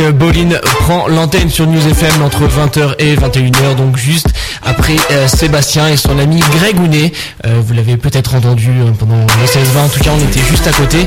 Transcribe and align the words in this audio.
Bolin 0.00 0.58
prend 0.62 1.06
l'antenne 1.06 1.50
sur 1.50 1.66
News 1.66 1.86
FM 1.86 2.22
entre 2.22 2.44
20h 2.46 2.94
et 2.98 3.14
21h, 3.14 3.74
donc 3.76 3.96
juste 3.98 4.28
après 4.64 4.96
euh, 5.10 5.28
Sébastien 5.28 5.88
et 5.88 5.96
son 5.96 6.18
ami 6.18 6.40
Greg 6.58 6.78
Ounet. 6.80 7.12
Euh, 7.46 7.60
vous 7.64 7.74
l'avez 7.74 7.96
peut-être 7.96 8.34
entendu 8.34 8.70
pendant 8.98 9.16
le 9.16 9.46
16-20, 9.46 9.84
en 9.84 9.88
tout 9.88 10.00
cas 10.00 10.10
on 10.16 10.24
était 10.24 10.44
juste 10.48 10.66
à 10.66 10.72
côté. 10.72 11.06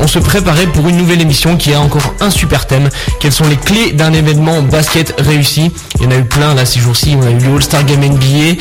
on 0.00 0.06
se 0.06 0.18
préparait 0.18 0.66
pour 0.66 0.88
une 0.88 0.96
nouvelle 0.96 1.20
émission 1.20 1.56
qui 1.56 1.72
a 1.72 1.80
encore 1.80 2.14
un 2.20 2.30
super 2.30 2.66
thème. 2.66 2.88
Quelles 3.20 3.32
sont 3.32 3.48
les 3.48 3.56
clés 3.56 3.92
d'un 3.92 4.12
événement 4.12 4.62
basket 4.62 5.14
réussi? 5.18 5.70
Il 6.00 6.04
y 6.04 6.06
en 6.06 6.10
a 6.10 6.16
eu 6.16 6.24
plein 6.24 6.54
là 6.54 6.64
ces 6.64 6.80
jours-ci. 6.80 7.16
On 7.20 7.26
a 7.26 7.30
eu 7.30 7.38
le 7.38 7.54
All-Star 7.54 7.84
Game 7.84 8.00
NBA, 8.00 8.56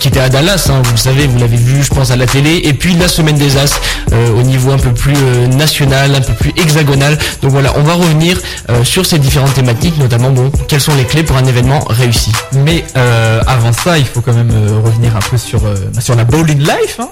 qui 0.00 0.08
était 0.08 0.20
à 0.20 0.28
Dallas, 0.28 0.68
hein, 0.70 0.80
vous 0.84 0.92
le 0.92 0.96
savez, 0.96 1.26
vous 1.26 1.38
l'avez 1.38 1.56
vu 1.56 1.82
je 1.82 1.88
pense 1.88 2.10
à 2.10 2.16
la 2.16 2.26
télé. 2.26 2.60
Et 2.64 2.72
puis 2.72 2.94
la 2.94 3.08
semaine 3.08 3.36
des 3.36 3.56
As 3.56 3.80
au 4.12 4.42
niveau 4.42 4.72
un 4.72 4.78
peu 4.78 4.92
plus 4.92 5.16
national, 5.56 6.14
un 6.14 6.20
peu 6.20 6.34
plus 6.34 6.52
hexagonal. 6.56 7.18
Donc 7.42 7.52
voilà, 7.52 7.72
on 7.76 7.82
va 7.82 7.94
revenir 7.94 8.40
euh, 8.70 8.84
sur 8.84 9.04
ces 9.06 9.18
différentes 9.18 9.54
thématiques, 9.54 9.98
notamment 9.98 10.30
bon, 10.30 10.50
quelles 10.68 10.80
sont 10.80 10.94
les 10.94 11.04
clés 11.04 11.22
pour 11.22 11.36
un 11.36 11.44
événement 11.44 11.80
réussi. 11.88 12.32
Mais 12.52 12.84
euh, 12.96 13.13
avant 13.46 13.72
ça, 13.72 13.98
il 13.98 14.06
faut 14.06 14.20
quand 14.20 14.34
même 14.34 14.50
euh, 14.50 14.80
revenir 14.84 15.16
un 15.16 15.20
peu 15.20 15.36
sur, 15.36 15.60
sur 16.00 16.14
la 16.14 16.24
Bowling 16.24 16.60
Life. 16.60 16.98
Hein. 16.98 17.08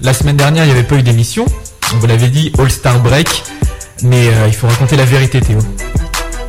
La 0.00 0.12
semaine 0.12 0.36
dernière, 0.36 0.64
il 0.64 0.66
n'y 0.66 0.72
avait 0.72 0.82
pas 0.86 0.96
eu 0.96 1.02
d'émission. 1.02 1.46
Vous 2.00 2.06
l'avez 2.06 2.28
dit, 2.28 2.52
All 2.58 2.70
Star 2.70 2.98
Break. 3.00 3.42
Mais 4.02 4.26
il 4.46 4.52
faut 4.54 4.66
raconter 4.66 4.96
la 4.96 5.04
vérité, 5.04 5.40
Théo. 5.40 5.58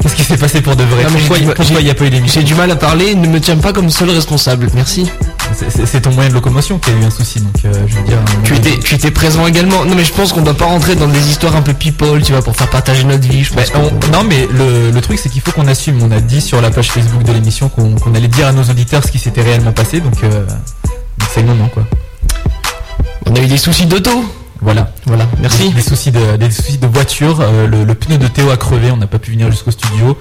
Qu'est-ce 0.02 0.16
qui 0.16 0.24
s'est 0.24 0.38
passé 0.38 0.62
pour 0.62 0.76
de 0.76 0.84
vrai? 0.84 1.04
Pourquoi 1.04 1.38
il 1.38 1.46
n'y 1.86 1.90
a 1.90 1.96
pas 1.96 2.06
eu 2.06 2.10
d'émission? 2.10 2.42
J'ai 2.42 2.46
du 2.46 2.56
mal 2.56 2.70
à 2.72 2.76
parler, 2.76 3.16
ne 3.16 3.28
me 3.28 3.40
tiens 3.40 3.58
pas 3.58 3.72
comme 3.72 3.90
seul 3.90 4.10
responsable. 4.10 4.68
Merci. 4.74 5.10
C'est 5.54 6.02
ton 6.02 6.12
moyen 6.12 6.30
de 6.30 6.34
locomotion 6.34 6.80
qui 6.80 6.90
a 6.90 6.94
eu 6.94 7.04
un 7.04 7.10
souci, 7.10 7.40
donc 7.40 7.54
euh, 7.66 7.74
je 7.88 7.96
veux 7.96 8.04
dire. 8.04 8.18
Tu 8.44 8.56
étais, 8.56 8.78
tu 8.80 8.96
étais 8.96 9.12
présent 9.12 9.48
également. 9.48 9.86
Non, 9.86 9.96
mais 9.96 10.04
je 10.04 10.14
pense 10.14 10.34
qu'on 10.34 10.42
doit 10.42 10.56
pas 10.56 10.66
rentrer 10.66 10.96
dans 10.96 11.08
des 11.08 11.30
histoires 11.30 11.56
un 11.56 11.62
peu 11.62 11.74
people, 11.74 12.22
tu 12.22 12.32
vois, 12.32 12.42
pour 12.42 12.56
faire 12.56 12.70
partager 12.70 13.04
notre 13.04 13.28
vie. 13.28 13.48
non, 14.12 14.24
mais 14.24 14.48
le, 14.52 15.00
truc, 15.00 15.20
c'est 15.20 15.30
qu'il 15.30 15.42
faut 15.42 15.52
qu'on 15.52 15.68
assume. 15.68 16.02
On 16.04 16.12
a 16.12 16.20
dit 16.20 16.42
sur 16.42 16.62
la 16.62 16.72
page 16.72 16.92
Facebook 16.92 17.24
de 17.24 17.32
l'émission 17.32 17.70
qu'on 17.70 18.16
allait 18.16 18.28
dire 18.28 18.48
à 18.48 18.52
nos 18.52 18.64
auditeurs 18.64 19.04
ce 19.04 19.12
qui 19.12 19.20
s'était 19.20 19.42
réellement 19.42 19.72
passé, 19.72 20.00
donc 20.00 20.24
euh, 20.24 20.46
c'est 21.34 21.42
le 21.42 21.48
moment, 21.48 21.70
quoi. 21.70 21.86
On 23.28 23.36
a 23.36 23.40
eu 23.40 23.48
des 23.48 23.58
soucis 23.58 23.86
d'auto. 23.86 24.24
Voilà, 24.62 24.92
voilà. 25.06 25.28
Merci. 25.42 25.72
Des, 25.74 25.82
soucis 25.82 26.12
de, 26.12 26.38
des 26.38 26.52
soucis 26.52 26.78
de 26.78 26.88
voiture. 26.88 27.40
Euh, 27.42 27.68
le, 27.68 27.94
pneu 27.94 28.18
de 28.18 28.28
Théo 28.28 28.50
a 28.50 28.58
crevé. 28.58 28.92
On 28.92 28.98
n'a 28.98 29.08
pas 29.08 29.20
pu 29.20 29.32
venir 29.32 29.52
jusqu'au 29.52 29.72
studio. 29.72 30.18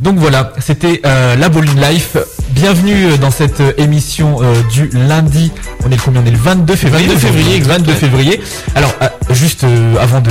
Donc 0.00 0.18
voilà, 0.18 0.52
c'était 0.58 1.00
euh, 1.06 1.36
la 1.36 1.48
Bowling 1.48 1.80
Life. 1.80 2.16
Bienvenue 2.52 3.06
euh, 3.06 3.16
dans 3.16 3.30
cette 3.30 3.62
émission 3.78 4.40
du 4.72 4.88
lundi. 4.88 5.50
On 5.84 5.90
est 5.90 5.96
le 5.96 6.02
combien? 6.02 6.22
On 6.22 6.26
est 6.26 6.30
le 6.30 6.36
22 6.36 6.76
février. 6.76 7.08
22 7.08 7.18
février, 7.18 7.60
22 7.60 7.92
février. 7.92 8.40
Alors, 8.74 8.94
juste 9.30 9.64
avant 10.00 10.20
de 10.20 10.30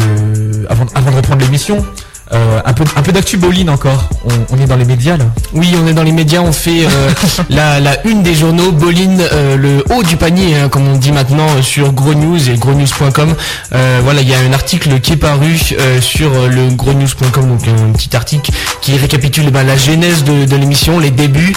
avant, 0.69 0.85
avant 0.95 1.11
de 1.11 1.15
reprendre 1.17 1.41
l'émission, 1.41 1.85
euh, 2.33 2.61
un 2.63 2.73
peu, 2.73 2.85
un 2.95 3.01
peu 3.01 3.11
d'actu 3.11 3.35
bowling 3.37 3.67
encore. 3.67 4.07
On, 4.51 4.57
est 4.57 4.65
dans 4.65 4.77
les 4.77 4.85
médias 4.85 5.17
là. 5.17 5.25
Oui, 5.53 5.73
on 5.81 5.87
est 5.87 5.93
dans 5.93 6.03
les 6.03 6.13
médias. 6.13 6.39
On 6.41 6.53
fait 6.53 6.85
euh, 6.85 7.11
la, 7.49 7.81
la, 7.81 8.05
une 8.07 8.23
des 8.23 8.35
journaux 8.35 8.71
bowling, 8.71 9.19
euh, 9.19 9.57
le 9.57 9.83
haut 9.93 10.03
du 10.03 10.15
panier, 10.15 10.55
hein, 10.55 10.69
comme 10.69 10.87
on 10.87 10.97
dit 10.97 11.11
maintenant 11.11 11.61
sur 11.61 11.91
Gros 11.91 12.13
News 12.13 12.49
et 12.49 12.55
grosnews.com. 12.55 13.35
voilà, 14.03 14.21
il 14.21 14.29
y 14.29 14.33
a 14.33 14.39
un 14.39 14.53
article 14.53 14.99
qui 15.01 15.13
est 15.13 15.17
paru 15.17 15.57
sur 15.99 16.29
le 16.47 16.73
grosnews.com, 16.73 17.49
donc 17.49 17.67
un 17.67 17.91
petit 17.91 18.15
article 18.15 18.51
qui 18.81 18.95
récapitule 18.97 19.45
eh 19.47 19.51
ben, 19.51 19.63
la 19.63 19.75
genèse 19.75 20.23
de, 20.23 20.45
de 20.45 20.55
l'émission, 20.55 20.99
les 20.99 21.11
débuts, 21.11 21.53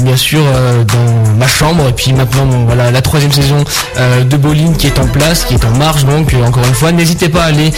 bien 0.00 0.16
sûr 0.16 0.42
dans 0.42 1.36
ma 1.36 1.46
chambre, 1.48 1.88
et 1.88 1.92
puis 1.92 2.12
maintenant, 2.12 2.46
voilà, 2.66 2.90
la 2.90 3.02
troisième 3.02 3.32
saison 3.32 3.64
de 3.98 4.36
bowling 4.36 4.76
qui 4.76 4.86
est 4.86 4.98
en 4.98 5.06
place, 5.06 5.44
qui 5.44 5.54
est 5.54 5.64
en 5.64 5.76
marche. 5.76 6.04
Donc 6.04 6.32
encore 6.46 6.64
une 6.64 6.74
fois, 6.74 6.92
n'hésitez 6.92 7.28
pas 7.28 7.42
à 7.42 7.46
aller, 7.46 7.72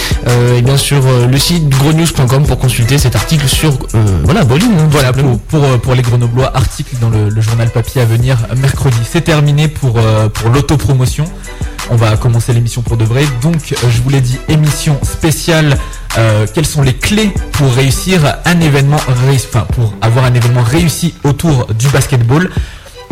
et 0.57 0.63
bien 0.63 0.77
sûr, 0.77 1.01
le 1.31 1.39
site 1.39 1.69
grosnews.com 1.69 2.34
pour 2.43 2.59
consulter 2.59 2.99
cet 2.99 3.15
article 3.15 3.47
sur 3.49 3.73
euh, 3.95 4.05
voilà 4.25 4.45
Bolin. 4.45 4.67
Hein, 4.67 4.89
voilà 4.91 5.13
pour, 5.13 5.39
pour, 5.39 5.65
euh, 5.65 5.79
pour, 5.79 5.95
les 5.95 6.03
Grenoblois, 6.03 6.55
article 6.57 6.97
dans 7.01 7.11
le, 7.11 7.41
journal 7.41 7.71
papier 7.71 8.01
à 8.01 8.05
venir 8.05 8.39
mercredi. 8.57 8.99
C'est 9.09 9.23
terminé 9.23 9.69
pour, 9.69 9.99
euh, 9.99 10.29
pour 10.29 10.51
l'autopromotion. 10.51 11.25
On 11.91 11.97
va 11.97 12.17
commencer 12.17 12.53
l'émission 12.53 12.83
pour 12.83 12.97
de 12.97 13.05
vrai. 13.05 13.25
Donc 13.43 13.75
je 13.89 14.03
vous 14.03 14.09
l'ai 14.11 14.21
dit, 14.21 14.39
émission 14.49 14.99
spéciale. 15.03 15.77
quelles 16.55 16.67
sont 16.67 16.83
les 16.83 16.95
clés 16.95 17.31
pour 17.53 17.73
réussir 17.75 18.21
un 18.45 18.61
événement, 18.61 18.97
enfin 19.07 19.67
pour 19.75 19.93
avoir 20.01 20.25
un 20.25 20.33
événement 20.33 20.63
réussi 20.63 21.15
autour 21.25 21.67
du 21.75 21.89
basketball? 21.89 22.51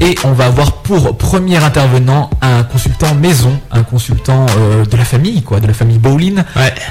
Et 0.01 0.15
on 0.25 0.33
va 0.33 0.47
avoir 0.47 0.73
pour 0.73 1.17
premier 1.17 1.57
intervenant 1.57 2.31
un 2.41 2.63
consultant 2.65 3.15
maison, 3.15 3.59
un 3.71 3.83
consultant 3.83 4.47
euh, 4.59 4.85
de 4.85 4.97
la 4.97 5.05
famille, 5.05 5.43
quoi, 5.43 5.61
de 5.61 5.67
la 5.67 5.75
famille 5.75 5.99
Bowlin. 5.99 6.45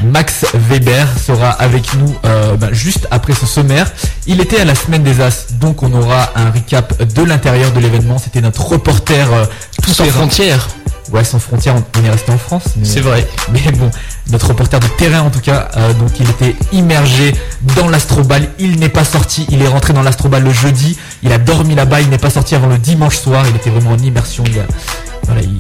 Max 0.04 0.46
Weber 0.54 1.08
sera 1.18 1.50
avec 1.50 1.94
nous 1.96 2.16
euh, 2.26 2.56
ben, 2.56 2.72
juste 2.74 3.08
après 3.12 3.34
ce 3.34 3.46
sommaire. 3.46 3.92
Il 4.28 4.40
était 4.40 4.60
à 4.62 4.66
la 4.66 4.76
semaine 4.76 5.04
des 5.04 5.22
As, 5.22 5.54
donc 5.60 5.84
on 5.84 5.92
aura 5.94 6.32
un 6.36 6.52
recap 6.52 7.02
de 7.14 7.24
l'intérieur 7.24 7.72
de 7.72 7.80
l'événement. 7.80 8.18
C'était 8.18 8.42
notre 8.42 8.66
reporter 8.66 9.34
euh, 9.34 9.46
tout 9.82 9.92
sans 9.92 10.06
frontières 10.06 10.68
ouais, 11.12 11.24
sans 11.24 11.40
frontières, 11.40 11.76
on 11.76 12.06
est 12.06 12.10
resté 12.10 12.32
en 12.32 12.38
France. 12.38 12.64
C'est 12.84 13.02
vrai. 13.02 13.28
Mais 13.52 13.72
bon, 13.74 13.90
notre 14.32 14.50
reporter 14.50 14.80
de 14.80 14.88
terrain 14.88 15.22
en 15.22 15.30
tout 15.30 15.40
cas, 15.40 15.70
euh, 15.78 15.94
donc 15.94 16.20
il 16.20 16.30
était 16.30 16.56
immergé 16.72 17.34
dans 17.76 17.90
l'astrobal. 17.90 18.48
Il 18.60 18.80
n'est 18.80 18.90
pas 18.90 19.04
sorti. 19.04 19.46
Il 19.50 19.62
est 19.62 19.68
rentré 19.68 19.94
dans 19.94 20.04
l'astrobal 20.04 20.44
le 20.44 20.52
jeudi. 20.52 20.98
Il 21.24 21.32
a 21.32 21.38
dormi 21.38 21.76
là-bas. 21.76 22.02
Il 22.02 22.10
n'est 22.10 22.18
pas 22.18 22.30
sorti 22.30 22.56
avant 22.56 22.68
le 22.68 22.78
dimanche 22.78 23.18
soir. 23.18 23.46
Il 23.50 23.56
était 23.56 23.70
vraiment 23.70 23.92
en 23.92 23.98
immersion. 23.98 24.44
Il 24.48 24.62
voilà, 25.24 25.42
il, 25.42 25.60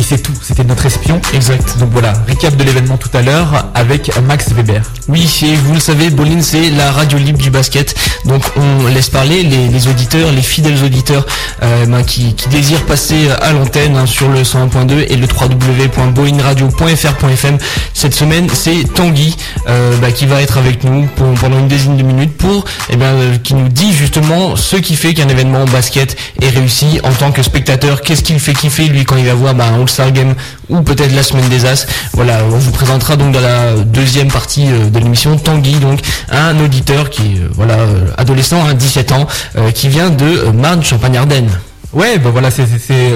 et 0.00 0.02
c'est 0.02 0.18
tout. 0.18 0.34
C'était 0.40 0.64
notre 0.64 0.86
espion. 0.86 1.20
Exact. 1.34 1.76
Donc 1.78 1.90
voilà, 1.92 2.14
recap 2.26 2.56
de 2.56 2.64
l'événement 2.64 2.96
tout 2.96 3.10
à 3.12 3.20
l'heure 3.20 3.66
avec 3.74 4.10
Max 4.22 4.50
Weber. 4.52 4.80
Oui, 5.08 5.28
et 5.42 5.56
vous 5.56 5.74
le 5.74 5.80
savez, 5.80 6.08
Bolin, 6.08 6.40
c'est 6.40 6.70
la 6.70 6.90
radio 6.90 7.18
libre 7.18 7.36
du 7.38 7.50
basket. 7.50 7.94
Donc 8.24 8.42
on 8.56 8.86
laisse 8.86 9.10
parler 9.10 9.42
les, 9.42 9.88
auditeurs, 9.88 10.32
les 10.32 10.40
fidèles 10.40 10.82
auditeurs 10.82 11.26
euh, 11.62 11.84
ben, 11.86 12.02
qui, 12.02 12.34
désirent 12.50 12.86
passer 12.86 13.28
à 13.42 13.52
l'antenne 13.52 13.94
hein, 13.96 14.06
sur 14.06 14.30
le 14.30 14.42
101.2 14.42 15.04
et 15.08 15.16
le 15.16 15.26
www.bolinradio.fr.fm. 15.26 17.58
Cette 17.92 18.14
semaine, 18.14 18.48
c'est 18.52 18.84
Tanguy 18.94 19.36
euh, 19.68 19.94
ben, 19.98 20.10
qui 20.12 20.24
va 20.24 20.40
être 20.40 20.56
avec 20.56 20.82
nous 20.84 21.06
pendant 21.14 21.58
une 21.58 21.68
dizaine 21.68 21.98
de 21.98 22.02
minutes 22.02 22.38
pour, 22.38 22.64
eh 22.88 22.96
ben, 22.96 23.16
euh, 23.16 23.36
qui 23.36 23.52
nous 23.54 23.68
dit 23.68 23.92
justement 23.92 24.56
ce 24.56 24.76
qui 24.76 24.96
fait 24.96 25.12
qu'un 25.12 25.28
événement 25.28 25.66
basket 25.66 26.16
est 26.40 26.48
réussi 26.48 27.00
en 27.04 27.12
tant 27.12 27.32
que 27.32 27.42
spectateur. 27.42 28.00
Qu'est-ce 28.00 28.22
qu'il 28.22 28.40
fait 28.40 28.54
kiffer 28.54 28.84
lui 28.84 29.04
quand 29.04 29.16
il 29.16 29.26
va 29.26 29.34
voir 29.34 29.54
ben, 29.54 29.74
All-Star 29.90 30.12
Game 30.12 30.34
ou 30.68 30.82
peut-être 30.82 31.14
la 31.14 31.22
semaine 31.22 31.48
des 31.48 31.66
As. 31.66 31.86
Voilà, 32.12 32.44
on 32.44 32.56
vous 32.56 32.70
présentera 32.70 33.16
donc 33.16 33.32
dans 33.32 33.40
la 33.40 33.74
deuxième 33.74 34.28
partie 34.28 34.66
euh, 34.68 34.88
de 34.88 34.98
l'émission 35.00 35.36
Tanguy, 35.36 35.74
donc 35.80 36.00
un 36.30 36.58
auditeur 36.60 37.10
qui 37.10 37.38
euh, 37.38 37.48
voilà 37.52 37.74
euh, 37.74 38.06
adolescent, 38.16 38.64
à 38.64 38.70
hein, 38.70 38.74
17 38.74 39.12
ans, 39.12 39.26
qui 39.74 39.88
vient 39.88 40.10
de 40.10 40.50
Marne, 40.52 40.82
Champagne-Ardenne. 40.82 41.50
Ouais, 41.92 42.18
bah 42.18 42.30
voilà, 42.30 42.50
c'est 42.52 42.66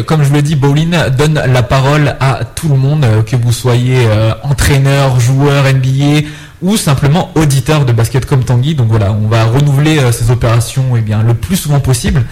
comme 0.05 0.25
je 0.25 0.33
le 0.33 0.43
dis, 0.43 0.57
Bowling 0.57 0.97
donne 1.17 1.41
la 1.47 1.63
parole 1.63 2.17
à 2.19 2.41
tout 2.57 2.69
le 2.69 2.77
monde, 2.77 3.07
que 3.25 3.37
vous 3.37 3.53
soyez 3.53 3.99
entraîneur, 4.43 5.21
joueur 5.21 5.65
NBA 5.73 6.27
ou 6.62 6.76
simplement 6.76 7.31
auditeur 7.34 7.84
de 7.84 7.92
basket 7.92 8.26
comme 8.26 8.44
Tanguy. 8.44 8.75
Donc 8.75 8.88
voilà, 8.88 9.12
on 9.12 9.28
va 9.28 9.44
renouveler 9.44 10.00
ces 10.12 10.31
opérations 10.31 10.97
eh 10.97 11.00
bien 11.00 11.22
le 11.22 11.34
plus 11.34 11.56
souvent 11.56 11.81
possible. 11.81 12.25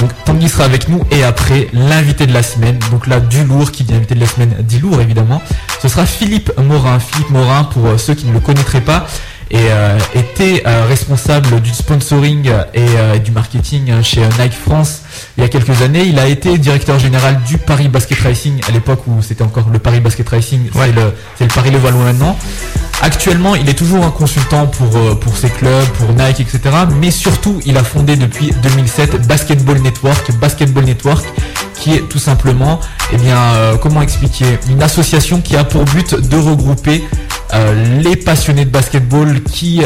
Donc 0.00 0.10
Tanguy 0.24 0.48
sera 0.48 0.64
avec 0.64 0.88
nous 0.88 1.02
et 1.10 1.24
après 1.24 1.68
l'invité 1.72 2.26
de 2.26 2.32
la 2.32 2.42
semaine, 2.42 2.78
donc 2.90 3.06
là 3.06 3.20
du 3.20 3.44
lourd 3.44 3.70
qui 3.70 3.84
dit 3.84 3.94
invité 3.94 4.14
de 4.14 4.20
la 4.20 4.26
semaine, 4.26 4.54
dit 4.60 4.78
lourd 4.78 5.00
évidemment, 5.00 5.42
ce 5.82 5.88
sera 5.88 6.06
Philippe 6.06 6.52
Morin. 6.58 6.98
Philippe 6.98 7.30
Morin, 7.30 7.64
pour 7.64 7.86
euh, 7.86 7.98
ceux 7.98 8.14
qui 8.14 8.26
ne 8.26 8.32
le 8.32 8.40
connaîtraient 8.40 8.80
pas, 8.80 9.06
et 9.50 9.58
euh, 9.58 9.98
était 10.14 10.62
euh, 10.66 10.84
responsable 10.86 11.60
du 11.60 11.70
sponsoring 11.70 12.50
et 12.72 13.18
du 13.18 13.32
marketing 13.32 14.00
chez 14.02 14.22
Nike 14.38 14.52
France 14.52 15.02
il 15.36 15.42
y 15.42 15.46
a 15.46 15.48
quelques 15.48 15.82
années. 15.82 16.04
Il 16.04 16.18
a 16.18 16.26
été 16.26 16.58
directeur 16.58 16.98
général 16.98 17.40
du 17.46 17.58
Paris 17.58 17.88
Basket 17.88 18.18
Racing 18.20 18.60
à 18.68 18.72
l'époque 18.72 19.06
où 19.06 19.22
c'était 19.22 19.44
encore 19.44 19.68
le 19.72 19.78
Paris 19.78 20.00
Basket 20.00 20.28
Racing, 20.28 20.60
c'est 20.72 20.92
le, 20.92 21.12
le 21.40 21.46
Paris 21.48 21.70
Levallois 21.70 22.04
maintenant. 22.04 22.36
Actuellement, 23.02 23.54
il 23.54 23.66
est 23.68 23.74
toujours 23.74 24.04
un 24.04 24.10
consultant 24.10 24.66
pour, 24.66 24.94
euh, 24.94 25.14
pour 25.14 25.34
ses 25.34 25.48
clubs, 25.48 25.86
pour 25.98 26.10
Nike, 26.12 26.40
etc. 26.40 26.60
Mais 27.00 27.10
surtout, 27.10 27.58
il 27.64 27.78
a 27.78 27.84
fondé 27.84 28.16
depuis 28.16 28.52
2007 28.62 29.26
Basketball 29.26 29.78
Network, 29.78 30.30
Basketball 30.38 30.84
Network, 30.84 31.24
qui 31.76 31.94
est 31.94 32.08
tout 32.10 32.18
simplement, 32.18 32.78
eh 33.12 33.16
bien, 33.16 33.38
euh, 33.38 33.76
comment 33.78 34.02
expliquer, 34.02 34.58
une 34.68 34.82
association 34.82 35.40
qui 35.40 35.56
a 35.56 35.64
pour 35.64 35.84
but 35.86 36.14
de 36.14 36.36
regrouper 36.36 37.02
euh, 37.54 38.00
les 38.02 38.16
passionnés 38.16 38.66
de 38.66 38.70
basketball 38.70 39.42
qui 39.44 39.82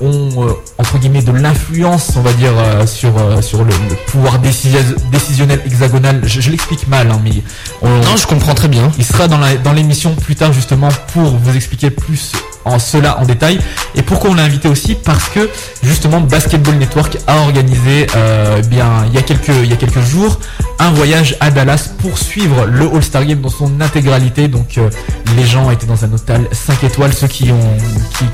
ont 0.00 0.30
entre 0.78 0.98
guillemets 0.98 1.22
de 1.22 1.32
l'influence, 1.32 2.12
on 2.16 2.22
va 2.22 2.32
dire, 2.32 2.52
sur 2.86 3.12
sur 3.42 3.64
le, 3.64 3.74
pouvoir 4.06 4.31
décisionnel 4.38 5.60
hexagonal. 5.66 6.20
Je, 6.24 6.50
l'explique 6.50 6.88
mal, 6.88 7.10
hein, 7.10 7.20
mais 7.22 7.42
non, 7.82 8.16
je 8.16 8.26
comprends 8.26 8.54
très 8.54 8.68
bien. 8.68 8.90
Il 8.98 9.04
sera 9.04 9.28
dans 9.28 9.40
dans 9.62 9.72
l'émission 9.72 10.14
plus 10.14 10.36
tard 10.36 10.52
justement 10.52 10.88
pour 11.12 11.36
vous 11.36 11.56
expliquer 11.56 11.90
plus 11.90 12.32
en 12.64 12.78
cela 12.78 13.18
en 13.18 13.24
détail. 13.24 13.58
Et 13.94 14.02
pourquoi 14.02 14.30
on 14.30 14.34
l'a 14.34 14.44
invité 14.44 14.68
aussi? 14.68 14.94
Parce 14.94 15.28
que 15.28 15.50
justement 15.82 16.20
Basketball 16.20 16.76
Network 16.76 17.18
a 17.26 17.38
organisé 17.38 18.06
euh, 18.16 18.62
bien 18.62 19.04
il 19.06 19.14
y 19.14 19.18
a 19.18 19.22
quelques 19.22 19.48
il 19.48 19.70
y 19.70 19.72
a 19.72 19.76
quelques 19.76 20.00
jours 20.00 20.38
un 20.78 20.90
voyage 20.90 21.36
à 21.40 21.50
Dallas 21.50 21.90
pour 21.98 22.18
suivre 22.18 22.66
le 22.66 22.86
All-Star 22.86 23.24
Game 23.24 23.40
dans 23.40 23.48
son 23.48 23.80
intégralité. 23.80 24.48
Donc 24.48 24.78
euh, 24.78 24.90
les 25.36 25.44
gens 25.44 25.70
étaient 25.70 25.86
dans 25.86 26.04
un 26.04 26.12
hôtel 26.12 26.48
5 26.50 26.84
étoiles, 26.84 27.12
ceux 27.12 27.28
qui 27.28 27.50
ont 27.52 27.76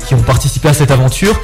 qui 0.07 0.15
ont 0.15 0.21
participé 0.21 0.69
à 0.69 0.73
cette 0.73 0.91
aventure. 0.91 1.39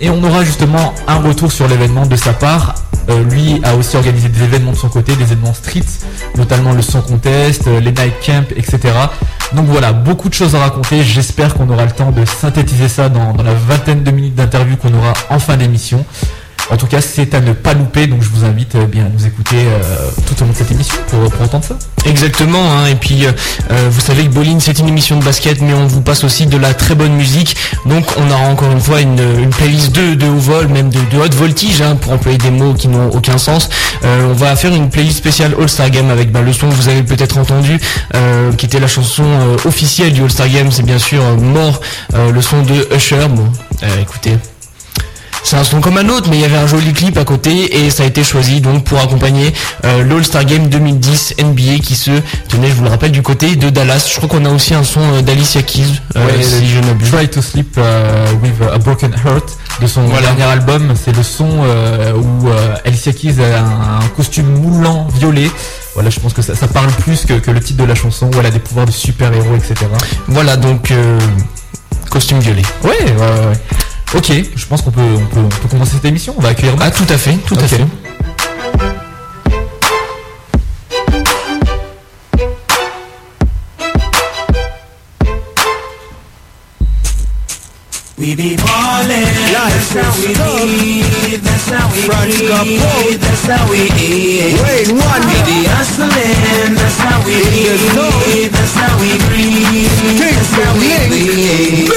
Et 0.00 0.10
on 0.10 0.22
aura 0.22 0.44
justement 0.44 0.94
un 1.06 1.16
retour 1.16 1.50
sur 1.50 1.66
l'événement 1.66 2.06
de 2.06 2.16
sa 2.16 2.32
part. 2.32 2.74
Euh, 3.08 3.24
lui 3.24 3.60
a 3.64 3.74
aussi 3.74 3.96
organisé 3.96 4.28
des 4.28 4.44
événements 4.44 4.72
de 4.72 4.76
son 4.76 4.90
côté, 4.90 5.16
des 5.16 5.22
événements 5.22 5.54
street, 5.54 5.86
notamment 6.36 6.72
le 6.72 6.82
son 6.82 7.00
contest, 7.00 7.66
euh, 7.66 7.80
les 7.80 7.90
night 7.90 8.14
camp, 8.24 8.44
etc. 8.54 8.78
Donc 9.54 9.66
voilà, 9.66 9.92
beaucoup 9.92 10.28
de 10.28 10.34
choses 10.34 10.54
à 10.54 10.60
raconter. 10.60 11.02
J'espère 11.02 11.54
qu'on 11.54 11.68
aura 11.70 11.84
le 11.84 11.90
temps 11.90 12.12
de 12.12 12.24
synthétiser 12.26 12.88
ça 12.88 13.08
dans 13.08 13.32
la 13.42 13.54
vingtaine 13.54 14.04
de 14.04 14.10
minutes 14.10 14.34
d'interview 14.34 14.76
qu'on 14.76 14.92
aura 14.92 15.14
en 15.30 15.38
fin 15.38 15.56
d'émission. 15.56 16.04
En 16.70 16.76
tout 16.76 16.86
cas, 16.86 17.00
c'est 17.00 17.34
à 17.34 17.40
ne 17.40 17.52
pas 17.54 17.72
louper, 17.72 18.06
donc 18.06 18.22
je 18.22 18.28
vous 18.28 18.44
invite 18.44 18.74
euh, 18.74 18.84
bien 18.84 19.06
à 19.06 19.08
nous 19.08 19.26
écouter 19.26 19.56
euh, 19.56 20.10
tout 20.26 20.34
au 20.42 20.44
long 20.44 20.52
de 20.52 20.56
cette 20.56 20.70
émission 20.70 20.96
pour, 21.08 21.20
entendre 21.42 21.64
ça. 21.64 21.78
Exactement, 22.04 22.72
hein. 22.72 22.86
et 22.86 22.94
puis 22.94 23.24
euh, 23.24 23.32
vous 23.90 24.00
savez 24.00 24.24
que 24.24 24.28
Bolin 24.28 24.58
c'est 24.60 24.78
une 24.78 24.88
émission 24.88 25.18
de 25.18 25.24
basket, 25.24 25.62
mais 25.62 25.72
on 25.72 25.86
vous 25.86 26.02
passe 26.02 26.24
aussi 26.24 26.46
de 26.46 26.58
la 26.58 26.74
très 26.74 26.94
bonne 26.94 27.14
musique, 27.14 27.56
donc 27.86 28.04
on 28.18 28.30
aura 28.30 28.48
encore 28.48 28.70
une 28.70 28.80
fois 28.80 29.00
une, 29.00 29.18
playlist 29.50 29.92
de, 29.92 30.26
haut 30.26 30.34
vol, 30.34 30.68
même 30.68 30.90
de, 30.90 31.18
haute 31.18 31.34
voltige, 31.34 31.80
hein, 31.80 31.96
pour 31.96 32.12
employer 32.12 32.38
des 32.38 32.50
mots 32.50 32.74
qui 32.74 32.88
n'ont 32.88 33.10
aucun 33.10 33.38
sens. 33.38 33.70
on 34.04 34.34
va 34.34 34.54
faire 34.54 34.74
une 34.74 34.90
playlist 34.90 35.18
spéciale 35.18 35.54
All-Star 35.58 35.90
Game 35.90 36.10
avec 36.10 36.30
ben, 36.30 36.42
le 36.42 36.52
son 36.52 36.68
que 36.68 36.74
vous 36.74 36.88
avez 36.88 37.02
peut-être 37.02 37.38
entendu, 37.38 37.78
qui 38.56 38.66
était 38.66 38.80
la 38.80 38.88
chanson 38.88 39.24
officielle 39.64 40.12
du 40.12 40.22
All-Star 40.22 40.48
Game, 40.48 40.70
c'est 40.70 40.84
bien 40.84 40.98
sûr 40.98 41.22
Mort, 41.38 41.80
le 42.14 42.40
son 42.42 42.62
de 42.62 42.94
Usher. 42.94 43.26
Bon, 43.28 43.50
écoutez, 44.00 44.36
c'est 45.42 45.56
un 45.56 45.64
son 45.64 45.80
comme 45.80 45.98
un 45.98 46.08
autre, 46.08 46.28
mais 46.30 46.36
il 46.36 46.42
y 46.42 46.44
avait 46.44 46.56
un 46.56 46.66
joli 46.66 46.92
clip 46.92 47.16
à 47.16 47.24
côté 47.24 47.84
et 47.84 47.90
ça 47.90 48.02
a 48.02 48.06
été 48.06 48.24
choisi 48.24 48.60
donc 48.60 48.84
pour 48.84 48.98
accompagner 48.98 49.52
euh, 49.84 50.04
l'All-Star 50.04 50.44
Game 50.44 50.68
2010 50.68 51.36
NBA 51.42 51.78
qui 51.82 51.94
se 51.94 52.10
tenait, 52.48 52.68
je 52.68 52.74
vous 52.74 52.84
le 52.84 52.90
rappelle, 52.90 53.12
du 53.12 53.22
côté 53.22 53.56
de 53.56 53.70
Dallas. 53.70 54.08
Je 54.10 54.16
crois 54.16 54.28
qu'on 54.28 54.44
a 54.44 54.50
aussi 54.50 54.74
un 54.74 54.84
son 54.84 55.00
euh, 55.00 55.22
d'Alicia 55.22 55.62
Keys, 55.62 56.00
euh, 56.16 56.20
si 56.42 56.68
je 56.68 56.80
n'abuse. 56.80 57.10
Try 57.10 57.28
to 57.28 57.42
Sleep 57.42 57.78
with 58.42 58.52
a 58.70 58.78
Broken 58.78 59.12
Heart 59.12 59.58
de 59.80 59.86
son 59.86 60.08
dernier 60.08 60.42
album. 60.42 60.94
C'est 61.02 61.16
le 61.16 61.22
son 61.22 61.48
où 61.48 62.48
Alicia 62.84 63.12
Keys 63.12 63.36
a 63.40 63.60
un, 63.60 64.08
costume 64.16 64.46
moulant 64.46 65.06
violet. 65.14 65.50
Voilà, 65.94 66.10
je 66.10 66.20
pense 66.20 66.32
que 66.32 66.42
ça, 66.42 66.54
parle 66.68 66.90
plus 66.92 67.24
que, 67.24 67.50
le 67.50 67.60
titre 67.60 67.82
de 67.82 67.88
la 67.88 67.94
chanson 67.94 68.26
où 68.26 68.38
elle 68.38 68.46
a 68.46 68.50
des 68.50 68.58
pouvoirs 68.58 68.86
de 68.86 68.92
super-héros, 68.92 69.56
etc. 69.56 69.74
Voilà, 70.28 70.56
donc 70.56 70.92
costume 72.10 72.40
violet. 72.40 72.62
Ouais, 72.82 72.90
ouais, 72.90 73.16
ouais. 73.16 73.58
Ok, 74.14 74.32
je 74.56 74.66
pense 74.66 74.80
qu'on 74.82 74.90
peut, 74.90 75.00
on 75.02 75.26
peut, 75.26 75.40
on 75.40 75.48
peut 75.48 75.68
commencer 75.68 75.92
cette 75.92 76.04
émission. 76.06 76.34
On 76.36 76.40
va 76.40 76.50
accueillir. 76.50 76.74
Ah, 76.80 76.90
tout 76.90 77.04
à 77.10 77.18
fait, 77.18 77.34
tout 77.46 77.56
à 77.56 77.68
fait. 77.68 77.84
We 88.18 88.34
be 88.34 88.56
ballin', 88.56 89.30
that's 89.54 89.94
how 89.94 90.10
we 90.18 90.34
live, 90.34 91.38
that's 91.38 91.70
how 91.70 91.86
we 91.94 92.02
breathe, 92.02 93.20
that's 93.22 93.46
how 93.46 93.70
we 93.70 93.86
eat. 93.94 94.58
Wait, 94.58 94.90
one. 94.90 95.22
We 95.22 95.38
be 95.46 95.70
hustlin', 95.70 96.74
that's 96.74 96.98
how 96.98 97.22
we 97.22 97.38
live, 97.38 98.50
that's 98.50 98.74
how 98.74 98.90
we 98.98 99.14
breathe, 99.30 100.18
that's 100.18 100.50
how 100.50 100.74
we 100.74 100.90
live. 101.14 101.94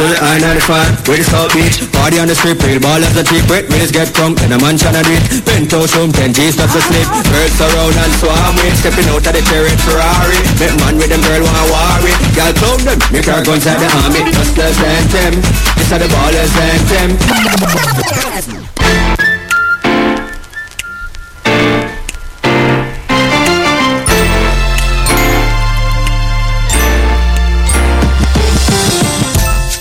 To 0.00 0.08
the 0.08 0.16
I-95, 0.16 1.04
where 1.04 1.18
the 1.20 1.24
South 1.28 1.52
Beach. 1.52 1.84
Party 1.92 2.16
on 2.16 2.32
the 2.32 2.34
strip, 2.34 2.56
real 2.64 2.80
ball 2.80 2.96
as 2.96 3.12
a 3.12 3.20
cheap 3.20 3.44
Wet 3.52 3.68
wheels 3.68 3.92
get 3.92 4.08
crunk, 4.16 4.40
and 4.40 4.56
a 4.56 4.58
man 4.64 4.80
tryna 4.80 5.04
do 5.04 5.12
it 5.12 5.44
Penthouse 5.44 5.92
room, 5.92 6.08
10 6.08 6.32
G's 6.32 6.56
just 6.56 6.72
to 6.72 6.80
sleep 6.80 7.04
Girls 7.28 7.60
around 7.60 7.92
and 7.92 8.12
swarm 8.16 8.56
with 8.56 8.72
Stepping 8.80 9.04
out 9.12 9.20
of 9.20 9.36
the 9.36 9.44
chariot 9.44 9.76
Ferrari. 9.84 10.40
Make 10.56 10.72
man 10.80 10.96
with 10.96 11.12
them 11.12 11.20
girl 11.20 11.44
want 11.44 11.68
war 11.68 12.00
it 12.08 12.16
Girl 12.32 12.52
clown 12.56 12.80
them, 12.88 12.98
make 13.12 13.28
her 13.28 13.44
guns 13.44 13.68
at 13.68 13.76
the 13.76 13.88
army. 14.00 14.32
Hustlers 14.32 14.80
and 14.80 15.08
them, 15.12 15.34
this 15.76 15.92
are 15.92 15.98
the 15.98 16.08
ballers 16.08 16.56
and 17.00 17.10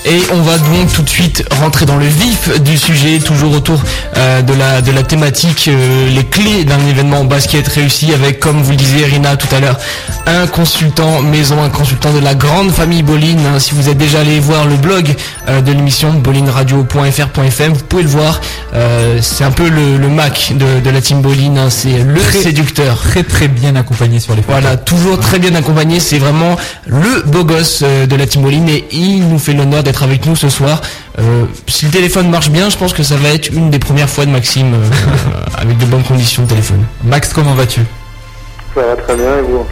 Et 0.09 0.23
on 0.33 0.41
va 0.41 0.57
donc 0.57 0.91
tout 0.91 1.03
de 1.03 1.09
suite 1.09 1.45
rentrer 1.61 1.85
dans 1.85 1.97
le 1.97 2.07
vif 2.07 2.59
du 2.63 2.79
sujet, 2.79 3.19
toujours 3.19 3.53
autour 3.53 3.79
euh, 4.17 4.41
de, 4.41 4.55
la, 4.55 4.81
de 4.81 4.91
la 4.91 5.03
thématique, 5.03 5.67
euh, 5.67 6.09
les 6.09 6.25
clés 6.25 6.65
d'un 6.65 6.83
événement 6.87 7.25
basket 7.25 7.67
réussi 7.67 8.11
avec, 8.11 8.39
comme 8.39 8.59
vous 8.63 8.71
le 8.71 8.77
disiez 8.77 9.05
Rina 9.05 9.37
tout 9.37 9.53
à 9.55 9.59
l'heure, 9.59 9.77
un 10.25 10.47
consultant 10.47 11.21
maison, 11.21 11.61
un 11.61 11.69
consultant 11.69 12.11
de 12.11 12.17
la 12.17 12.33
grande 12.33 12.71
famille 12.71 13.03
Boline. 13.03 13.39
Hein. 13.45 13.59
si 13.59 13.75
vous 13.75 13.87
êtes 13.87 13.99
déjà 13.99 14.21
allé 14.21 14.39
voir 14.39 14.65
le 14.65 14.77
blog 14.77 15.15
euh, 15.47 15.61
de 15.61 15.71
l'émission 15.71 16.11
bolinradio.fr.fm, 16.11 17.73
vous 17.73 17.83
pouvez 17.83 18.03
le 18.03 18.09
voir. 18.09 18.41
c'est 19.21 19.43
un 19.43 19.51
peu 19.51 19.69
le, 19.69 20.09
Mac 20.09 20.53
de, 20.55 20.89
la 20.89 21.01
team 21.01 21.21
Boline, 21.21 21.59
hein. 21.59 21.69
c'est 21.69 22.03
le 22.03 22.19
séducteur. 22.19 22.99
Très 22.99 23.21
très 23.21 23.47
bien 23.47 23.75
accompagné 23.75 24.19
sur 24.19 24.33
les 24.35 24.41
photos. 24.41 24.59
Voilà, 24.59 24.75
toujours 24.75 25.19
très 25.19 25.37
bien 25.37 25.53
accompagné. 25.53 25.99
C'est 25.99 26.17
vraiment 26.17 26.57
le 26.87 27.21
beau 27.27 27.43
gosse 27.43 27.83
de 27.83 28.15
la 28.15 28.25
team 28.25 28.41
Boline 28.41 28.69
et 28.69 28.87
il 28.91 29.27
nous 29.27 29.37
fait 29.37 29.53
l'honneur 29.53 29.83
d'être 29.83 29.98
avec 30.03 30.25
nous 30.25 30.35
ce 30.35 30.49
soir. 30.49 30.81
Euh, 31.19 31.45
si 31.67 31.85
le 31.85 31.91
téléphone 31.91 32.29
marche 32.29 32.49
bien, 32.49 32.69
je 32.69 32.77
pense 32.77 32.93
que 32.93 33.03
ça 33.03 33.15
va 33.15 33.29
être 33.29 33.49
une 33.49 33.69
des 33.69 33.79
premières 33.79 34.09
fois 34.09 34.25
de 34.25 34.31
Maxime 34.31 34.73
euh, 34.73 34.89
avec 35.57 35.77
de 35.77 35.85
bonnes 35.85 36.03
conditions 36.03 36.43
de 36.43 36.49
téléphone. 36.49 36.83
Max, 37.03 37.33
comment 37.33 37.53
vas-tu? 37.53 37.81
Ça 38.75 38.81
va 38.81 38.95
très 38.95 39.15
bien 39.15 39.37
et 39.37 39.41
vous? 39.41 39.65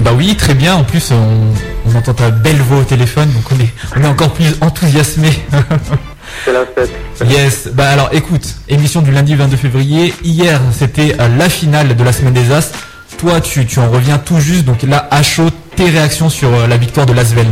Bah 0.00 0.12
oui, 0.16 0.36
très 0.36 0.54
bien. 0.54 0.76
En 0.76 0.84
plus, 0.84 1.12
on, 1.12 1.96
entend 1.96 2.14
ta 2.14 2.30
belle 2.30 2.60
voix 2.60 2.78
au 2.78 2.84
téléphone, 2.84 3.30
donc 3.32 3.44
on 3.50 3.60
est, 3.60 3.68
on 3.96 4.04
est 4.04 4.08
encore 4.08 4.32
plus 4.32 4.54
enthousiasmé. 4.60 5.30
C'est 6.44 6.52
la 6.52 6.66
fête. 6.66 6.90
Yes. 7.26 7.68
Bah 7.72 7.88
alors, 7.90 8.10
écoute, 8.12 8.56
émission 8.68 9.02
du 9.02 9.10
lundi 9.10 9.34
22 9.34 9.56
février. 9.56 10.14
Hier, 10.22 10.60
c'était 10.72 11.16
euh, 11.20 11.28
la 11.36 11.48
finale 11.48 11.96
de 11.96 12.04
la 12.04 12.12
semaine 12.12 12.34
des 12.34 12.52
As. 12.52 12.72
Toi, 13.16 13.40
tu, 13.40 13.66
tu 13.66 13.80
en 13.80 13.90
reviens 13.90 14.18
tout 14.18 14.38
juste. 14.38 14.64
Donc 14.64 14.82
là, 14.82 15.08
à 15.10 15.22
chaud, 15.22 15.48
tes 15.74 15.88
réactions 15.90 16.28
sur 16.28 16.50
la 16.68 16.76
victoire 16.76 17.06
de 17.06 17.12
Lasvel? 17.12 17.46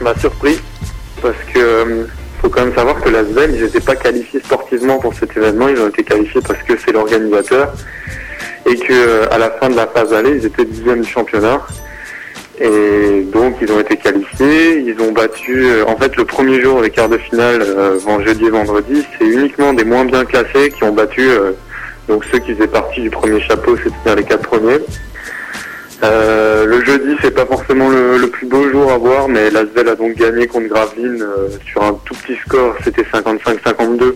M'a 0.00 0.14
surpris 0.18 0.58
parce 1.24 1.42
que 1.54 1.58
euh, 1.58 2.04
faut 2.42 2.50
quand 2.50 2.66
même 2.66 2.74
savoir 2.74 3.00
que 3.00 3.08
l'Asvel, 3.08 3.54
ils 3.54 3.62
n'étaient 3.62 3.80
pas 3.80 3.96
qualifiés 3.96 4.40
sportivement 4.40 4.98
pour 4.98 5.14
cet 5.14 5.34
événement, 5.34 5.68
ils 5.68 5.80
ont 5.80 5.88
été 5.88 6.04
qualifiés 6.04 6.42
parce 6.46 6.62
que 6.62 6.74
c'est 6.76 6.92
l'organisateur 6.92 7.72
et 8.66 8.76
que 8.76 8.92
euh, 8.92 9.32
à 9.32 9.38
la 9.38 9.50
fin 9.52 9.70
de 9.70 9.74
la 9.74 9.86
phase 9.86 10.12
allée, 10.12 10.36
ils 10.36 10.44
étaient 10.44 10.66
dixième 10.66 11.00
du 11.00 11.08
championnat. 11.08 11.62
Et 12.60 13.22
donc 13.32 13.56
ils 13.62 13.72
ont 13.72 13.80
été 13.80 13.96
qualifiés, 13.96 14.80
ils 14.80 15.00
ont 15.00 15.12
battu 15.12 15.64
euh, 15.64 15.84
en 15.86 15.96
fait 15.96 16.14
le 16.14 16.26
premier 16.26 16.60
jour 16.60 16.82
des 16.82 16.90
quarts 16.90 17.08
de 17.08 17.16
finale, 17.16 17.64
jeudi 18.22 18.44
et 18.44 18.50
vendredi, 18.50 19.02
c'est 19.18 19.26
uniquement 19.26 19.72
des 19.72 19.84
moins 19.84 20.04
bien 20.04 20.26
classés 20.26 20.70
qui 20.76 20.84
ont 20.84 20.92
battu 20.92 21.26
donc 22.06 22.22
ceux 22.30 22.38
qui 22.38 22.54
faisaient 22.54 22.68
partie 22.68 23.00
du 23.00 23.10
premier 23.10 23.40
chapeau, 23.40 23.76
c'est-à-dire 23.76 24.16
les 24.16 24.24
quatre 24.24 24.46
premiers. 24.46 24.80
Euh, 26.02 26.66
le 26.66 26.84
jeudi, 26.84 27.16
c'est 27.22 27.30
pas 27.30 27.46
forcément 27.46 27.88
le, 27.88 28.28
plus 28.28 28.46
beau 28.46 28.68
jour 28.70 28.90
à 28.90 28.98
voir, 28.98 29.28
mais 29.28 29.50
l'Asvel 29.50 29.88
a 29.88 29.94
donc 29.94 30.14
gagné 30.14 30.46
contre 30.46 30.68
Gravelines 30.68 31.22
euh, 31.22 31.48
sur 31.66 31.82
un 31.82 31.98
tout 32.04 32.14
petit 32.14 32.36
score, 32.44 32.74
c'était 32.82 33.02
55-52. 33.02 34.14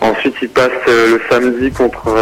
Ensuite, 0.00 0.34
il 0.42 0.48
passe 0.48 0.70
euh, 0.88 1.12
le 1.12 1.20
samedi 1.30 1.70
contre 1.70 2.14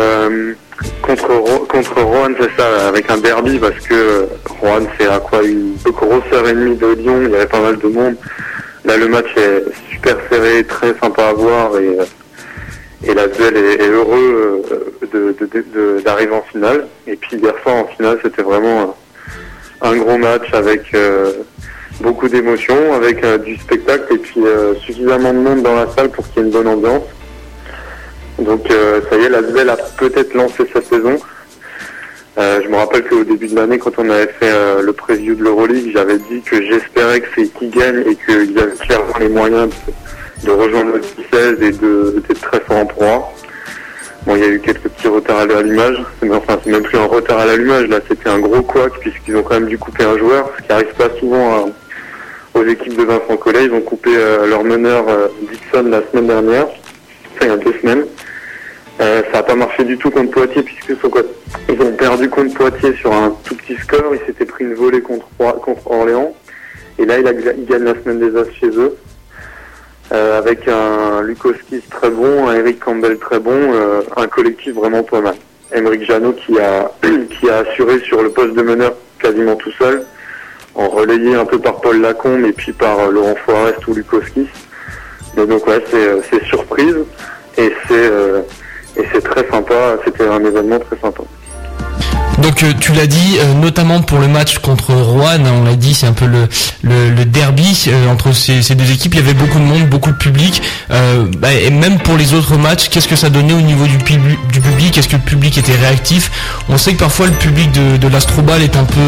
contre 1.03 1.67
contre 1.67 2.03
Rouen, 2.03 2.31
c'est 2.39 2.51
ça, 2.57 2.89
avec 2.89 3.11
un 3.11 3.19
derby 3.19 3.59
parce 3.59 3.81
que 3.81 4.29
Rouen 4.61 4.87
c'est 4.97 5.09
à 5.09 5.19
quoi 5.19 5.43
une 5.43 5.75
grosse 5.87 6.23
heure 6.33 6.49
et 6.49 6.53
demie 6.53 6.77
de 6.77 6.87
Lyon, 6.87 7.21
il 7.25 7.31
y 7.31 7.35
avait 7.35 7.47
pas 7.47 7.61
mal 7.61 7.79
de 7.79 7.89
monde. 7.89 8.17
Là, 8.85 8.97
le 8.97 9.09
match 9.09 9.27
est 9.37 9.65
super 9.91 10.17
serré, 10.31 10.63
très 10.65 10.95
sympa 11.01 11.29
à 11.29 11.33
voir 11.33 11.77
et 11.79 11.99
et 13.05 13.15
la 13.15 13.25
est, 13.25 13.81
est 13.81 13.89
heureux 13.89 14.63
euh, 15.15 16.01
d'arriver 16.01 16.33
en 16.33 16.43
finale. 16.43 16.87
Et 17.07 17.17
puis 17.17 17.37
hier 17.37 17.55
soir 17.63 17.77
en 17.77 17.87
finale, 17.87 18.19
c'était 18.23 18.43
vraiment 18.43 18.97
un, 19.81 19.97
gros 19.97 20.19
match 20.19 20.53
avec 20.53 20.93
euh, 20.95 21.33
beaucoup 22.01 22.29
d'émotions, 22.29 22.95
avec 22.95 23.23
euh, 23.25 23.39
du 23.39 23.57
spectacle 23.57 24.15
et 24.15 24.19
puis 24.19 24.41
suffisamment 24.81 25.33
de 25.33 25.39
monde 25.39 25.63
dans 25.63 25.75
la 25.75 25.89
salle 25.97 26.11
pour 26.11 26.29
qu'il 26.29 26.43
y 26.43 26.45
ait 26.45 26.49
une 26.49 26.53
bonne 26.53 26.69
ambiance. 26.69 27.05
Donc 28.39 28.69
ça 28.69 29.17
y 29.17 29.25
est, 29.25 29.29
la 29.29 29.73
a 29.73 29.77
peut-être 29.97 30.33
lancé 30.35 30.65
sa 30.73 30.81
saison. 30.81 31.19
je 32.37 32.69
me 32.69 32.77
rappelle 32.77 33.03
qu'au 33.03 33.25
début 33.25 33.49
de 33.49 33.57
l'année, 33.57 33.79
quand 33.79 33.99
on 33.99 34.09
avait 34.09 34.33
fait 34.39 34.81
le 34.81 34.93
preview 34.93 35.35
de 35.35 35.43
l'Euroleague, 35.43 35.91
j'avais 35.93 36.19
dit 36.19 36.41
que 36.43 36.63
j'espérais 36.63 37.21
que 37.21 37.27
c'est 37.35 37.53
qui 37.55 37.69
gagne 37.69 38.05
et 38.07 38.15
qu'ils 38.15 38.57
avaient 38.61 38.77
clairement 38.77 39.19
les 39.19 39.29
moyens 39.29 39.71
de 39.71 39.75
rejoindre 40.47 40.95
le 40.95 41.03
16 41.33 41.63
et 41.63 41.73
d'être 41.73 42.41
très 42.41 42.61
fort 42.61 42.77
en 42.79 42.87
proie. 42.87 43.33
Bon, 44.27 44.37
il 44.37 44.43
y 44.43 44.45
a 44.45 44.49
eu 44.49 44.61
quelques 44.61 44.89
petits 44.89 45.09
retards 45.09 45.39
à 45.39 45.47
l'allumage, 45.47 45.97
mais 46.23 46.35
enfin, 46.35 46.59
c'est 46.63 46.71
même 46.71 46.83
plus 46.83 46.99
un 46.99 47.07
retard 47.07 47.39
à 47.39 47.47
l'allumage, 47.47 47.89
là, 47.89 48.01
c'était 48.07 48.29
un 48.29 48.41
gros 48.41 48.63
couac, 48.63 48.93
puisqu'ils 49.01 49.37
ont 49.37 49.43
quand 49.43 49.55
même 49.55 49.69
dû 49.69 49.79
couper 49.79 50.05
un 50.05 50.19
joueur, 50.19 50.51
ce 50.59 50.63
qui 50.65 50.73
arrive 50.73 50.95
pas 50.95 51.09
souvent 51.19 51.71
aux 52.55 52.65
équipes 52.65 52.97
de 52.97 53.05
Vincent 53.05 53.37
Collet. 53.37 53.65
Ils 53.65 53.73
ont 53.73 53.81
coupé 53.81 54.11
leur 54.49 54.65
meneur 54.65 55.05
Dixon 55.51 55.89
la 55.89 56.03
semaine 56.11 56.27
dernière, 56.27 56.67
enfin 56.67 57.43
il 57.43 57.49
y 57.49 57.51
a 57.51 57.57
deux 57.57 57.75
semaines. 57.81 58.05
ça 58.99 59.23
n'a 59.33 59.43
pas 59.43 59.55
marché 59.55 59.85
du 59.85 59.97
tout 59.97 60.11
contre 60.11 60.31
Poitiers 60.33 60.63
puisque 60.63 60.93
ils 61.69 61.81
ont 61.81 61.93
perdu 61.93 62.29
contre 62.29 62.55
Poitiers 62.55 62.95
sur 62.95 63.13
un 63.13 63.35
tout 63.45 63.55
petit 63.55 63.77
score. 63.77 64.15
Ils 64.15 64.27
s'étaient 64.27 64.45
pris 64.45 64.65
une 64.65 64.75
volée 64.75 65.01
contre, 65.01 65.29
contre 65.39 65.91
Orléans. 65.91 66.35
Et 66.99 67.07
là, 67.07 67.19
il, 67.19 67.27
a, 67.29 67.33
il 67.33 67.65
gagne 67.65 67.85
la 67.85 67.95
semaine 67.95 68.19
des 68.19 68.37
As 68.37 68.51
chez 68.61 68.69
eux. 68.69 68.97
Euh, 70.11 70.39
avec 70.39 70.67
un 70.69 71.21
Lukoskis 71.21 71.83
très 71.91 72.09
bon, 72.09 72.49
un 72.49 72.55
Eric 72.55 72.81
Campbell 72.81 73.19
très 73.19 73.39
bon, 73.39 73.53
euh, 73.53 74.01
un 74.17 74.27
collectif 74.27 74.75
vraiment 74.75 75.03
pas 75.03 75.21
mal. 75.21 75.35
Emeric 75.71 76.03
Janot 76.05 76.33
qui 76.33 76.59
a, 76.59 76.91
qui 77.31 77.51
a 77.51 77.59
assuré 77.59 78.01
sur 78.01 78.23
le 78.23 78.31
poste 78.31 78.55
de 78.55 78.63
meneur 78.63 78.95
quasiment 79.19 79.57
tout 79.57 79.73
seul, 79.73 80.07
en 80.75 80.89
relayé 80.89 81.35
un 81.35 81.45
peu 81.45 81.59
par 81.59 81.83
Paul 81.83 82.01
Lacombe 82.01 82.47
et 82.47 82.53
puis 82.53 82.73
par 82.73 82.99
euh, 83.01 83.11
Laurent 83.11 83.35
Forest 83.45 83.87
ou 83.87 83.95
Lukoskis. 83.95 84.49
Mais 85.37 85.47
donc 85.47 85.67
ouais, 85.67 85.85
c'est 85.91 86.45
surprise 86.47 86.97
et 87.59 87.71
c'est 87.87 88.11
et 88.97 89.07
c'est 89.13 89.21
très 89.21 89.47
sympa, 89.49 89.99
c'était 90.05 90.27
un 90.27 90.43
événement 90.43 90.79
très 90.81 90.97
sympa. 90.99 91.23
Donc 92.43 92.63
euh, 92.63 92.73
tu 92.81 92.93
l'as 92.93 93.07
dit, 93.07 93.37
euh, 93.41 93.55
notamment 93.55 94.01
pour 94.01 94.19
le 94.19 94.29
match 94.29 94.59
contre 94.59 94.95
Rouen, 94.95 95.45
on 95.45 95.65
l'a 95.65 95.75
dit, 95.75 95.93
c'est 95.93 96.07
un 96.07 96.13
peu 96.13 96.27
le, 96.27 96.49
le, 96.83 97.25
derby 97.25 97.87
euh, 97.89 98.11
entre 98.11 98.33
ces, 98.33 98.75
deux 98.75 98.91
équipes. 98.93 99.15
Il 99.15 99.21
y 99.21 99.23
avait 99.23 99.35
beaucoup 99.35 99.59
de 99.59 99.65
monde, 99.65 99.89
beaucoup 99.89 100.13
de 100.13 100.17
public. 100.17 100.63
Bah, 100.89 101.53
et 101.53 101.71
même 101.71 101.99
pour 101.99 102.17
les 102.17 102.35
autres 102.35 102.57
matchs, 102.57 102.89
qu'est-ce 102.89 103.09
que 103.09 103.17
ça 103.17 103.29
donnait 103.29 103.53
au 103.53 103.61
niveau 103.61 103.87
du, 103.87 103.97
du 103.97 104.61
public? 104.61 104.97
Est-ce 104.97 105.09
que 105.09 105.17
le 105.17 105.23
public 105.23 105.59
était 105.59 105.75
réactif? 105.75 106.31
On 106.69 106.79
sait 106.79 106.93
que 106.93 106.99
parfois 106.99 107.27
le 107.27 107.33
public 107.33 107.73
de, 107.73 107.97
de 107.97 108.09
l'Astrobal 108.09 108.63
est 108.63 108.77
un 108.77 108.85
peu, 108.85 109.01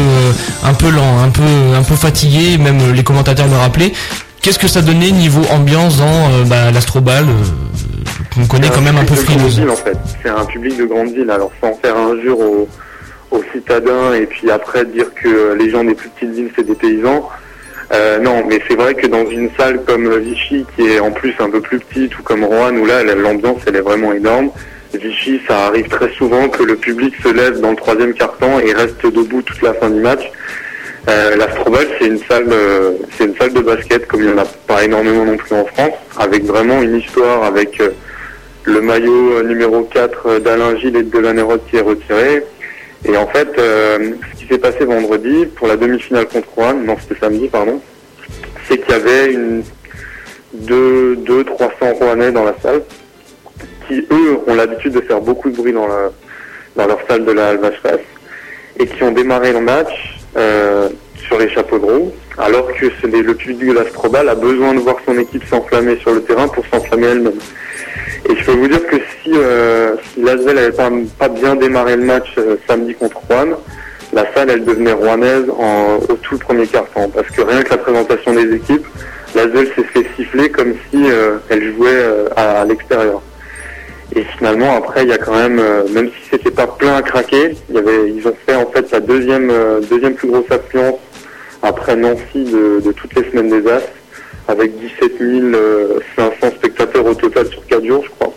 un 0.63 0.73
peu 0.73 0.89
lent, 0.89 1.19
un 1.23 1.29
peu, 1.29 1.43
un 1.75 1.83
peu 1.83 1.95
fatigué. 1.95 2.57
Même 2.57 2.93
les 2.93 3.03
commentateurs 3.03 3.47
le 3.47 3.55
rappelaient. 3.55 3.93
Qu'est-ce 4.41 4.59
que 4.59 4.67
ça 4.67 4.81
donnait 4.81 5.11
niveau 5.11 5.41
ambiance 5.51 5.97
dans 5.97 6.45
bah, 6.47 6.71
l'Astrobal 6.71 7.25
qu'on 8.33 8.45
connaît 8.45 8.69
quand 8.69 8.81
même 8.81 8.97
un 8.97 9.05
peu 9.05 9.15
frileuse? 9.15 9.61
en 9.69 9.75
fait. 9.75 9.97
C'est 10.21 10.29
un 10.29 10.45
public 10.45 10.77
de 10.77 10.85
grande 10.85 11.13
ville. 11.13 11.29
Alors 11.29 11.51
sans 11.61 11.73
faire 11.81 11.95
injure 11.95 12.39
aux 12.39 12.67
aux 13.31 13.43
citadins 13.53 14.13
et 14.13 14.25
puis 14.25 14.51
après 14.51 14.85
dire 14.85 15.13
que 15.15 15.53
les 15.53 15.69
gens 15.69 15.83
des 15.83 15.95
plus 15.95 16.09
petites 16.09 16.31
villes 16.31 16.51
c'est 16.55 16.65
des 16.65 16.75
paysans. 16.75 17.29
Euh, 17.93 18.19
non, 18.19 18.43
mais 18.47 18.61
c'est 18.67 18.75
vrai 18.75 18.93
que 18.93 19.07
dans 19.07 19.25
une 19.29 19.49
salle 19.57 19.81
comme 19.85 20.17
Vichy, 20.19 20.65
qui 20.75 20.87
est 20.87 20.99
en 20.99 21.11
plus 21.11 21.33
un 21.39 21.49
peu 21.49 21.59
plus 21.59 21.79
petite, 21.79 22.17
ou 22.17 22.23
comme 22.23 22.45
Rouen, 22.45 22.73
où 22.75 22.85
là 22.85 23.03
l'ambiance 23.03 23.61
elle 23.67 23.75
est 23.75 23.81
vraiment 23.81 24.13
énorme, 24.13 24.49
Vichy, 24.93 25.41
ça 25.47 25.67
arrive 25.67 25.87
très 25.87 26.09
souvent 26.11 26.47
que 26.49 26.63
le 26.63 26.75
public 26.75 27.13
se 27.21 27.29
lève 27.29 27.59
dans 27.59 27.71
le 27.71 27.75
troisième 27.75 28.13
quart-temps 28.13 28.59
et 28.59 28.73
reste 28.73 29.05
debout 29.05 29.41
toute 29.41 29.61
la 29.61 29.73
fin 29.73 29.89
du 29.89 29.99
match. 29.99 30.31
Euh, 31.09 31.35
L'Astrobal, 31.35 31.87
c'est 31.97 32.07
une 32.07 32.19
salle, 32.19 32.47
euh, 32.51 32.91
c'est 33.17 33.25
une 33.25 33.35
salle 33.35 33.53
de 33.53 33.61
basket 33.61 34.07
comme 34.07 34.21
il 34.21 34.27
n'y 34.27 34.33
en 34.33 34.37
a 34.37 34.45
pas 34.67 34.83
énormément 34.83 35.25
non 35.25 35.37
plus 35.37 35.55
en 35.55 35.65
France, 35.65 35.93
avec 36.17 36.43
vraiment 36.43 36.81
une 36.81 36.97
histoire, 36.97 37.43
avec 37.43 37.79
euh, 37.81 37.89
le 38.65 38.81
maillot 38.81 39.41
numéro 39.43 39.83
4 39.83 40.39
d'Alain 40.39 40.77
Gilles 40.77 40.95
et 40.95 41.03
de 41.03 41.09
Delanerode 41.09 41.61
qui 41.69 41.77
est 41.77 41.81
retiré, 41.81 42.43
et 43.05 43.17
en 43.17 43.27
fait, 43.27 43.49
euh, 43.57 44.11
ce 44.31 44.41
qui 44.41 44.47
s'est 44.47 44.59
passé 44.59 44.85
vendredi 44.85 45.45
pour 45.55 45.67
la 45.67 45.75
demi-finale 45.75 46.27
contre 46.27 46.49
Rouen, 46.55 46.73
non 46.73 46.95
c'était 47.01 47.19
samedi 47.19 47.47
pardon, 47.47 47.81
c'est 48.67 48.77
qu'il 48.77 48.91
y 48.91 48.93
avait 48.93 49.33
une 49.33 49.63
deux, 50.53 51.15
deux, 51.15 51.43
300 51.43 51.73
Rouennais 51.93 52.31
dans 52.31 52.43
la 52.43 52.55
salle 52.61 52.83
qui 53.87 54.05
eux 54.11 54.39
ont 54.47 54.53
l'habitude 54.53 54.93
de 54.93 55.01
faire 55.01 55.21
beaucoup 55.21 55.49
de 55.49 55.55
bruit 55.55 55.73
dans 55.73 55.87
la 55.87 56.11
dans 56.75 56.87
leur 56.87 56.99
salle 57.07 57.25
de 57.25 57.31
la 57.31 57.49
Alvache 57.49 57.81
et 58.79 58.85
qui 58.85 59.03
ont 59.03 59.11
démarré 59.11 59.51
le 59.51 59.59
match 59.59 60.19
euh, 60.37 60.89
sur 61.15 61.37
les 61.37 61.49
chapeaux 61.49 61.77
de 61.77 61.85
roue, 61.85 62.11
alors 62.37 62.67
que 62.73 62.85
le 62.85 63.33
public 63.35 63.67
de 63.67 63.73
l'Astrobal 63.73 64.27
a 64.29 64.35
besoin 64.35 64.73
de 64.73 64.79
voir 64.79 64.95
son 65.05 65.17
équipe 65.17 65.43
s'enflammer 65.45 65.97
sur 65.97 66.13
le 66.13 66.21
terrain 66.23 66.47
pour 66.47 66.65
s'enflammer 66.67 67.07
elle-même. 67.07 67.39
Et 68.29 68.35
je 68.35 68.45
peux 68.45 68.51
vous 68.51 68.67
dire 68.67 68.85
que 68.87 68.97
si, 68.97 69.31
euh, 69.33 69.95
n'avait 70.17 70.71
pas, 70.71 71.29
bien 71.29 71.55
démarré 71.55 71.95
le 71.95 72.03
match 72.03 72.33
euh, 72.37 72.57
samedi 72.67 72.93
contre 72.93 73.17
Rouen, 73.29 73.57
la 74.13 74.31
salle 74.33 74.49
elle 74.49 74.65
devenait 74.65 74.91
rouennaise 74.91 75.45
en, 75.57 75.99
au 76.07 76.13
tout 76.15 76.37
premier 76.37 76.67
quart-temps. 76.67 77.09
Parce 77.09 77.29
que 77.29 77.41
rien 77.41 77.63
que 77.63 77.71
la 77.71 77.77
présentation 77.77 78.33
des 78.33 78.55
équipes, 78.55 78.85
l'Asvel 79.35 79.67
s'est 79.75 79.83
fait 79.83 80.05
siffler 80.15 80.49
comme 80.49 80.73
si 80.89 81.09
euh, 81.09 81.37
elle 81.49 81.73
jouait 81.73 81.89
euh, 81.89 82.27
à, 82.35 82.65
l'extérieur. 82.65 83.21
Et 84.13 84.23
finalement 84.37 84.75
après 84.75 85.03
il 85.03 85.09
y 85.09 85.13
a 85.13 85.17
quand 85.17 85.33
même, 85.33 85.61
même 85.93 86.09
si 86.09 86.29
c'était 86.29 86.51
pas 86.51 86.67
plein 86.67 86.97
à 86.97 87.01
craquer, 87.01 87.55
y 87.69 87.77
avait, 87.77 88.09
ils 88.09 88.27
ont 88.27 88.35
fait 88.45 88.55
en 88.55 88.65
fait 88.65 88.91
la 88.91 88.99
deuxième, 88.99 89.49
deuxième 89.89 90.15
plus 90.15 90.27
grosse 90.27 90.51
affluence 90.51 90.99
après 91.63 91.95
Nancy 91.95 92.43
de, 92.43 92.81
de 92.81 92.91
toutes 92.91 93.15
les 93.15 93.29
semaines 93.31 93.49
des 93.49 93.71
As 93.71 93.83
avec 94.47 94.71
17 94.79 95.11
500 96.15 96.55
spectateurs 96.55 97.05
au 97.05 97.13
total 97.13 97.47
sur 97.47 97.65
4 97.67 97.85
jours, 97.85 98.03
je 98.03 98.09
crois. 98.11 98.33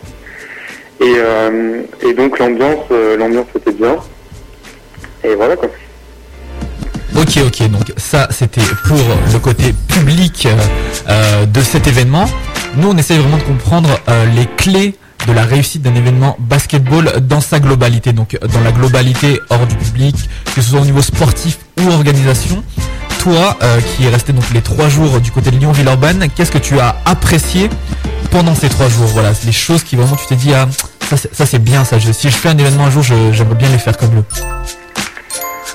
Et, 1.00 1.14
euh, 1.18 1.82
donc 2.16 2.38
l'ambiance, 2.38 2.84
euh, 2.90 3.16
l'ambiance 3.16 3.46
était 3.56 3.72
bien. 3.72 3.96
Et 5.24 5.34
voilà 5.34 5.56
quoi. 5.56 5.68
Ok, 7.16 7.38
ok, 7.46 7.70
donc 7.70 7.92
ça 7.96 8.28
c'était 8.30 8.60
pour 8.86 8.98
le 9.32 9.38
côté 9.38 9.74
public 9.88 10.48
euh, 11.08 11.46
de 11.46 11.60
cet 11.60 11.86
événement. 11.86 12.26
Nous 12.76 12.88
on 12.88 12.96
essaie 12.96 13.16
vraiment 13.16 13.38
de 13.38 13.42
comprendre 13.42 13.88
les 14.34 14.46
clés 14.56 14.94
de 15.26 15.32
la 15.32 15.44
réussite 15.44 15.82
d'un 15.82 15.94
événement 15.94 16.36
basketball 16.38 17.20
dans 17.22 17.40
sa 17.40 17.60
globalité, 17.60 18.12
donc 18.12 18.36
dans 18.52 18.60
la 18.60 18.72
globalité 18.72 19.40
hors 19.48 19.66
du 19.66 19.76
public, 19.76 20.16
que 20.54 20.60
ce 20.60 20.70
soit 20.70 20.80
au 20.80 20.84
niveau 20.84 21.02
sportif 21.02 21.58
ou 21.80 21.88
organisation 21.88 22.62
toi, 23.24 23.56
euh, 23.62 23.80
qui 23.80 24.04
est 24.04 24.10
resté 24.10 24.34
donc 24.34 24.44
les 24.52 24.60
trois 24.60 24.88
jours 24.88 25.18
du 25.18 25.32
côté 25.32 25.50
de 25.50 25.56
Lyon-Villeurbanne, 25.56 26.26
qu'est-ce 26.36 26.52
que 26.52 26.58
tu 26.58 26.78
as 26.78 26.96
apprécié 27.06 27.70
pendant 28.30 28.54
ces 28.54 28.68
trois 28.68 28.88
jours? 28.88 29.06
Voilà, 29.06 29.30
les 29.46 29.52
choses 29.52 29.82
qui 29.82 29.96
vraiment 29.96 30.14
tu 30.14 30.26
t'es 30.26 30.34
dit, 30.34 30.52
ah, 30.52 30.68
ça 31.32 31.46
c'est 31.46 31.58
bien 31.58 31.84
ça. 31.84 31.98
si 31.98 32.28
je 32.28 32.36
fais 32.36 32.50
un 32.50 32.58
événement 32.58 32.84
un 32.84 32.90
jour, 32.90 33.02
j'aimerais 33.02 33.54
bien 33.54 33.70
les 33.70 33.78
faire 33.78 33.96
comme 33.96 34.10
eux. 34.10 34.24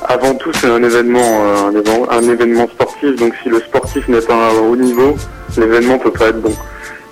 Avant 0.07 0.35
tout, 0.35 0.51
c'est 0.53 0.69
un 0.69 0.83
événement, 0.83 1.41
euh, 1.73 2.07
un, 2.11 2.21
événement 2.21 2.67
sportif. 2.67 3.15
Donc, 3.15 3.33
si 3.41 3.49
le 3.49 3.59
sportif 3.61 4.07
n'est 4.07 4.21
pas 4.21 4.49
à 4.49 4.53
haut 4.53 4.75
niveau, 4.75 5.17
l'événement 5.57 5.97
peut 5.97 6.11
pas 6.11 6.27
être 6.27 6.41
bon. 6.41 6.53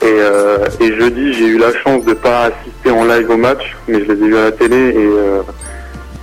Et, 0.04 0.06
euh, 0.06 0.68
jeudi, 0.80 1.34
j'ai 1.34 1.48
eu 1.48 1.58
la 1.58 1.74
chance 1.84 2.06
de 2.06 2.14
pas 2.14 2.52
assister 2.52 2.92
en 2.92 3.06
live 3.06 3.28
au 3.32 3.38
match, 3.38 3.76
mais 3.88 4.06
je 4.06 4.12
les 4.12 4.24
ai 4.24 4.28
vus 4.28 4.38
à 4.38 4.44
la 4.44 4.52
télé 4.52 4.78
et 4.78 5.10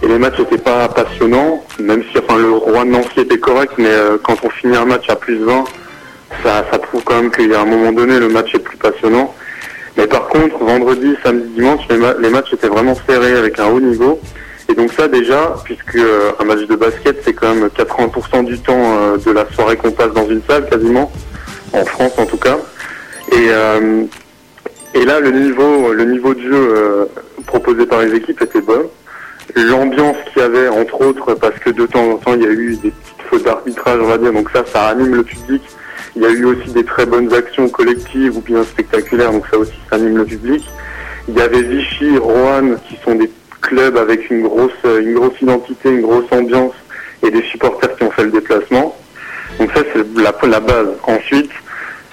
et 0.04 0.08
les 0.08 0.18
matchs 0.18 0.38
n'étaient 0.38 0.58
pas 0.58 0.88
passionnants, 0.88 1.64
même 1.78 2.02
si 2.10 2.18
enfin 2.18 2.38
le 2.38 2.50
roi 2.50 2.84
de 2.84 2.90
Nancy 2.90 3.20
était 3.20 3.38
correct, 3.38 3.72
mais 3.78 3.88
euh, 3.88 4.18
quand 4.22 4.36
on 4.44 4.50
finit 4.50 4.76
un 4.76 4.84
match 4.84 5.08
à 5.08 5.16
plus 5.16 5.38
de 5.38 5.44
20, 5.44 5.64
ça, 6.42 6.62
prouve 6.78 7.02
quand 7.04 7.14
même 7.14 7.30
qu'il 7.30 7.50
y 7.50 7.54
a 7.54 7.60
un 7.60 7.64
moment 7.64 7.92
donné 7.92 8.18
le 8.18 8.28
match 8.28 8.54
est 8.54 8.58
plus 8.58 8.76
passionnant. 8.76 9.34
Mais 9.96 10.06
par 10.06 10.28
contre, 10.28 10.58
vendredi, 10.58 11.14
samedi, 11.22 11.48
dimanche, 11.54 11.82
les, 11.88 12.28
matchs 12.28 12.52
étaient 12.52 12.68
vraiment 12.68 12.94
serrés 13.08 13.34
avec 13.34 13.58
un 13.60 13.66
haut 13.66 13.80
niveau. 13.80 14.20
Et 14.68 14.74
donc 14.74 14.92
ça 14.92 15.08
déjà, 15.08 15.54
puisque 15.64 15.96
euh, 15.96 16.32
un 16.38 16.44
match 16.44 16.66
de 16.66 16.74
basket, 16.74 17.22
c'est 17.24 17.32
quand 17.32 17.54
même 17.54 17.68
80% 17.68 18.44
du 18.44 18.58
temps 18.58 18.74
euh, 18.76 19.16
de 19.16 19.30
la 19.30 19.46
soirée 19.52 19.76
qu'on 19.76 19.92
passe 19.92 20.12
dans 20.12 20.28
une 20.28 20.42
salle 20.46 20.68
quasiment, 20.68 21.10
en 21.72 21.84
France 21.84 22.12
en 22.18 22.26
tout 22.26 22.38
cas. 22.38 22.58
Et, 23.32 23.48
et 24.94 25.04
là, 25.04 25.18
le 25.18 25.30
niveau, 25.30 25.92
le 25.92 26.04
niveau 26.04 26.34
de 26.34 26.40
jeu 26.40 27.08
proposé 27.46 27.86
par 27.86 28.02
les 28.02 28.14
équipes 28.14 28.40
était 28.42 28.60
bon 28.60 28.90
l'ambiance 29.56 30.16
qu'il 30.32 30.42
y 30.42 30.44
avait, 30.44 30.68
entre 30.68 31.00
autres, 31.00 31.34
parce 31.34 31.58
que 31.58 31.70
de 31.70 31.86
temps 31.86 32.10
en 32.10 32.16
temps, 32.16 32.34
il 32.34 32.42
y 32.42 32.46
a 32.46 32.50
eu 32.50 32.76
des 32.76 32.90
petites 32.90 33.22
fautes 33.28 33.44
d'arbitrage, 33.44 34.00
on 34.00 34.06
va 34.06 34.18
dire, 34.18 34.32
donc 34.32 34.50
ça, 34.50 34.64
ça 34.66 34.88
anime 34.88 35.14
le 35.14 35.22
public. 35.22 35.62
Il 36.16 36.22
y 36.22 36.26
a 36.26 36.30
eu 36.30 36.44
aussi 36.44 36.70
des 36.70 36.84
très 36.84 37.06
bonnes 37.06 37.32
actions 37.34 37.68
collectives 37.68 38.36
ou 38.36 38.40
bien 38.40 38.62
spectaculaires, 38.62 39.32
donc 39.32 39.44
ça 39.50 39.58
aussi, 39.58 39.74
ça 39.90 39.96
anime 39.96 40.18
le 40.18 40.24
public. 40.24 40.64
Il 41.28 41.34
y 41.34 41.40
avait 41.40 41.62
Vichy, 41.62 42.16
Rouen, 42.18 42.76
qui 42.88 42.96
sont 43.04 43.14
des 43.14 43.30
clubs 43.60 43.96
avec 43.96 44.30
une 44.30 44.42
grosse, 44.42 44.72
une 44.84 45.14
grosse 45.14 45.40
identité, 45.40 45.90
une 45.90 46.02
grosse 46.02 46.30
ambiance 46.30 46.74
et 47.22 47.30
des 47.30 47.42
supporters 47.42 47.96
qui 47.96 48.04
ont 48.04 48.10
fait 48.10 48.24
le 48.24 48.30
déplacement. 48.30 48.94
Donc 49.58 49.70
ça, 49.74 49.82
c'est 49.92 50.04
la, 50.20 50.34
la 50.48 50.60
base. 50.60 50.88
Ensuite, 51.04 51.50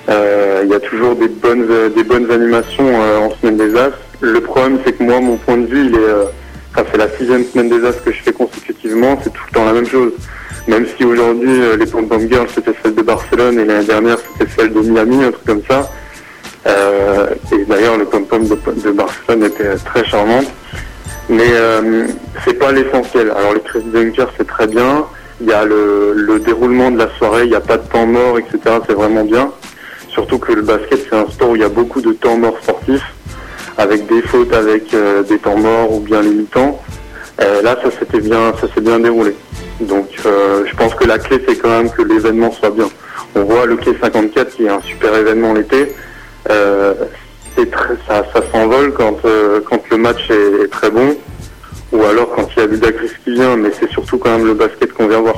euh, 0.10 0.62
il 0.64 0.70
y 0.70 0.74
a 0.74 0.80
toujours 0.80 1.16
des 1.16 1.28
bonnes, 1.28 1.68
des 1.96 2.04
bonnes 2.04 2.32
animations 2.32 2.88
euh, 2.88 3.20
en 3.20 3.32
semaine 3.32 3.58
des 3.58 3.76
As. 3.78 3.92
Le 4.22 4.42
problème, 4.42 4.80
c'est 4.86 4.94
que 4.94 5.04
moi, 5.04 5.20
mon 5.20 5.38
point 5.38 5.58
de 5.58 5.66
vue, 5.66 5.88
il 5.88 5.96
est 5.96 6.00
euh, 6.00 6.26
ça 6.76 6.86
fait 6.86 6.98
la 6.98 7.10
sixième 7.10 7.44
semaine 7.46 7.70
des 7.70 7.86
As 7.86 7.94
que 7.94 8.12
je 8.12 8.22
fais 8.22 8.32
consécutivement, 8.32 9.20
c'est 9.24 9.32
tout 9.32 9.44
le 9.48 9.54
temps 9.54 9.66
la 9.66 9.74
même 9.74 9.88
chose. 9.88 10.14
Même 10.68 10.86
si 10.96 11.04
aujourd'hui 11.04 11.62
euh, 11.62 11.76
les 11.76 11.86
Pom 11.86 12.08
Pom 12.08 12.28
Girls 12.30 12.48
c'était 12.54 12.74
celle 12.82 12.96
de 12.96 13.02
Barcelone 13.02 13.60
et 13.60 13.66
l'année 13.66 13.86
dernière 13.86 14.18
c'était 14.20 14.52
celle 14.56 14.74
de 14.74 14.80
Miami, 14.80 15.24
un 15.24 15.32
truc 15.32 15.46
comme 15.46 15.64
ça. 15.70 15.90
Euh, 16.68 17.28
et 17.52 17.66
d'ailleurs 17.66 17.98
le 17.98 18.06
Pom 18.06 18.26
Pom 18.26 18.48
de, 18.48 18.92
Barcelone 18.92 19.44
était 19.44 19.76
très 19.78 20.06
charmante. 20.06 20.46
Mais 21.30 21.50
euh, 21.50 22.08
c'est 22.46 22.54
pas 22.54 22.72
l'essentiel. 22.72 23.32
Alors 23.32 23.54
les 23.54 23.62
Crazy 23.62 23.88
Dunkers 23.92 24.32
c'est 24.38 24.48
très 24.48 24.68
bien. 24.68 25.06
Il 25.42 25.48
y 25.48 25.54
a 25.54 25.66
le, 25.66 26.14
le, 26.16 26.40
déroulement 26.40 26.92
de 26.92 27.00
la 27.00 27.10
soirée, 27.18 27.46
il 27.46 27.50
n'y 27.50 27.56
a 27.56 27.62
pas 27.62 27.78
de 27.78 27.88
temps 27.88 28.06
mort, 28.06 28.38
etc. 28.38 28.60
C'est 28.88 28.94
vraiment 28.94 29.24
bien. 29.24 29.52
Surtout 30.10 30.38
que 30.38 30.52
le 30.52 30.62
basket 30.62 31.08
c'est 31.10 31.16
un 31.16 31.28
sport 31.28 31.50
où 31.50 31.56
il 31.56 31.62
y 31.64 31.66
a 31.66 31.70
beaucoup 31.70 32.02
de 32.02 32.14
temps 32.14 32.38
mort 32.38 32.56
sportif 32.62 33.02
avec 33.78 34.08
des 34.08 34.22
fautes, 34.22 34.54
avec 34.54 34.94
euh, 34.94 35.24
des 35.24 35.38
temps 35.38 35.58
morts 35.58 35.94
ou 35.94 36.00
bien 36.00 36.22
temps 36.52 36.82
euh, 37.42 37.62
là, 37.64 37.76
ça 37.82 37.90
s'était 37.98 38.20
bien, 38.20 38.54
ça 38.60 38.68
s'est 38.74 38.82
bien 38.82 39.00
déroulé. 39.00 39.36
Donc, 39.80 40.10
euh, 40.26 40.64
je 40.68 40.76
pense 40.76 40.94
que 40.94 41.06
la 41.06 41.18
clé, 41.18 41.44
c'est 41.48 41.56
quand 41.56 41.70
même 41.70 41.90
que 41.90 42.04
l'événement 42.04 42.52
soit 42.52 42.70
bien. 42.70 42.88
On 43.34 43.44
voit 43.44 43.66
le 43.66 43.78
Quai 43.78 43.98
54 44.00 44.56
qui 44.56 44.66
est 44.66 44.70
un 44.70 44.82
super 44.82 45.16
événement 45.16 45.54
l'été. 45.54 45.96
Ça, 48.08 48.24
s'envole 48.52 48.94
quand, 48.94 49.18
quand 49.68 49.82
le 49.90 49.98
match 49.98 50.30
est, 50.30 50.70
très 50.70 50.90
bon 50.90 51.16
ou 51.92 52.04
alors 52.04 52.30
quand 52.36 52.48
il 52.56 52.60
y 52.60 52.64
a 52.64 52.68
Ludacris 52.68 53.12
qui 53.24 53.34
vient, 53.34 53.56
mais 53.56 53.72
c'est 53.78 53.90
surtout 53.90 54.18
quand 54.18 54.38
même 54.38 54.46
le 54.46 54.54
basket 54.54 54.92
qu'on 54.94 55.08
vient 55.08 55.22
voir. 55.22 55.36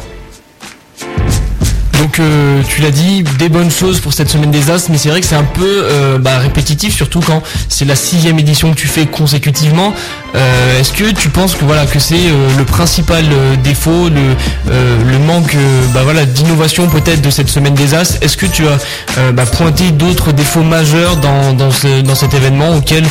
Donc 2.00 2.20
euh, 2.20 2.62
tu 2.68 2.82
l'as 2.82 2.92
dit, 2.92 3.24
des 3.40 3.50
bonnes 3.50 3.72
choses 3.72 4.00
pour 4.00 4.14
cette 4.14 4.30
semaine 4.30 4.52
des 4.52 4.70
As, 4.72 4.90
mais 4.90 4.98
c'est 4.98 5.10
vrai 5.10 5.22
que 5.22 5.28
c'est 5.28 5.36
un 5.36 5.44
peu 5.44 5.64
euh, 5.84 6.18
bah, 6.18 6.38
répétitif, 6.40 6.94
surtout 6.96 7.22
quand 7.22 7.42
c'est 7.70 7.86
la 7.86 7.96
sixième 7.96 8.38
édition 8.40 8.72
que 8.74 8.78
tu 8.78 8.88
fais 8.88 9.06
consécutivement. 9.06 9.94
Euh, 10.36 10.80
Est-ce 10.80 10.92
que 10.92 11.12
tu 11.12 11.30
penses 11.30 11.56
que 11.56 11.64
voilà 11.66 11.86
que 11.86 12.00
c'est 12.00 12.16
le 12.58 12.64
principal 12.66 13.24
défaut, 13.64 14.10
le, 14.10 15.20
manque 15.20 15.56
bah, 15.94 16.02
voilà 16.04 16.26
d'innovation 16.26 16.88
peut-être 16.88 17.22
de 17.22 17.30
cette 17.30 17.50
semaine 17.50 17.76
des 17.76 17.94
As? 17.94 18.18
Est-ce 18.22 18.38
que 18.38 18.48
tu 18.48 18.64
as 18.68 19.32
bah, 19.32 19.46
pointé 19.46 19.92
d'autres 19.92 20.32
défauts 20.32 20.64
majeurs 20.64 21.18
dans, 21.18 21.54
dans, 21.54 21.72
ce- 21.72 22.02
dans 22.02 22.16
cet 22.16 22.34
événement 22.34 22.76
auquel 22.76 23.06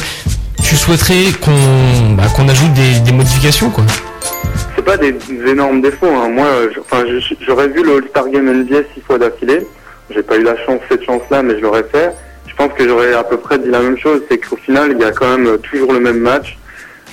tu 0.62 0.76
souhaiterais 0.76 1.32
qu'on 1.40 2.14
bah, 2.14 2.24
ajoute 2.48 2.72
des, 2.74 3.00
des 3.00 3.12
modifications 3.12 3.70
quoi? 3.70 3.84
C'est 4.74 4.84
pas 4.84 4.96
des, 4.96 5.14
énormes 5.46 5.80
défauts. 5.80 6.06
hein. 6.06 6.28
Moi, 6.28 6.46
j'aurais 7.40 7.68
vu 7.68 7.82
le 7.82 7.96
All-Star 7.96 8.28
Game 8.30 8.50
NBA 8.50 8.78
six 8.94 9.00
fois 9.06 9.18
d'affilée. 9.18 9.66
J'ai 10.10 10.22
pas 10.22 10.36
eu 10.36 10.42
la 10.42 10.56
chance, 10.64 10.80
cette 10.90 11.04
chance-là, 11.04 11.42
mais 11.42 11.56
je 11.56 11.60
l'aurais 11.60 11.84
fait. 11.84 12.12
Je 12.46 12.54
pense 12.54 12.72
que 12.74 12.86
j'aurais 12.86 13.14
à 13.14 13.24
peu 13.24 13.36
près 13.36 13.58
dit 13.58 13.70
la 13.70 13.80
même 13.80 13.98
chose. 13.98 14.22
C'est 14.30 14.38
qu'au 14.38 14.56
final, 14.56 14.92
il 14.92 14.98
y 14.98 15.04
a 15.04 15.12
quand 15.12 15.38
même 15.38 15.58
toujours 15.58 15.92
le 15.92 16.00
même 16.00 16.18
match, 16.18 16.58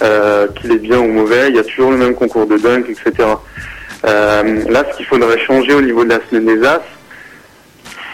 euh, 0.02 0.48
qu'il 0.56 0.72
est 0.72 0.80
bien 0.80 1.00
ou 1.00 1.08
mauvais. 1.08 1.50
Il 1.50 1.56
y 1.56 1.60
a 1.60 1.64
toujours 1.64 1.92
le 1.92 1.98
même 1.98 2.16
concours 2.16 2.46
de 2.46 2.58
dunk, 2.58 2.86
etc. 2.90 3.28
Euh, 4.06 4.64
là, 4.70 4.86
ce 4.92 4.98
qu'il 4.98 5.06
faudrait 5.06 5.40
changer 5.40 5.74
au 5.74 5.82
niveau 5.82 6.04
de 6.04 6.10
la 6.10 6.20
semaine 6.30 6.46
des 6.46 6.66
As, 6.66 6.82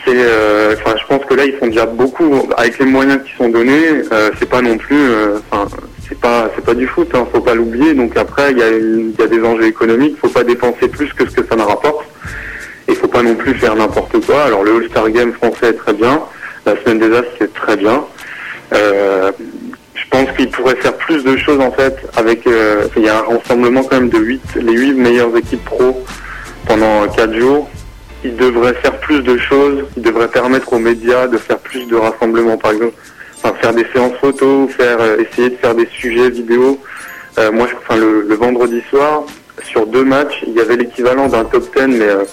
c'est, 0.05 0.13
euh, 0.15 0.75
enfin, 0.75 0.95
je 0.99 1.05
pense 1.07 1.25
que 1.25 1.33
là, 1.33 1.45
ils 1.45 1.55
font 1.57 1.67
déjà 1.67 1.85
beaucoup 1.85 2.47
avec 2.57 2.77
les 2.79 2.85
moyens 2.85 3.23
qui 3.23 3.35
sont 3.37 3.49
donnés. 3.49 4.03
Euh, 4.11 4.31
c'est 4.39 4.49
pas 4.49 4.61
non 4.61 4.77
plus, 4.77 5.09
enfin, 5.51 5.67
c'est 6.07 6.19
pas, 6.19 6.49
c'est 6.55 6.63
pas 6.63 6.73
du 6.73 6.87
foot, 6.87 7.09
hein, 7.13 7.27
faut 7.31 7.41
pas 7.41 7.55
l'oublier. 7.55 7.93
Donc 7.93 8.15
après, 8.17 8.51
il 8.51 8.57
y 8.57 8.63
a, 8.63 8.69
y 8.69 9.23
a 9.23 9.27
des 9.27 9.43
enjeux 9.43 9.65
économiques. 9.65 10.17
Faut 10.19 10.29
pas 10.29 10.43
dépenser 10.43 10.87
plus 10.87 11.11
que 11.13 11.29
ce 11.29 11.35
que 11.35 11.47
ça 11.47 11.55
ne 11.55 11.63
rapporte. 11.63 12.05
Et 12.87 12.93
faut 12.93 13.07
pas 13.07 13.23
non 13.23 13.35
plus 13.35 13.55
faire 13.55 13.75
n'importe 13.75 14.23
quoi. 14.25 14.43
Alors 14.43 14.63
le 14.63 14.75
All-Star 14.75 15.09
Game 15.09 15.33
français 15.33 15.69
est 15.69 15.73
très 15.73 15.93
bien. 15.93 16.21
La 16.65 16.75
semaine 16.81 16.99
des 16.99 17.15
As, 17.15 17.23
c'est 17.39 17.53
très 17.53 17.77
bien. 17.77 18.03
Euh, 18.73 19.31
je 19.93 20.09
pense 20.09 20.35
qu'il 20.35 20.49
pourrait 20.49 20.75
faire 20.75 20.95
plus 20.95 21.23
de 21.23 21.37
choses 21.37 21.59
en 21.59 21.71
fait 21.71 21.95
avec 22.15 22.45
euh, 22.47 22.87
il 22.95 23.03
y 23.03 23.09
a 23.09 23.19
un 23.19 23.37
rassemblement 23.37 23.83
quand 23.83 23.99
même 23.99 24.09
de 24.09 24.17
8 24.17 24.41
les 24.61 24.73
huit 24.73 24.93
meilleures 24.93 25.35
équipes 25.37 25.63
pro 25.65 26.03
pendant 26.67 27.07
quatre 27.07 27.33
jours. 27.33 27.69
Il 28.23 28.35
devrait 28.35 28.73
faire 28.75 28.97
plus 28.99 29.21
de 29.21 29.37
choses, 29.37 29.83
il 29.95 30.01
devrait 30.01 30.27
permettre 30.27 30.73
aux 30.73 30.79
médias 30.79 31.27
de 31.27 31.37
faire 31.37 31.59
plus 31.59 31.85
de 31.87 31.95
rassemblements 31.95 32.57
par 32.57 32.71
exemple, 32.71 32.95
enfin 33.45 33.55
faire 33.61 33.73
des 33.73 33.85
séances 33.93 34.15
photos, 34.19 34.69
euh, 34.79 35.17
essayer 35.19 35.51
de 35.51 35.55
faire 35.55 35.75
des 35.75 35.87
sujets 35.87 36.29
vidéo. 36.29 36.79
Euh, 37.37 37.51
moi 37.51 37.67
je 37.69 37.75
enfin 37.75 37.97
le, 37.99 38.21
le 38.21 38.35
vendredi 38.35 38.81
soir 38.89 39.23
sur 39.63 39.85
deux 39.87 40.03
matchs, 40.03 40.43
il 40.47 40.53
y 40.53 40.59
avait 40.59 40.77
l'équivalent 40.77 41.27
d'un 41.27 41.45
top 41.45 41.63
10 41.75 41.87
mais 41.87 42.01
euh, 42.01 42.23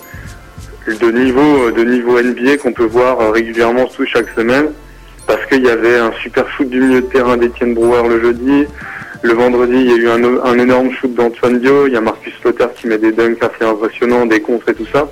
de 0.87 1.11
niveau 1.11 1.71
de 1.71 1.85
niveau 1.85 2.21
NBA 2.21 2.59
qu'on 2.59 2.73
peut 2.73 2.87
voir 2.87 3.33
régulièrement 3.33 3.89
sous 3.89 4.07
chaque 4.07 4.29
semaine 4.37 4.73
parce 5.27 5.45
qu'il 5.47 5.65
y 5.65 5.71
avait 5.71 5.99
un 5.99 6.13
super 6.23 6.49
shoot 6.51 6.69
du 6.69 6.81
milieu 6.81 7.01
de 7.03 7.07
terrain 7.07 7.37
d'Etienne 7.37 7.75
Brouwer 7.75 8.09
le 8.09 8.21
jeudi. 8.21 8.67
Le 9.23 9.35
vendredi, 9.35 9.77
il 9.77 9.87
y 9.87 9.93
a 9.93 9.97
eu 9.97 10.09
un, 10.09 10.59
énorme 10.59 10.91
shoot 10.93 11.15
d'Antoine 11.15 11.61
Dio. 11.61 11.87
Il 11.87 11.93
y 11.93 11.97
a 11.97 12.01
Marcus 12.01 12.35
Slotter 12.43 12.67
qui 12.75 12.89
met 12.89 12.99
des 12.99 13.13
dunks 13.13 13.41
assez 13.41 13.65
impressionnants, 13.65 14.27
des 14.27 14.41
contres 14.41 14.69
et 14.71 14.75
tout 14.75 14.87
ça. 14.93 15.09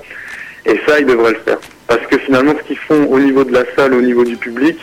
Et 0.65 0.81
ça, 0.85 0.99
ils 0.99 1.05
devraient 1.05 1.31
le 1.31 1.39
faire. 1.39 1.59
Parce 1.87 2.05
que 2.07 2.17
finalement, 2.17 2.53
ce 2.61 2.67
qu'ils 2.67 2.77
font 2.77 3.07
au 3.09 3.19
niveau 3.19 3.45
de 3.45 3.53
la 3.53 3.63
salle, 3.73 3.93
au 3.93 4.01
niveau 4.01 4.25
du 4.25 4.35
public, 4.35 4.77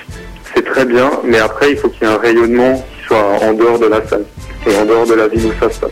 c'est 0.54 0.64
très 0.64 0.84
bien. 0.84 1.10
Mais 1.24 1.38
après, 1.38 1.72
il 1.72 1.76
faut 1.76 1.88
qu'il 1.88 2.06
y 2.06 2.10
ait 2.10 2.14
un 2.14 2.18
rayonnement 2.18 2.74
qui 2.74 3.06
soit 3.06 3.38
en 3.42 3.52
dehors 3.52 3.78
de 3.78 3.86
la 3.86 4.06
salle 4.06 4.24
et 4.66 4.76
en 4.76 4.84
dehors 4.84 5.06
de 5.06 5.14
la 5.14 5.28
ville 5.28 5.46
où 5.46 5.52
ça 5.60 5.70
se 5.70 5.80
passe. 5.80 5.90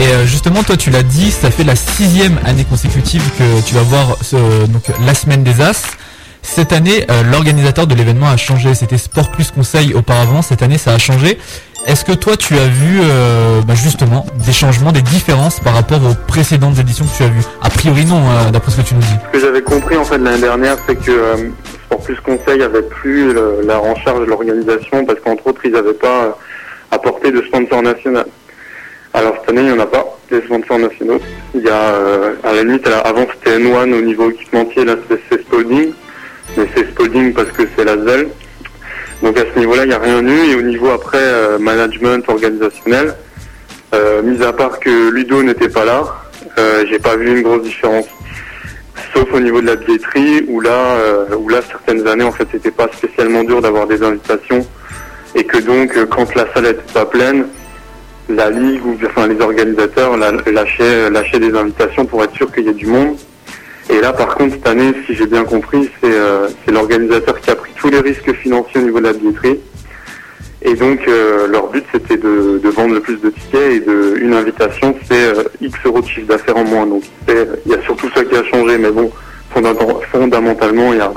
Et 0.00 0.06
euh, 0.06 0.24
justement, 0.24 0.62
toi, 0.62 0.76
tu 0.76 0.90
l'as 0.90 1.02
dit, 1.02 1.30
ça 1.30 1.50
fait 1.50 1.64
la 1.64 1.76
sixième 1.76 2.38
année 2.44 2.64
consécutive 2.64 3.22
que 3.38 3.66
tu 3.66 3.74
vas 3.74 3.82
voir 3.82 4.16
ce, 4.22 4.36
donc, 4.66 4.82
la 5.04 5.14
semaine 5.14 5.42
des 5.42 5.60
As. 5.60 5.96
Cette 6.42 6.72
année, 6.72 7.04
euh, 7.10 7.22
l'organisateur 7.30 7.86
de 7.86 7.94
l'événement 7.94 8.28
a 8.28 8.36
changé. 8.36 8.74
C'était 8.74 8.98
Sport 8.98 9.30
Plus 9.30 9.50
Conseil 9.50 9.94
auparavant. 9.94 10.42
Cette 10.42 10.62
année, 10.62 10.78
ça 10.78 10.94
a 10.94 10.98
changé. 10.98 11.38
Est-ce 11.86 12.04
que 12.04 12.12
toi, 12.12 12.36
tu 12.36 12.58
as 12.58 12.66
vu 12.66 13.00
euh, 13.02 13.62
bah, 13.62 13.74
justement 13.74 14.26
des 14.46 14.52
changements, 14.52 14.92
des 14.92 15.02
différences 15.02 15.60
par 15.60 15.74
rapport 15.74 16.00
aux 16.04 16.14
précédentes 16.26 16.78
éditions 16.78 17.06
que 17.06 17.16
tu 17.16 17.22
as 17.22 17.28
vues? 17.28 17.42
A 17.62 17.70
priori, 17.70 18.04
non, 18.04 18.22
euh, 18.28 18.50
d'après 18.50 18.72
ce 18.72 18.78
que 18.78 18.82
tu 18.82 18.94
nous 18.94 19.00
dis. 19.00 19.06
Ce 19.32 19.38
que 19.38 19.44
j'avais 19.44 19.62
compris 19.62 19.96
en 19.96 20.04
fait 20.04 20.18
l'année 20.18 20.40
dernière, 20.40 20.76
c'est 20.86 20.96
que 20.96 21.50
Sport 21.90 22.04
Plus 22.04 22.20
Conseil 22.20 22.62
avait 22.62 22.82
plus 22.82 23.34
la 23.64 23.80
en 23.80 23.96
charge 23.96 24.20
de 24.20 24.26
l'organisation 24.26 25.04
parce 25.04 25.18
qu'entre 25.18 25.48
autres, 25.48 25.60
ils 25.64 25.72
n'avaient 25.72 25.92
pas 25.92 26.24
euh, 26.24 26.30
apporté 26.92 27.32
de 27.32 27.42
sponsor 27.42 27.82
national. 27.82 28.26
Alors 29.12 29.34
cette 29.40 29.50
année, 29.50 29.62
il 29.62 29.72
n'y 29.72 29.72
en 29.72 29.82
a 29.82 29.86
pas 29.86 30.06
des 30.30 30.40
sponsors 30.42 30.78
nationaux. 30.78 31.18
Il 31.52 31.62
y 31.62 31.68
a, 31.68 31.94
euh, 31.94 32.34
à 32.44 32.52
la 32.52 32.62
limite, 32.62 32.86
avant 32.86 33.26
c'était 33.34 33.58
N1 33.58 33.92
au 33.92 34.02
niveau 34.02 34.30
équipementier, 34.30 34.84
là 34.84 34.94
c'est 35.08 35.40
Spalding, 35.40 35.92
mais 36.56 36.68
c'est 36.76 36.88
Spalding 36.92 37.32
parce 37.32 37.50
que 37.50 37.64
c'est 37.76 37.84
la 37.84 37.98
ZEL. 37.98 38.28
Donc 39.24 39.36
à 39.36 39.42
ce 39.52 39.58
niveau-là, 39.58 39.82
il 39.84 39.88
n'y 39.88 39.94
a 39.94 39.98
rien 39.98 40.24
eu. 40.24 40.50
Et 40.52 40.54
au 40.54 40.62
niveau 40.62 40.90
après 40.90 41.18
euh, 41.18 41.58
management 41.58 42.22
organisationnel, 42.28 43.16
mis 44.22 44.40
à 44.44 44.52
part 44.52 44.78
que 44.78 45.10
Ludo 45.10 45.42
n'était 45.42 45.68
pas 45.68 45.84
là, 45.84 46.04
j'ai 46.88 47.00
pas 47.00 47.16
vu 47.16 47.36
une 47.36 47.42
grosse 47.42 47.62
différence 47.62 48.06
sauf 49.14 49.32
au 49.32 49.40
niveau 49.40 49.60
de 49.60 49.66
la 49.66 49.76
billetterie 49.76 50.44
où 50.48 50.60
là 50.60 50.96
euh, 50.96 51.36
où 51.36 51.48
là 51.48 51.60
certaines 51.62 52.06
années 52.06 52.24
en 52.24 52.32
fait 52.32 52.46
c'était 52.50 52.70
pas 52.70 52.88
spécialement 52.92 53.44
dur 53.44 53.60
d'avoir 53.60 53.86
des 53.86 54.02
invitations. 54.02 54.66
Et 55.34 55.44
que 55.44 55.58
donc 55.58 55.96
euh, 55.96 56.06
quand 56.06 56.34
la 56.34 56.52
salle 56.52 56.66
était 56.66 56.92
pas 56.92 57.06
pleine 57.06 57.46
la 58.34 58.50
ligue 58.50 58.84
ou 58.84 58.96
enfin 59.04 59.26
les 59.26 59.40
organisateurs 59.40 60.16
lâchaient 60.16 61.10
lâchaient 61.10 61.40
des 61.40 61.54
invitations 61.54 62.06
pour 62.06 62.22
être 62.24 62.34
sûr 62.34 62.50
qu'il 62.52 62.64
y 62.64 62.68
ait 62.68 62.74
du 62.74 62.86
monde. 62.86 63.16
Et 63.88 64.00
là 64.00 64.12
par 64.12 64.34
contre 64.34 64.54
cette 64.54 64.68
année 64.68 64.92
si 65.06 65.14
j'ai 65.14 65.26
bien 65.26 65.44
compris 65.44 65.90
c'est 66.00 66.12
euh, 66.12 66.48
l'organisateur 66.68 67.40
qui 67.40 67.50
a 67.50 67.56
pris 67.56 67.72
tous 67.76 67.90
les 67.90 68.00
risques 68.00 68.32
financiers 68.34 68.80
au 68.80 68.84
niveau 68.84 69.00
de 69.00 69.06
la 69.06 69.12
billetterie. 69.12 69.60
Et 70.62 70.74
donc 70.74 71.00
euh, 71.08 71.48
leur 71.48 71.68
but 71.68 71.84
c'était 71.92 72.18
de, 72.18 72.60
vendre 72.68 72.94
le 72.94 73.00
plus 73.00 73.16
de 73.16 73.30
tickets 73.30 73.72
et 73.72 73.80
de 73.80 74.18
une 74.20 74.34
invitation 74.34 74.94
c'est 75.08 75.36
euh, 75.36 75.42
X 75.60 75.78
euros 75.84 76.00
de 76.00 76.06
chiffre 76.06 76.26
d'affaires 76.26 76.56
en 76.56 76.64
moins. 76.64 76.86
Donc 76.86 77.02
il 77.28 77.72
y 77.72 77.74
a 77.74 77.82
surtout 77.82 77.99
a 78.36 78.44
changé, 78.44 78.78
mais 78.78 78.90
bon 78.90 79.10
fondam- 79.54 80.00
fondamentalement 80.10 80.92
il 80.92 80.98
y 80.98 81.02
a 81.02 81.12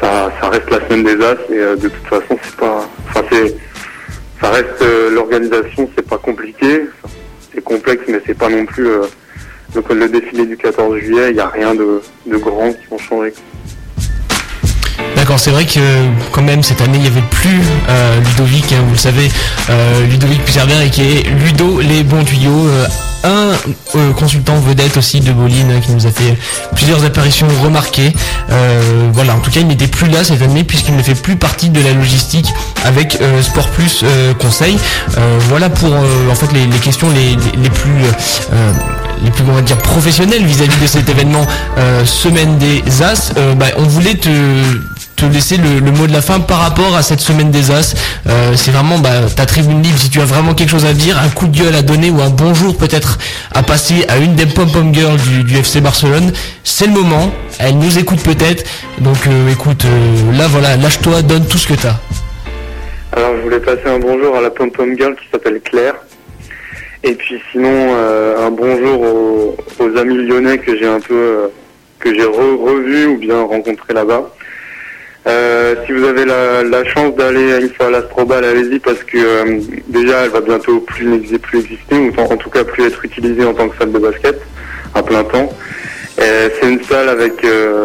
ça, 0.00 0.30
ça 0.40 0.48
reste 0.50 0.70
la 0.70 0.80
semaine 0.86 1.04
des 1.04 1.24
As 1.24 1.36
et 1.50 1.58
euh, 1.58 1.76
de 1.76 1.88
toute 1.88 2.06
façon 2.06 2.38
c'est 2.42 2.56
pas 2.56 2.86
enfin 3.08 3.22
c'est 3.30 3.56
ça 4.40 4.50
reste 4.50 4.82
euh, 4.82 5.10
l'organisation 5.10 5.88
c'est 5.96 6.06
pas 6.06 6.18
compliqué 6.18 6.82
c'est 7.54 7.62
complexe 7.64 8.02
mais 8.08 8.20
c'est 8.26 8.36
pas 8.36 8.48
non 8.50 8.66
plus 8.66 8.88
euh, 8.88 9.02
donc 9.74 9.88
le 9.90 10.08
défilé 10.08 10.44
du 10.46 10.56
14 10.56 10.98
juillet 10.98 11.30
il 11.30 11.34
n'y 11.34 11.40
a 11.40 11.48
rien 11.48 11.74
de, 11.74 12.00
de 12.26 12.36
grand 12.36 12.72
qui 12.72 12.86
vont 12.90 12.98
changer. 12.98 13.32
D'accord, 15.26 15.40
c'est 15.40 15.50
vrai 15.50 15.64
que 15.64 15.80
quand 16.30 16.42
même 16.42 16.62
cette 16.62 16.80
année 16.80 16.98
il 16.98 17.00
n'y 17.00 17.08
avait 17.08 17.20
plus 17.32 17.60
euh, 17.88 18.20
Ludovic, 18.20 18.70
hein, 18.70 18.76
vous 18.86 18.92
le 18.92 18.96
savez, 18.96 19.28
euh, 19.70 20.06
Ludovic 20.06 20.38
et 20.84 20.88
qui 20.90 21.02
est 21.02 21.28
Ludo 21.44 21.80
les 21.80 22.04
bons 22.04 22.22
tuyaux, 22.22 22.68
euh, 22.68 22.86
un 23.24 23.50
euh, 23.98 24.12
consultant 24.12 24.54
vedette 24.60 24.96
aussi 24.96 25.18
de 25.18 25.32
Boline 25.32 25.80
qui 25.84 25.90
nous 25.90 26.06
a 26.06 26.12
fait 26.12 26.38
plusieurs 26.76 27.04
apparitions 27.04 27.48
remarquées. 27.64 28.12
Voilà, 29.14 29.34
en 29.34 29.40
tout 29.40 29.50
cas 29.50 29.58
il 29.58 29.66
n'était 29.66 29.88
plus 29.88 30.06
là 30.08 30.22
cette 30.22 30.42
année 30.42 30.62
puisqu'il 30.62 30.94
ne 30.94 31.02
fait 31.02 31.16
plus 31.20 31.34
partie 31.34 31.70
de 31.70 31.80
la 31.80 31.92
logistique 31.92 32.46
avec 32.84 33.18
Sport 33.42 33.68
Plus 33.70 34.04
Conseil. 34.38 34.78
Voilà 35.48 35.70
pour 35.70 35.92
en 35.92 36.34
fait 36.36 36.52
les, 36.52 36.68
questions 36.78 37.10
les, 37.10 37.30
les- 37.60 37.70
plus 37.70 37.90
les 39.24 39.30
plus 39.32 39.42
on 39.50 39.60
dire 39.62 39.76
vis-à-vis 40.44 40.80
de 40.80 40.86
cet 40.86 41.08
événement 41.08 41.44
semaine 42.04 42.58
des 42.58 42.84
As. 43.02 43.32
Bah, 43.58 43.66
on 43.78 43.82
voulait 43.82 44.14
te 44.14 44.28
te 45.16 45.24
laisser 45.24 45.56
le, 45.56 45.90
mot 45.90 46.06
de 46.06 46.12
la 46.12 46.20
fin 46.20 46.40
par 46.40 46.58
rapport 46.58 46.94
à 46.94 47.02
cette 47.02 47.20
semaine 47.20 47.50
des 47.50 47.70
As. 47.70 47.94
Euh, 48.28 48.52
c'est 48.54 48.70
vraiment 48.70 48.98
bah, 48.98 49.22
ta 49.34 49.46
tribune 49.46 49.82
libre 49.82 49.98
si 49.98 50.10
tu 50.10 50.20
as 50.20 50.24
vraiment 50.24 50.54
quelque 50.54 50.70
chose 50.70 50.84
à 50.84 50.92
dire, 50.92 51.18
un 51.18 51.30
coup 51.30 51.46
de 51.46 51.58
gueule 51.58 51.74
à 51.74 51.82
donner 51.82 52.10
ou 52.10 52.20
un 52.20 52.28
bonjour 52.28 52.76
peut-être 52.76 53.18
à 53.54 53.62
passer 53.62 54.04
à 54.08 54.18
une 54.18 54.34
des 54.34 54.46
pom-pom 54.46 54.94
girls 54.94 55.18
du, 55.46 55.56
FC 55.56 55.80
Barcelone. 55.80 56.32
C'est 56.64 56.86
le 56.86 56.92
moment. 56.92 57.30
Elle 57.58 57.78
nous 57.78 57.98
écoute 57.98 58.22
peut-être. 58.22 58.64
Donc 58.98 59.26
euh, 59.26 59.50
écoute, 59.50 59.84
euh, 59.86 60.36
là 60.36 60.46
voilà, 60.48 60.76
lâche-toi, 60.76 61.22
donne 61.22 61.46
tout 61.46 61.58
ce 61.58 61.66
que 61.66 61.74
t'as. 61.74 61.96
Alors 63.12 63.36
je 63.36 63.42
voulais 63.42 63.60
passer 63.60 63.86
un 63.86 63.98
bonjour 63.98 64.36
à 64.36 64.42
la 64.42 64.50
pom-pom 64.50 64.96
girl 64.98 65.14
qui 65.16 65.26
s'appelle 65.32 65.60
Claire. 65.62 65.94
Et 67.02 67.14
puis 67.14 67.40
sinon 67.52 67.94
un 67.94 68.50
bonjour 68.50 69.56
aux, 69.78 69.96
amis 69.96 70.26
lyonnais 70.26 70.58
que 70.58 70.76
j'ai 70.76 70.86
un 70.86 71.00
peu 71.00 71.50
que 72.00 72.12
j'ai 72.12 72.24
re- 72.24 72.60
revus 72.62 73.06
ou 73.06 73.16
bien 73.16 73.42
rencontrés 73.42 73.94
là-bas. 73.94 74.28
Euh, 75.26 75.74
si 75.84 75.92
vous 75.92 76.04
avez 76.04 76.24
la, 76.24 76.62
la 76.62 76.84
chance 76.84 77.16
d'aller 77.16 77.60
une 77.60 77.70
fois 77.70 77.86
à 77.86 78.36
allez-y 78.36 78.78
parce 78.78 79.02
que 79.02 79.18
euh, 79.18 79.60
déjà 79.88 80.20
elle 80.24 80.30
va 80.30 80.40
bientôt 80.40 80.78
plus 80.80 81.20
plus 81.38 81.58
exister 81.58 81.96
ou 81.96 82.12
en, 82.20 82.36
tout 82.36 82.48
cas 82.48 82.62
plus 82.62 82.86
être 82.86 83.04
utilisée 83.04 83.44
en 83.44 83.52
tant 83.52 83.68
que 83.68 83.76
salle 83.76 83.90
de 83.90 83.98
basket 83.98 84.40
à 84.94 85.02
plein 85.02 85.24
temps. 85.24 85.52
c'est 86.16 86.70
une 86.70 86.82
salle 86.84 87.08
avec 87.08 87.44
euh, 87.44 87.84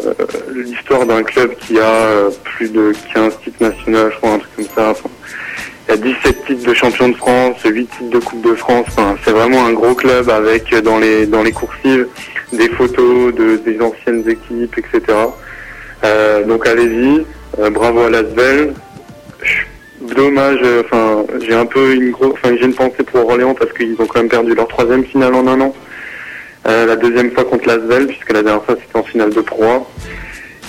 l'histoire 0.53 1.07
d'un 1.07 1.23
club 1.23 1.55
qui 1.55 1.79
a 1.79 1.83
euh, 1.83 2.29
plus 2.43 2.69
de 2.71 2.93
15 3.13 3.39
titres 3.43 3.63
nationaux, 3.63 4.11
je 4.11 4.17
crois, 4.17 4.33
un 4.33 4.39
truc 4.39 4.55
comme 4.57 4.75
ça. 4.75 4.93
il 5.87 5.91
y 5.91 5.93
a 5.93 5.97
17 5.97 6.45
titres 6.45 6.67
de 6.67 6.73
champion 6.75 7.09
de 7.09 7.15
France, 7.15 7.57
8 7.65 7.85
titres 7.85 8.09
de 8.11 8.19
Coupe 8.19 8.41
de 8.43 8.53
France. 8.53 8.95
c'est 9.25 9.31
vraiment 9.31 9.65
un 9.65 9.73
gros 9.73 9.95
club 9.95 10.29
avec 10.29 10.75
dans 10.83 10.99
les 10.99 11.25
dans 11.25 11.41
les 11.41 11.51
coursives 11.51 12.05
des 12.53 12.69
photos 12.69 13.33
de, 13.33 13.57
des 13.57 13.81
anciennes 13.81 14.29
équipes, 14.29 14.77
etc. 14.77 15.17
donc 16.47 16.67
allez-y, 16.67 17.25
bravo 17.71 18.01
à 18.01 18.09
Lasvel. 18.09 18.73
Dommage, 20.15 20.59
enfin 20.85 21.25
j'ai 21.41 21.53
un 21.53 21.65
peu 21.65 21.93
une 21.93 22.11
grosse, 22.11 22.33
enfin 22.33 22.55
j'ai 22.57 22.65
une 22.65 22.73
pensée 22.73 23.03
pour 23.03 23.29
Orléans 23.29 23.53
parce 23.53 23.71
qu'ils 23.73 23.93
ont 23.99 24.05
quand 24.07 24.19
même 24.19 24.29
perdu 24.29 24.55
leur 24.55 24.67
troisième 24.67 25.05
finale 25.05 25.35
en 25.35 25.47
un 25.47 25.61
an. 25.61 25.75
Euh, 26.67 26.85
la 26.85 26.95
deuxième 26.95 27.31
fois 27.31 27.43
contre 27.43 27.67
l'Asvel, 27.67 28.07
puisque 28.07 28.31
la 28.31 28.43
dernière 28.43 28.63
fois 28.63 28.75
c'était 28.79 28.97
en 28.97 29.03
finale 29.03 29.31
de 29.31 29.41
3. 29.41 29.91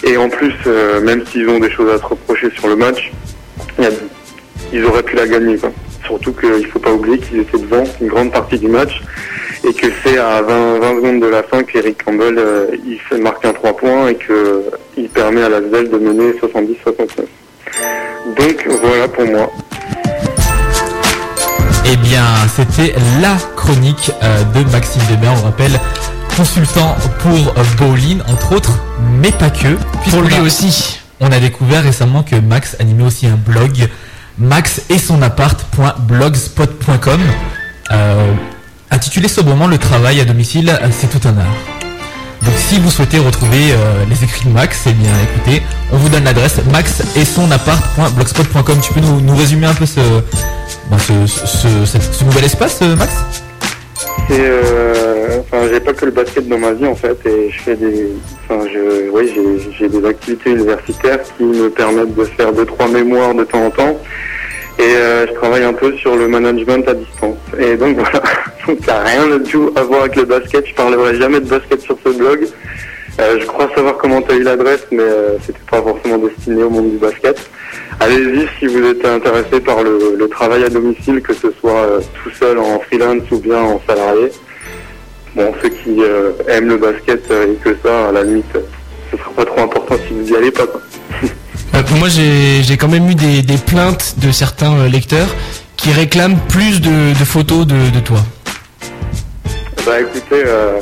Et 0.05 0.17
en 0.17 0.29
plus, 0.29 0.55
euh, 0.67 1.01
même 1.01 1.25
s'ils 1.27 1.49
ont 1.49 1.61
des 1.61 1.71
choses 1.71 1.93
à 1.93 1.99
se 1.99 2.05
reprocher 2.05 2.51
sur 2.51 2.69
le 2.69 2.77
match, 2.77 3.13
ils 4.73 4.85
auraient 4.85 5.03
pu 5.03 5.17
la 5.17 5.27
gagner. 5.27 5.59
Surtout 6.13 6.33
qu'il 6.35 6.51
ne 6.51 6.67
faut 6.67 6.79
pas 6.79 6.93
oublier 6.93 7.19
qu'ils 7.19 7.41
étaient 7.41 7.59
devant 7.59 7.85
une 7.99 8.09
grande 8.09 8.33
partie 8.33 8.59
du 8.59 8.69
match 8.69 9.01
et 9.67 9.73
que 9.73 9.87
c'est 10.05 10.19
à 10.19 10.43
20, 10.43 10.79
20, 10.81 10.97
secondes 10.97 11.23
de 11.23 11.27
la 11.27 11.43
fin 11.43 11.63
qu'Eric 11.63 12.05
Campbell 12.05 12.37
euh, 12.37 12.67
il 12.87 12.99
fait 12.99 13.17
marquer 13.17 13.49
un 13.49 13.55
3 13.55 13.75
points 13.79 14.09
et 14.09 14.17
qu'il 14.17 15.09
permet 15.09 15.43
à 15.43 15.49
l'Asvel 15.49 15.89
de 15.89 15.97
mener 15.97 16.33
70-69. 16.33 17.25
Donc 18.37 18.69
voilà 18.83 19.09
pour 19.09 19.25
moi. 19.25 19.51
Eh 21.91 21.97
bien, 21.97 22.27
c'était 22.55 22.95
la 23.23 23.35
chronique 23.57 24.13
euh, 24.23 24.43
de 24.55 24.71
Maxime 24.71 25.01
Weber, 25.09 25.33
on 25.41 25.45
rappelle, 25.47 25.81
consultant 26.37 26.95
pour 27.21 27.55
euh, 27.57 27.63
Bowling, 27.79 28.21
entre 28.29 28.57
autres, 28.57 28.79
mais 29.19 29.33
pas 29.33 29.49
que. 29.49 29.79
Pour 30.11 30.21
lui 30.21 30.39
aussi. 30.45 31.01
On 31.21 31.33
a 31.33 31.39
découvert 31.39 31.83
récemment 31.83 32.23
que 32.23 32.37
Max 32.37 32.77
animait 32.81 33.05
aussi 33.05 33.27
un 33.27 33.37
blog, 33.37 33.89
max 34.39 34.83
et 34.89 34.99
son 34.99 35.23
appart.blogspot.com, 35.23 37.21
euh, 37.91 38.35
intitulé 38.91 39.29
sobrement 39.29 39.67
Le 39.67 39.79
travail 39.79 40.21
à 40.21 40.25
domicile, 40.25 40.79
c'est 40.91 41.09
tout 41.09 41.27
un 41.29 41.39
art. 41.39 41.55
Donc 42.45 42.55
si 42.57 42.81
vous 42.81 42.91
souhaitez 42.91 43.19
retrouver 43.19 43.73
euh, 43.73 44.05
les 44.09 44.25
écrits 44.25 44.47
de 44.47 44.51
Max, 44.51 44.83
eh 44.87 44.93
bien 44.93 45.13
écoutez, 45.23 45.63
on 45.93 45.97
vous 45.97 46.09
donne 46.09 46.25
l'adresse 46.25 46.61
max 46.73 47.03
et 47.15 47.25
son 47.25 47.51
appart.blogspot.com. 47.51 48.81
Tu 48.83 48.93
peux 48.93 49.01
nous, 49.01 49.37
résumer 49.37 49.67
un 49.67 49.75
peu 49.75 49.87
ce, 49.87 50.01
ben, 50.91 50.99
nouvel 52.25 52.45
espace, 52.45 52.81
euh, 52.83 52.97
Max? 52.97 53.13
C'est, 54.29 54.41
euh, 54.41 55.41
enfin, 55.41 55.69
j'ai 55.71 55.81
pas 55.81 55.93
que 55.93 56.05
le 56.05 56.11
basket 56.11 56.49
dans 56.49 56.59
ma 56.59 56.73
vie 56.73 56.87
en 56.87 56.95
fait, 56.95 57.19
et 57.27 57.51
je 57.51 57.61
fais 57.61 57.77
des, 57.77 58.13
enfin, 58.45 58.67
je, 58.73 59.11
oui, 59.11 59.33
j'ai 59.79 59.89
des 59.89 60.07
activités 60.07 60.51
universitaires 60.51 61.21
qui 61.37 61.45
me 61.45 61.69
permettent 61.69 62.15
de 62.15 62.25
faire 62.25 62.53
deux 62.53 62.65
trois 62.65 62.89
mémoires 62.89 63.35
de 63.35 63.45
temps 63.45 63.67
en 63.67 63.71
temps. 63.71 64.01
Et 64.79 64.97
euh, 64.97 65.27
je 65.27 65.33
travaille 65.35 65.65
un 65.65 65.75
peu 65.75 65.95
sur 65.97 66.17
le 66.17 66.29
management 66.29 66.89
à 66.89 66.95
distance. 66.95 67.37
Et 67.59 67.77
donc 67.77 67.97
voilà, 67.99 68.23
ça 68.85 68.93
n'a 68.95 69.01
rien 69.01 69.39
tout 69.41 69.73
à 69.77 69.83
voir 69.83 70.03
avec 70.03 70.17
le 70.17 70.25
basket. 70.25 70.67
Je 70.67 70.75
parlerai 70.75 71.17
jamais 71.17 71.41
de 71.41 71.49
basket 71.49 71.81
sur 71.83 71.97
ce 72.05 72.11
blog. 72.11 72.49
Euh, 73.21 73.39
je 73.39 73.47
crois 73.47 73.69
savoir 73.75 73.99
comment 73.99 74.23
tu 74.23 74.33
as 74.33 74.37
eu 74.37 74.43
l'adresse, 74.43 74.87
mais 74.91 75.03
euh, 75.03 75.37
c'était 75.45 75.59
pas 75.71 75.83
forcément 75.83 76.19
destiné 76.19 76.63
au 76.63 76.71
monde 76.71 76.91
du 76.91 76.97
basket. 76.97 77.39
Allez-y 78.03 78.49
si 78.59 78.67
vous 78.67 78.85
êtes 78.85 79.05
intéressé 79.05 79.61
par 79.61 79.83
le, 79.83 80.17
le 80.19 80.29
travail 80.29 80.65
à 80.65 80.69
domicile, 80.69 81.21
que 81.23 81.35
ce 81.35 81.49
soit 81.61 81.83
euh, 81.83 82.01
tout 82.23 82.31
seul 82.31 82.59
en 82.59 82.81
freelance 82.81 83.31
ou 83.31 83.39
bien 83.39 83.61
en 83.61 83.81
salarié. 83.87 84.31
Bon, 85.35 85.53
ceux 85.63 85.71
qui 85.71 86.01
aiment 86.49 86.69
le 86.69 86.77
basket 86.77 87.25
et 87.31 87.55
que 87.65 87.75
ça, 87.83 88.09
à 88.09 88.13
la 88.13 88.23
limite, 88.23 88.45
ce 89.11 89.17
sera 89.17 89.31
pas 89.31 89.45
trop 89.45 89.61
important 89.61 89.97
si 90.07 90.15
vous 90.15 90.31
y 90.31 90.37
allez 90.37 90.51
pas. 90.51 90.67
Quoi. 90.67 90.83
Euh, 91.75 91.83
moi, 91.99 92.09
j'ai 92.09 92.77
quand 92.77 92.89
même 92.89 93.09
eu 93.09 93.15
des, 93.15 93.43
plaintes 93.67 94.17
de 94.19 94.31
certains 94.31 94.77
euh, 94.77 94.89
lecteurs 94.89 95.29
qui 95.77 95.91
réclament 95.91 96.39
plus 96.49 96.81
de, 96.81 97.15
photos 97.25 97.67
de, 97.67 98.01
toi. 98.01 98.19
Bah 99.87 100.01
écoutez, 100.01 100.43
euh, 100.47 100.81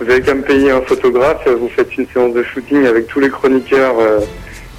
vous 0.00 0.10
avez 0.10 0.20
qu'à 0.20 0.34
me 0.34 0.42
payer 0.42 0.70
un 0.70 0.80
photographe, 0.82 1.46
vous 1.46 1.68
faites 1.68 1.96
une 1.96 2.06
séance 2.12 2.34
de 2.34 2.42
shooting 2.42 2.84
avec 2.86 3.06
tous 3.06 3.20
les 3.20 3.30
chroniqueurs 3.30 3.94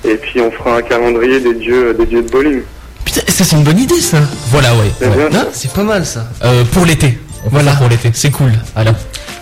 et 0.03 0.15
puis 0.15 0.41
on 0.41 0.51
fera 0.51 0.77
un 0.77 0.81
calendrier 0.81 1.39
des 1.39 1.55
dieux, 1.55 1.93
des 1.93 2.05
dieux 2.05 2.23
de 2.23 2.29
bowling. 2.29 2.61
Putain, 3.05 3.21
ça 3.27 3.43
c'est 3.43 3.55
une 3.55 3.63
bonne 3.63 3.79
idée 3.79 3.99
ça. 3.99 4.19
Voilà, 4.49 4.73
ouais. 4.75 5.09
C'est 5.53 5.71
pas 5.73 5.83
mal 5.83 6.05
ça. 6.05 6.27
pour 6.73 6.85
l'été. 6.85 7.17
Voilà, 7.45 7.73
pour 7.73 7.87
l'été. 7.87 8.11
C'est 8.13 8.31
cool. 8.31 8.51
Alors 8.75 8.95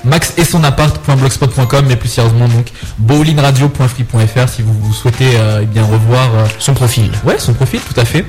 max 0.08 0.34
et 0.38 0.44
son 0.44 0.64
appart.blogspot.com 0.64 1.86
mais 1.88 1.96
plus 1.96 2.10
sérieusement 2.10 2.48
donc 2.48 2.68
bowlingradio.free.fr 2.98 4.50
si 4.50 4.62
vous, 4.62 4.94
souhaitez 4.94 5.32
euh, 5.36 5.60
eh 5.64 5.66
bien 5.66 5.84
revoir 5.84 6.30
euh, 6.36 6.46
son 6.60 6.74
profil. 6.74 7.12
Ouais, 7.24 7.38
son 7.38 7.54
profil 7.54 7.80
tout 7.82 8.00
à 8.00 8.06
fait. 8.06 8.26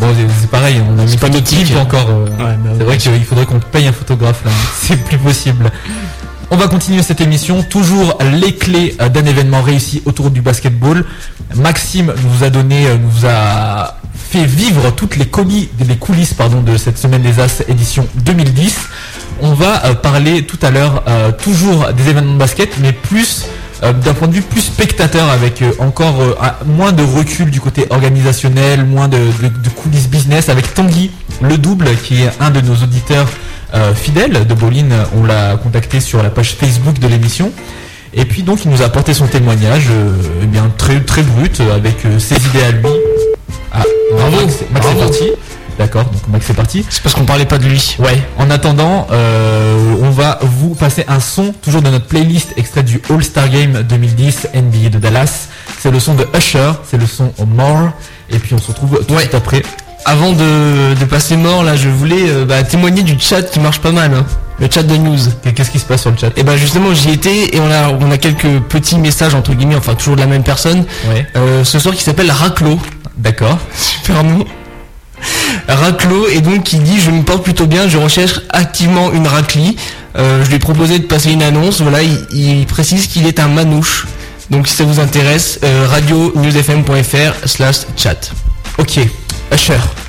Bon, 0.00 0.06
c'est 0.40 0.50
pareil, 0.50 0.80
on 0.88 0.98
a 0.98 1.04
mis 1.04 1.16
pas 1.16 1.28
notique 1.28 1.74
encore. 1.76 2.08
Euh, 2.08 2.26
c'est 2.78 2.84
vrai 2.84 2.96
qu'il 2.96 3.24
faudrait 3.24 3.46
qu'on 3.46 3.58
paye 3.58 3.88
un 3.88 3.92
photographe 3.92 4.44
là. 4.44 4.50
c'est 4.80 4.96
plus 5.04 5.18
possible. 5.18 5.70
On 6.50 6.56
va 6.56 6.66
continuer 6.68 7.02
cette 7.02 7.20
émission, 7.20 7.62
toujours 7.62 8.18
les 8.40 8.54
clés 8.54 8.96
d'un 9.12 9.24
événement 9.24 9.62
réussi 9.62 10.02
autour 10.06 10.30
du 10.30 10.40
basketball. 10.40 11.04
Maxime 11.56 12.14
nous 12.24 12.44
a 12.44 12.50
donné, 12.50 12.86
nous 12.96 13.26
a 13.28 13.98
fait 14.14 14.44
vivre 14.44 14.90
toutes 14.92 15.16
les, 15.16 15.28
les 15.86 15.96
coulisses 15.96 16.34
de 16.36 16.76
cette 16.76 16.98
semaine 16.98 17.22
des 17.22 17.40
As 17.40 17.62
édition 17.68 18.06
2010 18.24 18.88
on 19.40 19.54
va 19.54 19.84
euh, 19.84 19.94
parler 19.94 20.42
tout 20.42 20.58
à 20.62 20.70
l'heure 20.70 21.02
euh, 21.06 21.30
toujours 21.32 21.92
des 21.92 22.08
événements 22.08 22.34
de 22.34 22.38
basket, 22.38 22.78
mais 22.80 22.92
plus 22.92 23.46
euh, 23.82 23.92
d'un 23.92 24.14
point 24.14 24.28
de 24.28 24.34
vue 24.34 24.42
plus 24.42 24.60
spectateur, 24.60 25.28
avec 25.30 25.62
encore 25.78 26.16
moins 26.66 26.92
de 26.92 27.02
recul 27.02 27.50
du 27.50 27.60
côté 27.60 27.86
organisationnel, 27.90 28.84
moins 28.84 29.08
de, 29.08 29.18
coulisses 29.82 30.08
business, 30.08 30.48
avec 30.48 30.74
Tanguy 30.74 31.10
le 31.40 31.56
double, 31.56 31.94
qui 31.96 32.22
est 32.22 32.30
un 32.40 32.50
de 32.50 32.60
nos 32.60 32.74
auditeurs 32.74 33.28
fidèles 33.94 34.46
de 34.46 34.54
Bolin. 34.54 34.88
On 35.16 35.24
l'a 35.24 35.56
contacté 35.56 36.00
sur 36.00 36.22
la 36.22 36.30
page 36.30 36.54
Facebook 36.54 36.98
de 36.98 37.08
l'émission. 37.08 37.52
Et 38.14 38.24
puis 38.24 38.42
donc 38.42 38.64
il 38.64 38.70
nous 38.70 38.82
a 38.82 38.86
apporté 38.86 39.12
son 39.14 39.26
témoignage, 39.26 39.88
eh 40.42 40.46
bien 40.46 40.70
très 40.76 41.00
très 41.00 41.22
brut, 41.22 41.60
avec 41.60 41.96
ses 42.18 42.36
idées 42.36 42.64
à 42.64 42.70
lui. 42.70 42.88
Ah, 43.72 43.82
bravo, 44.12 44.36
Max, 44.72 44.86
parti. 44.98 45.30
D'accord, 45.78 46.04
donc 46.06 46.26
Max 46.28 46.46
c'est 46.46 46.54
parti. 46.54 46.84
C'est 46.88 47.02
parce 47.02 47.14
qu'on 47.14 47.24
parlait 47.24 47.44
pas 47.44 47.58
de 47.58 47.66
lui. 47.66 47.96
Ouais. 48.00 48.20
En 48.36 48.50
attendant, 48.50 49.06
euh, 49.12 49.94
on 50.02 50.10
va 50.10 50.38
vous 50.42 50.74
passer 50.74 51.04
un 51.06 51.20
son, 51.20 51.52
toujours 51.62 51.82
de 51.82 51.90
notre 51.90 52.06
playlist 52.06 52.54
extrait 52.56 52.82
du 52.82 53.00
All-Star 53.10 53.48
Game 53.48 53.82
2010 53.82 54.48
NBA 54.54 54.88
de 54.90 54.98
Dallas. 54.98 55.48
C'est 55.78 55.92
le 55.92 56.00
son 56.00 56.14
de 56.14 56.26
Usher, 56.36 56.72
c'est 56.84 56.98
le 56.98 57.06
son 57.06 57.32
More. 57.46 57.90
Et 58.30 58.38
puis 58.38 58.54
on 58.54 58.58
se 58.58 58.68
retrouve 58.68 59.04
tout 59.06 59.14
de 59.14 59.20
suite 59.20 59.34
après. 59.34 59.62
Avant 60.08 60.32
de, 60.32 61.04
passer 61.04 61.36
mort, 61.36 61.62
là, 61.62 61.76
je 61.76 61.90
voulais 61.90 62.30
euh, 62.30 62.46
bah, 62.46 62.62
témoigner 62.62 63.02
du 63.02 63.20
chat 63.20 63.42
qui 63.42 63.60
marche 63.60 63.80
pas 63.80 63.92
mal. 63.92 64.14
Hein. 64.14 64.24
Le 64.58 64.66
chat 64.70 64.82
de 64.82 64.96
news. 64.96 65.18
Qu'est-ce 65.54 65.70
qui 65.70 65.78
se 65.78 65.84
passe 65.84 66.00
sur 66.00 66.10
le 66.10 66.16
chat? 66.16 66.28
Et 66.28 66.32
eh 66.38 66.42
bah 66.44 66.56
justement 66.56 66.94
j'y 66.94 67.10
étais 67.10 67.54
et 67.54 67.60
on 67.60 67.70
a 67.70 67.90
on 67.90 68.10
a 68.10 68.16
quelques 68.16 68.58
petits 68.70 68.96
messages 68.96 69.34
entre 69.34 69.52
guillemets, 69.52 69.76
enfin 69.76 69.94
toujours 69.94 70.16
de 70.16 70.20
la 70.20 70.26
même 70.26 70.42
personne. 70.42 70.86
Euh, 71.36 71.62
ce 71.62 71.78
soir 71.78 71.94
qui 71.94 72.02
s'appelle 72.02 72.30
Raclo. 72.30 72.80
D'accord. 73.18 73.58
Super 73.76 74.24
nom. 74.24 74.46
Raclo 75.68 76.26
et 76.28 76.40
donc 76.40 76.64
qui 76.64 76.78
dit 76.78 76.98
je 76.98 77.10
me 77.10 77.22
porte 77.22 77.44
plutôt 77.44 77.66
bien, 77.66 77.86
je 77.86 77.98
recherche 77.98 78.40
activement 78.48 79.12
une 79.12 79.26
raclie. 79.26 79.76
Euh, 80.16 80.42
je 80.42 80.48
lui 80.48 80.56
ai 80.56 80.58
proposé 80.58 80.98
de 80.98 81.04
passer 81.04 81.32
une 81.32 81.42
annonce, 81.42 81.82
voilà, 81.82 81.98
il, 82.02 82.66
précise 82.66 83.08
qu'il 83.08 83.26
est 83.26 83.38
un 83.38 83.48
manouche. 83.48 84.06
Donc 84.48 84.68
si 84.68 84.74
ça 84.74 84.84
vous 84.84 85.00
intéresse, 85.00 85.60
euh, 85.62 85.86
radio 85.86 86.32
newsfm.fr 86.34 87.46
slash 87.46 87.80
chat. 87.96 88.32
Ok, 88.78 89.00
Usher. 89.50 90.07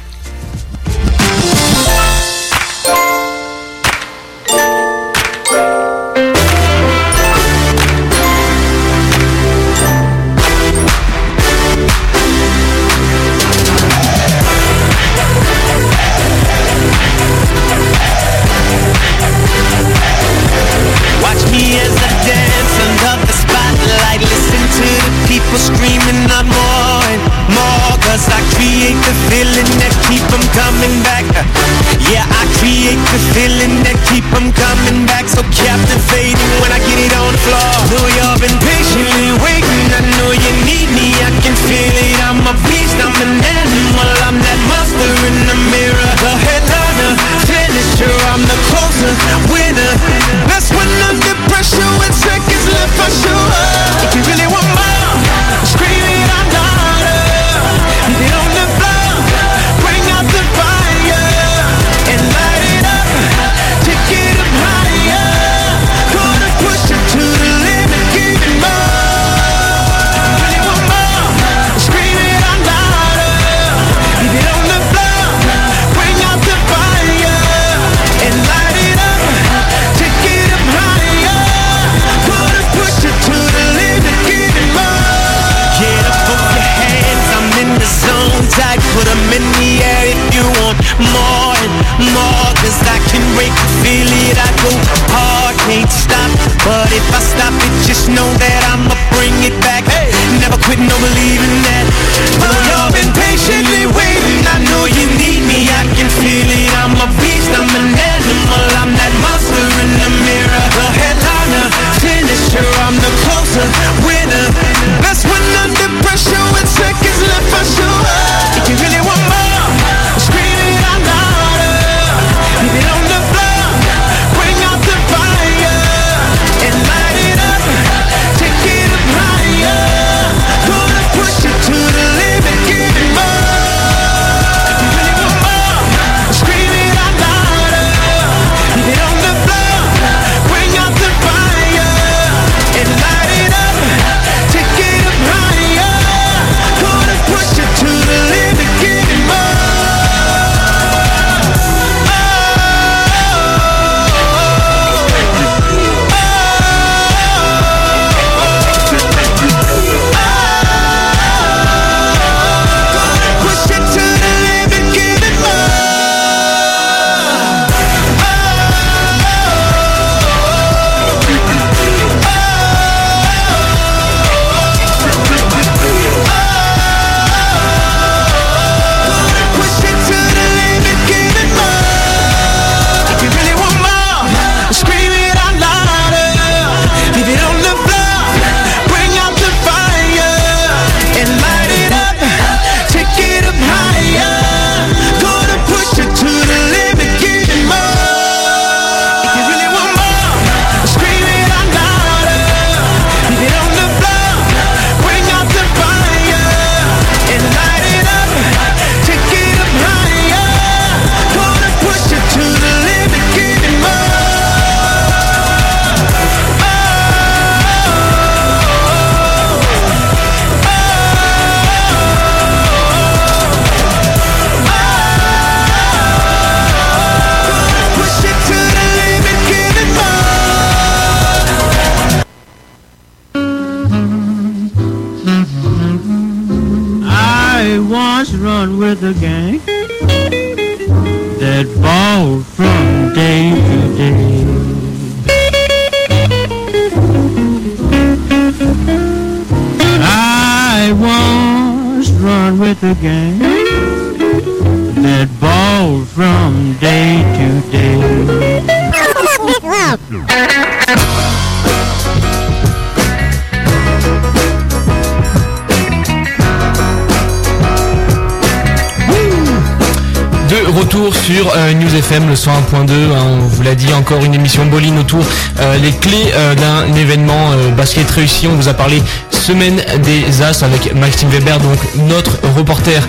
FM, 272.20 272.28
le 272.30 272.36
101.2, 272.36 272.92
hein, 273.16 273.24
on 273.42 273.48
vous 273.48 273.62
l'a 273.64 273.76
dit, 273.76 273.94
encore 273.94 274.24
une 274.24 274.34
émission 274.34 274.66
Boline 274.66 274.98
autour 275.00 275.24
euh, 275.60 275.78
les 275.78 275.92
clés 275.92 276.32
euh, 276.34 276.54
d'un 276.56 276.94
événement 276.96 277.52
euh, 277.52 277.70
basket 277.72 278.10
réussi. 278.12 278.48
On 278.48 278.56
vous 278.56 278.68
a 278.68 278.74
parlé 278.74 279.02
semaine 279.32 279.82
des 280.04 280.42
As 280.42 280.64
avec 280.64 280.94
Maxime 280.96 281.30
Weber, 281.30 281.60
donc 281.60 281.78
notre 282.08 282.38
reporter 282.58 283.02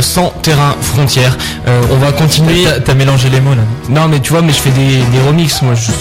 sans 0.00 0.30
terrain 0.42 0.74
frontière. 0.80 1.36
On 1.92 1.96
va 1.96 2.10
continuer. 2.12 2.64
T'as- 2.64 2.80
T'as 2.80 2.94
mélangé 2.94 3.28
les 3.28 3.40
mots 3.40 3.54
là. 3.54 3.62
Non 3.90 4.08
mais 4.08 4.20
tu 4.20 4.32
vois, 4.32 4.40
mais 4.42 4.52
je 4.52 4.58
fais 4.58 4.70
des, 4.70 4.96
des 4.96 5.20
remixes, 5.26 5.60
moi 5.62 5.74
je 5.74 5.82
suis... 5.82 5.92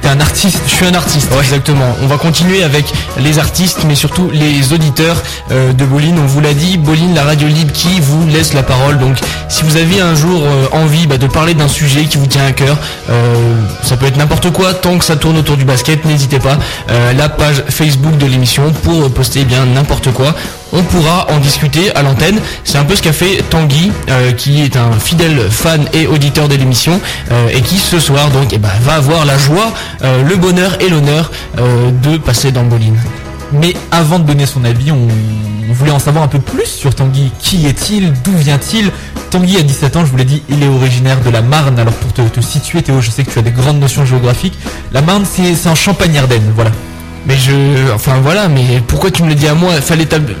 T'es 0.00 0.08
un 0.08 0.20
artiste. 0.20 0.60
Je 0.66 0.74
suis 0.74 0.86
un 0.86 0.94
artiste, 0.94 1.30
exactement. 1.40 1.96
On 2.02 2.06
va 2.06 2.16
continuer 2.16 2.64
avec 2.64 2.84
les 3.18 3.38
artistes, 3.38 3.84
mais 3.86 3.94
surtout 3.94 4.28
les 4.32 4.72
auditeurs 4.72 5.22
euh, 5.50 5.72
de 5.72 5.84
Boline. 5.84 6.18
On 6.18 6.26
vous 6.26 6.40
l'a 6.40 6.52
dit, 6.52 6.78
Boline, 6.78 7.14
la 7.14 7.22
radio 7.22 7.46
libre 7.46 7.72
qui 7.72 8.00
vous 8.00 8.26
laisse 8.26 8.54
la 8.54 8.62
parole. 8.62 8.98
Donc, 8.98 9.18
si 9.48 9.62
vous 9.62 9.76
avez 9.76 10.00
un 10.00 10.14
jour 10.14 10.42
euh, 10.42 10.66
envie 10.72 11.06
bah, 11.06 11.16
de 11.16 11.26
parler 11.26 11.54
d'un 11.54 11.68
sujet 11.68 12.04
qui 12.04 12.18
vous 12.18 12.26
tient 12.26 12.44
à 12.44 12.52
cœur, 12.52 12.76
euh, 13.10 13.34
ça 13.82 13.96
peut 13.96 14.06
être 14.06 14.16
n'importe 14.16 14.50
quoi, 14.50 14.74
tant 14.74 14.98
que 14.98 15.04
ça 15.04 15.16
tourne 15.16 15.38
autour 15.38 15.56
du 15.56 15.64
basket, 15.64 16.04
n'hésitez 16.04 16.38
pas. 16.38 16.58
La 17.16 17.28
page 17.28 17.64
Facebook 17.68 18.16
de 18.18 18.26
l'émission 18.26 18.72
pour 18.82 19.10
poster 19.10 19.40
eh 19.42 19.44
bien 19.44 19.64
n'importe 19.66 20.12
quoi. 20.12 20.34
On 20.72 20.82
pourra 20.82 21.26
en 21.30 21.38
discuter 21.38 21.94
à 21.94 22.02
l'antenne. 22.02 22.40
C'est 22.64 22.78
un 22.78 22.84
peu 22.84 22.94
ce 22.94 23.02
qu'a 23.02 23.12
fait 23.12 23.42
Tanguy, 23.48 23.90
euh, 24.10 24.32
qui 24.32 24.62
est 24.62 24.76
un 24.76 24.92
fidèle 24.92 25.48
fan 25.50 25.86
et 25.92 26.06
auditeur 26.06 26.48
de 26.48 26.54
l'émission, 26.56 27.00
euh, 27.30 27.48
et 27.48 27.62
qui 27.62 27.78
ce 27.78 27.98
soir 27.98 28.30
donc 28.30 28.52
eh 28.52 28.58
ben, 28.58 28.68
va 28.82 28.94
avoir 28.94 29.24
la 29.24 29.38
joie, 29.38 29.72
euh, 30.02 30.22
le 30.22 30.36
bonheur 30.36 30.76
et 30.80 30.88
l'honneur 30.88 31.30
de 31.56 32.18
passer 32.18 32.52
dans 32.52 32.64
Boline. 32.64 32.98
Mais 33.52 33.74
avant 33.90 34.18
de 34.18 34.24
donner 34.24 34.44
son 34.44 34.64
avis, 34.64 34.92
on, 34.92 35.08
voulait 35.70 35.90
en 35.90 35.98
savoir 35.98 36.24
un 36.24 36.28
peu 36.28 36.38
plus 36.38 36.66
sur 36.66 36.94
Tanguy. 36.94 37.30
Qui 37.38 37.66
est-il? 37.66 38.12
D'où 38.24 38.36
vient-il? 38.36 38.90
Tanguy 39.30 39.58
a 39.58 39.62
17 39.62 39.96
ans, 39.96 40.04
je 40.04 40.10
vous 40.10 40.16
l'ai 40.16 40.24
dit, 40.24 40.42
il 40.48 40.62
est 40.62 40.68
originaire 40.68 41.20
de 41.20 41.30
la 41.30 41.42
Marne. 41.42 41.78
Alors 41.78 41.94
pour 41.94 42.12
te, 42.12 42.22
te 42.22 42.40
situer, 42.40 42.82
Théo, 42.82 43.00
je 43.00 43.10
sais 43.10 43.24
que 43.24 43.30
tu 43.30 43.38
as 43.38 43.42
des 43.42 43.50
grandes 43.50 43.78
notions 43.78 44.04
géographiques. 44.04 44.58
La 44.92 45.02
Marne, 45.02 45.24
c'est 45.30 45.54
c'est 45.54 45.68
en 45.68 45.74
Champagne-Ardenne, 45.74 46.52
voilà. 46.54 46.70
Mais 47.28 47.36
je, 47.36 47.92
enfin 47.94 48.14
voilà, 48.22 48.48
mais 48.48 48.82
pourquoi 48.86 49.10
tu 49.10 49.22
me 49.22 49.28
le 49.28 49.34
dis 49.34 49.46
à 49.46 49.54
moi? 49.54 49.72
Fallait 49.82 50.06
t'adresser. 50.06 50.36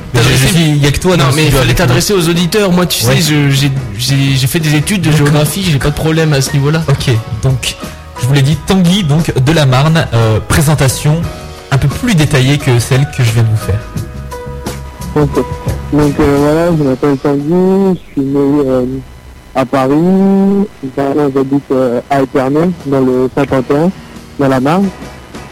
il 0.56 0.78
y 0.82 0.86
a 0.86 0.90
que 0.90 0.98
toi 0.98 1.16
Non 1.18 1.24
mais 1.36 1.50
fallait 1.50 1.74
t'adresser 1.74 2.14
aux 2.14 2.28
auditeurs. 2.30 2.72
Moi, 2.72 2.86
tu 2.86 3.04
Ouais. 3.04 3.16
sais, 3.16 3.20
je- 3.20 3.50
j'ai- 3.50 3.70
j'ai 3.98 4.16
j'ai 4.36 4.46
fait 4.46 4.58
des 4.58 4.74
études 4.74 5.02
de 5.02 5.12
géographie, 5.12 5.62
j'ai 5.70 5.78
pas 5.78 5.90
de 5.90 5.94
problème 5.94 6.32
à 6.32 6.40
ce 6.40 6.52
niveau-là. 6.54 6.82
Ok, 6.88 7.10
donc 7.42 7.76
je 8.22 8.26
vous 8.26 8.32
l'ai 8.32 8.40
dit, 8.42 8.56
Tanguy, 8.66 9.04
donc 9.04 9.32
de 9.38 9.52
la 9.52 9.66
Marne, 9.66 10.06
euh, 10.14 10.40
présentation 10.48 11.20
un 11.70 11.76
peu 11.76 11.88
plus 11.88 12.14
détaillée 12.14 12.56
que 12.56 12.78
celle 12.78 13.06
que 13.16 13.22
je 13.22 13.32
viens 13.32 13.42
de 13.42 13.48
vous 13.48 13.66
faire. 13.66 13.80
Ok. 15.14 15.44
Donc 15.92 16.14
euh, 16.20 16.36
voilà, 16.38 16.66
je 16.78 16.82
m'appelle 16.84 17.18
Tanguy, 17.18 17.98
je 17.98 18.12
suis 18.22 18.28
né 18.30 18.62
euh, 18.66 18.84
à 19.54 19.66
Paris, 19.66 20.66
j'habite 20.96 21.70
euh, 21.70 22.00
à 22.08 22.22
Épernay, 22.22 22.70
dans 22.86 23.00
le 23.00 23.28
Saint-Quentin, 23.36 23.90
dans 24.38 24.48
la 24.48 24.60
Marne. 24.60 24.88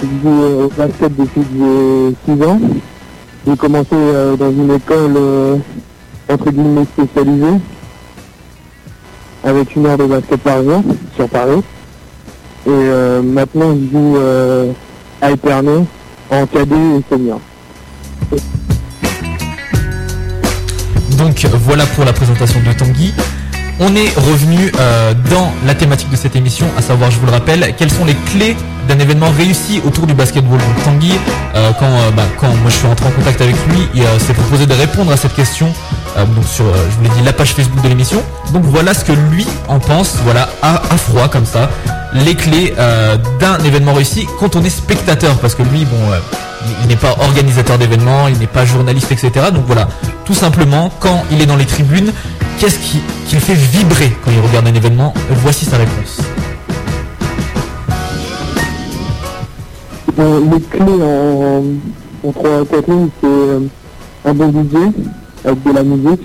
Je 0.00 0.06
joue 0.22 0.42
au 0.64 0.68
basket 0.68 1.16
depuis 1.16 1.40
que 1.40 2.14
j'ai 2.26 2.34
6 2.34 2.42
ans. 2.44 2.60
J'ai 3.46 3.56
commencé 3.56 3.88
euh, 3.92 4.36
dans 4.36 4.50
une 4.50 4.72
école 4.72 5.14
euh, 5.16 5.56
entre 6.28 6.50
guillemets 6.50 6.84
spécialisée, 6.84 7.60
avec 9.44 9.76
une 9.76 9.86
heure 9.86 9.96
de 9.96 10.04
basket 10.04 10.40
par 10.40 10.62
jour 10.62 10.82
sur 11.14 11.28
Paris. 11.28 11.62
Et 12.66 12.70
euh, 12.70 13.22
maintenant 13.22 13.74
je 13.74 13.96
joue 13.96 14.16
à 15.22 15.30
Épernay 15.30 15.84
en 16.30 16.46
cadet 16.46 16.74
et 16.74 17.04
senior. 17.08 17.40
Donc 21.16 21.46
voilà 21.62 21.86
pour 21.86 22.04
la 22.04 22.12
présentation 22.12 22.60
de 22.60 22.72
Tanguy. 22.76 23.14
On 23.78 23.94
est 23.94 24.08
revenu 24.16 24.72
euh, 24.80 25.12
dans 25.30 25.52
la 25.66 25.74
thématique 25.74 26.08
de 26.08 26.16
cette 26.16 26.34
émission, 26.34 26.66
à 26.78 26.82
savoir, 26.82 27.10
je 27.10 27.18
vous 27.18 27.26
le 27.26 27.32
rappelle, 27.32 27.74
quelles 27.76 27.92
sont 27.92 28.06
les 28.06 28.14
clés 28.14 28.56
d'un 28.88 28.98
événement 28.98 29.30
réussi 29.36 29.82
autour 29.84 30.06
du 30.06 30.14
basketball. 30.14 30.58
Donc 30.58 30.84
Tanguy, 30.84 31.12
euh, 31.54 31.72
quand, 31.78 31.84
euh, 31.84 32.10
bah, 32.16 32.22
quand 32.40 32.48
moi 32.48 32.70
je 32.70 32.76
suis 32.76 32.86
rentré 32.86 33.06
en 33.06 33.10
contact 33.10 33.40
avec 33.42 33.54
lui, 33.68 33.86
il 33.94 34.02
s'est 34.20 34.32
proposé 34.32 34.64
de 34.64 34.72
répondre 34.72 35.12
à 35.12 35.16
cette 35.18 35.34
question 35.34 35.70
sur, 36.46 36.64
je 36.64 36.96
vous 36.96 37.02
l'ai 37.02 37.10
dit, 37.10 37.22
la 37.22 37.34
page 37.34 37.52
Facebook 37.52 37.82
de 37.82 37.88
l'émission. 37.88 38.22
Donc 38.54 38.64
voilà 38.64 38.94
ce 38.94 39.04
que 39.04 39.12
lui 39.12 39.46
en 39.68 39.78
pense, 39.78 40.16
voilà, 40.24 40.48
à, 40.62 40.78
froid 40.96 41.28
comme 41.28 41.44
ça, 41.44 41.68
les 42.14 42.34
clés 42.34 42.72
d'un 43.38 43.58
événement 43.62 43.92
réussi 43.92 44.26
quand 44.40 44.56
on 44.56 44.64
est 44.64 44.70
spectateur, 44.70 45.36
parce 45.36 45.54
que 45.54 45.62
lui, 45.62 45.84
bon, 45.84 45.98
il- 46.82 46.88
n'est 46.88 46.96
pas 46.96 47.14
organisateur 47.20 47.78
d'événements, 47.78 48.28
il 48.28 48.38
n'est 48.38 48.46
pas 48.46 48.64
journaliste, 48.64 49.12
etc. 49.12 49.30
Donc 49.52 49.64
voilà, 49.66 49.88
tout 50.24 50.34
simplement, 50.34 50.90
quand 51.00 51.24
il 51.30 51.40
est 51.42 51.46
dans 51.46 51.56
les 51.56 51.66
tribunes, 51.66 52.12
qu'est-ce 52.58 52.78
qui, 52.78 53.00
le 53.32 53.40
fait 53.40 53.54
vibrer 53.54 54.12
quand 54.24 54.30
il 54.30 54.40
regarde 54.40 54.66
un 54.68 54.74
événement? 54.74 55.12
Voici 55.42 55.64
sa 55.64 55.76
réponse. 55.78 56.20
Euh, 60.18 60.40
les 60.52 60.60
clés 60.62 61.02
en, 61.02 61.62
en 62.28 62.32
3 62.32 62.50
à 62.60 62.64
4 62.64 62.90
lignes, 62.90 63.08
c'est 63.20 63.26
euh, 63.26 63.60
un 64.24 64.32
bon 64.34 64.50
DJ 64.50 64.76
avec 65.44 65.62
de 65.62 65.72
la 65.72 65.82
musique 65.82 66.22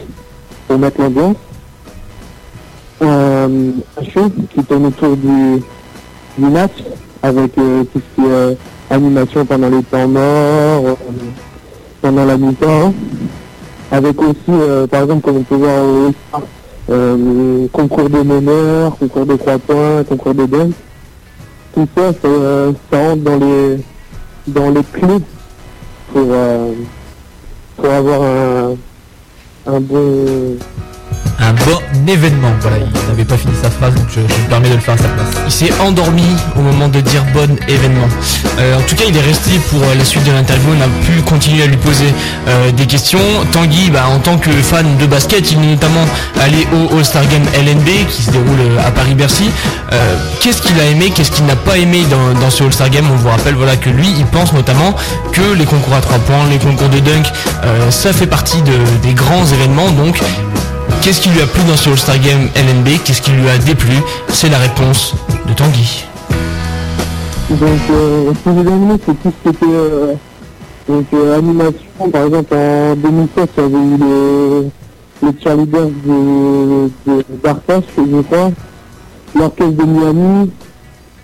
pour 0.68 0.80
mettre 0.80 1.02
l'ambiance. 1.02 1.36
Euh, 3.02 3.72
un 4.00 4.04
show 4.14 4.32
qui 4.54 4.64
tourne 4.64 4.86
autour 4.86 5.18
du, 5.18 5.62
du 6.38 6.46
match 6.50 6.72
avec 7.24 7.58
euh, 7.58 7.84
tout 7.92 8.00
ce 8.00 8.22
qui 8.22 8.28
est 8.30 8.58
animation 8.92 9.46
pendant 9.46 9.70
les 9.70 9.84
temps 9.84 10.08
morts, 10.08 10.86
euh, 10.86 10.96
pendant 12.02 12.26
la 12.26 12.38
mi-temps. 12.38 12.94
Avec 13.92 14.22
aussi, 14.22 14.38
euh, 14.50 14.88
par 14.88 15.04
exemple, 15.04 15.22
comme 15.22 15.38
on 15.38 15.44
peut 15.44 15.56
voir 15.56 16.12
euh, 16.90 17.68
concours 17.72 18.10
de 18.10 18.22
meneurs, 18.22 18.98
concours 18.98 19.26
de 19.26 19.36
3 19.36 19.60
points, 19.60 20.04
concours 20.04 20.34
de 20.36 20.46
dunk 20.46 20.74
tout 21.74 21.88
ça, 21.96 22.12
ça, 22.12 22.28
euh, 22.28 22.74
rentre 22.92 23.24
dans 23.24 23.38
les 23.38 23.78
dans 24.48 24.70
les 24.72 24.84
clés 24.84 25.24
pour 26.12 26.28
pour 27.78 27.90
avoir 27.90 28.22
un 28.22 28.76
un 29.68 29.80
bon 29.80 30.58
Un 31.40 31.54
bon 31.54 31.80
événement. 32.08 32.52
Voilà, 32.62 32.78
il 32.78 33.10
n'avait 33.10 33.26
pas 33.26 33.36
fini 33.36 33.54
sa 33.62 33.72
phrase, 33.72 33.96
donc 33.96 34.06
je, 34.14 34.20
me 34.20 34.50
permets 34.50 34.70
de 34.70 34.76
le 34.76 34.80
faire 34.80 34.94
à 34.94 34.98
sa 34.98 35.08
place. 35.08 35.28
Il 35.48 35.52
s'est 35.52 35.74
endormi 35.82 36.24
au 36.56 36.62
moment 36.62 36.88
de 36.88 37.02
dire 37.02 37.24
bon 37.34 37.58
événement. 37.68 38.08
Euh, 38.60 38.78
en 38.78 38.82
tout 38.82 38.96
cas, 38.96 39.06
il 39.08 39.18
est 39.18 39.22
resté 39.22 39.60
pour 39.72 39.82
euh, 39.82 39.96
la 39.98 40.06
suite 40.06 40.24
de 40.24 40.32
l'interview. 40.32 40.70
On 40.78 40.82
a 40.82 40.88
pu 41.06 41.22
continuer 41.24 41.64
à 41.64 41.66
lui 41.66 41.78
poser 41.78 42.14
euh, 42.48 42.72
des 42.72 42.86
questions. 42.86 43.20
Tanguy, 43.52 43.90
bah, 43.90 44.04
en 44.08 44.20
tant 44.20 44.38
que 44.38 44.52
fan 44.52 44.86
de 44.98 45.06
basket, 45.08 45.52
il 45.52 45.64
est 45.64 45.68
notamment 45.72 46.06
allé 46.40 46.68
au 46.74 46.96
All-Star 46.98 47.24
Game 47.28 47.44
LNB 47.56 48.08
qui 48.08 48.22
se 48.22 48.30
déroule 48.30 48.78
à 48.86 48.92
Paris-Bercy. 48.92 49.50
Qu'est-ce 50.40 50.62
qu'il 50.62 50.80
a 50.80 50.86
aimé, 50.86 51.12
qu'est-ce 51.14 51.32
qu'il 51.32 51.46
n'a 51.46 51.56
pas 51.56 51.78
aimé 51.78 52.04
dans, 52.40 52.50
ce 52.50 52.64
All-Star 52.64 52.90
Game? 52.90 53.06
On 53.12 53.16
vous 53.16 53.30
rappelle 53.30 53.56
voilà, 53.56 53.76
que 53.76 53.90
lui, 53.90 54.08
il 54.18 54.26
pense 54.26 54.54
notamment 54.54 54.96
que 55.34 55.54
les 55.58 55.66
concours 55.66 55.96
à 55.96 56.02
3 56.02 56.20
points, 56.20 56.46
les 56.50 56.58
concours 56.60 56.90
de 56.90 57.00
dunk, 57.00 57.26
ça 57.90 58.14
fait 58.14 58.28
partie 58.28 58.62
de- 58.62 59.08
des 59.08 59.14
grands 59.14 59.46
événements. 59.46 59.90
Donc, 59.92 60.20
Qu'est-ce 61.02 61.22
qui 61.22 61.30
lui 61.30 61.42
a 61.42 61.48
plu 61.48 61.64
dans 61.64 61.76
ce 61.76 61.90
All-Star 61.90 62.20
Game 62.20 62.48
LNB 62.56 63.00
Qu'est-ce 63.04 63.24
qui 63.24 63.32
lui 63.32 63.50
a 63.50 63.58
déplu? 63.58 63.96
C'est 64.30 64.50
la 64.50 64.60
réponse 64.60 65.16
de 65.48 65.54
Tanguy. 65.54 66.06
donc 67.50 67.62
euh, 67.90 68.32
ce 68.34 68.50
que 68.50 68.56
j'ai 68.56 68.70
aimé 68.70 68.94
c'est 69.04 69.22
tout 69.24 69.34
ce 69.44 69.50
qui 69.50 69.56
était 69.56 69.66
euh, 69.74 70.14
euh, 70.92 71.38
animation. 71.38 72.10
Par 72.12 72.26
exemple 72.26 72.54
en 72.54 72.96
2007 72.96 73.50
il 73.58 73.64
y 73.64 73.66
avait 73.66 73.78
eu 73.78 73.98
les 73.98 74.70
les 75.24 75.42
cheerleaders 75.44 75.90
de, 76.06 76.90
d'Arthas 77.44 77.82
je 77.98 78.22
crois. 78.22 78.52
L'orchestre 79.36 79.72
de 79.72 79.84
Miami. 79.84 80.52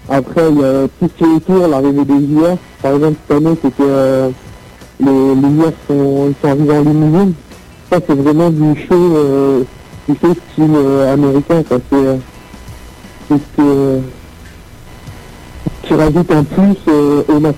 Après 0.10 0.50
il 0.50 0.58
y 0.60 0.64
a 0.64 0.88
tout 1.00 1.08
ce 1.20 1.24
qui 1.24 1.24
est 1.24 1.36
autour 1.36 1.68
l'arrivée 1.68 2.04
des 2.06 2.28
joueurs. 2.34 2.58
Par 2.82 2.94
exemple 2.96 3.16
cette 3.28 3.38
année 3.38 3.56
c'était 3.62 3.84
euh, 3.84 4.30
les, 5.00 5.36
les 5.36 5.56
joueurs 5.56 5.74
sont, 5.88 6.34
sont 6.42 6.48
arrivés 6.50 6.78
en 6.78 6.82
limousine 6.82 7.34
ça 7.90 8.00
c'est 8.06 8.16
vraiment 8.16 8.50
du 8.50 8.76
show 8.88 9.16
euh, 9.16 9.64
du 10.08 10.16
show 10.20 10.34
style 10.34 10.76
euh, 10.76 11.14
américain 11.14 11.64
quoi 11.64 11.78
c'est 11.90 11.96
euh, 11.96 12.18
ce 13.30 13.36
que 13.56 14.00
qui 15.84 15.94
rajoute 15.94 16.32
un 16.32 16.44
plus 16.44 16.76
au 17.30 17.40
match. 17.40 17.56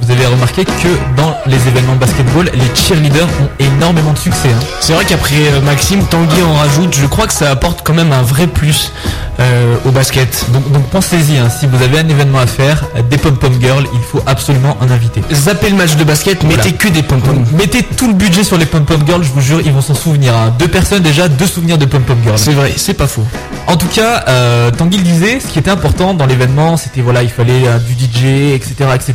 Vous 0.00 0.10
avez 0.10 0.26
remarqué 0.26 0.64
que 0.64 0.88
dans 1.16 1.34
les 1.46 1.56
événements 1.68 1.96
basketball, 1.96 2.50
les 2.54 2.74
cheerleaders 2.80 3.26
ont 3.42 3.48
énormément 3.58 4.12
de 4.12 4.18
succès. 4.18 4.48
hein. 4.48 4.64
C'est 4.80 4.92
vrai 4.92 5.04
qu'après 5.04 5.34
euh, 5.52 5.60
Maxime, 5.60 6.04
Tanguy 6.04 6.42
en 6.42 6.54
rajoute, 6.54 6.96
je 6.98 7.06
crois 7.06 7.26
que 7.26 7.32
ça 7.32 7.50
apporte 7.50 7.80
quand 7.84 7.94
même 7.94 8.12
un 8.12 8.22
vrai 8.22 8.46
plus 8.46 8.92
euh, 9.40 9.76
au 9.84 9.90
basket. 9.90 10.46
Donc, 10.52 10.70
donc 10.72 10.84
pensez-y, 10.90 11.38
hein, 11.38 11.48
si 11.50 11.66
vous 11.66 11.82
avez 11.82 11.98
un 11.98 12.08
événement 12.08 12.38
à 12.38 12.46
faire, 12.46 12.84
des 13.10 13.18
pom-pom 13.18 13.52
girls, 13.60 13.86
il 13.92 14.00
faut 14.00 14.22
absolument 14.26 14.76
en 14.80 14.90
inviter. 14.90 15.22
Zappez 15.32 15.70
le 15.70 15.76
match 15.76 15.96
de 15.96 16.04
basket, 16.04 16.42
Voilà. 16.44 16.56
mettez 16.64 16.72
que 16.76 16.88
des 16.88 17.02
pom-pom. 17.02 17.44
Mettez 17.56 17.82
tout 17.82 18.06
le 18.08 18.14
budget 18.14 18.44
sur 18.44 18.56
les 18.56 18.66
pom-pom 18.66 19.04
girls, 19.06 19.22
je 19.24 19.30
vous 19.32 19.40
jure, 19.40 19.60
ils 19.64 19.72
vont 19.72 19.82
s'en 19.82 19.94
souvenir. 19.94 20.34
hein. 20.36 20.54
Deux 20.58 20.68
personnes 20.68 21.02
déjà, 21.02 21.28
deux 21.28 21.46
souvenirs 21.46 21.78
de 21.78 21.84
pom-pom 21.86 22.16
girls. 22.24 22.38
C'est 22.38 22.52
vrai, 22.52 22.72
c'est 22.76 22.94
pas 22.94 23.06
faux. 23.06 23.24
En 23.66 23.76
tout 23.76 23.88
cas, 23.88 24.24
euh, 24.28 24.70
Tanguy 24.70 24.96
le 24.98 25.02
disait, 25.04 25.40
ce 25.40 25.48
qui 25.48 25.58
était 25.58 25.70
important 25.70 26.14
dans 26.14 26.26
l'événement, 26.26 26.76
c'était 26.76 27.00
voilà, 27.02 27.22
il 27.22 27.30
fallait 27.30 27.66
euh, 27.66 27.78
du 27.78 27.92
DJ, 27.94 28.54
etc., 28.54 28.74
etc. 28.94 29.14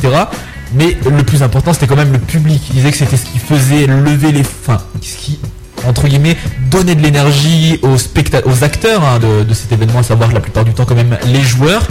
Mais 0.74 0.98
le 1.06 1.24
plus 1.24 1.44
important, 1.44 1.74
c'était 1.74 1.88
quand 1.88 1.96
même 1.96 2.12
le 2.12 2.20
public. 2.20 2.62
Il 2.70 2.76
disait 2.76 2.92
que 2.92 2.98
c'était 2.98 3.18
ce 3.18 3.26
qui 3.26 3.40
faisait 3.40 3.86
lever 3.86 4.32
les, 4.32 4.42
enfin, 4.42 4.78
ce 5.02 5.18
qui 5.18 5.40
entre 5.88 6.08
guillemets 6.08 6.38
donnait 6.72 6.96
de 6.96 7.02
l'énergie 7.02 7.80
aux 7.84 8.64
acteurs 8.64 9.04
hein, 9.04 9.20
de, 9.20 9.54
cet 9.54 9.72
événement, 9.72 10.00
à 10.00 10.04
savoir 10.04 10.32
la 10.32 10.40
plupart 10.40 10.66
du 10.66 10.74
temps 10.74 10.86
quand 10.86 10.96
même 10.96 11.18
les 11.28 11.42
joueurs. 11.42 11.88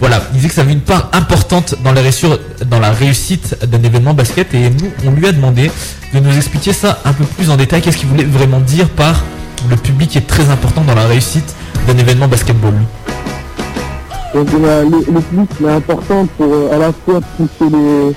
Voilà, 0.00 0.22
il 0.32 0.36
disait 0.36 0.48
que 0.48 0.54
ça 0.54 0.62
avait 0.62 0.72
une 0.72 0.80
part 0.80 1.08
importante 1.12 1.76
dans 1.84 1.92
la, 1.92 2.90
réussite 2.92 3.64
d'un 3.64 3.82
événement 3.82 4.12
basket 4.12 4.52
et 4.54 4.68
nous, 4.70 4.90
on 5.06 5.12
lui 5.12 5.26
a 5.26 5.32
demandé 5.32 5.70
de 6.12 6.20
nous 6.20 6.36
expliquer 6.36 6.72
ça 6.72 7.00
un 7.04 7.12
peu 7.12 7.24
plus 7.24 7.50
en 7.50 7.56
détail, 7.56 7.80
qu'est-ce 7.80 7.96
qu'il 7.96 8.08
voulait 8.08 8.24
vraiment 8.24 8.60
dire 8.60 8.88
par 8.88 9.22
le 9.70 9.76
public 9.76 10.16
est 10.16 10.26
très 10.26 10.50
important 10.50 10.82
dans 10.82 10.94
la 10.94 11.06
réussite 11.06 11.54
d'un 11.86 11.96
événement 11.96 12.28
basketball. 12.28 12.74
Donc 14.34 14.48
le, 14.52 14.90
le 14.90 15.20
public 15.20 15.50
est 15.64 15.68
important 15.68 16.26
pour 16.36 16.52
euh, 16.52 16.74
à 16.74 16.78
la 16.78 16.92
fois 16.92 17.20
pousser 17.36 17.70
les, 17.70 18.12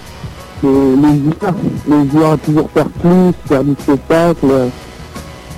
les, 0.64 0.96
les 0.96 1.22
joueurs, 1.22 1.54
les 1.88 2.10
joueurs 2.10 2.32
à 2.32 2.38
toujours 2.38 2.70
faire 2.72 2.90
plus, 2.90 3.34
faire 3.48 3.64
du 3.64 3.74
spectacle. 3.80 4.48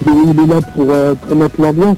il 0.05 0.39
est 0.39 0.47
là 0.47 0.59
pour, 0.75 0.85
euh, 0.89 1.15
l'ambiance. 1.59 1.97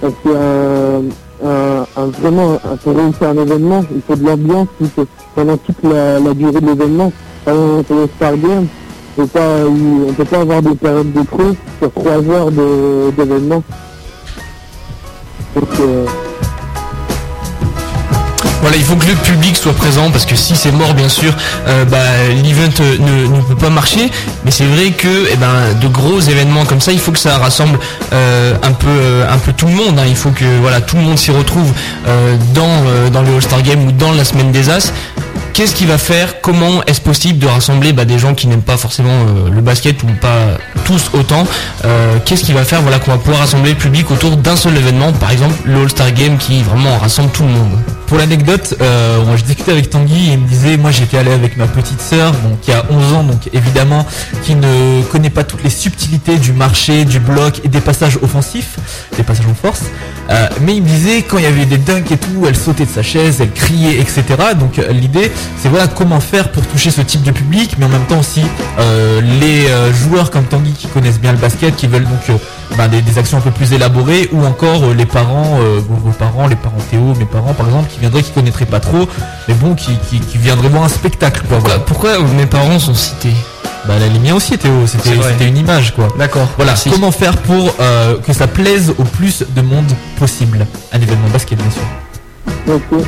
Parce 0.00 0.12
que 0.22 0.28
euh, 0.28 1.84
vraiment, 1.96 2.58
pour 2.84 2.96
réussir 2.96 3.28
un 3.30 3.36
événement, 3.38 3.84
il 3.92 4.00
faut 4.02 4.14
de 4.14 4.24
l'ambiance 4.24 4.68
pendant 5.34 5.56
toute 5.56 5.82
la, 5.82 6.20
durée 6.34 6.60
de 6.60 6.66
l'événement. 6.66 7.12
Pour 7.44 7.54
le 7.54 8.08
Star 8.16 8.36
Game, 8.36 8.66
on 9.18 9.22
on 9.22 10.12
peut 10.12 10.24
pas 10.24 10.40
avoir 10.40 10.62
des 10.62 10.74
périodes 10.76 11.12
de 11.12 11.22
creux 11.22 11.56
sur 11.80 11.92
trois 11.92 12.22
heures 12.30 12.52
d'événement. 12.52 13.62
Euh, 15.80 16.06
Voilà, 18.66 18.78
il 18.78 18.84
faut 18.84 18.96
que 18.96 19.06
le 19.06 19.14
public 19.14 19.56
soit 19.56 19.74
présent 19.74 20.10
parce 20.10 20.26
que 20.26 20.34
si 20.34 20.56
c'est 20.56 20.72
mort, 20.72 20.92
bien 20.92 21.08
sûr, 21.08 21.32
euh, 21.68 21.84
bah, 21.84 21.98
l'event 22.42 22.62
euh, 22.80 23.28
ne, 23.28 23.40
peut 23.42 23.54
pas 23.54 23.70
marcher. 23.70 24.10
Mais 24.44 24.50
c'est 24.50 24.64
vrai 24.64 24.90
que 24.90 25.28
eh 25.32 25.36
ben, 25.36 25.72
de 25.80 25.86
gros 25.86 26.18
événements 26.18 26.64
comme 26.64 26.80
ça, 26.80 26.90
il 26.90 26.98
faut 26.98 27.12
que 27.12 27.18
ça 27.20 27.38
rassemble 27.38 27.78
euh, 28.12 28.56
un 28.64 28.72
peu, 28.72 28.88
euh, 28.88 29.32
un 29.32 29.38
peu 29.38 29.52
tout 29.52 29.66
le 29.66 29.72
monde. 29.72 29.96
hein. 30.00 30.06
Il 30.08 30.16
faut 30.16 30.30
que 30.30 30.44
voilà, 30.60 30.80
tout 30.80 30.96
le 30.96 31.02
monde 31.02 31.16
s'y 31.16 31.30
retrouve 31.30 31.72
dans, 32.54 33.10
dans 33.12 33.22
le 33.22 33.36
All-Star 33.36 33.62
Game 33.62 33.86
ou 33.86 33.92
dans 33.92 34.10
la 34.10 34.24
semaine 34.24 34.50
des 34.50 34.68
As. 34.68 34.92
Qu'est-ce 35.52 35.76
qu'il 35.76 35.86
va 35.86 35.96
faire? 35.96 36.40
Comment 36.40 36.82
est-ce 36.88 37.00
possible 37.00 37.38
de 37.38 37.46
rassembler 37.46 37.92
bah, 37.92 38.04
des 38.04 38.18
gens 38.18 38.34
qui 38.34 38.48
n'aiment 38.48 38.62
pas 38.62 38.76
forcément 38.76 39.26
le 39.48 39.60
basket 39.60 40.02
ou 40.02 40.08
pas 40.20 40.58
tous 40.84 41.10
autant? 41.12 41.46
Qu'est-ce 42.24 42.42
qu'il 42.42 42.56
va 42.56 42.64
faire 42.64 42.82
Voilà, 42.82 42.98
qu'on 42.98 43.12
va 43.12 43.18
pouvoir 43.18 43.38
rassembler 43.38 43.70
le 43.70 43.78
public 43.78 44.10
autour 44.10 44.36
d'un 44.36 44.56
seul 44.56 44.76
événement, 44.76 45.12
par 45.12 45.30
exemple 45.30 45.54
le 45.66 45.82
All-Star 45.82 46.10
Game 46.10 46.36
qui 46.36 46.64
vraiment 46.64 46.98
rassemble 46.98 47.30
tout 47.30 47.44
le 47.44 47.50
monde. 47.50 47.78
Pour 48.06 48.18
l'anecdote, 48.18 48.76
euh, 48.80 49.36
je 49.36 49.42
discutais 49.42 49.72
avec 49.72 49.90
Tanguy 49.90 50.28
et 50.28 50.32
il 50.34 50.38
me 50.38 50.46
disait, 50.46 50.76
moi 50.76 50.92
j'étais 50.92 51.18
allé 51.18 51.32
avec 51.32 51.56
ma 51.56 51.66
petite 51.66 52.00
sœur, 52.00 52.32
qui 52.62 52.70
a 52.70 52.84
11 52.88 53.12
ans, 53.14 53.24
donc 53.24 53.50
évidemment, 53.52 54.06
qui 54.44 54.54
ne 54.54 55.02
connaît 55.10 55.30
pas 55.30 55.42
toutes 55.42 55.64
les 55.64 55.70
subtilités 55.70 56.36
du 56.36 56.52
marché, 56.52 57.04
du 57.04 57.18
bloc 57.18 57.60
et 57.64 57.68
des 57.68 57.80
passages 57.80 58.16
offensifs, 58.22 58.78
des 59.16 59.24
passages 59.24 59.46
en 59.50 59.54
force. 59.54 59.82
Euh, 60.30 60.48
mais 60.60 60.76
il 60.76 60.82
me 60.82 60.88
disait, 60.88 61.22
quand 61.22 61.38
il 61.38 61.44
y 61.44 61.48
avait 61.48 61.64
des 61.64 61.78
dunks 61.78 62.10
et 62.12 62.16
tout, 62.16 62.46
elle 62.46 62.56
sautait 62.56 62.84
de 62.84 62.90
sa 62.90 63.02
chaise, 63.02 63.38
elle 63.40 63.52
criait, 63.52 63.98
etc. 63.98 64.22
Donc 64.58 64.78
euh, 64.78 64.92
l'idée, 64.92 65.32
c'est 65.58 65.68
voilà 65.68 65.88
comment 65.88 66.20
faire 66.20 66.52
pour 66.52 66.64
toucher 66.64 66.92
ce 66.92 67.00
type 67.00 67.22
de 67.22 67.32
public, 67.32 67.74
mais 67.78 67.86
en 67.86 67.90
même 67.90 68.06
temps 68.06 68.20
aussi 68.20 68.42
les 69.40 69.66
joueurs 69.92 70.30
comme 70.30 70.44
Tanguy 70.44 70.72
qui 70.72 70.86
connaissent 70.86 71.20
bien 71.20 71.32
le 71.32 71.38
basket, 71.38 71.74
qui 71.74 71.86
veulent 71.86 72.04
donc 72.04 72.38
ben, 72.76 72.88
des, 72.88 73.02
des 73.02 73.18
actions 73.18 73.38
un 73.38 73.40
peu 73.40 73.50
plus 73.50 73.72
élaborées, 73.72 74.28
ou 74.32 74.44
encore 74.44 74.92
les 74.94 75.06
parents, 75.06 75.58
vos 75.88 76.12
parents, 76.12 76.46
les 76.46 76.56
parents 76.56 76.76
Théo, 76.90 77.14
mes 77.18 77.24
parents 77.24 77.54
par 77.54 77.66
exemple, 77.66 77.88
qui 77.96 78.00
viendraient, 78.00 78.22
qui 78.22 78.30
connaîtraient 78.32 78.66
pas 78.66 78.80
trop, 78.80 79.08
mais 79.48 79.54
bon, 79.54 79.74
qui, 79.74 79.96
qui, 80.10 80.20
qui 80.20 80.36
viendraient 80.38 80.68
voir 80.68 80.84
un 80.84 80.88
spectacle, 80.88 81.40
quoi. 81.48 81.56
Pourquoi, 81.58 81.68
Voilà. 81.70 81.84
pourquoi 81.84 82.10
euh, 82.10 82.34
mes 82.36 82.46
parents 82.46 82.78
sont 82.78 82.94
cités 82.94 83.32
Bah, 83.86 83.94
les 84.12 84.18
miens 84.18 84.34
aussi, 84.34 84.58
Théo, 84.58 84.86
c'était 84.86 85.08
C'est 85.10 85.14
vrai. 85.14 85.30
c'était 85.32 85.48
une 85.48 85.56
image, 85.56 85.94
quoi. 85.94 86.08
D'accord. 86.18 86.46
Voilà, 86.56 86.72
Merci. 86.72 86.90
comment 86.90 87.10
faire 87.10 87.36
pour 87.38 87.74
euh, 87.80 88.18
que 88.26 88.32
ça 88.32 88.46
plaise 88.46 88.90
au 88.98 89.04
plus 89.04 89.44
de 89.48 89.62
monde 89.62 89.90
possible? 90.18 90.66
Un 90.92 91.00
événement 91.00 91.28
basket, 91.32 91.58
bien 91.58 91.70
sûr. 91.70 92.74
Ok. 92.74 93.00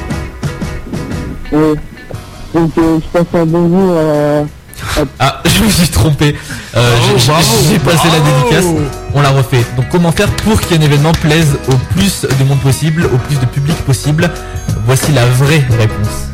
Ouais. 1.52 1.74
Donc 2.54 2.70
euh, 2.78 2.98
je 3.02 3.18
passe 3.18 3.26
un 3.34 3.44
bonjour 3.46 3.92
à... 3.98 4.44
Ah, 5.18 5.42
je 5.44 5.64
me 5.64 5.68
suis 5.68 5.88
trompé. 5.88 6.34
Euh, 6.76 6.96
j'ai- 7.16 7.78
passé 7.78 8.08
la 8.08 8.20
dédicace. 8.20 8.66
On 9.14 9.22
la 9.22 9.30
refait. 9.30 9.64
Donc 9.76 9.86
comment 9.90 10.12
faire 10.12 10.30
pour 10.36 10.60
qu'un 10.60 10.80
événement 10.80 11.12
plaise 11.12 11.58
au 11.68 11.74
plus 11.94 12.22
de 12.22 12.44
monde 12.44 12.60
possible, 12.60 13.06
au 13.06 13.18
plus 13.18 13.38
de 13.38 13.46
public 13.46 13.76
possible? 13.84 14.30
Voici 14.86 15.12
la 15.12 15.26
vraie 15.26 15.64
réponse. 15.78 16.28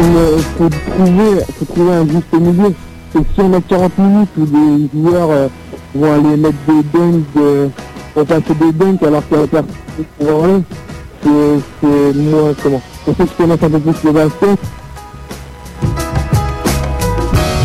Il 0.00 0.16
euh, 0.16 0.38
faut 0.56 0.68
trouver, 0.68 1.40
faut 1.58 1.64
trouver 1.64 1.94
un 1.94 2.06
juste 2.06 2.32
milieu. 2.32 2.74
Et 3.14 3.18
si 3.34 3.40
on 3.40 3.52
a 3.54 3.60
40 3.60 3.98
minutes 3.98 4.28
où 4.38 4.44
des 4.44 4.88
joueurs 4.94 5.30
euh, 5.30 5.48
vont 5.94 6.12
aller 6.12 6.36
mettre 6.36 6.56
des 6.68 6.82
dunks, 6.98 7.24
de, 7.34 7.70
vont 8.14 8.24
passer 8.24 8.54
des 8.60 8.72
dunks 8.72 9.02
alors 9.02 9.26
qu'il 9.28 9.38
y 9.38 9.42
a 9.42 9.46
personne 9.46 10.04
pour 10.18 10.44
aller, 10.44 10.62
c'est, 11.22 11.30
c'est 11.80 12.14
moi, 12.16 12.50
comment 12.62 12.82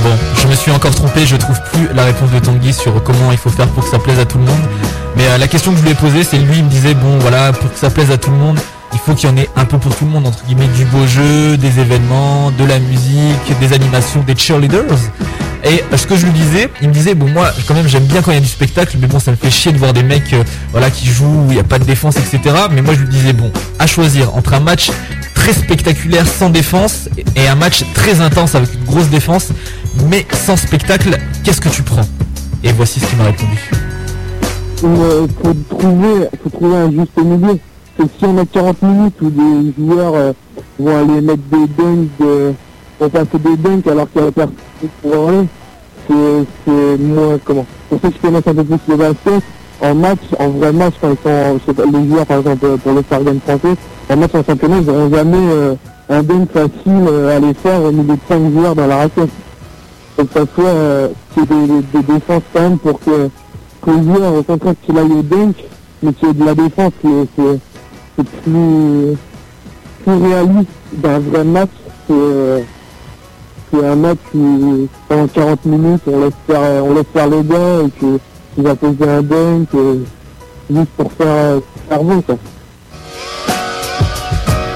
Bon, 0.04 0.18
je 0.36 0.48
me 0.48 0.56
suis 0.56 0.72
encore 0.72 0.94
trompé, 0.94 1.26
je 1.26 1.36
trouve 1.38 1.58
plus 1.72 1.88
la 1.94 2.04
réponse 2.04 2.30
de 2.32 2.40
Tanguy 2.40 2.74
sur 2.74 3.02
comment 3.04 3.32
il 3.32 3.38
faut 3.38 3.50
faire 3.50 3.68
pour 3.70 3.84
que 3.84 3.90
ça 3.90 4.00
plaise 4.00 4.20
à 4.20 4.26
tout 4.26 4.38
le 4.38 4.44
monde. 4.44 4.62
Mais 5.16 5.28
euh, 5.28 5.38
la 5.38 5.48
question 5.48 5.72
que 5.72 5.78
je 5.78 5.84
lui 5.84 5.92
ai 5.92 5.96
posée, 5.96 6.24
c'est 6.24 6.38
lui, 6.38 6.58
il 6.58 6.66
me 6.66 6.70
disait, 6.70 6.94
bon 6.94 7.20
voilà, 7.20 7.54
pour 7.54 7.72
que 7.72 7.80
ça 7.80 7.90
plaise 7.90 8.12
à 8.12 8.18
tout 8.18 8.32
le 8.32 8.38
monde, 8.38 8.60
il 8.94 9.00
faut 9.00 9.14
qu'il 9.14 9.30
y 9.30 9.32
en 9.32 9.38
ait 9.38 9.50
un 9.56 9.66
peu 9.66 9.78
pour 9.78 9.96
tout 9.96 10.06
le 10.06 10.12
monde, 10.12 10.28
entre 10.28 10.44
guillemets, 10.46 10.68
du 10.68 10.86
beau 10.86 11.06
jeu, 11.08 11.58
des 11.58 11.80
événements, 11.80 12.52
de 12.52 12.64
la 12.66 12.80
musique, 12.80 13.60
des 13.60 13.74
animations, 13.74 14.22
des 14.22 14.36
cheerleaders. 14.36 15.00
Et 15.66 15.82
euh, 15.92 15.98
ce 15.98 16.06
que 16.06 16.16
je 16.16 16.26
lui 16.26 16.34
disais, 16.34 16.70
il 16.82 16.90
me 16.90 16.94
disait, 16.94 17.16
bon 17.16 17.30
moi, 17.30 17.52
quand 17.68 17.74
même, 17.74 17.88
j'aime 17.88 18.04
bien 18.04 18.22
quand 18.22 18.32
il 18.32 18.36
y 18.36 18.38
a 18.38 18.42
du 18.42 18.48
spectacle, 18.48 18.98
mais 19.00 19.08
bon, 19.08 19.20
ça 19.20 19.32
me 19.32 19.38
fait 19.38 19.50
chier 19.50 19.72
de 19.72 19.78
voir 19.78 19.94
des 19.94 20.04
mecs, 20.04 20.34
euh, 20.34 20.44
voilà, 20.72 20.92
qui 20.92 21.08
jouent, 21.08 21.26
où 21.26 21.46
il 21.50 21.56
n'y 21.56 21.60
a 21.60 21.64
pas 21.64 21.80
de 21.80 21.86
défense, 21.86 22.18
etc. 22.18 22.56
Mais 22.72 22.82
moi, 22.82 22.94
je 22.94 23.00
lui 23.00 23.08
disais, 23.08 23.34
bon, 23.34 23.52
à 23.80 23.88
choisir 23.88 24.36
entre 24.36 24.54
un 24.54 24.60
match 24.60 24.92
très 25.34 25.54
spectaculaire 25.54 26.28
sans 26.28 26.50
défense 26.50 27.10
et 27.36 27.48
un 27.48 27.56
match 27.56 27.84
très 27.94 28.22
intense 28.22 28.56
avec 28.56 28.74
une 28.74 28.84
grosse 28.84 29.08
défense, 29.08 29.50
mais 30.10 30.26
sans 30.46 30.58
spectacle, 30.58 31.18
qu'est-ce 31.44 31.62
que 31.62 31.70
tu 31.70 31.82
prends? 31.82 32.08
Et 32.64 32.72
voici 32.72 33.00
ce 33.00 33.06
qu'il 33.06 33.18
m'a 33.18 33.26
répondu. 33.26 33.72
il 34.84 34.90
euh, 34.90 35.28
trouver 35.70 36.76
un 36.76 36.92
juste 36.92 37.18
milieu. 37.18 37.60
C'est 37.98 38.18
si 38.18 38.26
on 38.26 38.38
a 38.38 38.46
40 38.46 38.82
minutes 38.82 39.22
où 39.22 39.30
des 39.30 39.74
joueurs 39.78 40.14
euh, 40.16 40.34
vont 40.80 40.98
aller 40.98 41.22
mettre 41.22 41.44
des 41.52 41.68
dunks, 41.68 42.10
de, 42.20 42.54
vont 43.00 43.10
passer 43.10 43.40
des 43.40 43.58
dunks 43.58 43.88
alors 43.88 44.12
qu'il 44.12 44.22
y 44.22 44.28
a 44.28 44.32
personne 44.32 44.56
pour 45.02 45.30
aller, 45.30 45.48
c'est, 46.08 46.46
c'est 46.66 46.98
moi, 46.98 47.38
comment 47.46 47.66
Pour 47.90 48.00
ceux 48.02 48.10
qui 48.10 48.20
connaissent 48.20 48.48
un 48.48 48.56
peu 48.56 48.64
plus 48.64 48.80
le 48.88 48.96
basket, 48.96 49.44
en 49.82 49.96
match, 49.96 50.20
en 50.40 50.50
vrai 50.50 50.72
match, 50.72 50.94
quand 51.00 51.12
ils 51.12 51.62
sont, 51.66 51.74
pas, 51.74 51.84
les 51.86 52.08
joueurs 52.08 52.26
par 52.26 52.38
exemple 52.40 52.66
euh, 52.66 52.78
pour 52.78 52.94
le 52.94 53.04
Star 53.04 53.24
Game 53.24 53.40
français, 53.42 53.76
en 54.10 54.18
match 54.18 54.32
en 54.34 54.44
championnat, 54.44 54.78
ils 54.80 54.86
n'auront 54.86 55.10
jamais 55.14 55.38
euh, 55.38 55.76
un 56.10 56.24
dunk 56.24 56.52
facile 56.52 56.72
euh, 56.88 57.38
à 57.38 57.40
les 57.40 57.54
faire 57.54 57.82
au 57.82 57.92
milieu 57.92 58.16
de 58.16 58.20
5 58.28 58.52
joueurs 58.52 58.76
dans 58.76 58.88
la 58.88 58.98
raquette. 58.98 59.30
Que 60.18 60.24
ça 60.32 60.46
soit 60.54 60.66
euh, 60.66 61.10
ait 61.38 61.46
des, 61.46 62.00
des 62.00 62.14
défenses 62.14 62.44
quand 62.54 62.62
même 62.62 62.78
pour 62.78 63.00
que, 63.00 63.30
que 63.82 63.92
le 63.92 64.04
joueur, 64.04 64.34
au 64.36 64.44
contraire 64.44 64.76
qu'il 64.86 64.98
aille 64.98 65.12
au 65.12 65.22
dunk, 65.24 65.56
mais 66.04 66.14
qu'il 66.14 66.28
y 66.28 66.32
ait 66.32 66.34
de 66.34 66.46
la 66.46 66.56
défense, 66.56 66.92
c'est, 67.02 67.28
c'est, 67.36 67.60
c'est 68.18 68.28
plus, 68.42 69.18
plus 70.04 70.14
réaliste 70.14 70.70
d'un 70.94 71.20
vrai 71.20 71.44
match 71.44 71.70
que, 72.08 72.14
euh, 72.14 72.60
un 73.74 73.96
match 73.96 74.20
où 74.36 74.88
pendant 75.08 75.28
40 75.28 75.66
minutes 75.66 76.02
on 76.06 76.20
laisse 76.20 76.34
faire, 76.48 76.86
on 76.86 76.94
laisse 76.94 77.06
faire 77.12 77.28
les 77.28 77.44
gars 77.44 77.80
et 77.84 77.90
que 78.00 78.20
il 78.56 78.64
va 78.64 78.76
poser 78.76 79.10
un 79.10 79.24
dunk 79.24 79.68
euh, 79.74 79.96
juste 80.70 80.90
pour 80.96 81.12
faire, 81.14 81.58
bon, 81.90 82.22
quoi. 82.22 82.38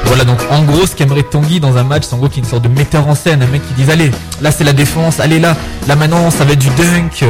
Voilà 0.06 0.24
donc 0.24 0.40
en 0.50 0.64
gros 0.64 0.88
ce 0.88 0.96
qu'aimerait 0.96 1.22
Tanguy 1.22 1.60
dans 1.60 1.78
un 1.78 1.84
match, 1.84 2.06
c'est 2.08 2.16
en 2.16 2.18
gros 2.18 2.28
qu'il 2.28 2.38
y 2.38 2.40
une 2.40 2.50
sorte 2.50 2.64
de 2.64 2.70
metteur 2.70 3.08
en 3.08 3.14
scène, 3.14 3.44
un 3.44 3.48
mec 3.48 3.62
qui 3.68 3.74
dise 3.76 3.90
allez, 3.92 4.10
là 4.42 4.50
c'est 4.50 4.64
la 4.64 4.74
défense, 4.74 5.20
allez 5.20 5.40
là, 5.40 5.56
là 5.88 5.96
maintenant 5.96 6.32
ça 6.32 6.44
va 6.44 6.54
être 6.54 6.60
du 6.60 6.70
dunk. 6.70 7.24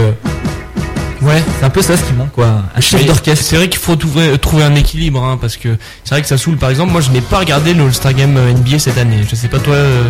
Euh, 1.28 1.32
Ouais, 1.34 1.44
C'est 1.60 1.66
un 1.66 1.70
peu 1.70 1.82
ça 1.82 1.98
ce 1.98 2.04
qui 2.04 2.14
manque, 2.14 2.32
quoi. 2.32 2.48
Un 2.76 2.82
chef 2.82 3.06
d'orchestre. 3.06 3.44
C'est 3.46 3.56
vrai 3.58 3.68
qu'il 3.70 3.80
faut 3.80 3.96
trouver, 3.96 4.38
trouver 4.38 4.64
un 4.64 4.76
équilibre, 4.76 5.24
hein, 5.24 5.38
parce 5.40 5.58
que 5.58 5.70
c'est 6.04 6.12
vrai 6.16 6.22
que 6.22 6.28
ça 6.28 6.38
saoule. 6.38 6.58
Par 6.58 6.70
exemple, 6.70 6.92
moi, 6.92 7.02
je 7.02 7.10
n'ai 7.12 7.22
pas 7.22 7.40
regardé 7.40 7.74
le 7.74 7.84
All-Star 7.86 8.14
Game 8.14 8.38
euh, 8.38 8.54
NBA 8.54 8.80
cette 8.80 8.98
année. 8.98 9.22
Je 9.30 9.36
sais 9.36 9.48
pas 9.48 9.60
toi. 9.60 9.74
euh, 9.76 10.04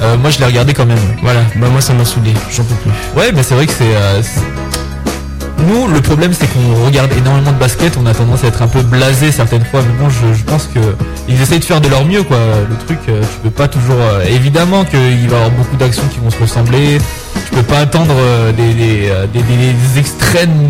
Euh, 0.00 0.16
moi, 0.16 0.30
je 0.30 0.38
l'ai 0.38 0.46
regardé 0.46 0.72
quand 0.74 0.86
même. 0.86 0.98
Voilà, 1.22 1.40
bah 1.56 1.68
moi, 1.70 1.80
ça 1.80 1.92
m'a 1.92 2.04
saoulé. 2.04 2.32
J'en 2.50 2.64
peux 2.64 2.74
plus. 2.76 2.90
Ouais, 3.16 3.30
mais 3.32 3.42
c'est 3.42 3.54
vrai 3.54 3.66
que 3.66 3.72
c'est. 3.72 3.94
Nous, 5.68 5.88
le 5.88 6.00
problème, 6.00 6.32
c'est 6.32 6.46
qu'on 6.46 6.84
regarde 6.84 7.10
énormément 7.16 7.52
de 7.52 7.58
basket, 7.58 7.96
on 7.96 8.06
a 8.06 8.14
tendance 8.14 8.44
à 8.44 8.48
être 8.48 8.62
un 8.62 8.68
peu 8.68 8.82
blasé 8.82 9.32
certaines 9.32 9.64
fois, 9.64 9.80
mais 9.82 9.92
bon, 10.02 10.10
je, 10.10 10.34
je 10.36 10.44
pense 10.44 10.68
que 10.72 10.80
ils 11.28 11.40
essayent 11.40 11.60
de 11.60 11.64
faire 11.64 11.80
de 11.80 11.88
leur 11.88 12.04
mieux, 12.04 12.22
quoi. 12.22 12.38
Le 12.68 12.76
truc, 12.86 12.98
euh, 13.08 13.20
tu 13.22 13.38
peux 13.42 13.50
pas 13.50 13.68
toujours. 13.68 13.96
euh, 14.00 14.24
évidemment 14.24 14.84
qu'il 14.84 14.98
va 15.00 15.08
y 15.08 15.24
avoir 15.26 15.50
beaucoup 15.50 15.76
d'actions 15.76 16.04
qui 16.12 16.18
vont 16.20 16.30
se 16.30 16.38
ressembler. 16.38 16.98
Tu 17.46 17.54
peux 17.56 17.62
pas 17.62 17.78
attendre 17.78 18.14
euh, 18.16 18.52
des, 18.52 18.74
des, 18.74 19.10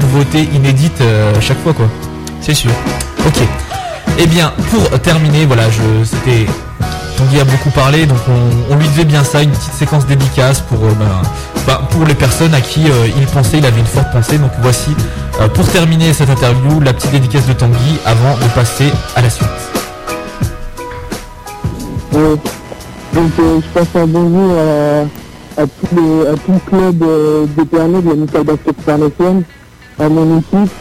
nouveautés 0.00 0.48
inédites 0.54 1.00
à 1.00 1.40
chaque 1.40 1.60
fois, 1.62 1.72
quoi. 1.72 1.86
C'est 2.40 2.54
sûr. 2.54 2.70
Ok. 3.26 3.40
Eh 4.18 4.26
bien, 4.26 4.52
pour 4.70 4.88
terminer, 5.00 5.46
voilà, 5.46 5.64
je 5.70 6.04
c'était 6.04 6.46
Tanguy 7.22 7.40
a 7.40 7.44
beaucoup 7.44 7.70
parlé, 7.70 8.04
donc 8.06 8.18
on, 8.68 8.76
lui 8.76 8.88
devait 8.88 9.04
bien 9.04 9.22
ça, 9.22 9.42
une 9.42 9.50
petite 9.50 9.74
séquence 9.74 10.06
dédicace 10.06 10.60
pour 10.60 10.78
euh, 10.78 10.90
ben, 10.98 11.22
ben, 11.68 11.78
pour 11.90 12.04
les 12.04 12.14
personnes 12.14 12.52
à 12.52 12.60
qui 12.60 12.90
euh, 12.90 13.06
il 13.16 13.26
pensait, 13.26 13.58
il 13.58 13.66
avait 13.66 13.78
une 13.78 13.86
forte 13.86 14.10
pensée. 14.10 14.38
Donc 14.38 14.50
voici, 14.60 14.90
euh, 15.40 15.46
pour 15.48 15.68
terminer 15.68 16.12
cette 16.12 16.30
interview, 16.30 16.80
la 16.80 16.92
petite 16.92 17.12
dédicace 17.12 17.46
de 17.46 17.52
Tanguy 17.52 18.00
avant 18.04 18.36
de 18.38 18.50
passer 18.54 18.90
à 19.14 19.22
la 19.22 19.30
suite. 19.30 19.48
Ouais. 22.12 22.20
Donc 23.14 23.32
euh, 23.38 23.60
je 23.60 23.68
passe 23.78 23.94
un 23.94 24.06
bonjour 24.08 24.58
à, 24.58 25.62
à, 25.62 25.66
tous 25.66 25.94
les, 25.94 26.26
à 26.26 26.32
tout 26.32 26.52
le 26.52 26.70
club 26.70 27.02
euh, 27.04 27.46
de 27.46 27.78
la 27.78 28.14
Nickel 28.16 28.42
Basket 28.42 28.76
à 30.00 30.08
mon 30.08 30.38
équipe, 30.38 30.72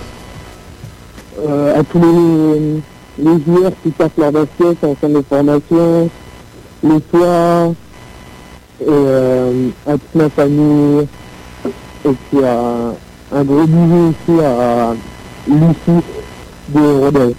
euh, 1.45 1.79
à 1.79 1.83
tous 1.83 1.99
les, 1.99 2.81
les 3.23 3.43
joueurs 3.45 3.71
qui 3.83 3.91
passent 3.91 4.09
leur 4.17 4.31
basket 4.31 4.83
en 4.83 4.95
fin 4.95 5.09
de 5.09 5.21
formation, 5.29 6.09
les 6.83 7.01
soirs, 7.09 7.71
et 8.81 8.85
euh, 8.87 9.69
à 9.87 9.91
toute 9.93 10.15
ma 10.15 10.29
famille, 10.29 11.07
et 12.05 12.09
puis 12.09 12.43
à, 12.43 12.93
un 13.33 13.43
gros 13.43 13.65
bisou 13.65 14.13
aussi 14.13 14.41
à 14.43 14.93
Lucie 15.47 16.05
de 16.69 16.99
Rodez. 16.99 17.35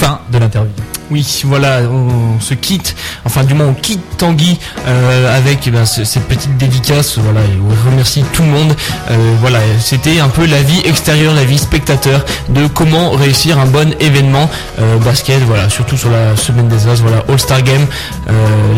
Fin 0.00 0.20
de 0.30 0.38
l'interview. 0.38 0.85
Oui, 1.10 1.24
voilà, 1.44 1.82
on 1.88 2.40
se 2.40 2.54
quitte, 2.54 2.96
enfin 3.24 3.44
du 3.44 3.54
moins 3.54 3.66
on 3.66 3.74
quitte 3.74 4.00
Tanguy 4.18 4.58
euh, 4.88 5.36
avec 5.38 5.60
eh 5.66 5.70
ben, 5.70 5.86
ce- 5.86 6.02
cette 6.02 6.24
petite 6.26 6.56
dédicace, 6.56 7.16
voilà, 7.18 7.40
et 7.42 7.58
on 7.62 7.88
remercie 7.90 8.24
tout 8.32 8.42
le 8.42 8.48
monde. 8.48 8.74
Euh, 9.10 9.16
voilà, 9.40 9.60
c'était 9.80 10.18
un 10.18 10.28
peu 10.28 10.46
la 10.46 10.60
vie 10.62 10.80
extérieure, 10.84 11.32
la 11.34 11.44
vie 11.44 11.58
spectateur 11.58 12.24
de 12.48 12.66
comment 12.66 13.10
réussir 13.12 13.56
un 13.60 13.66
bon 13.66 13.94
événement 14.00 14.50
euh, 14.80 14.98
basket, 14.98 15.40
voilà, 15.46 15.68
surtout 15.70 15.96
sur 15.96 16.10
la 16.10 16.34
semaine 16.36 16.66
des 16.66 16.88
As, 16.88 17.00
voilà, 17.00 17.22
All-Star 17.28 17.62
Game, 17.62 17.86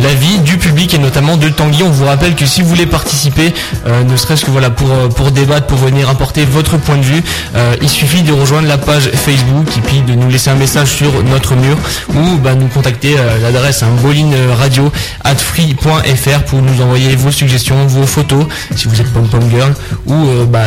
la 0.02 0.14
vie 0.14 0.38
du 0.40 0.58
public 0.58 0.92
et 0.92 0.98
notamment 0.98 1.36
de 1.38 1.48
Tanguy. 1.48 1.82
On 1.82 1.90
vous 1.90 2.04
rappelle 2.04 2.34
que 2.34 2.44
si 2.44 2.60
vous 2.60 2.68
voulez 2.68 2.86
participer, 2.86 3.54
ne 4.06 4.16
serait-ce 4.16 4.44
que 4.44 4.50
voilà 4.50 4.68
pour 4.70 4.90
pour 5.16 5.30
débattre, 5.30 5.66
pour 5.66 5.78
venir 5.78 6.08
apporter 6.10 6.44
votre 6.44 6.76
point 6.76 6.96
de 6.96 7.02
vue, 7.02 7.22
il 7.80 7.88
suffit 7.88 8.22
de 8.22 8.32
rejoindre 8.32 8.68
la 8.68 8.76
page 8.78 9.10
Facebook 9.14 9.66
et 9.76 9.80
puis 9.80 10.00
de 10.02 10.12
nous 10.14 10.28
laisser 10.28 10.50
un 10.50 10.54
message 10.56 10.88
sur 10.88 11.10
notre 11.24 11.54
mur 11.54 11.76
ou 12.18 12.38
bah, 12.38 12.54
nous 12.54 12.68
contacter 12.68 13.16
à 13.18 13.38
l'adresse 13.38 13.82
hein, 13.82 13.88
radio 14.58 14.90
at 15.24 15.36
free.fr 15.36 16.42
pour 16.46 16.60
nous 16.60 16.82
envoyer 16.82 17.16
vos 17.16 17.30
suggestions, 17.30 17.86
vos 17.86 18.06
photos 18.06 18.46
si 18.74 18.88
vous 18.88 19.00
êtes 19.00 19.12
pom 19.12 19.26
pom 19.28 19.48
girl 19.50 19.72
ou 20.06 20.14
euh, 20.14 20.44
bah, 20.46 20.60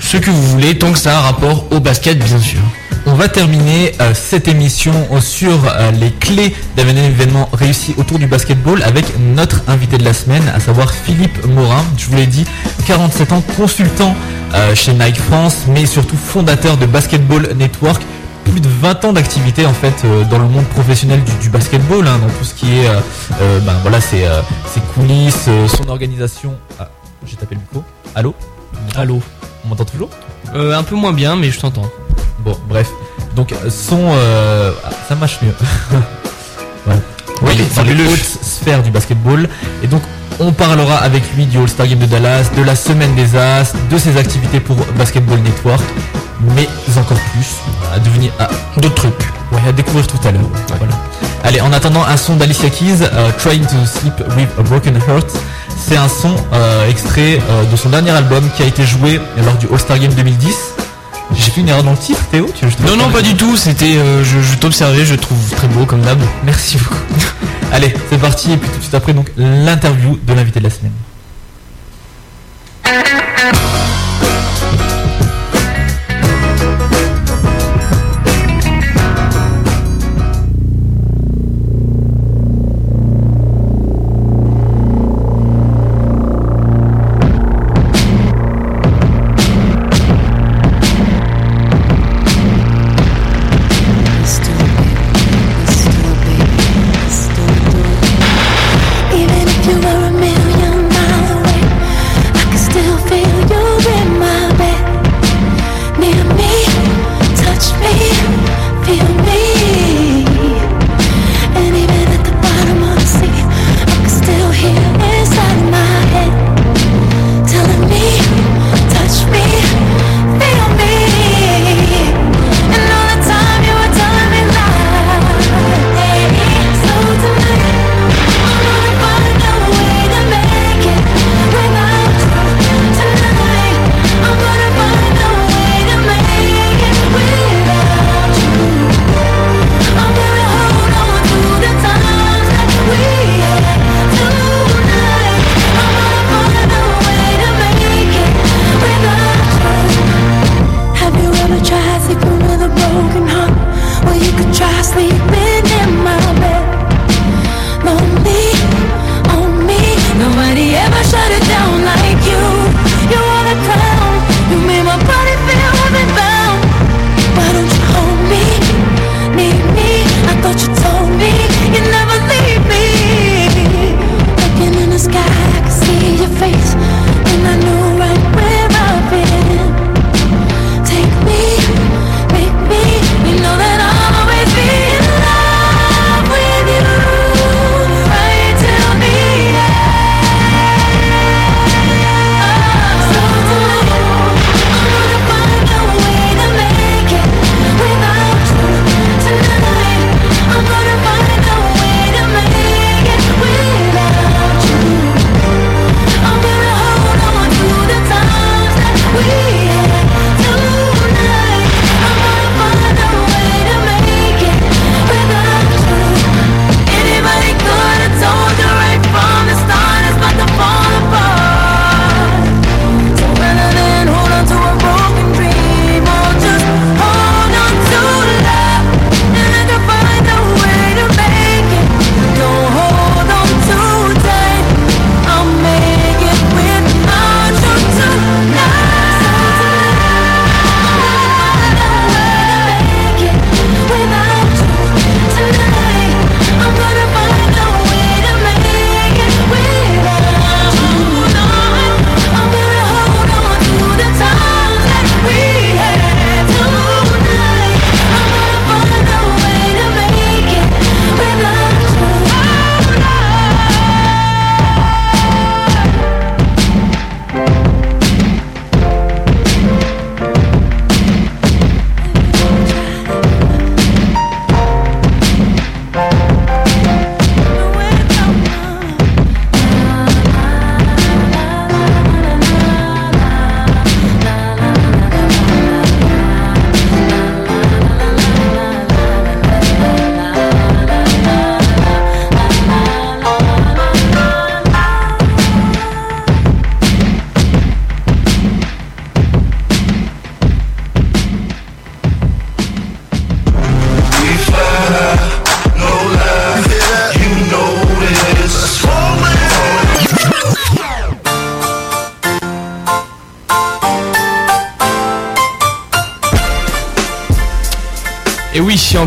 ce 0.00 0.16
que 0.16 0.30
vous 0.30 0.42
voulez 0.42 0.76
tant 0.78 0.92
que 0.92 0.98
ça 0.98 1.18
a 1.18 1.20
rapport 1.20 1.66
au 1.70 1.80
basket 1.80 2.18
bien 2.18 2.38
sûr. 2.38 2.60
On 3.04 3.14
va 3.14 3.28
terminer 3.28 3.92
euh, 4.00 4.12
cette 4.14 4.46
émission 4.46 4.92
euh, 5.10 5.20
sur 5.20 5.50
euh, 5.66 5.90
les 5.90 6.12
clés 6.12 6.54
d'un 6.76 6.86
événement 6.86 7.48
réussi 7.52 7.94
autour 7.98 8.18
du 8.18 8.28
basketball 8.28 8.80
avec 8.84 9.04
notre 9.18 9.60
invité 9.66 9.98
de 9.98 10.04
la 10.04 10.14
semaine, 10.14 10.44
à 10.54 10.60
savoir 10.60 10.92
Philippe 10.92 11.44
Morin. 11.46 11.84
Je 11.98 12.06
vous 12.06 12.16
l'ai 12.16 12.26
dit, 12.26 12.44
47 12.86 13.32
ans, 13.32 13.42
consultant 13.56 14.14
euh, 14.54 14.74
chez 14.74 14.92
Nike 14.92 15.18
France, 15.18 15.64
mais 15.66 15.84
surtout 15.84 16.16
fondateur 16.16 16.76
de 16.76 16.86
Basketball 16.86 17.48
Network. 17.56 18.02
Plus 18.52 18.60
de 18.60 18.68
20 18.68 19.04
ans 19.06 19.12
d'activité 19.14 19.64
en 19.64 19.72
fait 19.72 19.94
euh, 20.04 20.24
dans 20.24 20.38
le 20.38 20.46
monde 20.46 20.66
professionnel 20.66 21.24
du, 21.24 21.32
du 21.36 21.48
basketball, 21.48 22.06
hein, 22.06 22.18
dans 22.18 22.28
tout 22.38 22.44
ce 22.44 22.52
qui 22.52 22.66
est, 22.78 22.86
euh, 22.86 23.00
euh, 23.40 23.60
ben 23.60 23.72
voilà, 23.80 23.98
ses, 24.00 24.24
euh, 24.24 24.42
ses 24.66 24.80
coulisses, 24.94 25.46
euh, 25.48 25.66
son 25.68 25.88
organisation. 25.88 26.54
Ah, 26.78 26.90
j'ai 27.24 27.36
tapé 27.36 27.54
le 27.54 27.62
micro. 27.62 27.82
Allô? 28.14 28.34
Allô? 28.94 29.22
On 29.64 29.68
m'entend 29.68 29.86
toujours? 29.86 30.10
Euh, 30.54 30.76
Un 30.76 30.82
peu 30.82 30.96
moins 30.96 31.12
bien 31.14 31.34
mais 31.34 31.50
je 31.50 31.60
t'entends. 31.60 31.90
Bon, 32.40 32.54
bref. 32.68 32.90
Donc, 33.36 33.54
son. 33.70 33.98
euh, 34.12 34.72
ah, 34.84 34.90
ça 35.08 35.14
marche 35.14 35.38
mieux. 35.42 35.54
voilà. 36.84 37.00
Oui, 37.40 37.56
dans 37.74 37.82
les 37.84 37.94
hautes 38.06 38.18
sphères 38.42 38.82
du 38.82 38.90
basketball. 38.90 39.48
Et 39.82 39.86
donc, 39.86 40.02
on 40.40 40.52
parlera 40.52 40.96
avec 40.96 41.22
lui 41.34 41.46
du 41.46 41.58
All-Star 41.58 41.86
Game 41.86 41.98
de 41.98 42.06
Dallas, 42.06 42.50
de 42.56 42.62
la 42.62 42.74
semaine 42.74 43.14
des 43.14 43.36
As, 43.36 43.72
de 43.90 43.98
ses 43.98 44.16
activités 44.16 44.60
pour 44.60 44.76
Basketball 44.98 45.38
Network. 45.40 45.82
Mais 46.56 46.68
encore 46.98 47.18
plus, 47.32 47.56
à 47.94 47.98
devenir. 47.98 48.32
à 48.38 48.48
D'autres 48.80 48.94
trucs. 48.94 49.32
Ouais, 49.52 49.60
à 49.68 49.72
découvrir 49.72 50.06
tout 50.06 50.18
à 50.26 50.32
l'heure. 50.32 50.42
Voilà. 50.78 50.94
Allez, 51.44 51.60
en 51.60 51.72
attendant, 51.72 52.04
un 52.04 52.16
son 52.16 52.36
d'Alicia 52.36 52.70
Keys, 52.70 53.02
euh, 53.02 53.30
Trying 53.38 53.64
to 53.66 53.76
Sleep 53.86 54.14
with 54.36 54.48
a 54.58 54.62
Broken 54.62 54.96
Heart. 54.96 55.30
C'est 55.76 55.96
un 55.96 56.08
son 56.08 56.34
euh, 56.52 56.88
extrait 56.88 57.38
euh, 57.50 57.64
de 57.70 57.76
son 57.76 57.90
dernier 57.90 58.10
album 58.10 58.48
qui 58.56 58.62
a 58.62 58.66
été 58.66 58.84
joué 58.84 59.20
lors 59.44 59.56
du 59.56 59.66
All-Star 59.72 59.98
Game 59.98 60.12
2010. 60.14 60.54
J'ai 61.34 61.50
fait 61.50 61.60
une 61.60 61.68
erreur 61.68 61.82
dans 61.82 61.92
le 61.92 61.96
titre, 61.96 62.20
Théo 62.30 62.50
tu 62.54 62.66
veux 62.66 62.72
Non 62.86 62.96
non 62.96 63.10
pas 63.10 63.22
du 63.22 63.34
tout, 63.34 63.56
c'était 63.56 63.96
euh, 63.96 64.22
je, 64.24 64.40
je 64.40 64.56
t'observais, 64.58 65.04
je 65.04 65.14
trouve 65.14 65.38
très 65.50 65.68
beau 65.68 65.86
comme 65.86 66.02
d'hab. 66.02 66.18
Merci 66.44 66.76
beaucoup. 66.78 66.96
Allez, 67.72 67.94
c'est 68.10 68.18
parti. 68.18 68.52
Et 68.52 68.56
puis 68.56 68.68
tout 68.68 68.76
de 68.76 68.82
suite 68.82 68.94
après, 68.94 69.14
donc 69.14 69.30
l'interview 69.36 70.18
de 70.22 70.32
l'invité 70.34 70.60
de 70.60 70.64
la 70.64 70.70
semaine. 70.70 70.92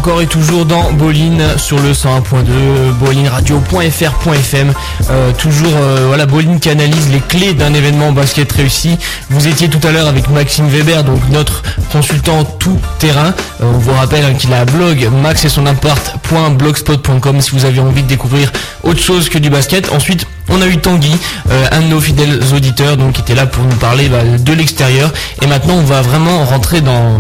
Encore 0.06 0.22
et 0.22 0.28
toujours 0.28 0.66
dans 0.66 0.92
Bolin 0.94 1.58
sur 1.58 1.80
le 1.80 1.92
101.2, 1.92 2.92
bolinradio.fr.fm. 3.00 4.72
Euh, 5.10 5.32
toujours, 5.32 5.74
euh, 5.82 6.04
voilà, 6.06 6.28
Bolin 6.28 6.60
qui 6.60 6.70
analyse 6.70 7.10
les 7.10 7.22
clés 7.22 7.56
d'un 7.56 7.74
événement 7.74 8.12
basket 8.12 8.52
réussi. 8.52 9.00
Vous 9.32 9.48
étiez 9.48 9.68
tout 9.68 9.80
à 9.84 9.90
l'heure 9.90 10.08
avec 10.08 10.30
Maxime 10.30 10.68
Weber, 10.68 11.04
donc 11.06 11.28
notre 11.32 11.64
consultant 11.96 12.44
tout 12.44 12.78
terrain. 13.00 13.34
Euh, 13.62 13.72
on 13.74 13.78
vous 13.78 13.94
rappelle 13.94 14.26
hein, 14.26 14.34
qu'il 14.34 14.52
a 14.54 14.60
un 14.62 14.66
blog 14.66 15.10
max 15.24 15.46
et 15.46 15.50
son 15.50 15.66
appart.blogspot.com 15.66 17.40
si 17.40 17.52
vous 17.52 17.64
avez 17.64 17.80
envie 17.80 18.04
de 18.04 18.08
découvrir 18.08 18.52
autre 18.84 19.00
chose 19.00 19.30
que 19.30 19.38
du 19.38 19.50
basket. 19.50 19.90
Ensuite, 19.94 20.28
on 20.50 20.62
a 20.62 20.68
eu 20.68 20.78
Tanguy, 20.78 21.16
euh, 21.50 21.66
un 21.72 21.82
de 21.82 21.88
nos 21.88 22.02
fidèles 22.02 22.42
auditeurs, 22.54 22.98
donc 22.98 23.14
qui 23.14 23.22
était 23.22 23.34
là 23.34 23.46
pour 23.46 23.64
nous 23.64 23.78
parler 23.78 24.10
bah, 24.10 24.24
de 24.38 24.54
l'extérieur. 24.54 25.14
Et 25.42 25.48
maintenant, 25.48 25.76
on 25.76 25.84
va 25.84 26.02
vraiment 26.02 26.44
rentrer 26.44 26.82
dans 26.82 27.18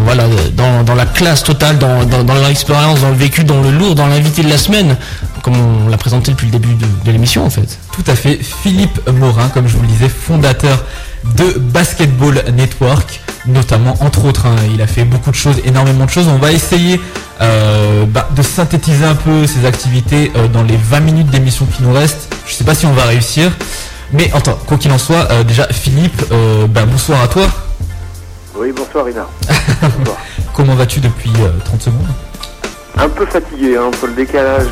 la 0.95 1.05
classe 1.05 1.43
totale, 1.43 1.77
dans, 1.77 2.03
dans, 2.03 2.33
l'expérience, 2.47 2.99
dans 2.99 3.09
le 3.09 3.15
vécu, 3.15 3.45
dans 3.45 3.61
le 3.61 3.71
lourd, 3.71 3.95
dans 3.95 4.07
l'invité 4.07 4.43
de 4.43 4.49
la 4.49 4.57
semaine, 4.57 4.97
comme 5.41 5.55
on 5.55 5.87
l'a 5.87 5.97
présenté 5.97 6.31
depuis 6.31 6.47
le 6.47 6.51
début 6.51 6.73
de, 6.73 6.85
de 7.05 7.11
l'émission 7.11 7.45
en 7.45 7.49
fait. 7.49 7.79
Tout 7.93 8.03
à 8.07 8.15
fait. 8.15 8.37
Philippe 8.43 8.99
Morin, 9.09 9.47
comme 9.53 9.69
je 9.69 9.77
vous 9.77 9.83
le 9.83 9.87
disais, 9.87 10.09
fondateur 10.09 10.83
de 11.37 11.57
Basketball 11.57 12.43
Network, 12.53 13.21
notamment 13.47 13.95
entre 14.01 14.25
autres. 14.25 14.45
hein, 14.45 14.55
il 14.73 14.81
a 14.81 14.87
fait 14.87 15.03
beaucoup 15.03 15.31
de 15.31 15.35
choses, 15.35 15.57
énormément 15.65 16.05
de 16.05 16.09
choses. 16.09 16.27
On 16.27 16.37
va 16.37 16.51
essayer 16.51 16.99
euh, 17.41 18.05
bah, 18.07 18.27
de 18.35 18.41
synthétiser 18.41 19.05
un 19.05 19.15
peu 19.15 19.45
ses 19.47 19.65
activités 19.65 20.31
euh, 20.35 20.47
dans 20.47 20.63
les 20.63 20.77
20 20.77 20.99
minutes 21.01 21.27
d'émission 21.29 21.65
qui 21.65 21.83
nous 21.83 21.93
restent. 21.93 22.33
Je 22.47 22.53
sais 22.53 22.63
pas 22.63 22.75
si 22.75 22.85
on 22.85 22.93
va 22.93 23.03
réussir. 23.03 23.51
Mais 24.13 24.31
attends, 24.33 24.57
quoi 24.67 24.77
qu'il 24.77 24.91
en 24.91 24.97
soit, 24.97 25.27
euh, 25.31 25.43
déjà 25.43 25.67
Philippe, 25.71 26.21
bah, 26.69 26.85
bonsoir 26.85 27.21
à 27.23 27.27
toi. 27.27 27.43
Oui, 28.57 28.71
bonsoir 28.71 29.05
Rina. 29.05 29.27
Bonsoir. 29.97 30.17
Comment 30.53 30.75
vas-tu 30.75 31.01
depuis 31.01 31.31
euh, 31.41 31.49
30 31.65 31.81
secondes? 31.81 32.07
Un 32.97 33.09
peu 33.09 33.25
fatigué, 33.25 33.75
hein, 33.75 33.91
pour 33.99 34.07
le 34.07 34.13
décalage, 34.13 34.69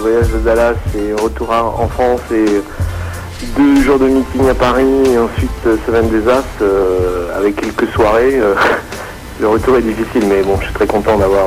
voyage 0.00 0.26
de 0.30 0.38
Dallas 0.38 0.74
et 0.96 1.12
retour 1.14 1.50
en 1.52 1.86
France 1.86 2.20
et 2.34 2.60
deux 3.56 3.82
jours 3.82 3.98
de 3.98 4.06
meeting 4.06 4.48
à 4.48 4.54
Paris 4.54 4.86
et 5.12 5.18
ensuite 5.18 5.50
euh, 5.66 5.76
semaine 5.86 6.08
des 6.10 6.28
As 6.28 6.44
euh, 6.62 7.36
avec 7.36 7.56
quelques 7.56 7.90
soirées. 7.92 8.38
euh, 8.38 8.54
le 9.40 9.48
retour 9.48 9.76
est 9.76 9.82
difficile, 9.82 10.24
mais 10.28 10.42
bon, 10.42 10.56
je 10.60 10.66
suis 10.66 10.74
très 10.74 10.86
content 10.86 11.18
d'avoir 11.18 11.46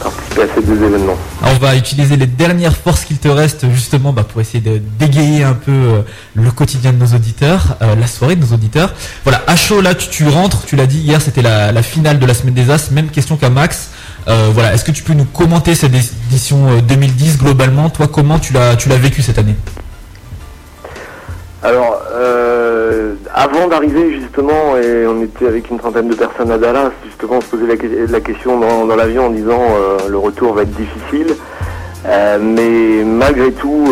participé 0.00 0.42
à 0.42 0.46
ces 0.54 0.62
deux 0.62 0.80
événements. 0.84 1.16
Alors, 1.42 1.54
on 1.56 1.64
va 1.64 1.74
utiliser 1.74 2.16
les 2.16 2.26
dernières 2.26 2.76
forces 2.76 3.04
qu'il 3.04 3.18
te 3.18 3.26
reste 3.26 3.68
justement 3.72 4.12
bah, 4.12 4.22
pour 4.22 4.40
essayer 4.40 4.60
de 4.60 4.80
dégayer 4.98 5.42
un 5.42 5.54
peu 5.54 6.04
le 6.34 6.50
quotidien 6.52 6.92
de 6.92 6.98
nos 6.98 7.16
auditeurs, 7.16 7.76
la 7.80 8.06
soirée 8.06 8.36
de 8.36 8.42
nos 8.44 8.54
auditeurs. 8.54 8.92
Voilà, 9.24 9.42
à 9.48 9.56
chaud 9.56 9.80
là, 9.80 9.94
tu, 9.94 10.28
rentres, 10.28 10.64
tu 10.66 10.76
l'as 10.76 10.86
dit 10.86 10.98
hier, 10.98 11.20
c'était 11.20 11.42
la, 11.42 11.72
la 11.72 11.82
finale 11.82 12.20
de 12.20 12.26
la 12.26 12.34
semaine 12.34 12.54
des 12.54 12.70
As. 12.70 12.92
Même 12.92 13.08
question 13.08 13.36
qu'à 13.36 13.50
Max. 13.50 13.90
Voilà, 14.26 14.72
est-ce 14.74 14.84
que 14.84 14.92
tu 14.92 15.02
peux 15.02 15.14
nous 15.14 15.24
commenter 15.24 15.74
cette 15.74 15.94
édition 15.94 16.68
euh, 16.70 16.80
2010 16.80 17.38
globalement? 17.38 17.90
Toi, 17.90 18.06
comment 18.06 18.38
tu 18.38 18.52
l'as 18.52 18.76
tu 18.76 18.88
l'as 18.88 18.96
vécu 18.98 19.20
cette 19.22 19.38
année? 19.38 19.56
Alors, 21.64 22.02
euh, 22.12 23.14
avant 23.32 23.68
d'arriver 23.68 24.20
justement, 24.20 24.76
et 24.76 25.06
on 25.06 25.22
était 25.22 25.46
avec 25.46 25.70
une 25.70 25.78
trentaine 25.78 26.08
de 26.08 26.14
personnes 26.14 26.50
à 26.50 26.58
Dallas, 26.58 26.90
justement 27.06 27.38
on 27.38 27.40
se 27.40 27.46
posait 27.46 27.66
la, 27.66 27.76
que- 27.76 28.12
la 28.12 28.20
question 28.20 28.60
dans, 28.60 28.94
l'avion 28.94 29.28
en 29.28 29.30
disant 29.30 29.62
euh, 29.62 29.96
le 30.10 30.18
retour 30.18 30.52
va 30.52 30.62
être 30.62 30.74
difficile. 30.74 31.34
Euh, 32.06 32.38
mais 32.38 33.02
malgré 33.02 33.50
tout, 33.52 33.86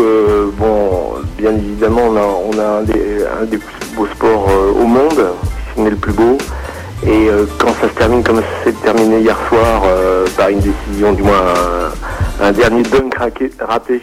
bon, 0.58 1.14
bien 1.38 1.52
évidemment, 1.52 2.10
on 2.10 2.58
a, 2.58 2.80
un, 2.80 2.82
des, 2.82 3.56
plus 3.56 3.96
beaux 3.96 4.06
sports 4.06 4.48
au 4.78 4.84
monde, 4.84 5.30
si 5.70 5.76
ce 5.76 5.80
n'est 5.80 5.90
le 5.90 5.96
plus 5.96 6.12
beau. 6.12 6.36
Et 7.06 7.28
quand 7.58 7.72
ça 7.80 7.88
se 7.88 7.94
termine 7.94 8.22
comme 8.22 8.36
ça 8.36 8.42
s'est 8.64 8.76
terminé 8.84 9.20
hier 9.20 9.38
soir, 9.48 9.82
par 10.36 10.50
une 10.50 10.60
décision, 10.60 11.14
du 11.14 11.22
moins 11.22 11.54
un, 12.42 12.52
dernier 12.52 12.82
dunk 12.82 13.14
raté, 13.16 13.50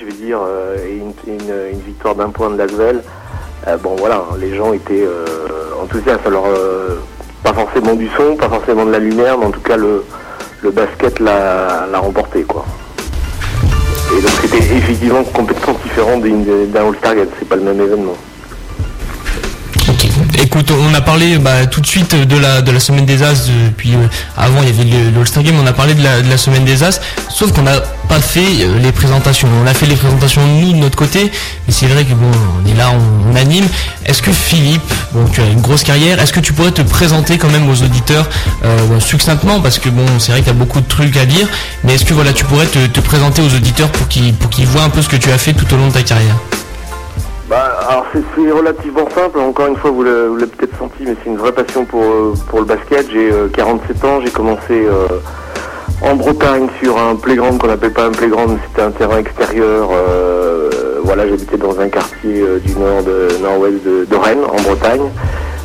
je 0.02 0.06
vais 0.06 0.14
dire, 0.14 0.40
et 0.84 0.98
une, 0.98 1.80
victoire 1.86 2.16
d'un 2.16 2.30
point 2.30 2.50
de 2.50 2.58
Lasvel, 2.58 3.04
euh, 3.68 3.78
bon 3.78 3.96
voilà, 3.98 4.24
les 4.40 4.56
gens 4.56 4.74
étaient 4.74 5.04
euh, 5.06 5.26
enthousiastes. 5.82 6.26
Alors, 6.26 6.46
euh, 6.48 7.00
pas 7.44 7.54
forcément 7.54 7.96
du 7.96 8.10
son, 8.18 8.36
pas 8.36 8.50
forcément 8.50 8.86
de 8.86 8.92
la 8.92 9.00
lumière, 9.00 9.38
mais 9.38 9.46
en 9.46 9.52
tout 9.52 9.60
cas, 9.62 9.78
le, 9.78 10.04
le 10.62 10.72
basket 10.72 11.20
l'a 11.20 11.88
remporté, 11.96 12.44
quoi. 12.44 12.66
Et 14.18 14.22
donc, 14.22 14.32
c'était 14.42 14.58
effectivement 14.76 15.24
complètement 15.24 15.76
différent 15.84 16.18
d'un 16.18 16.88
All-Star 16.88 17.16
Game, 17.16 17.28
c'est 17.38 17.48
pas 17.48 17.56
le 17.56 17.64
même 17.64 17.80
événement. 17.80 18.16
Écoute, 20.42 20.72
on 20.72 20.94
a 20.96 21.02
parlé 21.02 21.38
bah, 21.38 21.66
tout 21.70 21.82
de 21.82 21.86
suite 21.86 22.16
de 22.16 22.38
la 22.38 22.62
de 22.62 22.72
la 22.72 22.80
semaine 22.80 23.06
des 23.06 23.22
As. 23.24 23.50
avant, 24.38 24.62
il 24.64 24.70
y 24.70 24.72
avait 24.72 24.90
le, 24.90 25.12
le 25.12 25.20
All-Star 25.20 25.44
Game. 25.44 25.56
On 25.62 25.68
a 25.68 25.74
parlé 25.74 25.94
de 25.94 26.04
la, 26.04 26.22
de 26.22 26.30
la 26.30 26.38
semaine 26.38 26.66
des 26.66 26.82
As. 26.84 27.00
Sauf 27.30 27.52
qu'on 27.54 27.64
n'a 27.64 27.82
pas 28.10 28.20
fait 28.20 28.66
euh, 28.66 28.80
les 28.80 28.92
présentations. 28.92 29.48
On 29.64 29.68
a 29.68 29.74
fait 29.74 29.86
les 29.86 29.96
présentations 29.96 30.42
nous 30.46 30.74
de 30.74 30.78
notre 30.78 30.98
côté. 30.98 31.32
Mais 31.68 31.74
c'est 31.74 31.86
vrai 31.86 32.04
que 32.04 32.14
bon, 32.14 32.30
on 32.62 32.68
est 32.68 32.74
là, 32.74 32.90
on, 32.92 33.36
anime. 33.36 33.66
Est-ce 34.06 34.22
que 34.22 34.32
Philippe, 34.32 34.92
bon, 35.14 35.26
tu 35.32 35.42
as 35.42 35.46
une 35.46 35.62
grosse 35.62 35.84
carrière. 35.84 36.20
Est-ce 36.20 36.34
que 36.34 36.40
tu 36.40 36.52
pourrais 36.52 36.72
te 36.72 36.82
présenter 36.82 37.38
quand 37.38 37.50
même 37.50 37.70
aux 37.70 37.84
auditeurs 37.84 38.28
euh, 38.66 39.00
succinctement? 39.00 39.62
Parce 39.62 39.78
que 39.78 39.90
bon, 39.90 40.06
c'est 40.18 40.32
vrai 40.32 40.42
qu'il 40.42 40.52
y 40.52 40.56
a 40.56 40.60
beaucoup 40.60 40.82
de 40.82 40.88
trucs 40.88 41.16
à 41.16 41.26
dire. 41.26 41.48
Mais 41.84 41.94
est-ce 41.96 42.06
que 42.06 42.16
voilà, 42.16 42.34
tu 42.34 42.44
pourrais 42.46 42.66
te, 42.66 42.88
te 42.88 43.00
présenter 43.00 43.44
aux 43.44 43.56
auditeurs 43.56 43.90
pour 43.90 44.08
qu'ils 44.08 44.34
pour 44.34 44.50
qu'ils 44.50 44.66
voient 44.66 44.84
un 44.84 44.90
peu 44.90 45.02
ce 45.04 45.10
que 45.10 45.16
tu 45.16 45.32
as 45.32 45.38
fait 45.38 45.54
tout 45.54 45.72
au 45.74 45.78
long 45.78 45.88
de 45.88 45.94
ta 45.94 46.02
carrière? 46.02 46.36
Bah, 47.48 47.80
alors 47.88 48.06
c'est 48.14 48.52
relativement 48.52 49.10
simple, 49.10 49.40
encore 49.40 49.68
une 49.68 49.76
fois 49.76 49.90
vous 49.90 50.04
l'avez 50.04 50.46
peut-être 50.46 50.78
senti, 50.78 51.04
mais 51.04 51.16
c'est 51.24 51.32
une 51.32 51.38
vraie 51.38 51.52
passion 51.52 51.84
pour, 51.84 52.04
euh, 52.04 52.34
pour 52.48 52.60
le 52.60 52.66
basket. 52.66 53.08
J'ai 53.12 53.32
euh, 53.32 53.48
47 53.52 54.06
ans, 54.06 54.22
j'ai 54.24 54.30
commencé 54.30 54.86
en 56.02 56.16
Bretagne 56.16 56.68
sur 56.82 56.98
un 56.98 57.16
playground 57.16 57.60
qu'on 57.60 57.68
n'appelle 57.68 57.94
pas 57.94 58.06
un 58.06 58.12
playground, 58.12 58.58
c'était 58.68 58.82
un 58.82 58.92
terrain 58.92 59.18
extérieur. 59.18 59.90
euh, 59.92 60.70
voilà, 61.04 61.28
j'habitais 61.28 61.58
dans 61.58 61.80
un 61.80 61.90
quartier 61.90 62.42
euh, 62.42 62.60
du 62.60 62.74
nord 62.74 63.02
nord-ouest 63.42 63.84
de, 63.84 64.16
Rennes, 64.16 64.46
en 64.48 64.62
Bretagne. 64.62 65.10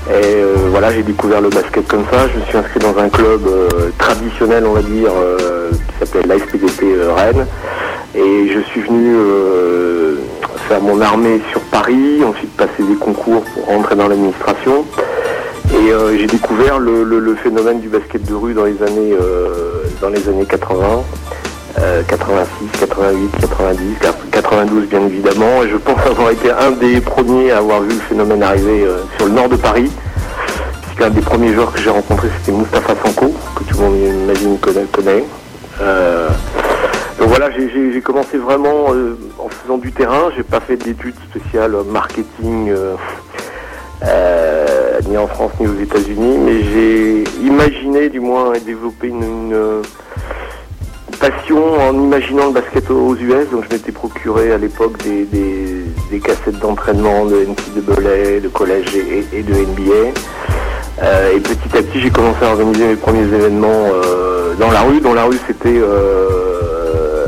Et 0.08 0.12
euh, 0.12 0.54
voilà, 0.70 0.92
j'ai 0.92 1.02
découvert 1.02 1.40
le 1.40 1.50
basket 1.50 1.86
comme 1.86 2.04
ça. 2.10 2.28
Je 2.32 2.38
me 2.40 2.44
suis 2.46 2.56
inscrit 2.56 2.80
dans 2.80 2.96
un 2.98 3.08
club 3.08 3.42
euh, 3.46 3.90
traditionnel, 3.98 4.64
on 4.66 4.72
va 4.72 4.82
dire, 4.82 5.10
qui 5.70 5.98
s'appelait 5.98 6.26
l'ASPDP 6.26 6.96
Rennes. 7.14 7.46
Et 8.14 8.48
je 8.48 8.60
suis 8.60 8.80
venu 8.80 9.16
faire 10.68 10.80
mon 10.80 11.00
armée 11.00 11.40
sur 11.50 11.60
Paris, 11.62 12.22
ensuite 12.24 12.56
passer 12.56 12.82
des 12.88 12.94
concours 12.94 13.42
pour 13.42 13.66
rentrer 13.66 13.96
dans 13.96 14.08
l'administration. 14.08 14.84
Et 15.74 15.92
euh, 15.92 16.16
j'ai 16.16 16.26
découvert 16.26 16.78
le, 16.78 17.34
phénomène 17.42 17.80
du 17.80 17.88
basket 17.88 18.24
de 18.24 18.34
rue 18.34 18.54
dans 18.54 18.64
les 18.64 18.80
années, 18.82 19.12
euh, 19.12 19.82
dans 20.00 20.08
les 20.08 20.28
années 20.28 20.46
80, 20.46 21.02
euh, 21.80 22.02
86, 22.06 22.78
88, 22.80 23.30
90, 23.40 23.82
92 24.30 24.86
bien 24.88 25.04
évidemment. 25.04 25.62
Et 25.64 25.68
je 25.68 25.76
pense 25.76 25.98
avoir 26.06 26.30
été 26.30 26.50
un 26.50 26.70
des 26.70 27.00
premiers 27.00 27.50
à 27.50 27.58
avoir 27.58 27.80
vu 27.80 27.88
le 27.90 28.00
phénomène 28.00 28.42
arriver 28.42 28.84
euh, 28.84 29.02
sur 29.16 29.26
le 29.26 29.32
nord 29.32 29.48
de 29.48 29.56
Paris. 29.56 29.90
Puisqu'un 30.82 31.10
des 31.10 31.20
premiers 31.20 31.52
joueurs 31.52 31.72
que 31.72 31.80
j'ai 31.80 31.90
rencontré 31.90 32.28
c'était 32.38 32.56
Mustapha 32.56 32.94
Sanko, 33.04 33.34
que 33.56 33.64
tout 33.64 33.76
le 33.78 33.84
monde 33.84 33.96
imagine 33.96 34.58
connaît. 34.58 35.24
donc 37.18 37.28
voilà, 37.28 37.50
j'ai- 37.50 38.00
commencé 38.00 38.38
vraiment 38.38 38.86
en 39.38 39.48
faisant 39.48 39.78
du 39.78 39.90
terrain. 39.90 40.30
J'ai 40.36 40.42
pas 40.44 40.60
fait 40.60 40.76
d'études 40.76 41.16
spéciales 41.30 41.74
marketing, 41.90 42.70
euh, 44.02 44.98
ni 45.08 45.16
en 45.16 45.26
France 45.26 45.52
ni 45.60 45.66
aux 45.66 45.80
États-Unis, 45.80 46.38
mais 46.38 46.62
j'ai 46.62 47.24
imaginé, 47.46 48.08
du 48.08 48.20
moins, 48.20 48.52
et 48.54 48.60
développé 48.60 49.08
une, 49.08 49.82
passion 51.20 51.80
en 51.80 51.94
imaginant 51.94 52.46
le 52.46 52.52
basket 52.52 52.90
aux 52.90 53.14
US. 53.14 53.48
Donc 53.50 53.64
je 53.68 53.74
m'étais 53.74 53.92
procuré 53.92 54.52
à 54.52 54.58
l'époque 54.58 54.96
des, 54.98 56.20
cassettes 56.20 56.58
d'entraînement 56.58 57.24
de 57.26 57.46
NCAA, 57.46 58.40
de 58.40 58.48
collège 58.48 58.94
et, 58.94 59.42
de 59.42 59.52
NBA. 59.52 60.12
Euh, 61.02 61.36
et 61.36 61.40
petit 61.40 61.76
à 61.76 61.82
petit, 61.82 62.00
j'ai 62.00 62.10
commencé 62.10 62.44
à 62.44 62.50
organiser 62.50 62.86
mes 62.86 62.96
premiers 62.96 63.22
événements 63.22 63.86
euh, 63.92 64.54
dans 64.58 64.70
la 64.70 64.82
rue. 64.82 65.00
Dans 65.00 65.14
la 65.14 65.24
rue, 65.24 65.38
c'était 65.46 65.80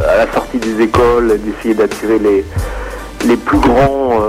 à 0.08 0.16
la 0.16 0.32
sortie 0.32 0.58
des 0.58 0.82
écoles, 0.82 1.38
d'essayer 1.38 1.74
d'attirer 1.74 2.18
les, 2.18 2.44
les 3.26 3.36
plus 3.36 3.58
grands. 3.58 4.20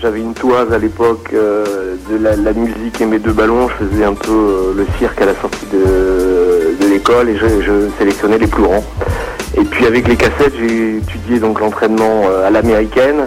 J'avais 0.00 0.20
une 0.20 0.34
toise 0.34 0.72
à 0.72 0.78
l'époque 0.78 1.30
euh, 1.34 1.96
de 2.10 2.16
la, 2.16 2.52
musique 2.52 3.00
et 3.00 3.06
mes 3.06 3.18
deux 3.18 3.32
ballons. 3.32 3.68
Je 3.68 3.86
faisais 3.86 4.04
un 4.04 4.14
peu 4.14 4.30
euh, 4.30 4.74
le 4.74 4.86
cirque 4.98 5.20
à 5.20 5.26
la 5.26 5.34
sortie 5.34 5.66
de, 5.72 6.86
l'école 6.88 7.28
et 7.28 7.36
je, 7.36 7.88
sélectionnais 7.98 8.38
les 8.38 8.46
plus 8.46 8.62
grands. 8.62 8.84
Et 9.56 9.64
puis 9.64 9.86
avec 9.86 10.08
les 10.08 10.16
cassettes, 10.16 10.54
j'ai 10.58 10.98
étudié 10.98 11.38
donc 11.38 11.60
l'entraînement 11.60 12.22
euh, 12.26 12.46
à 12.46 12.50
l'américaine. 12.50 13.24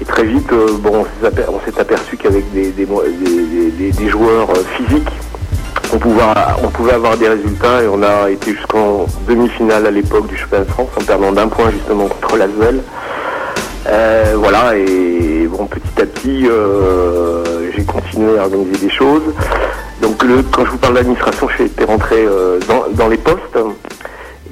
Et 0.00 0.04
très 0.04 0.24
vite, 0.24 0.50
bon, 0.80 1.04
on 1.24 1.60
s'est 1.70 1.80
aperçu 1.80 2.16
qu'avec 2.16 2.44
des, 2.52 4.08
joueurs 4.08 4.48
physiques, 4.76 5.08
on 5.92 5.98
pouvait, 5.98 6.92
avoir 6.92 7.16
des 7.16 7.28
résultats 7.28 7.82
et 7.82 7.88
on 7.88 8.02
a 8.02 8.30
été 8.30 8.52
jusqu'en 8.52 9.06
demi-finale 9.26 9.86
à 9.86 9.90
l'époque 9.90 10.26
du 10.26 10.36
championnat 10.36 10.64
de 10.64 10.70
France 10.70 10.90
en 11.00 11.04
perdant 11.04 11.32
d'un 11.32 11.48
point 11.48 11.70
justement 11.70 12.06
contre 12.06 12.36
l'Asvel. 12.36 12.82
Euh, 13.88 14.34
voilà, 14.36 14.76
et 14.76 15.15
petit 15.64 16.02
à 16.02 16.06
petit, 16.06 16.46
euh, 16.46 17.70
j'ai 17.74 17.84
continué 17.84 18.38
à 18.38 18.42
organiser 18.42 18.76
des 18.76 18.90
choses. 18.90 19.22
Donc, 20.02 20.22
quand 20.52 20.64
je 20.66 20.70
vous 20.70 20.76
parle 20.76 20.94
d'administration, 20.94 21.48
j'ai 21.56 21.64
été 21.64 21.84
rentré 21.84 22.16
euh, 22.26 22.58
dans, 22.94 23.08
les 23.08 23.16
postes. 23.16 23.58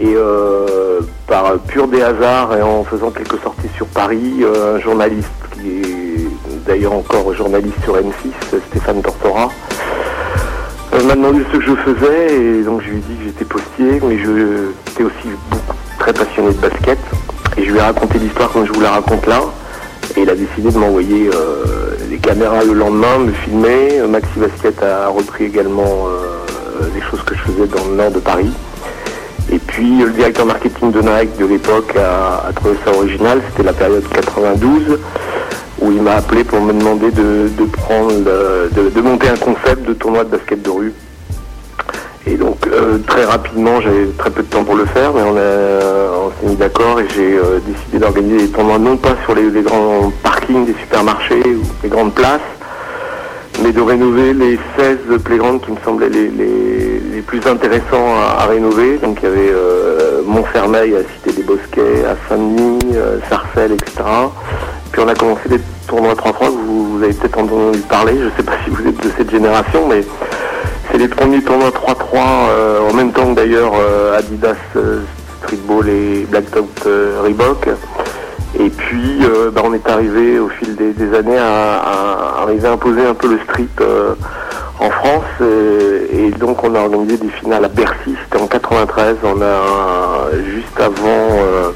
Et 0.01 0.15
euh, 0.17 1.01
par 1.29 1.57
pur 1.59 1.87
des 1.87 2.03
hasards 2.03 2.57
et 2.57 2.63
en 2.63 2.83
faisant 2.85 3.11
quelques 3.11 3.41
sorties 3.43 3.69
sur 3.77 3.87
Paris, 3.87 4.43
un 4.45 4.81
journaliste 4.81 5.29
qui 5.53 5.69
est 5.69 6.29
d'ailleurs 6.67 6.95
encore 6.95 7.33
journaliste 7.35 7.77
sur 7.85 7.97
M6, 7.97 8.61
Stéphane 8.71 9.03
Tortora, 9.03 9.51
m'a 11.05 11.15
demandé 11.15 11.45
ce 11.53 11.59
que 11.59 11.65
je 11.65 11.75
faisais 11.77 12.35
et 12.35 12.63
donc 12.63 12.83
je 12.83 12.91
lui 12.91 12.97
ai 12.97 13.01
dit 13.01 13.17
que 13.19 13.25
j'étais 13.25 13.45
postier, 13.45 14.01
mais 14.03 14.19
je 14.19 14.71
j'étais 14.87 15.05
aussi 15.05 15.29
très 15.99 16.13
passionné 16.13 16.49
de 16.53 16.59
basket. 16.59 16.99
Et 17.57 17.65
je 17.65 17.71
lui 17.71 17.79
ai 17.79 17.83
raconté 17.83 18.19
l'histoire 18.19 18.51
comme 18.51 18.67
je 18.67 18.73
vous 18.73 18.81
la 18.81 18.91
raconte 18.91 19.27
là. 19.27 19.43
Et 20.17 20.23
il 20.23 20.31
a 20.31 20.35
décidé 20.37 20.71
de 20.71 20.79
m'envoyer 20.79 21.29
euh, 21.35 21.97
des 22.09 22.19
caméras 22.19 22.63
le 22.63 22.73
lendemain, 22.73 23.19
me 23.19 23.33
filmer. 23.33 23.99
Euh, 23.99 24.07
Maxi 24.07 24.39
Basket 24.39 24.81
a 24.83 25.09
repris 25.09 25.45
également 25.45 26.07
euh, 26.07 26.87
les 26.95 27.01
choses 27.01 27.23
que 27.23 27.35
je 27.35 27.41
faisais 27.41 27.67
dans 27.67 27.85
le 27.91 27.97
nord 27.97 28.11
de 28.13 28.21
Paris. 28.21 28.53
Et 29.51 29.59
puis 29.59 30.03
euh, 30.03 30.07
le 30.07 30.13
directeur 30.13 30.47
marketing 30.47 30.93
de 30.93 31.01
Nike 31.01 31.37
de 31.39 31.47
l'époque 31.47 31.97
a, 31.97 32.53
trouvé 32.55 32.77
ça 32.85 32.93
original, 32.93 33.43
c'était 33.51 33.65
la 33.65 33.73
période 33.73 34.05
92, 34.09 34.99
où 35.81 35.91
il 35.91 36.01
m'a 36.01 36.15
appelé 36.15 36.45
pour 36.45 36.61
me 36.61 36.73
demander 36.73 37.11
de, 37.11 37.49
de 37.57 39.01
monter 39.01 39.29
un 39.29 39.37
concept 39.37 39.87
de 39.87 39.95
tournoi 39.95 40.23
de 40.25 40.31
basket 40.31 40.63
de 40.63 40.71
rue. 40.71 40.93
Et 42.27 42.37
donc 42.37 42.67
euh, 42.67 42.99
très 43.07 43.25
rapidement, 43.25 43.81
j'avais 43.81 44.07
très 44.17 44.31
peu 44.31 44.43
de 44.43 44.49
temps 44.49 44.65
pour 44.65 44.77
le 44.77 44.87
faire, 44.87 45.13
mais 45.15 45.23
on, 45.23 45.33
on 46.27 46.31
s'est 46.41 46.47
mis 46.51 46.57
d'accord 46.57 46.99
et 47.01 47.07
j'ai 47.15 47.37
euh, 47.37 47.59
décidé 47.67 47.99
d'organiser 47.99 48.47
des 48.47 48.49
tournois 48.49 48.79
non 48.79 48.97
pas 48.97 49.15
sur 49.25 49.35
les, 49.35 49.51
grands 49.63 50.11
parkings 50.23 50.65
des 50.65 50.75
supermarchés 50.81 51.43
ou 51.45 51.63
les 51.83 51.89
grandes 51.91 52.15
places, 52.15 52.41
mais 53.63 53.73
de 53.73 53.81
rénover 53.83 54.33
les 54.33 54.59
16 54.79 54.99
playgrounds 55.23 55.61
qui 55.65 55.73
me 55.73 55.77
semblaient 55.85 56.09
les, 56.09 56.29
les- 56.29 57.01
les 57.15 57.21
plus 57.21 57.47
intéressants 57.47 58.15
à, 58.19 58.43
à 58.43 58.47
rénover. 58.47 58.97
Donc 59.03 59.19
il 59.23 59.29
y 59.29 59.33
avait 59.33 59.51
euh, 59.53 60.23
Montfermeil 60.27 60.97
à 60.97 61.01
Cité 61.01 61.33
des 61.41 61.47
Bosquets, 61.47 62.05
à 62.07 62.17
Saint-Denis, 62.29 62.79
euh, 62.95 63.19
Sarcelles, 63.29 63.73
etc. 63.73 63.93
Puis 64.93 65.03
on 65.05 65.09
a 65.09 65.15
commencé 65.15 65.47
des 65.51 65.61
tournois 65.87 66.15
3-3 66.15 66.33
que 66.39 66.45
vous, 66.67 66.97
vous 66.97 67.03
avez 67.05 67.13
peut-être 67.13 67.39
entendu 67.39 67.79
parler, 67.81 68.15
je 68.19 68.25
ne 68.25 68.31
sais 68.37 68.43
pas 68.43 68.53
si 68.65 68.71
vous 68.71 68.87
êtes 68.89 68.97
de 69.05 69.11
cette 69.19 69.31
génération, 69.31 69.87
mais 69.89 70.03
c'est 70.95 71.01
les 71.01 71.09
premiers 71.09 71.43
tournois 71.43 71.71
3-3 71.71 71.97
euh, 72.15 72.89
en 72.89 72.95
même 72.95 73.11
temps 73.11 73.35
que 73.35 73.35
d'ailleurs 73.35 73.73
euh, 73.75 74.17
Adidas 74.17 74.55
euh, 74.77 75.01
Streetball 75.43 75.89
et 75.89 76.25
Black 76.31 76.45
euh, 76.87 77.21
Reebok. 77.25 77.69
Et 78.61 78.71
puis 78.71 79.19
bah, 79.53 79.63
on 79.65 79.75
est 79.75 79.89
arrivé 79.89 80.39
au 80.39 80.49
fil 80.49 80.77
des, 80.77 81.15
années 81.17 81.37
à, 81.37 82.43
arriver 82.43 82.69
à 82.69 82.73
imposer 82.73 83.05
un 83.05 83.15
peu 83.15 83.29
le 83.29 83.41
street 83.41 83.67
euh, 83.81 84.15
en 84.79 84.89
France. 84.91 85.25
Euh, 85.41 86.07
et 86.13 86.31
donc 86.31 86.63
on 86.63 86.73
a 86.77 86.79
organisé 86.79 87.17
des 87.17 87.31
finales 87.41 87.65
à 87.65 87.69
Bercy, 87.69 88.15
c'était 88.25 88.41
en 88.41 88.47
93, 88.47 89.17
on 89.25 89.43
a 89.43 90.31
juste 90.45 90.81
avant 90.81 91.73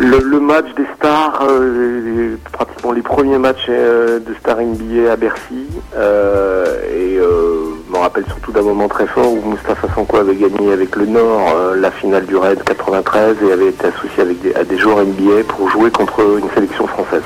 le, 0.00 0.40
match 0.40 0.66
des 0.76 0.86
stars, 0.96 1.42
euh, 1.48 2.00
les- 2.04 2.36
pratiquement 2.52 2.92
les 2.92 3.02
premiers 3.02 3.38
matchs 3.38 3.66
euh, 3.68 4.18
de 4.18 4.34
Star 4.40 4.58
NBA 4.60 5.12
à 5.12 5.16
Bercy. 5.16 5.66
euh, 5.96 6.64
et 6.92 7.16
euh, 7.18 7.74
je 7.86 7.92
me 7.92 7.98
rappelle 7.98 8.24
surtout 8.26 8.52
d'un 8.52 8.62
moment 8.62 8.88
très 8.88 9.06
fort 9.06 9.30
où 9.32 9.40
Moustapha 9.44 9.88
Sanko 9.94 10.16
avait 10.18 10.36
gagné 10.36 10.72
avec 10.72 10.96
le 10.96 11.06
Nord 11.06 11.52
euh, 11.56 11.76
la 11.76 11.90
finale 11.90 12.24
du 12.26 12.36
Raid 12.36 12.62
93 12.64 13.36
et 13.46 13.52
avait 13.52 13.68
été 13.68 13.86
associé 13.88 14.22
avec 14.22 14.36
à 14.56 14.64
des 14.64 14.78
joueurs 14.78 14.98
NBA 15.04 15.44
pour 15.48 15.68
jouer 15.70 15.90
contre 15.90 16.20
une 16.38 16.48
sélection 16.54 16.86
française. 16.86 17.22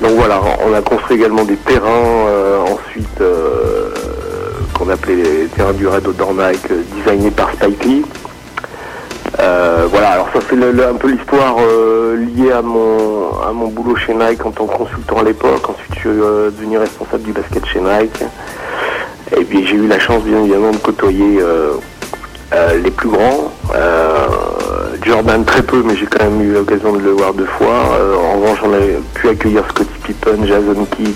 Donc 0.00 0.12
voilà, 0.16 0.40
on 0.66 0.74
a 0.74 0.82
construit 0.82 1.16
également 1.16 1.44
des 1.44 1.56
terrains 1.56 1.88
euh, 2.28 2.58
ensuite 2.62 3.20
euh, 3.20 3.90
qu'on 4.76 4.88
appelait 4.90 5.14
les 5.16 5.46
terrains 5.46 5.72
du 5.72 5.86
Raid 5.86 6.06
au 6.06 6.10
euh, 6.10 6.52
designés 7.06 7.30
par 7.30 7.50
Spike 7.52 7.84
Lee. 7.84 8.04
Euh, 9.40 9.86
voilà, 9.90 10.10
alors 10.10 10.28
ça 10.32 10.38
c'est 10.48 10.56
un 10.56 10.94
peu 10.94 11.10
l'histoire 11.10 11.56
euh, 11.58 12.16
liée 12.16 12.52
à 12.52 12.62
mon, 12.62 13.68
boulot 13.68 13.96
chez 13.96 14.14
Nike 14.14 14.44
en 14.46 14.50
tant 14.50 14.66
que 14.66 14.76
consultant 14.76 15.18
à 15.18 15.22
l'époque. 15.24 15.68
Ensuite 15.68 15.94
je 15.94 15.98
suis 16.00 16.08
euh, 16.08 16.50
devenu 16.50 16.78
responsable 16.78 17.22
du 17.24 17.32
basket 17.32 17.66
chez 17.66 17.80
Nike. 17.80 18.22
Et 19.36 19.44
puis 19.44 19.66
j'ai 19.66 19.76
eu 19.76 19.86
la 19.88 19.98
chance 19.98 20.22
bien 20.22 20.40
évidemment 20.40 20.70
de 20.70 20.76
côtoyer 20.76 21.40
les 22.82 22.90
plus 22.90 23.08
grands. 23.08 23.52
Jordan 25.02 25.44
très 25.44 25.62
peu, 25.62 25.82
mais 25.84 25.96
j'ai 25.96 26.06
quand 26.06 26.24
même 26.24 26.40
eu 26.40 26.52
l'occasion 26.52 26.92
de 26.92 26.98
le 27.00 27.10
voir 27.10 27.34
deux 27.34 27.46
fois. 27.46 27.98
En 28.22 28.40
revanche, 28.40 28.58
on 28.64 28.72
a 28.72 28.78
pu 29.14 29.28
accueillir 29.28 29.64
Scottie 29.70 29.98
Pippen, 30.04 30.46
Jason 30.46 30.86
Kidd, 30.96 31.14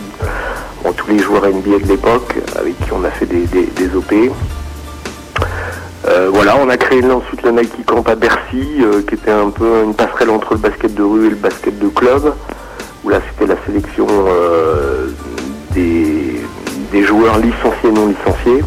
tous 0.97 1.09
les 1.11 1.19
joueurs 1.19 1.45
NBA 1.47 1.79
de 1.85 1.89
l'époque, 1.89 2.35
avec 2.59 2.77
qui 2.81 2.93
on 2.93 3.05
a 3.05 3.11
fait 3.11 3.27
des- 3.27 3.47
des 3.47 3.95
OP. 3.95 4.13
Euh, 6.09 6.31
voilà, 6.33 6.57
on 6.57 6.69
a 6.71 6.77
créé 6.79 7.05
ensuite 7.05 7.43
le 7.43 7.51
Nike 7.51 7.85
Camp 7.85 8.03
à 8.09 8.15
Bercy, 8.15 8.81
euh, 8.81 9.03
qui 9.07 9.15
était 9.15 9.31
un 9.31 9.51
peu 9.51 9.83
une 9.85 9.95
passerelle 9.95 10.31
entre 10.31 10.55
le 10.55 10.61
basket 10.61 10.95
de 10.95 11.03
rue 11.03 11.27
et 11.27 11.31
le 11.31 11.37
basket 11.37 11.79
de 11.79 11.89
club, 11.89 12.33
où 13.05 13.11
là 13.11 13.21
c'était 13.29 13.53
la 13.53 13.59
sélection 13.67 14.07
euh, 14.09 15.09
des, 15.75 17.05
joueurs 17.05 17.39
licenciés 17.39 17.89
et 17.89 17.93
non 17.93 18.07
licenciés, 18.07 18.63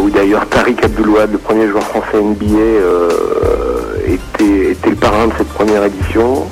où 0.00 0.10
d'ailleurs 0.10 0.46
Tariq 0.48 0.82
Abdelouad, 0.82 1.30
le 1.30 1.38
premier 1.38 1.68
joueur 1.68 1.82
français 1.84 2.20
NBA, 2.20 2.46
était, 4.06 4.76
le 4.88 4.96
parrain 4.96 5.26
de 5.28 5.32
cette 5.38 5.48
première 5.48 5.84
édition. 5.84 6.46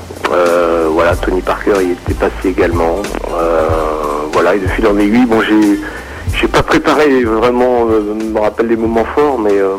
Voilà, 0.91 1.15
Tony 1.17 1.41
Parker 1.41 1.73
y 1.81 1.91
était 1.91 2.13
passé 2.13 2.49
également. 2.49 3.01
Voilà, 4.31 4.55
et 4.55 4.59
de 4.59 4.67
fil 4.67 4.87
en 4.87 4.97
aiguille, 4.97 5.27
j'ai 5.49 5.79
j'ai 6.39 6.47
pas 6.47 6.63
préparé 6.63 7.23
vraiment, 7.23 7.87
euh, 7.89 8.15
je 8.19 8.25
me 8.25 8.39
rappelle 8.39 8.67
des 8.67 8.75
moments 8.75 9.05
forts, 9.15 9.39
mais 9.39 9.57
euh, 9.57 9.75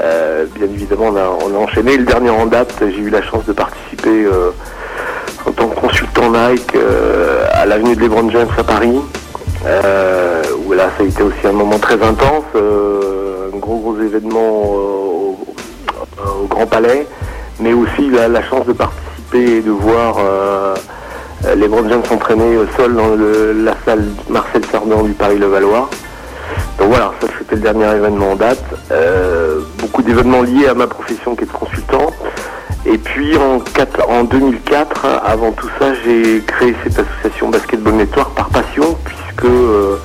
euh, 0.00 0.46
bien 0.54 0.66
évidemment 0.66 1.12
on 1.44 1.54
a, 1.54 1.58
enchaîné. 1.58 1.96
Le 1.96 2.04
dernier 2.04 2.30
en 2.30 2.46
date, 2.46 2.74
j'ai 2.80 2.98
eu 2.98 3.10
la 3.10 3.22
chance 3.22 3.44
de 3.44 3.52
participer 3.52 4.26
en 5.46 5.52
tant 5.52 5.68
que 5.68 5.80
consultant 5.80 6.30
Nike 6.30 6.76
à 7.52 7.66
l'avenue 7.66 7.96
de 7.96 8.00
LeBron 8.00 8.30
James 8.30 8.48
à 8.56 8.64
Paris, 8.64 8.98
où 10.66 10.72
là 10.72 10.90
ça 10.96 11.02
a 11.02 11.06
été 11.06 11.22
aussi 11.22 11.46
un 11.46 11.52
moment 11.52 11.78
très 11.78 12.02
intense, 12.02 12.44
un 12.54 13.56
gros 13.58 13.78
gros 13.78 13.96
événement 13.98 14.50
au, 14.64 15.38
Grand 16.48 16.66
Palais, 16.66 17.06
mais 17.60 17.72
aussi 17.72 18.10
la 18.10 18.42
chance 18.42 18.66
de 18.66 18.72
participer 18.72 19.58
et 19.58 19.60
de 19.60 19.70
voir 19.70 20.16
euh, 21.46 21.54
LeBron 21.54 21.88
James 21.88 22.02
s'entraîner 22.08 22.56
euh, 22.56 22.66
seul 22.76 22.94
dans 22.94 23.08
la 23.16 23.74
salle 23.84 24.04
Marcel 24.28 24.62
Cerdan 24.70 25.02
du 25.02 25.12
Paris-Levallois. 25.12 25.88
Donc 26.78 26.88
voilà, 26.88 27.12
ça 27.20 27.26
c'était 27.38 27.56
le 27.56 27.62
dernier 27.62 27.90
événement 27.96 28.32
en 28.32 28.36
date. 28.36 28.62
Euh, 28.92 29.60
beaucoup 29.78 30.02
d'événements 30.02 30.42
liés 30.42 30.66
à 30.68 30.74
ma 30.74 30.86
profession 30.86 31.34
qui 31.36 31.44
est 31.44 31.46
de 31.46 31.52
consultant. 31.52 32.10
Et 32.86 32.96
puis 32.98 33.36
en, 33.36 33.58
quatre- 33.60 34.08
en 34.08 34.24
2004, 34.24 35.04
avant 35.24 35.52
tout 35.52 35.68
ça, 35.78 35.86
j'ai 36.04 36.40
créé 36.46 36.74
cette 36.84 36.98
association 36.98 37.48
Basketball 37.50 37.94
Network 37.94 38.34
par 38.34 38.48
passion, 38.48 38.96
puisque 39.04 39.44
euh, 39.44 39.96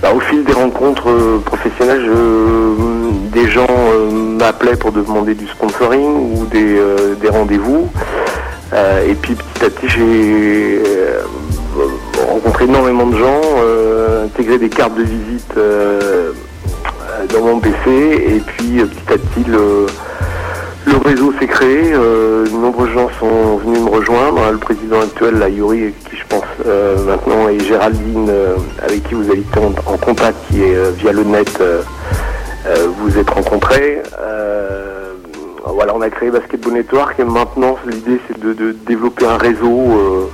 bah, 0.00 0.10
au 0.14 0.20
fil 0.20 0.44
des 0.44 0.52
rencontres 0.52 1.10
professionnelles, 1.44 2.08
des 3.32 3.48
gens 3.50 3.66
m'appelaient 4.38 4.76
pour 4.76 4.92
demander 4.92 5.34
du 5.34 5.46
sponsoring 5.48 6.38
ou 6.38 6.46
des 6.46 7.28
rendez-vous. 7.28 7.88
Euh, 8.72 9.10
et 9.10 9.14
puis 9.14 9.34
petit 9.34 9.64
à 9.64 9.70
petit, 9.70 9.88
j'ai 9.88 10.82
euh, 10.86 11.22
rencontré 12.28 12.64
énormément 12.66 13.06
de 13.06 13.16
gens, 13.16 13.40
euh, 13.58 14.26
intégré 14.26 14.58
des 14.58 14.68
cartes 14.68 14.94
de 14.94 15.02
visite 15.02 15.54
dans 17.32 17.44
mon 17.44 17.60
PC, 17.60 17.74
et 17.86 18.40
puis 18.40 18.82
petit 18.84 19.12
à 19.12 19.18
petit, 19.18 19.44
le, 19.48 19.86
réseau 21.04 21.32
s'est 21.40 21.46
créé. 21.46 21.92
de 21.92 22.50
nombreux 22.50 22.88
gens 22.92 23.08
sont 23.18 23.56
venus 23.56 23.80
me 23.80 23.90
rejoindre. 23.90 24.50
Le 24.52 24.58
président 24.58 25.00
actuel, 25.00 25.38
la 25.38 25.48
Yuri, 25.48 25.92
qui 26.08 26.16
je 26.16 26.24
pense 26.28 26.44
maintenant, 27.06 27.48
et 27.48 27.58
Géraldine, 27.60 28.30
avec 28.82 29.02
qui 29.08 29.14
vous 29.14 29.28
avez 29.28 29.40
été 29.40 29.58
en, 29.58 29.96
contact, 29.96 30.36
qui 30.48 30.62
est 30.62 30.92
via 30.98 31.12
le 31.12 31.24
net, 31.24 31.62
vous 32.98 33.18
êtes 33.18 33.30
rencontrés. 33.30 34.02
Voilà, 35.66 35.94
on 35.94 36.00
a 36.00 36.10
créé 36.10 36.30
Basketball 36.30 36.74
Network 36.74 37.18
et 37.18 37.24
maintenant 37.24 37.76
l'idée 37.86 38.20
c'est 38.26 38.38
de, 38.38 38.72
développer 38.86 39.26
un 39.26 39.36
réseau, 39.36 39.78
euh, 39.92 40.26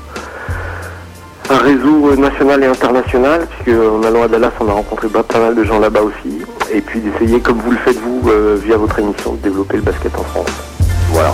un 1.51 1.59
réseau 1.59 2.11
euh, 2.11 2.17
national 2.17 2.63
et 2.63 2.67
international, 2.67 3.47
puisque 3.47 3.79
en 3.79 4.03
allant 4.03 4.23
à 4.23 4.29
Dallas 4.29 4.53
on 4.61 4.69
a 4.69 4.73
rencontré 4.73 5.09
pas, 5.09 5.25
mal 5.39 5.55
de 5.55 5.65
gens 5.65 5.79
là-bas 5.79 6.03
aussi, 6.03 6.39
et 6.73 6.81
puis 6.81 7.01
d'essayer 7.01 7.41
comme 7.41 7.59
vous 7.59 7.73
le 7.73 7.79
faites 7.79 7.99
vous 7.99 8.29
euh, 8.29 8.59
via 8.63 8.77
votre 8.77 8.99
émission 8.99 9.35
de 9.35 9.39
développer 9.39 9.77
le 9.77 9.83
basket 9.83 10.17
en 10.19 10.25
France. 10.25 10.53
Voilà. 11.11 11.33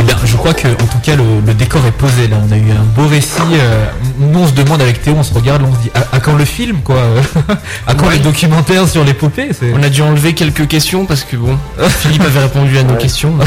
Eh 0.00 0.02
bien, 0.02 0.16
je 0.24 0.36
crois 0.36 0.54
que 0.54 0.66
en 0.68 0.86
tout 0.86 0.98
cas 1.02 1.14
le, 1.14 1.22
le 1.46 1.52
décor 1.54 1.82
est 1.86 1.92
posé 1.92 2.26
là. 2.26 2.36
On 2.48 2.50
a 2.52 2.56
eu 2.56 2.70
un 2.70 2.84
beau 2.96 3.06
récit. 3.06 3.42
euh, 3.54 3.84
nous 4.18 4.38
on 4.40 4.46
se 4.46 4.52
demande 4.54 4.80
avec 4.80 5.02
Théo, 5.02 5.14
on 5.18 5.22
se 5.22 5.34
regarde, 5.34 5.62
on 5.62 5.74
se 5.74 5.78
dit 5.80 5.90
à, 5.94 6.16
à 6.16 6.20
quand 6.20 6.34
le 6.36 6.44
film 6.46 6.78
quoi 6.82 6.96
À 7.86 7.94
quand 7.94 8.06
Ouais. 8.06 8.14
les 8.14 8.18
documentaires 8.20 8.88
sur 8.88 9.04
les 9.04 9.12
poupées 9.14 9.50
c'est- 9.52 9.72
On 9.78 9.82
a 9.82 9.88
dû 9.90 10.00
enlever 10.02 10.32
quelques 10.32 10.66
questions 10.68 11.04
parce 11.04 11.22
que 11.24 11.36
bon, 11.36 11.56
Philippe 11.88 12.22
avait 12.22 12.40
répondu 12.40 12.78
à 12.78 12.82
nos 12.82 12.94
Ouais. 12.94 12.98
questions. 12.98 13.34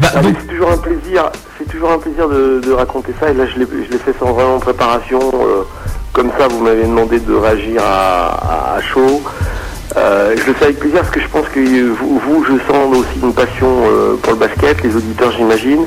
Bah, 0.00 0.08
Ah, 0.14 0.20
c'est 0.22 0.46
toujours 0.48 0.70
un 0.72 0.76
plaisir, 0.76 1.30
c'est 1.58 1.68
toujours 1.70 1.90
un 1.92 1.98
plaisir 1.98 2.28
de, 2.28 2.60
de 2.64 2.72
raconter 2.72 3.14
ça. 3.18 3.30
Et 3.30 3.34
là, 3.34 3.44
je 3.46 3.58
l'ai, 3.58 3.66
je 3.86 3.92
l'ai 3.92 3.98
fait 3.98 4.14
sans 4.20 4.32
vraiment 4.32 4.58
préparation. 4.58 5.18
euh, 5.34 5.62
comme 6.12 6.30
ça, 6.38 6.46
vous 6.48 6.62
m'avez 6.62 6.82
demandé 6.84 7.18
de 7.20 7.34
réagir 7.34 7.82
à, 7.82 8.74
à- 8.74 8.76
à 8.76 8.82
chaud. 8.82 9.22
Euh, 9.96 10.34
je 10.36 10.46
le 10.46 10.52
fais 10.54 10.66
avec 10.66 10.78
plaisir 10.78 11.00
parce 11.00 11.10
que 11.10 11.20
je 11.20 11.28
pense 11.28 11.48
que 11.48 11.58
vous, 11.88 12.18
vous, 12.18 12.44
je 12.44 12.52
sens 12.70 12.94
aussi 12.94 13.18
une 13.22 13.32
passion 13.32 13.66
euh, 13.86 14.16
pour 14.22 14.32
le 14.34 14.38
basket, 14.38 14.82
les 14.82 14.94
auditeurs 14.94 15.32
j'imagine. 15.32 15.86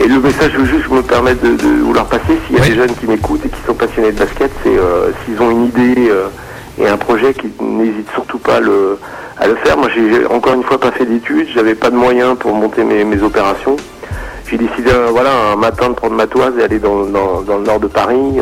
Et 0.00 0.08
le 0.08 0.18
message 0.18 0.52
que 0.56 0.64
juste 0.64 0.84
je 0.88 0.94
me 0.94 1.02
permettre 1.02 1.42
de, 1.42 1.50
de 1.50 1.82
vous 1.82 1.92
leur 1.92 2.06
passer, 2.06 2.38
s'il 2.46 2.56
y 2.56 2.58
a 2.58 2.62
Oui. 2.62 2.70
des 2.70 2.74
jeunes 2.76 2.94
qui 2.94 3.06
m'écoutent 3.06 3.44
et 3.44 3.48
qui 3.50 3.60
sont 3.66 3.74
passionnés 3.74 4.12
de 4.12 4.18
basket, 4.18 4.50
c'est 4.62 4.76
euh, 4.76 5.10
s'ils 5.24 5.40
ont 5.42 5.50
une 5.50 5.66
idée 5.66 6.10
et 6.80 6.88
un 6.88 6.96
projet, 6.96 7.34
qu'ils 7.34 7.50
n'hésitent 7.60 8.10
surtout 8.14 8.38
pas 8.38 8.56
à 8.56 8.60
le, 8.60 8.98
à 9.38 9.46
le 9.46 9.54
faire. 9.56 9.76
Moi 9.76 9.88
j'ai 9.94 10.24
encore 10.26 10.54
une 10.54 10.64
fois 10.64 10.80
pas 10.80 10.90
fait 10.90 11.04
d'études, 11.04 11.46
j'avais 11.54 11.74
pas 11.74 11.90
de 11.90 11.96
moyens 11.96 12.36
pour 12.38 12.54
monter 12.54 12.82
mes, 12.82 13.04
mes 13.04 13.22
opérations. 13.22 13.76
J'ai 14.50 14.56
décidé 14.56 14.90
voilà, 15.10 15.30
un 15.52 15.56
matin 15.56 15.90
de 15.90 15.94
prendre 15.94 16.14
ma 16.14 16.26
toise 16.26 16.54
et 16.58 16.64
aller 16.64 16.78
dans, 16.78 17.04
dans, 17.04 17.42
dans 17.42 17.58
le 17.58 17.64
nord 17.64 17.78
de 17.80 17.86
Paris. 17.88 18.38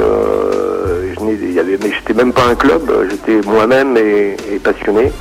N'ai- 1.22 1.38
il 1.40 1.52
y 1.52 1.58
avait, 1.60 1.78
mais 1.82 1.90
j'étais 1.92 2.14
même 2.14 2.32
pas 2.32 2.44
un 2.50 2.54
club, 2.54 2.82
j'étais 3.10 3.40
moi-même 3.46 3.96
et, 3.96 4.36
passionné. 4.62 5.12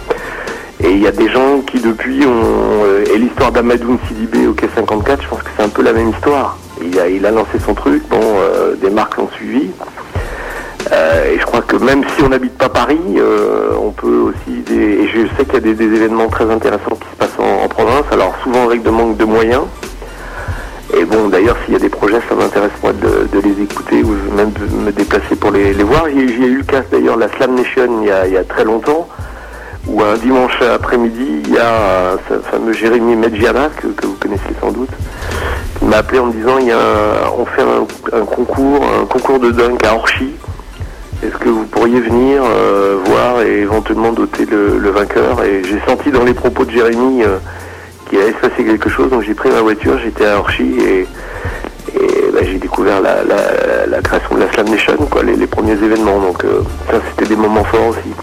Et 0.83 0.89
il 0.89 0.99
y 1.01 1.07
a 1.07 1.11
des 1.11 1.29
gens 1.29 1.59
qui 1.65 1.79
depuis 1.79 2.25
ont... 2.25 2.83
euh, 2.85 3.03
et 3.13 3.17
l'histoire 3.19 3.51
d'Amadoun 3.51 3.97
Sidibé 4.07 4.47
au 4.47 4.53
K54, 4.53 5.21
je 5.21 5.27
pense 5.27 5.43
que 5.43 5.49
c'est 5.55 5.63
un 5.63 5.69
peu 5.69 5.83
la 5.83 5.93
même 5.93 6.09
histoire. 6.09 6.57
Il 6.83 7.25
a, 7.25 7.31
lancé 7.31 7.59
son 7.63 7.75
truc, 7.75 8.01
bon, 8.09 8.19
euh, 8.19 8.73
des 8.75 8.89
marques 8.89 9.17
l'ont 9.17 9.29
suivi. 9.35 9.69
Euh, 10.91 11.31
et 11.33 11.39
je 11.39 11.45
crois 11.45 11.61
que 11.61 11.75
même 11.75 12.03
si 12.15 12.23
on 12.23 12.29
n'habite 12.29 12.57
pas 12.57 12.69
Paris, 12.69 12.99
on 13.79 13.91
peut 13.91 14.31
aussi... 14.31 14.63
Et 14.73 15.07
je 15.07 15.27
sais 15.37 15.45
qu'il 15.45 15.53
y 15.53 15.57
a 15.57 15.59
des, 15.59 15.75
des 15.75 15.85
événements 15.85 16.27
très 16.29 16.49
intéressants 16.49 16.97
qui 16.99 17.07
se 17.11 17.15
passent 17.17 17.37
en, 17.39 17.63
en 17.63 17.67
province, 17.67 18.05
alors 18.11 18.33
souvent 18.43 18.65
avec 18.65 18.81
de 18.81 18.89
manque 18.89 19.17
de 19.17 19.25
moyens. 19.25 19.63
Et 20.93 21.05
bon, 21.05 21.29
d'ailleurs, 21.29 21.55
s'il 21.63 21.73
y 21.73 21.77
a 21.77 21.79
des 21.79 21.89
projets, 21.89 22.19
ça 22.27 22.35
m'intéresse 22.35 22.71
moi 22.83 22.91
de, 22.91 23.39
les 23.39 23.63
écouter 23.63 24.03
ou 24.03 24.15
même 24.35 24.51
de 24.51 24.65
me 24.85 24.91
déplacer 24.91 25.35
pour 25.35 25.51
les, 25.51 25.71
voir. 25.73 26.07
J'y 26.09 26.19
ai 26.19 26.47
eu 26.47 26.57
le 26.57 26.63
cas 26.63 26.81
d'ailleurs, 26.91 27.17
la 27.17 27.29
Slam 27.29 27.55
Nation, 27.55 28.01
il 28.01 28.07
y 28.33 28.37
a, 28.37 28.43
très 28.43 28.65
longtemps, 28.65 29.07
où 29.87 30.01
un 30.03 30.17
dimanche 30.17 30.61
après-midi, 30.61 31.43
il 31.45 31.53
y 31.53 31.57
a 31.57 32.17
ce 32.27 32.39
fameux 32.39 32.73
Jérémy 32.73 33.15
Medjiana, 33.15 33.69
que, 33.69 33.87
vous 34.05 34.17
connaissez 34.19 34.53
sans 34.59 34.71
doute, 34.71 34.89
qui 35.79 35.85
m'a 35.85 35.97
appelé 35.97 36.19
en 36.19 36.25
me 36.25 36.33
disant, 36.33 36.57
il 36.59 36.67
y 36.67 36.71
a 36.71 36.77
on 37.37 37.45
fait 37.45 37.61
un, 37.61 38.25
concours, 38.25 38.83
un 38.83 39.05
concours 39.05 39.39
de 39.39 39.51
dunk 39.51 39.85
à 39.85 39.95
Orchy. 39.95 40.31
Est-ce 41.23 41.37
que 41.37 41.49
vous 41.49 41.65
pourriez 41.65 42.01
venir 42.01 42.41
euh, 42.43 42.97
voir 43.05 43.43
et 43.43 43.59
éventuellement 43.59 44.11
doter 44.11 44.45
le, 44.45 44.79
le 44.79 44.89
vainqueur? 44.89 45.43
Et 45.43 45.61
j'ai 45.63 45.79
senti 45.87 46.09
dans 46.09 46.23
les 46.23 46.33
propos 46.33 46.65
de 46.65 46.71
Jérémy 46.71 47.23
euh, 47.23 47.37
qu'il 48.11 48.19
allait 48.19 48.33
se 48.33 48.47
passer 48.47 48.65
quelque 48.65 48.89
chose, 48.89 49.09
donc 49.09 49.23
j'ai 49.23 49.33
pris 49.33 49.49
ma 49.49 49.61
voiture, 49.61 49.97
j'étais 50.03 50.25
à 50.25 50.37
Orchy 50.37 50.77
et, 50.79 51.07
bah, 52.33 52.39
j'ai 52.43 52.57
découvert 52.57 53.01
la, 53.01 54.01
création 54.01 54.35
de 54.35 54.41
la 54.41 54.51
Slam 54.51 54.69
Nation, 54.69 54.97
quoi, 55.09 55.23
les, 55.23 55.47
premiers 55.47 55.73
événements. 55.73 56.19
Donc 56.19 56.43
euh, 56.43 56.61
ça, 56.89 56.97
c'était 57.09 57.29
des 57.29 57.35
moments 57.35 57.63
forts 57.63 57.87
aussi. 57.87 58.13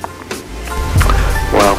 Voilà. 1.53 1.75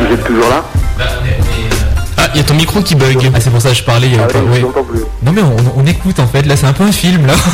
Vous 0.00 0.14
êtes 0.14 0.24
toujours 0.24 0.48
là? 0.48 0.83
Il 2.34 2.38
y 2.38 2.40
a 2.40 2.44
ton 2.44 2.54
micro 2.54 2.80
qui 2.82 2.94
bug. 2.94 3.30
Ah, 3.34 3.38
c'est 3.40 3.50
pour 3.50 3.62
ça 3.62 3.70
que 3.70 3.76
je 3.76 3.84
parlais. 3.84 4.08
il 4.08 4.14
y 4.14 4.18
a 4.18 4.22
Ah 4.24 4.32
pas- 4.32 4.38
oui, 4.40 4.44
je 4.46 4.52
ouais. 4.52 4.60
vous 4.60 4.68
entends 4.68 4.84
plus. 4.84 5.00
Non 5.22 5.32
mais 5.32 5.42
on, 5.42 5.56
on 5.80 5.86
écoute 5.86 6.18
en 6.20 6.26
fait, 6.26 6.44
là 6.46 6.56
c'est 6.56 6.66
un 6.66 6.72
peu 6.72 6.84
un 6.84 6.92
film 6.92 7.26
là. 7.26 7.34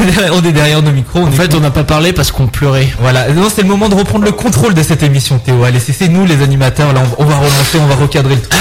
On 0.00 0.06
est, 0.06 0.30
on 0.30 0.42
est 0.44 0.52
derrière, 0.52 0.80
nos 0.82 0.92
micros. 0.92 1.20
On 1.20 1.26
En 1.26 1.30
fait, 1.32 1.54
on 1.54 1.60
n'a 1.60 1.70
pas 1.72 1.82
parlé 1.82 2.12
parce 2.12 2.30
qu'on 2.30 2.46
pleurait. 2.46 2.88
Voilà, 3.00 3.28
non 3.30 3.48
c'est 3.52 3.62
le 3.62 3.68
moment 3.68 3.88
de 3.88 3.94
reprendre 3.96 4.24
le 4.24 4.30
contrôle 4.32 4.72
de 4.74 4.82
cette 4.82 5.02
émission 5.02 5.38
Théo. 5.38 5.64
Allez, 5.64 5.80
c'est 5.80 6.08
nous 6.08 6.24
les 6.24 6.42
animateurs, 6.42 6.92
là 6.92 7.02
on, 7.18 7.22
on 7.24 7.26
va 7.26 7.36
relancer, 7.36 7.78
on 7.80 7.86
va 7.86 7.94
recadrer 7.96 8.36
le 8.36 8.40
truc. 8.40 8.60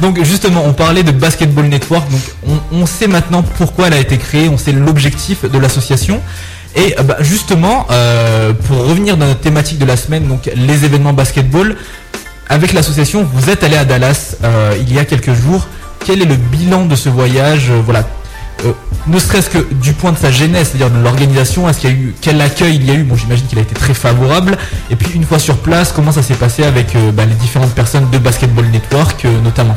Donc 0.00 0.22
justement, 0.24 0.62
on 0.64 0.72
parlait 0.72 1.02
de 1.02 1.10
Basketball 1.12 1.66
Network, 1.66 2.08
donc 2.10 2.20
on, 2.72 2.78
on 2.80 2.86
sait 2.86 3.06
maintenant 3.08 3.42
pourquoi 3.42 3.88
elle 3.88 3.94
a 3.94 3.98
été 3.98 4.16
créée, 4.16 4.48
on 4.48 4.56
sait 4.56 4.72
l'objectif 4.72 5.44
de 5.44 5.58
l'association. 5.58 6.20
Et 6.76 6.94
euh, 6.98 7.02
bah, 7.02 7.16
justement, 7.20 7.86
euh, 7.90 8.52
pour 8.52 8.78
revenir 8.86 9.16
dans 9.16 9.26
notre 9.26 9.40
thématique 9.40 9.78
de 9.78 9.84
la 9.86 9.96
semaine, 9.96 10.26
donc 10.26 10.50
les 10.54 10.84
événements 10.84 11.12
basketball, 11.12 11.76
avec 12.48 12.72
l'association, 12.72 13.26
vous 13.30 13.50
êtes 13.50 13.62
allé 13.62 13.76
à 13.76 13.84
Dallas 13.84 14.36
euh, 14.42 14.72
il 14.80 14.92
y 14.92 14.98
a 14.98 15.04
quelques 15.04 15.34
jours. 15.34 15.66
Quel 16.04 16.22
est 16.22 16.24
le 16.24 16.36
bilan 16.36 16.86
de 16.86 16.94
ce 16.94 17.08
voyage 17.08 17.70
euh, 17.70 17.80
Voilà, 17.84 18.04
Euh, 18.64 18.72
ne 19.06 19.18
serait-ce 19.20 19.50
que 19.50 19.58
du 19.72 19.92
point 19.92 20.10
de 20.10 20.18
sa 20.18 20.32
genèse, 20.32 20.68
c'est-à-dire 20.68 20.90
de 20.90 21.00
l'organisation, 21.04 21.68
est-ce 21.68 21.78
qu'il 21.80 21.90
y 21.90 21.92
a 21.92 21.96
eu 21.96 22.14
quel 22.20 22.40
accueil 22.40 22.74
il 22.74 22.84
y 22.86 22.90
a 22.90 22.94
eu? 22.94 23.04
Bon, 23.04 23.14
j'imagine 23.14 23.46
qu'il 23.46 23.58
a 23.58 23.62
été 23.62 23.74
très 23.74 23.94
favorable. 23.94 24.56
Et 24.90 24.96
puis 24.96 25.12
une 25.14 25.24
fois 25.24 25.38
sur 25.38 25.58
place, 25.58 25.92
comment 25.92 26.10
ça 26.10 26.22
s'est 26.22 26.34
passé 26.34 26.64
avec 26.64 26.96
bah, 27.14 27.24
les 27.24 27.36
différentes 27.36 27.72
personnes 27.72 28.10
de 28.10 28.18
Basketball 28.18 28.64
Network, 28.66 29.24
notamment? 29.44 29.76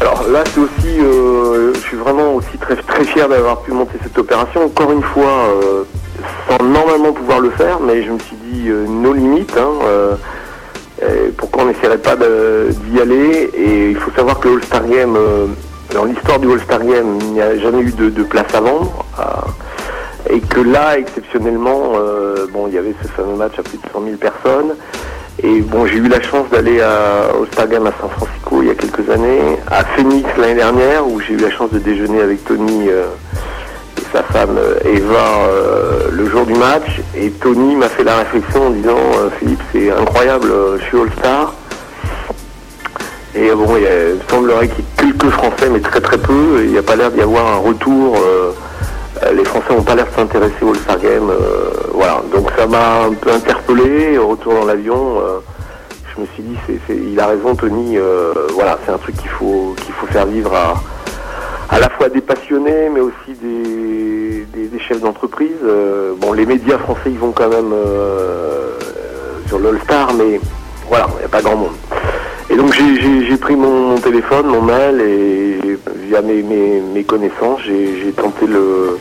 Alors 0.00 0.24
là, 0.32 0.42
c'est 0.50 0.58
aussi, 0.58 0.98
je 0.98 1.80
suis 1.86 1.96
vraiment 1.96 2.34
aussi 2.34 2.58
très 2.58 2.74
très 2.74 3.04
fier 3.04 3.28
d'avoir 3.28 3.60
pu 3.60 3.70
monter 3.70 3.98
cette 4.02 4.18
opération. 4.18 4.64
Encore 4.64 4.90
une 4.90 5.02
fois, 5.02 5.54
sans 6.48 6.64
normalement 6.64 7.12
pouvoir 7.12 7.38
le 7.38 7.50
faire, 7.50 7.78
mais 7.86 8.02
je 8.04 8.10
me 8.10 8.18
suis 8.18 8.36
dit 8.50 8.68
nos 8.88 9.12
limites. 9.12 9.56
Hein, 9.56 10.16
pourquoi 11.36 11.64
on 11.64 11.66
n'essaierait 11.66 11.98
pas 11.98 12.16
d'y 12.16 13.00
aller 13.00 13.50
Et 13.54 13.90
il 13.90 13.96
faut 13.96 14.10
savoir 14.12 14.38
que 14.40 14.48
le 14.48 14.54
All-Star 14.56 14.86
Game, 14.86 15.16
euh, 15.16 15.46
dans 15.92 16.04
l'histoire 16.04 16.38
du 16.38 16.50
All-Star 16.50 16.84
Game, 16.84 17.18
il 17.20 17.32
n'y 17.32 17.42
a 17.42 17.56
jamais 17.58 17.82
eu 17.82 17.92
de, 17.92 18.22
place 18.22 18.54
à 18.54 18.60
vendre. 18.60 19.04
et 20.30 20.40
que 20.40 20.60
là, 20.60 20.98
exceptionnellement, 20.98 21.92
euh, 21.96 22.46
bon, 22.52 22.66
il 22.68 22.74
y 22.74 22.78
avait 22.78 22.94
ce 23.02 23.08
fameux 23.08 23.36
match 23.36 23.58
à 23.58 23.62
plus 23.62 23.78
de 23.78 23.82
100 23.92 24.02
000 24.04 24.16
personnes. 24.16 24.74
Et 25.42 25.60
bon, 25.60 25.84
j'ai 25.86 25.96
eu 25.96 26.08
la 26.08 26.22
chance 26.22 26.48
d'aller 26.50 26.80
à- 26.80 27.34
au 27.38 27.44
Star 27.46 27.66
Game 27.68 27.86
à 27.86 27.92
San 28.00 28.08
Francisco 28.08 28.62
il 28.62 28.68
y 28.68 28.70
a 28.70 28.74
quelques 28.74 29.10
années, 29.10 29.40
à 29.70 29.84
Phoenix 29.84 30.28
l'année 30.38 30.54
dernière, 30.54 31.06
où 31.06 31.20
j'ai 31.20 31.34
eu 31.34 31.38
la 31.38 31.50
chance 31.50 31.70
de 31.72 31.78
déjeuner 31.78 32.20
avec 32.22 32.44
Tony 32.44 32.88
euh, 32.88 33.06
sa 34.14 34.22
femme 34.22 34.56
euh, 34.56 34.78
Eva 34.84 35.48
euh, 35.48 36.08
le 36.12 36.26
jour 36.26 36.46
du 36.46 36.54
match. 36.54 37.00
Et 37.16 37.30
Tony 37.30 37.74
m'a 37.74 37.88
fait 37.88 38.04
la 38.04 38.18
réflexion 38.18 38.68
en 38.68 38.70
disant 38.70 38.96
euh, 38.96 39.28
Philippe, 39.38 39.60
c'est 39.72 39.90
incroyable, 39.90 40.52
je 40.78 40.84
suis 40.84 40.96
All-Star. 40.96 41.52
Et 43.34 43.50
bon, 43.50 43.76
il, 43.76 44.20
semblerait 44.30 44.68
qu'il 44.68 44.84
y 44.84 45.08
ait 45.08 45.12
quelques 45.12 45.30
Français, 45.30 45.68
mais 45.68 45.80
très 45.80 46.00
très 46.00 46.18
peu. 46.18 46.62
Il 46.62 46.70
n'y 46.70 46.78
a 46.78 46.82
pas 46.82 46.94
l'air 46.94 47.10
d'y 47.10 47.20
avoir 47.20 47.54
un 47.54 47.56
retour. 47.56 48.16
les 49.34 49.44
Français 49.44 49.74
n'ont 49.74 49.82
pas 49.82 49.96
l'air 49.96 50.06
de 50.06 50.14
s'intéresser 50.14 50.62
au 50.62 50.70
All-Star 50.70 51.00
Game. 51.00 51.32
voilà, 51.92 52.22
donc 52.32 52.48
ça 52.56 52.68
m'a 52.68 53.06
un 53.06 53.12
peu 53.14 53.32
interpellé. 53.32 54.16
Au 54.18 54.28
retour 54.28 54.54
dans 54.54 54.64
l'avion, 54.64 55.20
je 56.14 56.20
me 56.20 56.26
suis 56.26 56.44
dit, 56.44 56.56
c'est, 56.86 56.96
il 56.96 57.18
a 57.18 57.26
raison, 57.26 57.56
Tony. 57.56 57.98
voilà, 58.52 58.78
c'est 58.86 58.92
un 58.92 58.98
truc 58.98 59.16
qu'il 59.16 59.30
faut 59.30 59.74
qu'il 59.84 59.94
faut 59.94 60.06
faire 60.06 60.26
vivre 60.26 60.52
à 61.74 61.80
la 61.80 61.90
fois 61.90 62.08
des 62.08 62.20
passionnés, 62.20 62.88
mais 62.92 63.00
aussi 63.00 63.34
des, 63.42 64.78
chefs 64.78 65.00
d'entreprise. 65.00 65.56
Euh, 65.64 66.12
bon, 66.18 66.32
les 66.34 66.44
médias 66.44 66.76
français, 66.76 67.06
ils 67.06 67.18
vont 67.18 67.32
quand 67.32 67.48
même 67.48 67.72
euh, 67.72 68.72
sur 69.46 69.58
l'All-Star, 69.58 70.12
mais 70.12 70.38
voilà, 70.88 71.06
il 71.14 71.18
n'y 71.20 71.24
a 71.24 71.28
pas 71.28 71.40
grand 71.40 71.56
monde. 71.56 71.72
Et 72.50 72.56
donc 72.56 72.74
j'ai- 72.74 73.36
pris 73.38 73.56
mon, 73.56 73.96
téléphone, 73.96 74.46
mon 74.46 74.62
mail, 74.62 75.00
et 75.00 75.58
via 76.06 76.22
mes, 76.22 77.04
connaissances, 77.04 77.60
j'ai 77.64 78.12
tenté 78.12 78.46
le, 78.46 78.98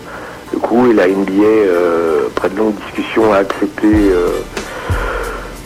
coup, 0.61 0.89
et 0.89 0.93
la 0.93 1.07
NBA, 1.07 1.43
euh, 1.43 2.28
après 2.28 2.49
de 2.49 2.57
longues 2.57 2.76
discussions, 2.86 3.34
a 3.34 3.38
accepté 3.38 3.88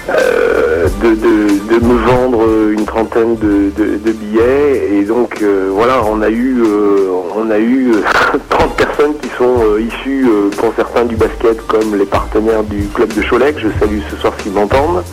euh, 0.10 0.88
de, 1.02 1.10
de, 1.16 1.86
me 1.86 1.98
vendre 2.06 2.70
une 2.72 2.86
trentaine 2.86 3.36
de, 3.36 3.70
de- 3.78 4.12
billets. 4.12 4.90
Et 4.94 5.04
donc 5.04 5.42
euh, 5.42 5.70
voilà 5.72 6.02
on 6.06 6.22
a 6.22 6.30
eu 6.30 6.62
euh, 6.66 7.10
on 7.36 7.50
a 7.52 7.58
eu 7.60 7.92
euh, 7.92 8.02
30 8.50 8.76
personnes 8.76 9.14
qui 9.22 9.30
sont 9.38 9.78
issues 9.78 10.26
pour 10.58 10.74
certains 10.76 11.06
du 11.06 11.16
basket 11.16 11.66
comme 11.68 11.96
les 11.98 12.06
partenaires 12.06 12.64
du 12.64 12.88
club 12.94 13.14
de 13.14 13.22
Cholet 13.22 13.54
que 13.54 13.60
je 13.60 13.68
salue 13.80 14.00
ce 14.10 14.16
soir 14.18 14.34
s'ils 14.42 14.54
m'entendent. 14.54 15.04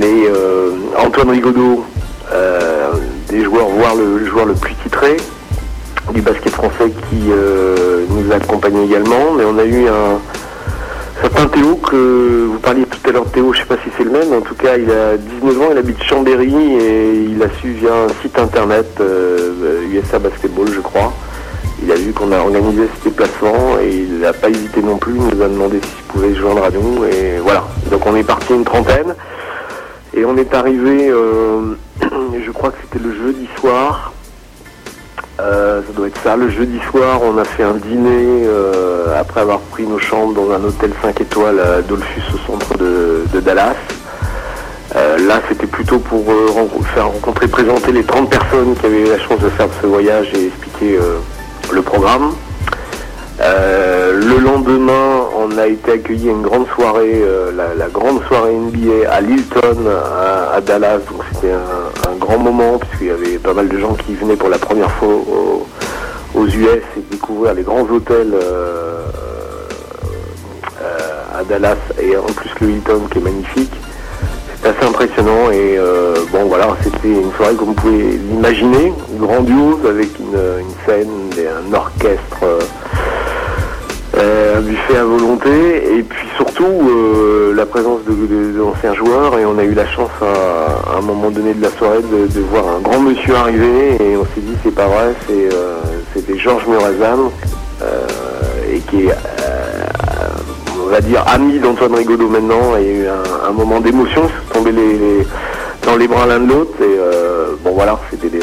Mais 0.00 0.28
Antoine 0.98 1.30
Rigaudot 1.30 1.84
des 3.28 3.44
joueurs 3.44 3.68
voire 3.68 3.94
le, 3.94 4.24
joueur 4.26 4.46
le 4.46 4.54
plus 4.54 4.74
titré 4.82 5.16
du 6.12 6.20
basket 6.22 6.52
français 6.52 6.90
qui 7.10 7.28
nous 8.10 8.32
a 8.32 8.36
accompagnés 8.36 8.84
également. 8.84 9.32
Mais 9.36 9.44
on 9.44 9.58
a 9.58 9.64
eu 9.64 9.86
un 9.86 10.18
certain 11.22 11.46
Théo 11.46 11.76
que 11.76 12.46
vous 12.50 12.58
parliez 12.58 12.84
tout 12.84 13.08
à 13.08 13.12
l'heure 13.12 13.30
Théo, 13.30 13.52
je 13.52 13.60
sais 13.60 13.64
pas 13.64 13.76
si 13.76 13.90
c'est 13.96 14.02
le 14.02 14.10
même, 14.10 14.32
en 14.32 14.40
tout 14.40 14.56
cas 14.56 14.76
il 14.76 14.90
a 14.90 15.16
19 15.16 15.62
ans, 15.62 15.68
il 15.70 15.78
habite 15.78 16.02
Chambéry 16.02 16.52
et 16.52 17.14
il 17.30 17.40
a 17.40 17.46
su 17.60 17.70
via 17.70 17.94
un 17.94 18.08
site 18.20 18.36
internet 18.38 18.86
euh, 19.00 19.86
USA 19.92 20.18
Basketball 20.18 20.66
je 20.74 20.80
crois. 20.80 21.12
Il 21.84 21.90
a 21.92 21.94
vu 21.94 22.12
qu'on 22.12 22.30
a 22.32 22.38
organisé 22.38 22.88
ce 22.98 23.08
déplacement 23.08 23.78
et 23.80 23.90
il 23.90 24.18
n'a 24.18 24.32
pas 24.32 24.50
hésité 24.50 24.82
non 24.82 24.98
plus, 24.98 25.14
il 25.14 25.36
nous 25.36 25.42
a 25.42 25.48
demandé 25.48 25.80
s'il 25.80 26.04
pouvait 26.08 26.34
se 26.34 26.40
joindre 26.40 26.64
à 26.64 26.70
nous 26.70 27.04
et 27.04 27.38
voilà. 27.40 27.64
Donc 27.90 28.04
on 28.04 28.16
est 28.16 28.24
parti 28.24 28.52
une 28.54 28.64
trentaine 28.64 29.14
et 30.14 30.24
on 30.24 30.36
est 30.36 30.52
arrivé, 30.54 31.08
euh, 31.08 31.76
je 32.44 32.50
crois 32.50 32.70
que 32.70 32.78
c'était 32.82 33.04
le 33.04 33.14
jeudi 33.14 33.48
soir. 33.60 34.12
Euh, 35.42 35.82
ça 35.84 35.92
doit 35.92 36.06
être 36.06 36.20
ça. 36.22 36.36
Le 36.36 36.50
jeudi 36.50 36.78
soir, 36.90 37.20
on 37.22 37.36
a 37.38 37.44
fait 37.44 37.64
un 37.64 37.74
dîner 37.74 38.44
euh, 38.46 39.18
après 39.18 39.40
avoir 39.40 39.58
pris 39.58 39.84
nos 39.86 39.98
chambres 39.98 40.34
dans 40.34 40.52
un 40.52 40.62
hôtel 40.62 40.92
5 41.02 41.20
étoiles 41.20 41.58
à 41.58 41.82
Dolphus 41.82 42.22
au 42.34 42.52
centre 42.52 42.78
de, 42.78 43.40
Dallas. 43.40 43.74
Euh, 44.94 45.18
là, 45.26 45.40
c'était 45.48 45.66
plutôt 45.66 45.98
pour 45.98 46.24
faire 46.94 47.08
rencontrer, 47.08 47.48
présenter 47.48 47.92
les 47.92 48.04
30 48.04 48.30
personnes 48.30 48.74
qui 48.78 48.86
avaient 48.86 49.00
eu 49.00 49.08
la 49.08 49.18
chance 49.18 49.40
de 49.40 49.48
faire 49.48 49.68
ce 49.80 49.86
voyage 49.86 50.28
et 50.34 50.46
expliquer 50.46 50.98
le 51.72 51.82
programme. 51.82 52.32
Euh, 53.40 54.12
le 54.12 54.38
lendemain, 54.38 55.26
on 55.36 55.56
a 55.58 55.66
été 55.66 55.92
accueilli 55.92 56.28
à 56.28 56.32
une 56.32 56.42
grande 56.42 56.66
soirée, 56.76 57.22
euh, 57.22 57.50
la, 57.76 57.88
grande 57.88 58.22
soirée 58.28 58.54
NBA 58.54 59.10
à 59.10 59.20
Lilton, 59.20 59.78
à, 60.54 60.60
Dallas. 60.60 60.98
Donc 60.98 61.22
c'était 61.32 61.52
un, 61.52 62.16
grand 62.18 62.38
moment 62.38 62.78
puisqu'il 62.78 63.06
y 63.08 63.10
avait 63.10 63.38
pas 63.38 63.54
mal 63.54 63.68
de 63.68 63.78
gens 63.78 63.94
qui 63.94 64.14
venaient 64.14 64.36
pour 64.36 64.48
la 64.48 64.58
première 64.58 64.90
fois 64.92 65.08
au- 65.08 65.66
aux 66.38 66.46
US 66.46 66.82
et 66.96 67.00
découvrir 67.10 67.54
les 67.54 67.62
grands 67.62 67.82
hôtels 67.90 68.32
euh, 68.32 69.02
à 71.36 71.42
Dallas 71.44 71.76
et 72.00 72.16
en 72.16 72.22
plus 72.24 72.50
le 72.60 72.70
Hilton 72.70 73.00
qui 73.10 73.18
est 73.18 73.22
magnifique. 73.22 73.72
C'était 74.56 74.68
assez 74.68 74.86
impressionnant 74.86 75.50
et 75.50 75.78
bon 76.30 76.44
voilà, 76.46 76.68
c'était 76.84 77.08
une 77.08 77.32
soirée 77.32 77.54
comme 77.54 77.68
vous 77.68 77.74
pouvez 77.74 78.12
l'imaginer, 78.30 78.92
grandiose 79.18 79.84
avec 79.88 80.10
une, 80.20 80.38
scène, 80.86 81.08
et 81.36 81.48
un 81.48 81.74
orchestre, 81.74 82.44
un 84.22 84.60
buffet 84.60 84.96
à 84.96 85.04
volonté 85.04 85.96
et 85.98 86.02
puis 86.02 86.26
surtout 86.36 86.64
euh, 86.66 87.52
la 87.54 87.66
présence 87.66 88.00
de, 88.04 88.12
de- 88.12 88.58
d'anciens 88.58 88.94
joueurs 88.94 89.38
et 89.38 89.44
on 89.46 89.58
a 89.58 89.64
eu 89.64 89.74
la 89.74 89.86
chance 89.86 90.10
à, 90.20 90.98
un 90.98 91.00
moment 91.00 91.30
donné 91.30 91.54
de 91.54 91.62
la 91.62 91.70
soirée 91.70 92.02
de, 92.02 92.26
de 92.32 92.40
voir 92.40 92.64
un 92.76 92.80
grand 92.80 93.00
monsieur 93.00 93.34
arriver 93.34 93.96
et 94.00 94.16
on 94.16 94.24
s'est 94.34 94.40
dit 94.40 94.54
c'est 94.62 94.74
pas 94.74 94.86
vrai, 94.86 95.14
euh, 95.30 95.78
c'était 96.14 96.38
Georges 96.38 96.66
Murazam 96.66 97.30
euh, 97.82 98.06
et 98.72 98.78
qui 98.80 99.06
est 99.06 99.10
euh, 99.10 99.86
on 100.84 100.88
va 100.90 101.00
dire 101.00 101.24
ami 101.26 101.58
d'Antoine 101.58 101.94
Rigaudot 101.94 102.28
maintenant 102.28 102.76
et 102.78 102.84
eu 102.86 103.06
un, 103.48 103.52
moment 103.52 103.80
d'émotion, 103.80 104.22
tombés 104.52 104.72
les, 104.72 104.92
les- 104.98 105.26
dans 105.86 105.96
les 105.96 106.06
bras 106.06 106.26
l'un 106.26 106.38
de 106.38 106.48
l'autre 106.48 106.74
et 106.80 106.84
euh, 106.98 107.52
bon 107.64 107.72
voilà, 107.72 107.98
c'était, 108.10 108.38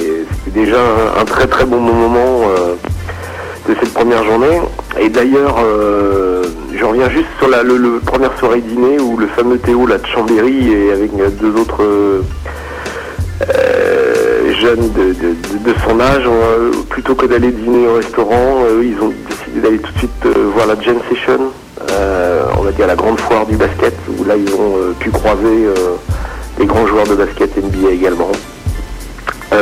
déjà 0.48 0.76
un, 0.78 1.22
un 1.22 1.26
très 1.26 1.48
très 1.48 1.64
bon 1.66 1.80
moment 1.80 2.42
euh, 2.50 2.74
de 3.70 3.76
cette 3.80 3.94
première 3.94 4.24
journée. 4.26 4.60
Et 5.02 5.10
d'ailleurs, 5.10 5.56
euh, 5.64 6.44
je 6.80 6.86
reviens 6.86 7.10
juste 7.10 7.28
sur 7.40 7.48
la 7.48 7.64
première 8.06 8.38
soirée 8.38 8.62
dîner 8.62 9.00
où 9.00 9.18
le 9.18 9.28
fameux 9.28 9.58
Théo 9.58 9.86
là, 9.86 9.98
de 9.98 10.06
Chambéry 10.06 10.72
et 10.72 10.92
avec 10.92 11.12
euh, 11.20 11.30
deux 11.30 11.60
autres 11.60 11.84
euh, 11.84 12.22
jeunes 14.60 14.92
de, 14.94 15.74
son 15.88 16.00
âge, 16.00 16.24
euh, 16.26 16.72
plutôt 16.90 17.16
que 17.16 17.26
d'aller 17.26 17.52
dîner 17.52 17.88
au 17.88 17.96
restaurant, 17.96 18.64
ils 18.82 18.98
ont 19.02 19.14
décidé 19.30 19.62
d'aller 19.62 19.80
tout 19.80 19.92
de 19.94 19.98
suite 19.98 20.26
voir 20.54 20.68
la 20.68 20.80
Jam 20.82 20.98
Session, 21.10 21.40
on 22.58 22.62
va 22.62 22.72
dire 22.72 22.88
la 22.88 22.96
grande 22.96 23.20
foire 23.20 23.46
du 23.46 23.56
basket, 23.56 23.96
où 24.18 24.26
là 24.26 24.36
ils 24.36 24.54
ont 24.54 24.94
pu 25.00 25.12
croiser 25.12 25.68
les 26.60 26.66
grands 26.66 26.86
joueurs 26.88 27.08
de 27.08 27.16
basket 27.16 27.56
NBA 27.58 27.92
également. 27.92 28.32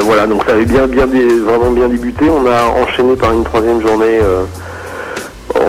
Voilà, 0.02 0.26
donc 0.26 0.44
ça 0.46 0.54
avait 0.54 0.66
bien, 0.66 0.88
bien, 0.88 1.06
vraiment 1.06 1.72
bien 1.72 1.88
débuté. 1.88 2.26
On 2.30 2.46
a 2.48 2.64
enchaîné 2.82 3.16
par 3.16 3.34
une 3.34 3.44
troisième 3.44 3.82
journée. 3.82 4.20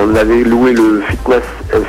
On 0.01 0.15
avait 0.15 0.43
loué 0.45 0.73
le 0.73 1.01
fitness, 1.09 1.43
euh, 1.75 1.81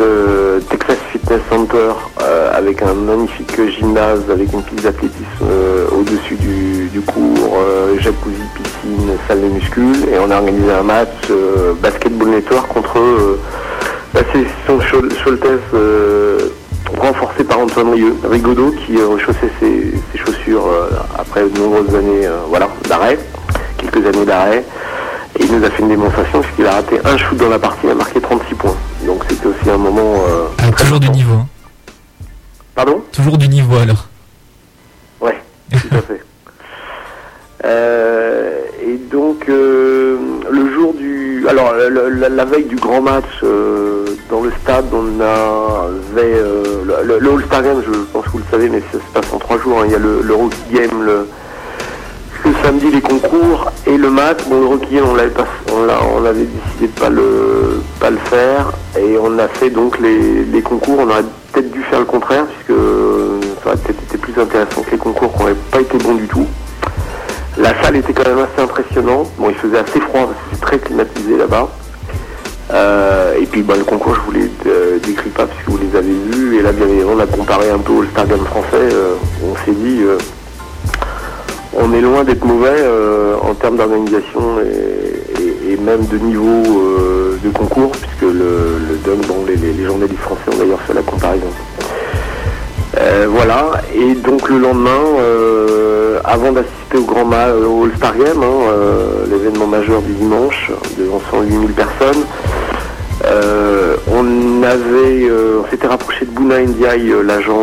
euh, 0.00 0.60
Texas 0.70 0.96
Fitness 1.12 1.40
Center 1.50 1.92
euh, 2.22 2.50
avec 2.56 2.82
un 2.82 2.94
magnifique 2.94 3.56
gymnase, 3.78 4.22
avec 4.30 4.52
une 4.52 4.62
piste 4.62 4.82
d'athlétisme 4.82 5.46
au-dessus 5.96 6.34
du, 6.36 7.00
cours, 7.02 7.58
jacuzzi, 7.98 8.36
piscine, 8.54 9.10
salle 9.28 9.42
de 9.42 9.46
muscule. 9.48 10.08
Et 10.12 10.18
on 10.18 10.30
a 10.30 10.36
organisé 10.36 10.72
un 10.72 10.82
match 10.82 11.08
basketball 11.80 12.28
network 12.28 12.68
contre 12.68 12.98
la 14.14 14.22
Choltez 15.24 15.48
euh, 15.74 16.38
renforcée 16.98 17.44
par 17.44 17.60
Antoine 17.60 17.90
Rieu- 17.92 18.16
Rigaudot 18.28 18.72
qui 18.86 19.00
rechaussait 19.02 19.50
ses, 19.60 19.92
chaussures 20.18 20.66
après 21.18 21.42
de 21.42 21.58
nombreuses 21.58 21.94
années 21.94 22.28
voilà, 22.48 22.68
d'arrêt, 22.88 23.18
quelques 23.78 24.06
années 24.06 24.24
d'arrêt. 24.24 24.64
Et 25.38 25.44
il 25.44 25.56
nous 25.58 25.64
a 25.64 25.70
fait 25.70 25.82
une 25.82 25.88
démonstration 25.88 26.40
puisqu'il 26.40 26.66
a 26.66 26.72
raté 26.74 27.00
un 27.04 27.16
shoot 27.16 27.36
dans 27.36 27.48
la 27.48 27.58
partie, 27.58 27.80
il 27.84 27.90
a 27.90 27.94
marqué 27.94 28.20
36 28.20 28.54
points. 28.54 28.76
Donc 29.06 29.22
c'était 29.28 29.46
aussi 29.46 29.68
un 29.70 29.76
moment... 29.78 30.14
euh, 30.28 30.46
Ah, 30.58 30.70
toujours 30.72 31.00
du 31.00 31.08
niveau. 31.10 31.34
hein. 31.34 31.46
Pardon? 32.74 33.02
Toujours 33.12 33.38
du 33.38 33.48
niveau 33.48 33.76
alors. 33.76 34.06
Ouais, 35.20 35.40
tout 35.72 35.88
à 35.96 36.00
fait. 36.02 36.20
Euh, 37.64 38.60
et 38.84 38.96
donc 39.10 39.48
euh, 39.48 40.18
le 40.50 40.74
jour 40.74 40.92
du, 40.92 41.46
alors 41.48 41.72
la, 41.72 41.88
la- 42.10 42.28
la 42.28 42.44
veille 42.44 42.64
du 42.66 42.76
grand 42.76 43.00
match 43.00 43.24
euh, 43.42 44.04
dans 44.28 44.42
le 44.42 44.52
stade, 44.62 44.84
on 44.92 45.18
avait 45.18 46.34
euh, 46.34 46.82
le, 47.18 47.30
All-Star 47.32 47.62
Game, 47.62 47.82
je 47.86 47.90
pense 48.12 48.24
que 48.26 48.30
vous 48.32 48.38
le 48.38 48.44
savez, 48.50 48.68
mais 48.68 48.82
ça 48.92 48.98
se 48.98 49.12
passe 49.14 49.32
en 49.32 49.38
trois 49.38 49.58
jours. 49.58 49.80
hein. 49.80 49.84
Il 49.86 49.92
y 49.92 49.94
a 49.94 49.98
le, 49.98 50.20
le 50.22 50.34
Rookie 50.34 50.56
Game 50.74 51.02
le, 51.04 51.26
le 52.44 52.54
samedi, 52.62 52.90
les 52.90 53.00
concours 53.00 53.70
et 53.86 53.96
le 53.96 54.10
match. 54.10 54.38
Bon, 54.48 54.72
le 54.72 54.78
Game, 54.86 55.04
on 55.10 55.14
l'avait 55.14 55.30
pas, 55.30 55.46
on, 55.72 56.24
avait 56.24 56.44
décidé 56.44 56.88
de 56.88 57.00
pas 57.00 57.08
le 57.08 57.80
pas 58.00 58.10
le 58.10 58.18
faire 58.18 58.72
et 58.98 59.16
on 59.18 59.38
a 59.38 59.48
fait 59.48 59.70
donc 59.70 59.98
les, 59.98 60.44
les 60.44 60.62
concours. 60.62 60.98
On 61.00 61.08
aurait 61.08 61.24
peut-être 61.52 61.70
dû 61.70 61.82
faire 61.82 62.00
le 62.00 62.04
contraire 62.04 62.44
puisque 62.46 62.70
euh, 62.70 63.40
ça 63.62 63.70
aurait 63.70 63.78
peut-être 63.78 64.02
été 64.02 64.18
plus 64.18 64.40
intéressant 64.40 64.82
que 64.82 64.90
les 64.90 64.98
concours 64.98 65.32
qui 65.32 65.38
n'auraient 65.40 65.56
pas 65.70 65.80
été 65.80 65.98
bons 65.98 66.14
du 66.14 66.26
tout. 66.26 66.46
La 67.56 67.82
salle 67.82 67.96
était 67.96 68.12
quand 68.12 68.28
même 68.28 68.38
assez 68.38 68.62
impressionnante. 68.62 69.30
Bon, 69.38 69.48
il 69.48 69.56
faisait 69.56 69.78
assez 69.78 70.00
froid 70.00 70.26
parce 70.26 70.32
que 70.32 70.44
c'est 70.52 70.60
très 70.60 70.78
climatisé 70.78 71.36
là-bas. 71.36 71.68
Euh, 72.72 73.34
et 73.40 73.46
puis 73.46 73.62
bah, 73.62 73.74
le 73.76 73.84
concours, 73.84 74.14
je 74.16 74.20
vous 74.20 74.32
les 74.32 74.50
euh, 74.66 74.98
décris 74.98 75.30
pas 75.30 75.46
puisque 75.46 75.68
vous 75.68 75.78
les 75.78 75.96
avez 75.96 76.14
vus. 76.32 76.58
Et 76.58 76.62
là, 76.62 76.72
bien 76.72 76.88
évidemment, 76.88 77.12
on 77.16 77.20
a 77.20 77.26
comparé 77.26 77.70
un 77.70 77.78
peu 77.78 77.92
au 77.92 78.04
Star 78.04 78.26
Game 78.26 78.44
français. 78.44 78.88
On 79.42 79.54
s'est 79.64 79.72
dit, 79.72 80.00
on 81.76 81.92
est 81.92 82.00
loin 82.00 82.24
d'être 82.24 82.44
mauvais 82.44 82.68
euh, 82.70 83.34
en 83.42 83.54
termes 83.54 83.76
d'organisation 83.76 84.40
et, 84.60 85.76
même 85.84 86.06
de 86.06 86.16
niveau 86.16 86.46
euh, 86.48 87.36
de 87.44 87.50
concours, 87.50 87.90
puisque 87.90 88.22
le, 88.22 88.78
le 88.86 89.14
bon, 89.26 89.44
les, 89.46 89.84
journalistes 89.84 90.20
français 90.20 90.40
ont 90.54 90.56
d'ailleurs 90.58 90.80
fait 90.82 90.94
la 90.94 91.02
comparaison. 91.02 91.48
Euh, 92.96 93.26
voilà, 93.28 93.72
et 93.94 94.14
donc 94.14 94.48
le 94.48 94.58
lendemain, 94.58 95.02
avant 96.24 96.52
d'assister 96.52 96.96
au 96.96 97.02
grand 97.02 97.26
ma- 97.26 97.52
au 97.52 97.84
All-Star 97.84 98.14
hein, 98.14 99.26
l'événement 99.30 99.66
majeur 99.66 100.00
du 100.00 100.12
dimanche, 100.12 100.70
devant 100.96 101.20
108 101.30 101.50
000 101.50 101.62
personnes, 101.76 102.24
on 104.10 104.62
avait, 104.62 105.28
on 105.60 105.70
s'était 105.70 105.88
rapproché 105.88 106.24
de 106.24 106.30
Bouna 106.30 106.60
Ndiaye, 106.62 107.12
l'agent 107.26 107.60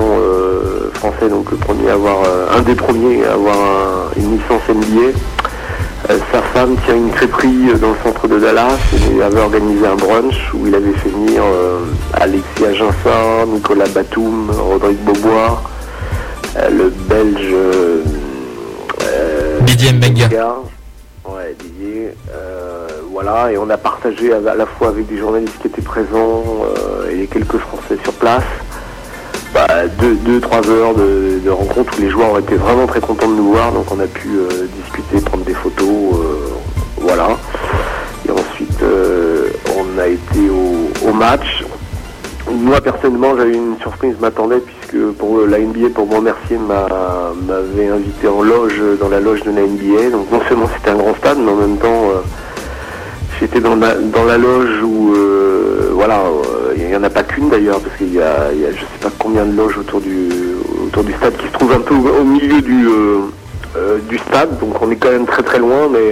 français, 0.94 1.30
donc 1.30 1.50
le 1.52 1.58
premier 1.58 1.89
à 1.89 1.94
avoir, 1.94 2.18
euh, 2.26 2.48
un 2.58 2.62
des 2.62 2.76
premiers 2.76 3.26
à 3.26 3.34
avoir 3.34 3.56
un- 3.58 4.20
une 4.20 4.32
licence 4.38 4.62
NBA. 4.70 5.18
Euh, 6.10 6.18
sa 6.32 6.42
femme 6.42 6.76
tient 6.86 6.96
une 6.96 7.12
crêperie 7.12 7.70
euh, 7.70 7.78
dans 7.78 7.89
le 7.92 7.96
centre 8.04 8.28
de 8.28 8.39
Dallas 8.39 8.78
et 9.16 9.22
avait 9.22 9.39
organisé 9.39 9.86
un 9.86 9.96
brunch 9.96 10.36
où 10.54 10.66
il 10.68 10.74
avait 10.76 10.94
fait 10.94 11.10
venir 11.10 11.44
Alexis 12.14 12.66
Aginsa, 12.66 13.46
Nicolas 13.48 13.88
Batum, 13.94 14.50
Rodrigue 14.52 14.98
Beaubois, 15.00 15.62
le 16.72 16.89
Belge 16.89 17.54
Didier 19.62 19.94
Mbenga. 19.94 20.28
Ouais, 21.26 21.56
Didier. 21.60 22.10
euh, 22.34 22.88
voilà, 23.12 23.52
et 23.52 23.58
on 23.58 23.70
a 23.70 23.78
partagé 23.78 24.34
à, 24.34 24.38
à 24.38 24.56
la 24.56 24.66
fois 24.66 24.88
avec 24.89 25.08
des 25.08 25.18
journalistes 25.18 25.54
qui 25.62 25.68
étaient 25.68 25.82
présents 25.82 26.44
euh, 26.66 27.10
et 27.12 27.28
quelques 27.28 27.58
Français 27.58 27.98
sur 28.04 28.14
place. 28.14 28.44
Bah, 29.68 29.86
deux, 29.99 30.16
deux, 30.16 30.39
trois 30.39 30.68
heures 30.72 30.95
de, 30.95 31.47
rencontre 31.47 31.93
où 31.95 32.01
les 32.01 32.09
joueurs 32.09 32.32
ont 32.32 32.39
été 32.39 32.55
vraiment 32.55 32.88
très 32.88 32.99
contents 32.99 33.28
de 33.28 33.36
nous 33.36 33.51
voir, 33.51 33.72
donc 33.72 33.86
on 33.91 33.99
a 33.99 34.07
pu 34.07 34.28
euh, 34.30 34.66
discuter, 34.82 35.24
prendre 35.24 35.43
des 35.43 35.53
photos, 35.53 35.88
euh, 35.88 36.47
voilà. 36.97 37.38
Et 38.28 38.32
ensuite, 38.32 38.82
euh, 38.82 39.49
on 39.78 39.99
a 39.99 40.07
été 40.07 40.49
au, 40.49 41.14
match. 41.14 41.64
Moi 42.51 42.82
personnellement, 42.82 43.38
j'avais 43.38 43.53
une 43.53 43.78
surprise 43.80 44.16
m'attendait 44.20 44.62
puisque 44.62 45.12
pour 45.20 45.45
la 45.45 45.59
NBA, 45.59 45.89
pour 45.93 46.07
me 46.07 46.16
remercier, 46.16 46.57
m'a- 46.57 47.32
m'avait 47.47 47.89
invité 47.89 48.28
en 48.28 48.41
loge 48.41 48.82
dans 48.99 49.09
la 49.09 49.20
loge 49.20 49.43
de 49.43 49.51
la 49.51 49.62
NBA. 49.62 50.09
Donc 50.09 50.32
non 50.32 50.41
seulement 50.49 50.70
c'était 50.76 50.89
un 50.89 50.95
grand 50.95 51.14
stade, 51.16 51.38
mais 51.38 51.51
en 51.51 51.55
même 51.55 51.78
temps, 51.78 52.09
j'étais 53.39 53.59
dans 53.59 53.76
la, 53.76 53.93
dans 53.93 54.24
la 54.24 54.39
loge 54.39 54.82
où, 54.84 55.14
voilà, 55.93 56.19
euh, 56.19 56.73
il 56.77 56.86
n'y 56.86 56.95
en 56.95 57.03
a 57.03 57.09
pas 57.09 57.23
qu'une 57.23 57.49
d'ailleurs, 57.49 57.79
parce 57.79 57.95
qu'il 57.97 58.13
y 58.13 58.21
a, 58.21 58.51
je 58.51 58.79
sais 58.79 58.99
pas 59.01 59.09
combien 59.17 59.45
de 59.45 59.55
loges 59.55 59.77
autour 59.77 60.01
du, 60.01 60.29
autour 60.86 61.03
du 61.03 61.13
stade 61.13 61.36
qui 61.38 61.47
se 61.47 61.51
trouve 61.53 61.71
un 61.73 61.79
peu 61.82 61.95
au, 61.95 62.23
milieu 62.23 62.61
du, 62.61 62.88
euh, 62.88 63.17
euh, 63.77 63.97
du 64.09 64.17
stade. 64.17 64.59
Donc 64.59 64.82
on 64.82 64.91
est 64.91 64.95
quand 64.95 65.11
même 65.11 65.25
très 65.25 65.43
très 65.43 65.59
loin, 65.59 65.88
mais 65.91 66.11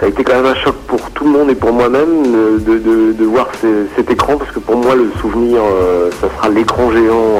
ça 0.00 0.06
a 0.06 0.08
été 0.08 0.24
quand 0.24 0.34
même 0.34 0.46
un 0.46 0.54
choc 0.56 0.74
pour 0.86 1.00
tout 1.12 1.24
le 1.24 1.30
monde 1.30 1.50
et 1.50 1.54
pour 1.54 1.72
moi-même 1.72 2.58
de, 2.60 2.78
de- 2.78 3.24
voir 3.24 3.48
cet 3.96 4.10
écran, 4.10 4.36
parce 4.36 4.50
que 4.52 4.60
pour 4.60 4.76
moi 4.76 4.94
le 4.94 5.10
souvenir, 5.20 5.60
ça 6.20 6.28
sera 6.36 6.48
l'écran 6.48 6.90
géant 6.92 7.38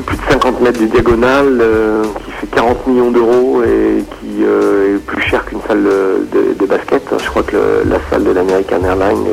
plus 0.00 0.16
de 0.16 0.22
50 0.30 0.60
mètres 0.60 0.80
de 0.80 0.86
diagonale, 0.86 1.58
euh, 1.60 2.04
qui 2.24 2.30
fait 2.32 2.46
40 2.48 2.86
millions 2.86 3.10
d'euros 3.10 3.62
et 3.62 4.04
qui 4.20 4.42
euh, 4.42 4.96
est 4.96 4.98
plus 4.98 5.22
cher 5.22 5.44
qu'une 5.44 5.60
salle 5.66 5.82
de, 5.82 6.66
basket. 6.66 7.02
Je 7.18 7.28
crois 7.28 7.42
que 7.42 7.56
la 7.84 7.98
salle 8.10 8.24
de 8.24 8.30
l'American 8.30 8.84
Airlines 8.84 9.26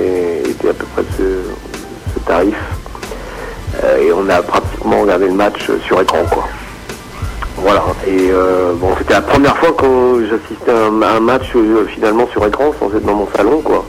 était 0.45 0.70
à 0.70 0.74
peu 0.74 0.86
près 0.93 1.03
ce, 1.18 1.24
ce 2.13 2.20
tarif. 2.26 2.55
Euh, 3.84 3.97
et 3.97 4.11
on 4.11 4.28
a 4.30 4.41
pratiquement 4.41 5.01
regardé 5.01 5.28
le 5.28 5.34
match 5.34 5.70
sur 5.86 6.01
écran, 6.01 6.24
quoi. 6.32 6.47
voilà. 7.57 7.84
Et 8.07 8.32
bon, 8.76 8.89
c'était 8.97 9.13
la 9.13 9.22
première 9.22 9.55
fois 9.57 9.72
que 9.74 10.26
j'assistais 10.30 10.72
à 10.72 11.15
un, 11.15 11.20
match 11.20 11.53
finalement 11.93 12.28
sur 12.32 12.45
écran 12.45 12.74
sans 12.80 12.88
être 12.88 13.05
dans 13.05 13.15
mon 13.15 13.28
salon, 13.36 13.61
quoi. 13.61 13.86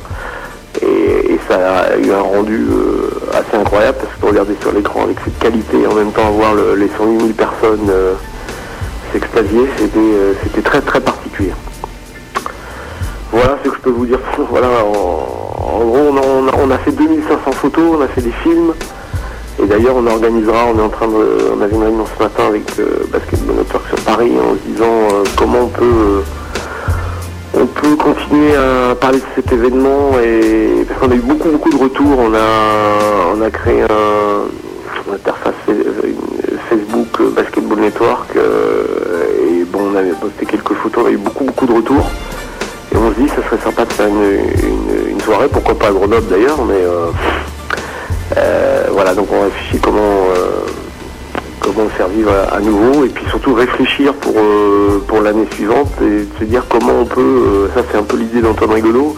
Et, 0.82 1.38
ça 1.48 1.56
a 1.80 1.96
eu 1.96 2.10
un 2.12 2.20
rendu 2.20 2.66
euh, 2.70 3.10
assez 3.32 3.56
incroyable 3.56 3.96
parce 4.02 4.14
que 4.20 4.26
regarder 4.26 4.54
sur 4.60 4.70
l'écran 4.72 5.04
avec 5.04 5.16
cette 5.24 5.38
qualité 5.38 5.80
et 5.80 5.86
en 5.86 5.94
même 5.94 6.12
temps 6.12 6.30
voir 6.32 6.52
le- 6.52 6.74
les 6.74 6.88
108 6.88 7.18
000 7.20 7.28
personnes 7.32 7.88
euh, 7.88 8.12
s'extasier, 9.12 9.66
c'était 9.78 9.98
euh, 9.98 10.34
c'était 10.42 10.60
très 10.60 10.80
très 10.82 11.00
particulier. 11.00 11.52
Voilà 13.32 13.56
ce 13.64 13.70
que 13.70 13.76
je 13.76 13.80
peux 13.80 13.90
vous 13.90 14.06
dire. 14.06 14.18
Voilà, 14.50 14.68
en, 14.84 15.84
gros, 15.84 16.10
on 16.62 16.70
a, 16.70 16.78
fait 16.78 16.90
2500 16.92 17.52
photos, 17.52 17.96
on 17.98 18.02
a 18.02 18.08
fait 18.08 18.20
des 18.22 18.32
films. 18.42 18.72
Et 19.62 19.66
d'ailleurs, 19.66 19.96
on 19.96 20.06
organisera, 20.06 20.66
on 20.74 20.78
est 20.78 20.82
en 20.82 20.88
train 20.88 21.08
de, 21.08 21.52
une 21.54 21.82
réunion 21.82 22.04
ce 22.16 22.22
matin 22.22 22.44
avec 22.48 22.64
Basketball 23.12 23.56
Network 23.56 23.86
sur 23.88 23.98
Paris 24.04 24.32
en 24.38 24.54
se 24.54 24.70
disant 24.72 25.22
comment 25.36 25.60
on 25.62 25.68
peut, 25.68 26.22
on 27.60 27.66
peut 27.66 27.96
continuer 27.96 28.54
à 28.54 28.94
parler 28.94 29.18
de 29.18 29.24
cet 29.34 29.52
événement 29.52 30.12
et 30.22 30.84
parce 30.86 31.00
qu'on 31.00 31.10
a 31.10 31.14
eu 31.14 31.20
beaucoup 31.20 31.50
beaucoup 31.50 31.70
de 31.70 31.76
retours. 31.76 32.18
On 32.18 32.34
a, 32.34 33.34
on 33.36 33.42
a 33.42 33.50
créé 33.50 33.82
un, 33.82 35.06
une 35.06 35.14
interface 35.14 35.54
Facebook 36.68 37.20
euh, 37.20 37.30
Basketball 37.30 37.80
Network 37.80 38.36
euh, 38.36 39.60
et 39.60 39.64
bon, 39.64 39.90
on 39.92 39.96
avait 39.96 40.12
posté 40.12 40.46
quelques 40.46 40.74
photos, 40.74 41.04
on 41.04 41.08
a 41.08 41.10
eu 41.10 41.16
beaucoup 41.16 41.44
beaucoup 41.44 41.66
de 41.66 41.72
retours. 41.72 42.10
Et 42.92 42.96
on 42.96 43.12
se 43.12 43.20
dit, 43.20 43.28
ça 43.28 43.42
serait 43.42 43.62
sympa 43.62 43.84
de 43.84 43.92
faire 43.92 44.08
une, 44.08 45.20
soirée, 45.20 45.48
pourquoi 45.48 45.78
pas 45.78 45.88
à 45.88 45.92
Grenoble 45.92 46.26
d'ailleurs, 46.28 46.64
mais 46.64 46.82
euh, 46.82 47.06
euh, 48.36 48.86
voilà, 48.92 49.14
donc 49.14 49.28
on 49.30 49.42
réfléchit 49.42 49.78
comment, 49.78 50.28
comment 51.60 51.88
faire 51.88 52.08
vivre 52.08 52.32
à, 52.50 52.60
nouveau, 52.60 53.04
et 53.04 53.08
puis 53.08 53.24
surtout 53.28 53.54
réfléchir 53.54 54.14
pour, 54.14 54.34
euh, 54.36 55.02
pour 55.06 55.20
l'année 55.20 55.46
suivante, 55.52 55.90
et 56.02 56.26
se 56.38 56.44
dire 56.44 56.64
comment 56.68 57.00
on 57.00 57.04
peut, 57.04 57.20
euh, 57.20 57.68
ça 57.74 57.82
c'est 57.90 57.98
un 57.98 58.02
peu 58.02 58.16
l'idée 58.16 58.40
d'Antoine 58.40 58.72
Rigolo, 58.72 59.16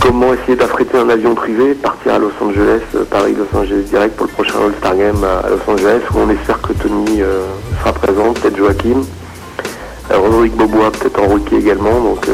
comment 0.00 0.32
essayer 0.34 0.56
d'affréter 0.56 0.98
un 0.98 1.08
avion 1.08 1.34
privé, 1.34 1.74
partir 1.74 2.14
à 2.14 2.18
Los 2.18 2.32
Angeles, 2.40 2.82
euh, 2.94 3.04
Paris-Los 3.10 3.56
Angeles 3.56 3.82
direct 3.90 4.16
pour 4.16 4.26
le 4.26 4.32
prochain 4.32 4.58
All-Star 4.66 4.96
Game 4.96 5.24
à, 5.24 5.48
Los 5.48 5.72
Angeles, 5.72 6.00
où 6.14 6.18
on 6.18 6.30
espère 6.30 6.60
que 6.60 6.72
Tony 6.72 7.22
sera 7.80 7.92
présent, 7.92 8.32
peut-être 8.32 8.56
Joachim. 8.56 9.02
Rodrigue 10.10 10.52
Bobois 10.52 10.90
peut-être 10.90 11.22
en 11.22 11.26
rookie 11.26 11.56
également. 11.56 12.00
Donc 12.00 12.26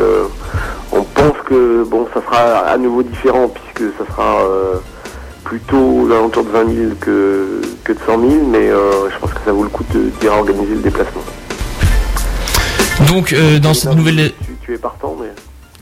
on 0.90 1.02
pense 1.02 1.36
que 1.44 1.84
bon 1.84 2.08
ça 2.12 2.20
sera 2.22 2.60
à 2.66 2.76
nouveau 2.76 3.04
différent 3.04 3.48
puisque 3.48 3.92
ça 3.98 4.04
sera 4.10 4.42
plutôt 5.48 5.78
aux 6.02 6.10
alentours 6.12 6.44
de 6.44 6.50
20 6.50 6.58
000 6.66 6.90
que, 7.00 7.62
que 7.82 7.92
de 7.92 7.98
100 8.06 8.20
000, 8.20 8.22
mais 8.50 8.68
euh, 8.68 9.08
je 9.10 9.18
pense 9.18 9.30
que 9.30 9.40
ça 9.46 9.52
vaut 9.52 9.62
le 9.62 9.70
coup 9.70 9.84
de 9.94 10.10
d'y 10.20 10.28
organiser 10.28 10.74
le 10.74 10.80
déplacement. 10.82 11.22
Donc 13.08 13.32
euh, 13.32 13.58
dans 13.58 13.72
cette 13.74 13.94
nouvelle, 13.94 14.32
Tu, 14.44 14.56
tu 14.66 14.74
es 14.74 14.78
partant, 14.78 15.16
mais 15.18 15.28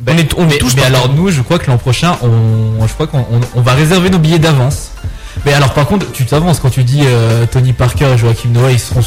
on 0.07 0.17
est, 0.19 0.35
on 0.39 0.43
est 0.43 0.47
mais, 0.53 0.59
tous 0.59 0.77
mais 0.77 0.83
partants. 0.83 0.97
alors 0.99 1.15
nous, 1.15 1.31
je 1.31 1.43
crois 1.43 1.59
que 1.59 1.69
l'an 1.71 1.79
prochain, 1.79 2.17
on, 2.23 2.87
je 2.87 2.93
crois 2.93 3.07
qu'on 3.09 3.19
on- 3.21 3.41
on 3.57 3.61
va 3.61 3.73
réserver 3.73 4.09
nos 4.11 4.19
billets 4.19 4.39
d'avance. 4.39 4.93
Mais 5.45 5.53
alors 5.53 5.73
par 5.75 5.87
contre, 5.87 6.11
tu 6.13 6.25
t'avances 6.27 6.61
quand 6.61 6.71
tu 6.71 6.85
dis 6.85 7.03
euh, 7.05 7.45
Tony 7.51 7.73
Parker 7.73 8.07
et 8.15 8.19
Joachim 8.19 8.51
Noah, 8.53 8.71
ils 8.71 8.79
seront. 8.79 9.03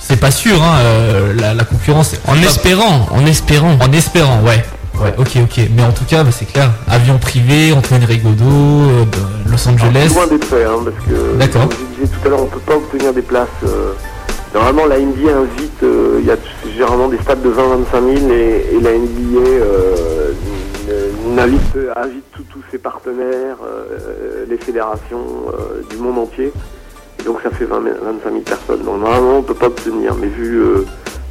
C'est 0.00 0.18
pas 0.20 0.30
sûr, 0.30 0.62
hein, 0.62 0.78
euh, 0.80 1.32
la, 1.34 1.54
la 1.54 1.64
concurrence. 1.64 2.14
en 2.26 2.34
espérant, 2.42 3.06
en 3.10 3.24
espérant. 3.26 3.76
En 3.80 3.92
espérant, 3.92 4.40
ouais. 4.42 4.62
Ouais, 5.02 5.14
ok, 5.16 5.28
ok. 5.44 5.60
Mais 5.76 5.82
en 5.84 5.92
tout 5.92 6.04
cas, 6.04 6.24
bah, 6.24 6.30
c'est 6.32 6.46
clair. 6.50 6.70
Avion 6.88 7.18
privé, 7.18 7.72
Antoine 7.72 8.04
Rigaudot, 8.04 8.44
euh, 8.44 9.04
de 9.04 9.50
Los 9.50 9.68
Angeles. 9.68 10.10
Loin 10.14 10.26
d'être 10.26 10.44
fait, 10.44 10.64
hein, 10.64 10.78
parce 10.84 10.96
que 11.06 11.36
D'accord. 11.38 11.68
comme 11.68 11.78
je 11.98 12.02
disais 12.04 12.16
tout 12.20 12.26
à 12.26 12.30
l'heure, 12.30 12.42
on 12.42 12.46
peut 12.46 12.58
pas 12.60 12.76
obtenir 12.76 13.12
des 13.12 13.22
places. 13.22 13.46
euh, 13.64 13.92
normalement, 14.54 14.86
la 14.86 14.98
NBA 14.98 15.30
invite, 15.30 15.82
euh, 15.84 16.18
il 16.20 16.26
y 16.26 16.30
a 16.32 16.36
généralement 16.72 17.08
des 17.08 17.18
stades 17.18 17.42
de 17.42 17.50
20-25 17.50 18.18
000 18.18 18.32
et, 18.32 18.66
et 18.76 18.80
la 18.80 18.90
NBA 18.92 19.38
euh, 19.48 20.32
n- 20.88 21.34
n'invite, 21.36 21.78
invite 21.96 22.24
tous 22.32 22.42
tous 22.50 22.62
ses 22.72 22.78
partenaires, 22.78 23.56
euh, 23.64 24.44
les 24.48 24.56
fédérations 24.58 25.24
euh, 25.52 25.82
du 25.90 25.96
monde 25.96 26.18
entier. 26.18 26.52
Et 27.20 27.24
donc 27.24 27.38
ça 27.42 27.50
fait 27.50 27.64
20 27.66 27.82
000 27.82 27.94
25 28.02 28.30
000 28.30 28.40
personnes. 28.42 28.84
Donc 28.84 29.00
normalement, 29.00 29.38
on 29.38 29.42
peut 29.42 29.54
pas 29.54 29.66
obtenir. 29.66 30.14
Mais 30.20 30.26
vu 30.28 30.56
euh, 30.60 30.84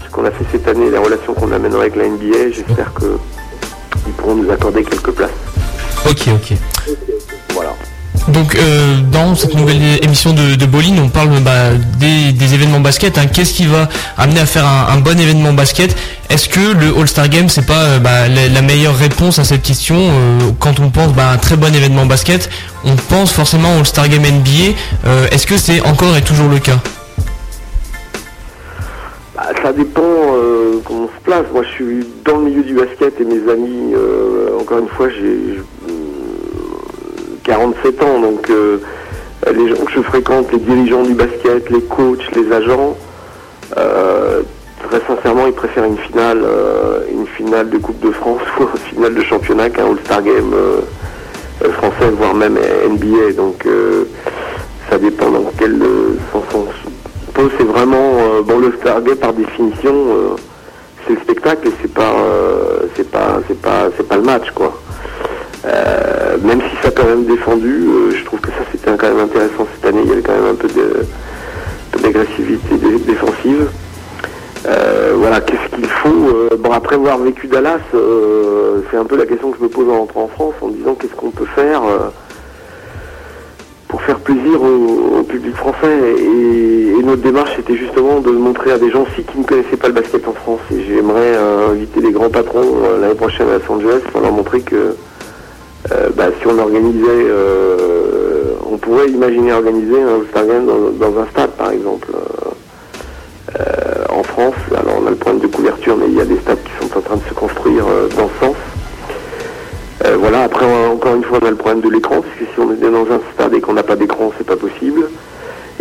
ce 0.05 0.11
qu'on 0.11 0.23
a 0.25 0.31
fait 0.31 0.45
cette 0.53 0.67
année, 0.69 0.89
les 0.89 0.97
relations 0.97 1.33
qu'on 1.33 1.51
amènera 1.51 1.81
avec 1.81 1.95
la 1.97 2.07
NBA, 2.07 2.51
j'espère 2.51 2.93
que 2.93 3.17
ils 4.07 4.13
pourront 4.13 4.35
nous 4.35 4.49
accorder 4.51 4.83
quelques 4.83 5.11
places. 5.11 5.29
Ok, 6.09 6.27
ok. 6.27 6.57
Voilà. 7.53 7.71
Donc 8.29 8.55
euh, 8.55 8.99
dans 9.11 9.35
cette 9.35 9.53
nouvelle 9.55 9.81
émission 10.03 10.33
de, 10.33 10.55
de 10.55 10.67
on 11.01 11.07
parle 11.09 11.39
bah, 11.39 11.69
des, 11.97 12.33
des 12.33 12.53
événements 12.53 12.81
basket. 12.81 13.17
hein. 13.17 13.25
Qu'est-ce 13.27 13.53
qui 13.53 13.65
va 13.67 13.87
amener 14.17 14.41
à 14.41 14.45
faire 14.45 14.65
un, 14.65 14.87
un 14.93 14.97
bon 14.97 15.17
événement 15.17 15.53
basket? 15.53 15.95
Est-ce 16.29 16.49
que 16.49 16.59
le 16.59 16.93
All-Star 16.99 17.29
Game 17.29 17.47
c'est 17.47 17.65
pas 17.65 17.83
euh, 17.83 17.99
bah, 17.99 18.27
la, 18.27 18.49
la 18.49 18.61
meilleure 18.61 18.97
réponse 18.97 19.39
à 19.39 19.45
cette 19.45 19.61
question? 19.61 19.95
Euh, 19.97 20.39
Quand 20.59 20.79
on 20.81 20.89
pense 20.89 21.13
bah, 21.13 21.29
à 21.29 21.33
un 21.33 21.37
très 21.37 21.55
bon 21.55 21.73
événement 21.73 22.05
basket, 22.05 22.49
on 22.83 22.95
pense 22.95 23.31
forcément 23.31 23.75
au 23.75 23.79
All-Star 23.79 24.09
Game 24.09 24.23
NBA. 24.23 24.75
Est-ce 25.31 25.47
que 25.47 25.57
c'est 25.57 25.81
encore 25.81 26.17
et 26.17 26.21
toujours 26.21 26.49
le 26.49 26.59
cas? 26.59 26.75
Bah, 26.75 26.96
ça 29.61 29.73
dépend 29.73 30.01
euh, 30.03 30.79
comment 30.85 31.03
on 31.03 31.07
se 31.07 31.23
place. 31.23 31.45
Moi, 31.53 31.63
je 31.63 31.69
suis 31.69 32.07
dans 32.25 32.37
le 32.37 32.45
milieu 32.45 32.63
du 32.63 32.73
basket 32.73 33.19
et 33.19 33.25
mes 33.25 33.51
amis, 33.51 33.93
euh, 33.93 34.59
encore 34.59 34.79
une 34.79 34.87
fois, 34.87 35.09
j'ai 35.09 35.59
euh, 35.89 35.91
47 37.43 38.03
ans, 38.03 38.19
donc 38.19 38.49
euh, 38.49 38.79
les 39.53 39.69
gens 39.69 39.85
que 39.85 39.91
je 39.91 40.01
fréquente, 40.01 40.51
les 40.51 40.59
dirigeants 40.59 41.03
du 41.03 41.13
basket, 41.13 41.69
les 41.69 41.81
coachs, 41.81 42.35
les 42.35 42.51
agents, 42.51 42.97
euh, 43.77 44.41
très 44.89 45.01
sincèrement, 45.07 45.47
ils 45.47 45.53
préfèrent 45.53 45.85
une 45.85 45.97
finale, 45.97 46.41
euh, 46.43 47.01
une 47.11 47.27
finale 47.27 47.69
de 47.69 47.77
Coupe 47.77 47.99
de 47.99 48.11
France 48.11 48.41
ou 48.59 48.63
une 48.63 48.95
finale 48.95 49.15
de 49.15 49.21
championnat 49.21 49.69
qu'un 49.69 49.85
All-Star 49.85 50.23
Game 50.23 50.53
euh, 50.53 50.81
euh, 51.63 51.71
français, 51.73 52.09
voire 52.17 52.33
même 52.33 52.55
NBA. 52.55 53.33
Donc, 53.35 53.65
euh, 53.65 54.05
ça 54.89 54.97
dépend 54.97 55.29
dans 55.29 55.51
quel 55.57 55.81
euh, 55.81 56.06
C'est 57.57 57.63
vraiment 57.65 58.17
euh, 58.19 58.41
bon 58.41 58.57
le 58.59 58.73
Star 58.81 59.01
Game 59.01 59.15
par 59.15 59.31
définition, 59.33 59.93
euh, 59.93 60.29
c'est 61.05 61.13
le 61.13 61.19
spectacle 61.21 61.67
et 61.67 61.71
c'est 61.81 61.93
pas, 61.93 62.11
euh, 62.19 62.79
c'est 62.95 63.09
pas, 63.09 63.39
c'est 63.47 63.61
pas, 63.61 63.89
c'est 63.95 64.07
pas 64.07 64.15
le 64.17 64.23
match 64.23 64.49
quoi. 64.55 64.73
Même 66.43 66.61
si 66.61 66.75
ça 66.81 66.89
a 66.89 66.91
quand 66.91 67.03
même 67.05 67.25
défendu, 67.25 67.83
je 68.15 68.23
trouve 68.25 68.39
que 68.39 68.49
ça 68.49 68.59
c'était 68.71 68.91
quand 68.97 69.07
même 69.07 69.19
intéressant 69.19 69.67
cette 69.75 69.85
année. 69.89 70.01
Il 70.03 70.09
y 70.09 70.13
avait 70.13 70.21
quand 70.21 70.33
même 70.33 70.51
un 70.51 70.55
peu 70.55 70.67
d'agressivité 71.99 72.75
dé- 72.75 72.99
défensive. 72.99 73.67
Voilà, 75.15 75.41
qu'est-ce 75.41 75.75
qu'il 75.75 75.85
faut 75.87 76.57
Bon, 76.59 76.71
après 76.71 76.95
avoir 76.95 77.17
vécu 77.17 77.47
Dallas, 77.47 77.79
c'est 77.91 78.97
un 78.97 79.03
peu 79.05 79.17
la 79.17 79.25
question 79.25 79.51
que 79.51 79.57
je 79.57 79.63
me 79.63 79.69
pose 79.69 79.89
en 79.89 79.99
rentrant 79.99 80.23
en 80.23 80.27
France, 80.27 80.53
en 80.61 80.67
disant 80.69 80.95
qu'est-ce 80.95 81.15
qu'on 81.15 81.31
peut 81.31 81.47
faire 81.55 81.81
pour 83.87 84.01
faire 84.01 84.19
plaisir 84.19 84.61
au, 84.61 85.23
public 85.23 85.55
français. 85.55 86.15
Et, 86.19 87.03
notre 87.03 87.21
démarche, 87.21 87.51
c'était 87.55 87.77
justement 87.77 88.19
de 88.19 88.31
montrer 88.31 88.73
à 88.73 88.77
des 88.77 88.91
gens 88.91 89.03
aussi 89.03 89.23
qui 89.23 89.37
ne 89.37 89.45
connaissaient 89.45 89.77
pas 89.77 89.87
le 89.87 89.93
basket 89.93 90.27
en 90.27 90.33
France. 90.33 90.59
Et 90.73 90.83
j'aimerais 90.83 91.37
euh, 91.37 91.71
inviter 91.71 92.01
les 92.01 92.11
grands 92.11 92.29
patrons 92.29 92.65
euh, 92.83 92.99
l'année 92.99 93.15
prochaine 93.15 93.47
à 93.47 93.57
Los 93.59 93.73
Angeles 93.73 94.01
pour 94.11 94.19
leur 94.19 94.33
montrer 94.33 94.59
que 94.59 94.93
euh, 95.93 96.09
bah, 96.17 96.25
si 96.37 96.47
on 96.47 96.59
organisait, 96.59 97.31
on 98.69 98.77
pourrait 98.77 99.07
imaginer 99.07 99.53
organiser 99.53 100.01
un 100.01 100.15
All-Star 100.15 100.45
Game 100.47 100.65
dans, 100.65 101.07
dans 101.07 101.21
un 101.21 101.27
stade, 101.27 101.51
par 101.51 101.71
exemple. 101.71 102.09
en 104.09 104.23
France, 104.23 104.55
alors 104.71 104.95
on 105.01 105.07
a 105.07 105.11
le 105.11 105.15
problème 105.15 105.41
de 105.41 105.47
couverture, 105.47 105.95
mais 105.95 106.07
il 106.09 106.15
y 106.15 106.21
a 106.21 106.25
des 106.25 106.39
stades 106.39 106.59
qui 106.61 106.85
sont 106.85 106.97
en 106.97 107.01
train 107.01 107.15
de 107.15 107.29
se 107.29 107.33
construire 107.33 107.85
dans 108.17 108.27
ce 108.27 108.45
sens. 108.45 108.55
Euh, 110.07 110.15
voilà, 110.17 110.43
après 110.43 110.65
on- 110.65 110.93
encore 110.93 111.15
une 111.15 111.23
fois 111.23 111.39
on 111.41 111.45
a 111.45 111.49
le 111.49 111.55
problème 111.57 111.81
de 111.81 111.89
l'écran, 111.89 112.21
parce 112.21 112.33
que 112.39 112.45
si 112.45 112.59
on 112.59 112.71
est 112.71 112.77
dans 112.91 113.11
un 113.13 113.19
stade 113.33 113.53
et 113.53 113.61
qu'on 113.61 113.73
n'a 113.73 113.83
pas 113.83 113.95
d'écran, 113.95 114.31
c'est 114.37 114.45
pas 114.47 114.55
possible. 114.55 115.09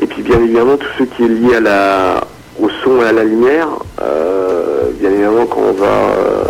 Et 0.02 0.06
puis 0.06 0.22
bien 0.22 0.40
évidemment 0.40 0.76
tout 0.76 0.88
ce 0.98 1.04
qui 1.04 1.24
est 1.24 1.28
lié 1.28 1.54
à 1.56 1.60
la, 1.60 2.20
au 2.60 2.68
son 2.82 3.00
et 3.02 3.06
à 3.06 3.12
la 3.12 3.24
lumière, 3.24 3.68
euh, 4.02 4.90
bien 5.00 5.10
évidemment 5.10 5.46
quand 5.46 5.60
on 5.68 5.72
va 5.72 5.86
euh, 5.86 6.44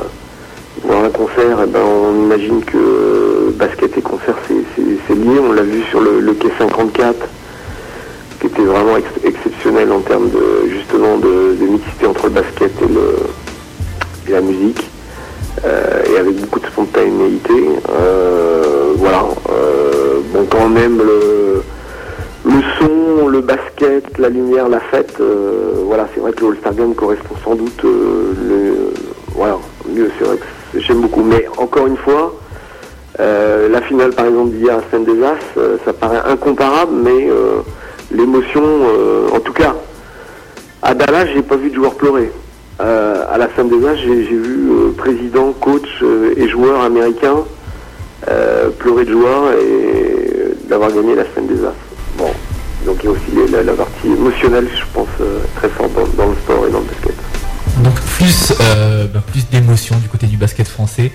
voir 0.85 1.05
un 1.05 1.11
concert, 1.11 1.59
eh 1.63 1.67
ben, 1.67 1.81
on 1.85 2.25
imagine 2.25 2.63
que 2.65 3.53
basket 3.57 3.97
et 3.99 4.03
concert 4.03 4.37
c'est- 4.49 4.55
lié, 5.15 5.39
on 5.39 5.53
l'a 5.53 5.63
vu 5.63 5.83
sur 5.91 6.01
le, 6.01 6.33
quai 6.35 6.51
54 6.59 7.17
qui 8.41 8.47
était 8.49 8.63
vraiment 8.63 8.97
ex- 8.97 9.07
exceptionnel 9.25 9.91
en 9.93 10.01
termes 10.01 10.29
de 10.31 10.69
justement 10.69 11.17
de, 11.19 11.57
mixité 11.67 12.07
entre 12.07 12.25
le 12.25 12.31
basket 12.33 12.71
et, 12.83 12.93
le, 12.93 13.17
et 14.29 14.33
la 14.33 14.41
musique, 14.41 14.81
euh, 14.81 14.96
et 15.65 16.17
avec 16.19 16.37
beaucoup 16.37 16.61
de 16.61 16.67
spontanéité. 16.67 17.69
Euh, 17.89 18.93
voilà. 18.97 19.25
Euh, 19.51 20.21
bon, 20.33 20.47
quand 20.51 20.69
même 20.69 20.99
le, 20.99 21.63
le 22.45 22.61
son, 22.79 23.29
le 23.29 23.41
basket, 23.41 24.19
la 24.19 24.29
lumière, 24.29 24.69
la 24.69 24.81
fête, 24.81 25.15
euh, 25.21 25.83
voilà, 25.85 26.07
c'est 26.15 26.21
vrai 26.21 26.33
que 26.33 26.45
le 26.45 26.51
All-Star 26.53 26.75
Game 26.75 26.95
correspond 26.95 27.35
sans 27.45 27.55
doute 27.55 27.85
euh, 27.85 28.33
le, 28.49 28.75
voilà, 29.35 29.59
mieux, 29.89 30.11
c'est 30.19 30.25
vrai 30.25 30.37
que 30.37 30.81
j'aime 30.81 31.01
beaucoup. 31.01 31.23
Mais 31.23 31.47
encore 31.57 31.87
une 31.87 31.97
fois, 31.97 32.35
euh, 33.21 33.69
la 33.69 33.81
finale 33.83 34.11
par 34.13 34.27
exemple 34.27 34.51
d'hier 34.51 34.77
à 34.77 34.83
Saint 34.91 35.01
des 35.01 35.23
As, 35.23 35.59
euh, 35.59 35.77
ça 35.85 35.93
paraît 35.93 36.23
incomparable, 36.29 36.93
mais 36.93 37.29
euh, 37.31 37.61
l'émotion, 38.11 38.63
euh, 38.65 39.29
en 39.35 39.41
tout 39.41 39.53
cas, 39.53 39.75
À 40.83 40.95
Dallas, 40.95 41.27
j'ai 41.35 41.43
pas 41.43 41.57
vu 41.57 41.71
de 41.71 41.75
joueurs 41.75 41.95
pleurer. 41.95 42.31
Euh, 42.81 43.25
à 43.33 43.39
la 43.39 43.49
San 43.57 43.69
des 43.71 43.87
As, 43.87 43.97
j'ai 43.97 44.15
vu 44.15 44.71
euh, 44.71 44.93
président, 44.97 45.53
coach 45.53 45.89
euh, 46.03 46.35
et 46.37 46.47
joueurs 46.47 46.83
américains 46.83 47.39
euh, 48.29 48.69
pleurer 48.79 49.07
de 49.07 49.13
joie 49.13 49.53
et 49.59 50.69
d'avoir 50.69 50.93
gagné 50.93 51.15
la 51.15 51.25
San 51.35 51.47
des 51.47 51.65
As. 51.65 51.73
Bon, 52.19 52.31
donc 52.85 52.99
il 53.03 53.07
y 53.07 53.09
a 53.09 53.13
aussi 53.13 53.65
la, 53.65 53.73
partie 53.73 54.09
émotionnelle, 54.09 54.69
je 54.75 54.85
pense, 54.93 55.09
très 55.57 55.69
forte 55.71 55.93
dans, 56.17 56.27
le 56.27 56.35
sport 56.35 56.67
et 56.67 56.71
dans 56.71 56.81
le 56.81 56.85
basket. 56.85 57.15
Donc 57.83 57.95
plus, 58.19 58.53
bah, 59.13 59.21
plus 59.27 59.49
d'émotion 59.49 59.97
du 59.97 60.09
côté 60.09 60.27
du 60.27 60.37
basket 60.37 60.69
français. 60.69 61.13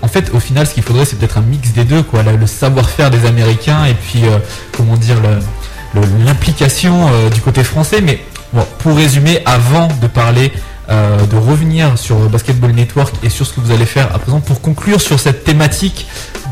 En 0.00 0.08
fait, 0.08 0.30
au 0.34 0.40
final, 0.40 0.66
ce 0.66 0.74
qu'il 0.74 0.82
faudrait, 0.82 1.04
c'est 1.04 1.18
peut-être 1.18 1.38
un 1.38 1.42
mix 1.42 1.72
des 1.72 1.84
deux, 1.84 2.02
quoi. 2.02 2.22
Le, 2.22 2.36
le 2.36 2.46
savoir-faire 2.46 3.10
des 3.10 3.26
Américains 3.26 3.84
et 3.84 3.94
puis, 3.94 4.22
comment 4.76 4.96
dire, 4.96 5.16
l'implication 6.24 7.06
du 7.34 7.40
côté 7.40 7.64
français. 7.64 8.00
Mais 8.02 8.20
bon, 8.52 8.64
pour 8.78 8.96
résumer, 8.96 9.42
avant 9.46 9.88
de 10.00 10.06
parler, 10.06 10.52
euh, 10.88 11.26
de 11.26 11.36
revenir 11.36 11.96
sur 11.96 12.16
Basketball 12.28 12.72
Network 12.72 13.14
et 13.22 13.28
sur 13.28 13.46
ce 13.46 13.52
que 13.52 13.60
vous 13.60 13.70
allez 13.70 13.86
faire 13.86 14.12
à 14.12 14.18
présent, 14.18 14.40
pour 14.40 14.60
conclure 14.60 15.00
sur 15.00 15.20
cette 15.20 15.44
thématique 15.44 16.08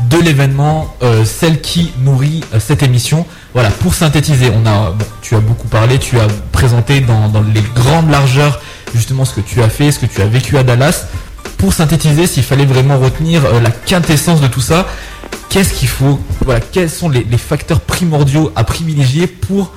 de 0.09 0.17
l'événement, 0.17 0.95
euh, 1.03 1.25
celle 1.25 1.59
qui 1.59 1.91
nourrit 1.99 2.41
euh, 2.53 2.59
cette 2.59 2.81
émission. 2.81 3.25
Voilà, 3.53 3.69
pour 3.69 3.93
synthétiser, 3.93 4.49
on 4.49 4.65
a, 4.65 4.95
tu 5.21 5.35
as 5.35 5.41
beaucoup 5.41 5.67
parlé, 5.67 5.99
tu 5.99 6.17
as 6.17 6.27
présenté 6.53 7.01
dans, 7.01 7.29
les 7.53 7.61
grandes 7.75 8.09
largeurs 8.09 8.61
justement 8.95 9.25
ce 9.25 9.35
que 9.35 9.41
tu 9.41 9.61
as 9.61 9.69
fait, 9.69 9.91
ce 9.91 9.99
que 9.99 10.05
tu 10.05 10.21
as 10.21 10.27
vécu 10.27 10.57
à 10.57 10.63
Dallas. 10.63 11.07
Pour 11.57 11.73
synthétiser, 11.73 12.25
s'il 12.25 12.43
fallait 12.43 12.65
vraiment 12.65 12.97
retenir 12.97 13.43
la 13.61 13.69
quintessence 13.69 14.39
de 14.39 14.47
tout 14.47 14.61
ça, 14.61 14.87
qu'est-ce 15.49 15.73
qu'il 15.73 15.89
faut, 15.89 16.19
voilà, 16.45 16.61
quels 16.61 16.89
sont 16.89 17.09
les 17.09 17.37
facteurs 17.37 17.81
primordiaux 17.81 18.51
à 18.55 18.63
privilégier 18.63 19.27
pour 19.27 19.73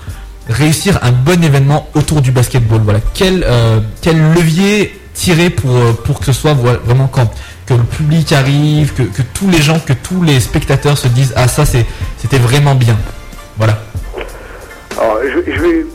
réussir 0.49 0.99
un 1.03 1.13
bon 1.13 1.43
événement 1.43 1.89
autour 1.95 2.21
du 2.21 2.31
basketball 2.33 2.81
Voilà, 2.85 3.01
quel, 3.15 3.45
euh, 3.49 3.81
quel 4.03 4.17
levier 4.35 4.99
tirer 5.15 5.49
pour, 5.51 5.77
euh, 5.77 5.93
pour 6.05 6.19
que 6.21 6.27
ce 6.27 6.33
soit 6.33 6.55
vraiment 6.55 7.07
quand 7.07 7.31
que 7.67 7.73
le 7.75 7.83
public 7.85 8.31
arrive, 8.33 8.93
que, 8.93 9.03
que 9.05 9.23
tous 9.33 9.49
les 9.49 9.63
gens, 9.63 9.79
que 9.79 9.95
tous 9.95 10.23
les 10.23 10.39
spectateurs 10.41 10.99
se 10.99 11.09
disent 11.09 11.33
ah 11.37 11.49
ça 11.49 11.65
c'est 11.65 11.87
c'était 12.19 12.39
vraiment 12.39 12.75
bien. 12.75 12.97
Voilà. 13.57 13.79
Alors, 15.01 15.19
je, 15.23 15.51
je 15.51 15.61
vais, 15.61 15.87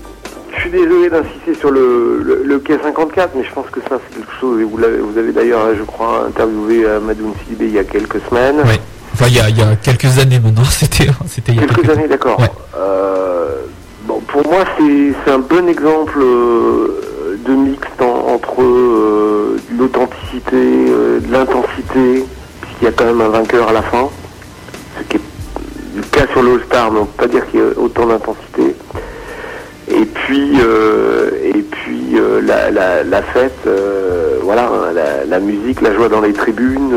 je 0.56 0.62
suis 0.62 0.72
désolé 0.72 1.10
d'insister 1.10 1.54
sur 1.60 1.70
le, 1.72 2.22
le, 2.24 2.42
le 2.44 2.60
quai 2.60 2.78
54, 2.82 3.32
mais 3.36 3.44
je 3.44 3.52
pense 3.54 3.68
que 3.72 3.80
ça 3.82 3.98
c'est 4.10 4.16
quelque 4.18 4.32
chose, 4.40 4.60
et 4.62 4.64
vous, 4.64 4.78
l'avez- 4.78 4.98
vous 5.00 5.18
avez 5.18 5.32
d'ailleurs, 5.32 5.76
je 5.78 5.84
crois, 5.84 6.26
interviewé 6.28 6.86
euh, 6.86 7.00
Madoun 7.00 7.34
Sidibé 7.44 7.66
il 7.68 7.74
y 7.74 7.80
a 7.80 7.84
quelques 7.84 8.20
semaines. 8.30 8.58
Ouais. 8.66 8.80
Enfin 9.14 9.26
il 9.28 9.36
y 9.36 9.40
a, 9.40 9.50
il 9.50 9.58
y 9.58 9.62
a 9.62 9.76
quelques 9.76 10.18
années 10.18 10.40
maintenant, 10.40 10.64
c'était 10.70 11.08
c'était 11.28 11.52
il 11.52 11.56
y 11.56 11.60
a 11.60 11.68
Quelques 11.68 11.82
quelques 11.82 11.90
années, 11.98 12.08
d'accord. 12.08 12.40
Ouais. 12.40 12.50
Euh, 12.78 13.58
pour 14.32 14.46
moi, 14.48 14.64
c'est 14.78 15.32
un 15.32 15.40
bon 15.40 15.68
exemple 15.68 16.20
euh, 16.22 17.38
de 17.46 17.54
mixte 17.54 18.02
en- 18.02 18.34
entre 18.34 18.62
euh, 18.62 19.58
l'authenticité, 19.78 20.54
euh, 20.54 21.20
de 21.20 21.32
l'intensité, 21.32 22.26
puisqu'il 22.62 22.86
y 22.86 22.88
a 22.88 22.92
quand 22.92 23.06
même 23.06 23.22
un 23.22 23.30
vainqueur 23.30 23.70
à 23.70 23.74
la 23.74 23.82
fin, 23.82 24.10
ce 24.98 25.04
qui 25.10 25.18
est 25.18 25.22
le 25.96 26.04
cas 26.04 26.28
sur 26.32 26.44
le 26.44 26.54
All-Star, 26.54 26.92
mais 26.92 27.00
on 27.00 27.06
peut 27.06 27.24
pas 27.24 27.28
dire 27.28 27.50
qu'il 27.50 27.60
y 27.60 27.64
a 27.64 27.68
autant 27.78 28.06
d'intensité. 28.06 28.76
Et 29.92 30.06
puis, 30.06 30.54
et 30.60 31.62
puis 31.64 32.16
la, 32.46 33.22
fête, 33.34 33.68
voilà, 34.44 34.70
la, 35.28 35.40
musique, 35.40 35.82
la 35.82 35.94
joie 35.96 36.10
dans 36.10 36.22
les 36.22 36.32
tribunes, 36.34 36.94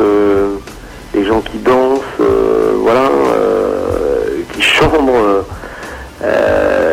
les 1.15 1.25
gens 1.25 1.41
qui 1.41 1.57
dansent, 1.59 2.01
voilà, 2.83 3.09
qui 4.53 4.61
chambrent. 4.61 5.45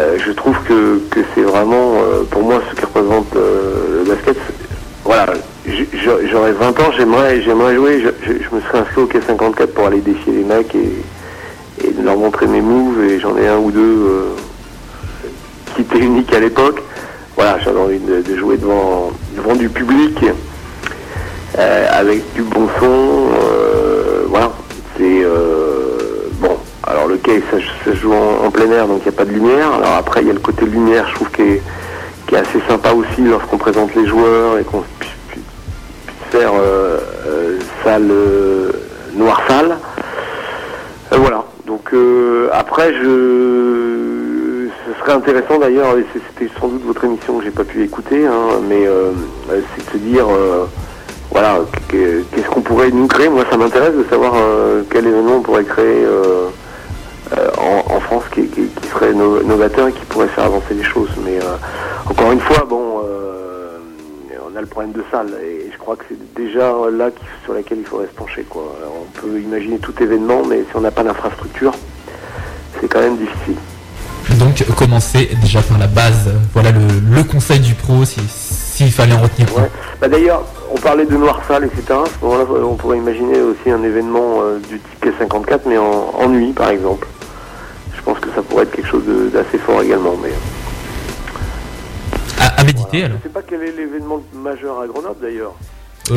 Euh, 0.10 0.18
je 0.26 0.32
trouve 0.32 0.58
que, 0.64 1.00
que 1.10 1.20
c'est 1.34 1.42
vraiment, 1.42 1.94
euh, 1.96 2.24
pour 2.30 2.42
moi, 2.44 2.62
ce 2.70 2.76
qui 2.76 2.86
représente 2.86 3.36
euh, 3.36 4.04
le 4.04 4.10
basket. 4.10 4.38
Voilà, 5.04 5.34
j'aurais 6.32 6.52
20 6.52 6.80
ans, 6.80 6.92
j'aimerais, 6.96 7.42
jouer. 7.42 8.04
Je, 8.24 8.56
me 8.56 8.62
serais 8.62 8.80
inscrit 8.80 9.02
au 9.02 9.08
K54 9.08 9.68
pour 9.68 9.88
aller 9.88 10.02
défier 10.02 10.34
les 10.34 10.44
mecs 10.44 10.74
et, 10.76 11.04
leur 12.04 12.18
montrer 12.18 12.48
mes 12.48 12.62
moves. 12.62 13.04
Et 13.04 13.20
j'en 13.20 13.36
ai 13.38 13.48
un 13.48 13.58
ou 13.58 13.72
deux 13.72 14.36
qui 15.76 15.82
étaient 15.82 16.00
uniques 16.00 16.34
à 16.34 16.40
l'époque. 16.40 16.82
Voilà, 17.36 17.58
j'avais 17.60 17.80
envie 17.80 18.00
de, 18.00 18.22
de 18.22 18.38
jouer 18.38 18.58
devant, 18.58 19.12
devant 19.36 19.56
du 19.56 19.70
public 19.70 20.26
avec 21.58 22.22
du 22.34 22.44
bon 22.44 22.68
son. 22.80 23.30
voilà, 24.30 24.52
c'est. 24.98 25.24
Alors 27.00 27.12
le 27.12 27.18
quai, 27.18 27.42
ça, 27.50 27.94
joue 27.94 28.12
en, 28.12 28.52
plein 28.52 28.70
air, 28.72 28.86
donc 28.86 29.00
il 29.06 29.10
n'y 29.10 29.16
a 29.16 29.18
pas 29.18 29.24
de 29.24 29.32
lumière. 29.32 29.72
Alors 29.72 29.96
après, 29.96 30.20
il 30.20 30.28
y 30.28 30.32
a 30.32 30.34
le 30.34 30.40
côté 30.42 30.66
lumière, 30.66 31.08
je 31.08 31.16
trouve, 31.16 31.32
qui 31.32 31.44
est, 31.44 31.62
assez 32.36 32.60
sympa 32.68 32.92
aussi 32.92 33.22
lorsqu'on 33.22 33.58
présente 33.58 33.96
les 33.96 34.06
joueurs 34.06 34.58
et 34.58 34.66
qu'on 34.66 34.84
puisse, 35.00 35.14
faire 36.30 36.52
euh, 36.54 36.98
euh, 37.26 37.58
salle 37.86 38.10
euh, 38.12 38.72
noire 39.14 39.42
salle. 39.48 39.78
Voilà. 41.10 41.46
Donc 41.66 41.94
après, 42.52 42.94
je, 42.96 44.68
ce 44.86 45.00
serait 45.00 45.14
intéressant 45.14 45.58
d'ailleurs, 45.58 45.98
et 45.98 46.06
c'était 46.14 46.52
sans 46.60 46.68
doute 46.68 46.84
votre 46.86 47.06
émission 47.06 47.38
que 47.38 47.46
j'ai 47.46 47.52
pas 47.52 47.64
pu 47.64 47.82
écouter, 47.82 48.28
hein, 48.28 48.60
mais 48.68 48.86
c'est 49.48 49.86
de 49.86 49.92
se 49.92 49.98
dire, 49.98 50.26
voilà, 51.32 51.60
que- 51.88 52.24
qu'est-ce 52.36 52.50
qu'on 52.50 52.62
pourrait 52.62 52.92
nous 52.92 53.08
créer 53.08 53.30
Moi, 53.30 53.46
ça 53.50 53.56
m'intéresse 53.56 53.96
de 53.96 54.04
savoir 54.10 54.34
quel 54.92 55.08
événement 55.08 55.38
on 55.38 55.42
pourrait 55.42 55.64
créer 55.64 56.06
en, 57.58 57.94
en 57.96 58.00
France 58.00 58.24
qui, 58.34 58.48
qui- 58.48 58.68
qui 58.68 58.88
serait 58.88 59.14
no- 59.14 59.42
novateur 59.44 59.88
et 59.88 59.94
qui 59.94 60.06
pourrait 60.06 60.28
faire 60.30 60.46
avancer 60.46 60.74
les 60.74 60.84
choses. 60.84 61.10
Mais 61.24 61.38
euh, 61.38 61.56
encore 62.10 62.32
une 62.32 62.40
fois, 62.40 62.66
bon, 62.68 63.02
euh, 63.06 63.78
on 64.52 64.56
a 64.58 64.62
le 64.62 64.68
problème 64.68 64.92
de 64.94 65.04
salle 65.12 65.30
et 65.44 65.70
je 65.72 65.78
crois 65.78 65.96
que 65.96 66.06
c'est 66.10 66.34
déjà 66.36 66.72
là 66.92 67.10
sur 67.44 67.54
laquelle 67.54 67.80
il 67.80 67.86
faudrait 67.86 68.08
se 68.08 68.14
pencher. 68.16 68.46
Quoi. 68.50 68.64
Alors, 68.80 68.94
on 69.02 69.20
peut 69.20 69.40
imaginer 69.40 69.78
tout 69.80 69.94
événement, 70.02 70.42
mais 70.48 70.60
si 70.70 70.76
on 70.76 70.82
n'a 70.82 70.92
pas 70.92 71.04
d'infrastructure, 71.04 71.74
c'est 72.80 72.88
quand 72.88 73.00
même 73.00 73.18
difficile. 73.18 73.56
Donc 74.40 74.64
commencer 74.76 75.30
déjà 75.42 75.60
par 75.62 75.80
la 75.80 75.88
base, 75.88 76.30
voilà 76.54 76.72
le, 76.72 76.80
le 77.16 77.24
conseil 77.24 77.60
du 77.60 77.74
pro 77.74 78.06
si- 78.06 78.20
s'il 78.30 78.92
fallait 78.92 79.14
en 79.16 79.22
retenir. 79.22 79.48
Ouais. 79.58 79.70
Bah, 80.00 80.08
D'ailleurs, 80.08 80.44
on 80.72 80.78
parlait 80.78 81.06
de 81.06 81.18
noir 81.18 81.42
salle, 81.48 81.64
etc. 81.66 81.82
À 81.90 82.04
ce 82.06 82.24
moment-là, 82.26 82.46
on 82.64 82.76
pourrait 82.76 82.98
imaginer 82.98 83.42
aussi 83.42 83.72
un 83.72 83.82
événement 83.84 84.42
euh, 84.42 84.60
du 84.60 84.80
type 84.80 85.06
P54, 85.20 85.62
mais 85.66 85.78
en, 85.80 86.14
en 86.18 86.30
nuit, 86.30 86.54
par 86.54 86.70
exemple. 86.70 87.08
Je 88.00 88.04
pense 88.04 88.20
que 88.20 88.30
ça 88.34 88.42
pourrait 88.42 88.64
être 88.64 88.72
quelque 88.76 88.88
chose 88.88 89.04
de- 89.06 89.30
d'assez 89.30 89.58
fort 89.60 89.82
également. 89.82 90.16
Mais 90.24 90.32
À, 92.40 92.60
à 92.60 92.64
méditer 92.64 93.02
je 93.02 93.06
alors. 93.06 93.18
ne 93.18 93.24
sais 93.24 93.30
pas 93.30 93.42
quel 93.48 93.62
est 93.62 93.72
l'événement 93.76 94.22
majeur 94.34 94.80
à 94.82 94.88
Grenoble 94.88 95.18
d'ailleurs. 95.22 95.54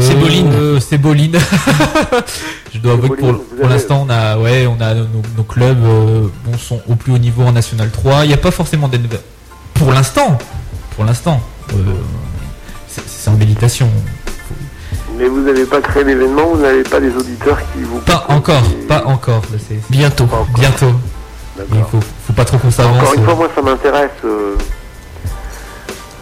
C'est 0.01 0.15
Boline. 0.15 0.51
Euh, 0.55 0.81
c'est 0.81 0.97
Boline. 0.97 1.37
Je 2.73 2.79
dois 2.79 2.93
avouer 2.95 3.11
que 3.11 3.15
pour, 3.17 3.69
l'instant 3.69 4.07
on 4.07 4.11
a 4.11 4.39
ouais 4.39 4.67
on 4.67 4.81
a 4.81 4.95
nos, 4.95 5.07
nos 5.37 5.43
clubs 5.43 5.85
euh, 5.85 6.29
bon, 6.47 6.57
sont 6.57 6.81
au 6.89 6.95
plus 6.95 7.13
haut 7.13 7.19
niveau 7.19 7.43
en 7.43 7.53
National 7.53 7.91
3. 7.91 8.25
Il 8.25 8.29
n'y 8.29 8.35
a 8.35 8.39
pas 8.39 8.51
forcément 8.53 8.89
des 8.89 8.99
pour 9.75 9.93
l'instant. 9.93 10.39
Pour 10.97 11.05
l'instant. 11.05 11.43
euh, 11.75 11.75
c'est- 12.89 13.29
en 13.29 13.35
méditation. 13.35 13.89
Mais 15.19 15.27
vous 15.29 15.41
n'avez 15.43 15.65
pas 15.67 15.81
créé 15.83 16.05
l'événement, 16.05 16.47
vous 16.55 16.63
n'avez 16.63 16.83
pas 16.85 16.99
des 16.99 17.15
auditeurs 17.15 17.59
qui 17.73 17.83
vous. 17.83 17.99
Pas 18.01 18.25
encore, 18.29 18.63
pas 18.89 19.05
encore. 19.05 19.43
Bientôt. 19.91 20.25
Pas 20.27 20.37
encore. 20.39 20.49
Bientôt. 20.59 20.93
Il 21.59 21.83
faut, 21.91 22.01
faut 22.27 22.33
pas 22.33 22.45
trop 22.45 22.59
qu'on 22.59 22.71
s'avance. 22.71 22.97
Encore 23.01 23.15
une 23.15 23.21
euh. 23.21 23.25
fois, 23.25 23.35
moi, 23.35 23.49
ça 23.55 23.63
m'intéresse 23.63 24.11
euh, 24.25 24.57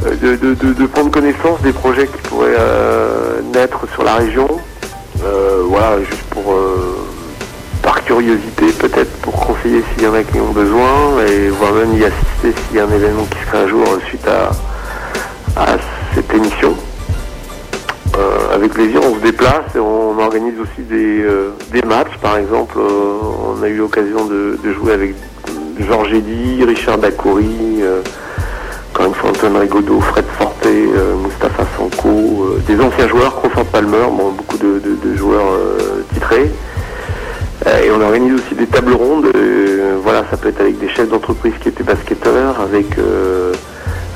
euh, 0.06 0.16
de, 0.16 0.36
de- 0.36 0.54
de- 0.54 0.72
de 0.72 0.86
prendre 0.86 1.10
connaissance 1.10 1.60
des 1.62 1.72
projets 1.72 2.06
qui 2.08 2.18
pourraient 2.28 2.56
euh, 2.58 3.40
naître 3.54 3.80
sur 3.94 4.02
la 4.02 4.16
région. 4.16 4.48
Euh, 5.24 5.62
voilà, 5.66 5.98
juste 6.02 6.22
pour, 6.30 6.54
par 7.82 8.02
curiosité, 8.04 8.72
peut-être 8.72 9.12
pour 9.22 9.34
conseiller 9.34 9.82
s'il 9.94 10.04
y 10.04 10.06
en 10.06 10.14
a 10.14 10.22
qui 10.22 10.40
ont 10.40 10.52
besoin 10.52 11.24
et 11.28 11.48
voire 11.50 11.72
même 11.74 11.94
y 11.96 12.04
assister 12.04 12.54
s'il 12.66 12.76
y 12.76 12.80
a 12.80 12.84
un 12.84 12.90
événement 12.90 13.24
qui 13.30 13.38
serait 13.46 13.64
un 13.64 13.68
jour 13.68 13.84
suite 14.08 14.26
à, 14.26 14.50
à 15.60 15.76
cette 16.14 16.32
émission. 16.34 16.74
Euh, 18.20 18.54
avec 18.54 18.72
plaisir, 18.72 19.00
on 19.02 19.14
se 19.14 19.20
déplace 19.20 19.74
et 19.74 19.78
on 19.78 20.18
organise 20.18 20.58
aussi 20.60 20.82
des, 20.82 21.22
euh, 21.22 21.50
des 21.72 21.82
matchs. 21.82 22.16
Par 22.20 22.36
exemple, 22.36 22.76
euh, 22.78 23.18
on 23.58 23.62
a 23.62 23.68
eu 23.68 23.76
l'occasion 23.76 24.26
de, 24.26 24.58
jouer 24.74 24.92
avec 24.92 25.14
Georges 25.78 26.12
Eddy, 26.12 26.64
Richard 26.64 26.98
Dacoury, 26.98 27.82
fois 28.94 29.30
Antoine 29.30 29.56
Rigaudot, 29.56 30.00
Fred 30.00 30.26
Forte, 30.38 30.66
Mustapha 31.24 31.64
Sanko, 31.76 32.56
des 32.68 32.78
anciens 32.80 33.08
joueurs, 33.08 33.34
Crawford 33.40 33.64
Palmer, 33.66 34.06
bon, 34.10 34.32
beaucoup 34.32 34.58
de, 34.58 35.16
joueurs 35.16 35.58
titrés. 36.12 36.50
Et 37.66 37.90
on 37.90 38.00
organise 38.00 38.34
aussi 38.34 38.54
des 38.54 38.66
tables 38.66 38.92
rondes. 38.92 39.26
voilà, 40.02 40.24
ça 40.30 40.36
peut 40.36 40.48
être 40.48 40.60
avec 40.60 40.78
des 40.78 40.88
chefs 40.90 41.08
d'entreprise 41.08 41.54
qui 41.60 41.68
étaient 41.68 41.82
basketteurs, 41.82 42.60
avec 42.60 42.86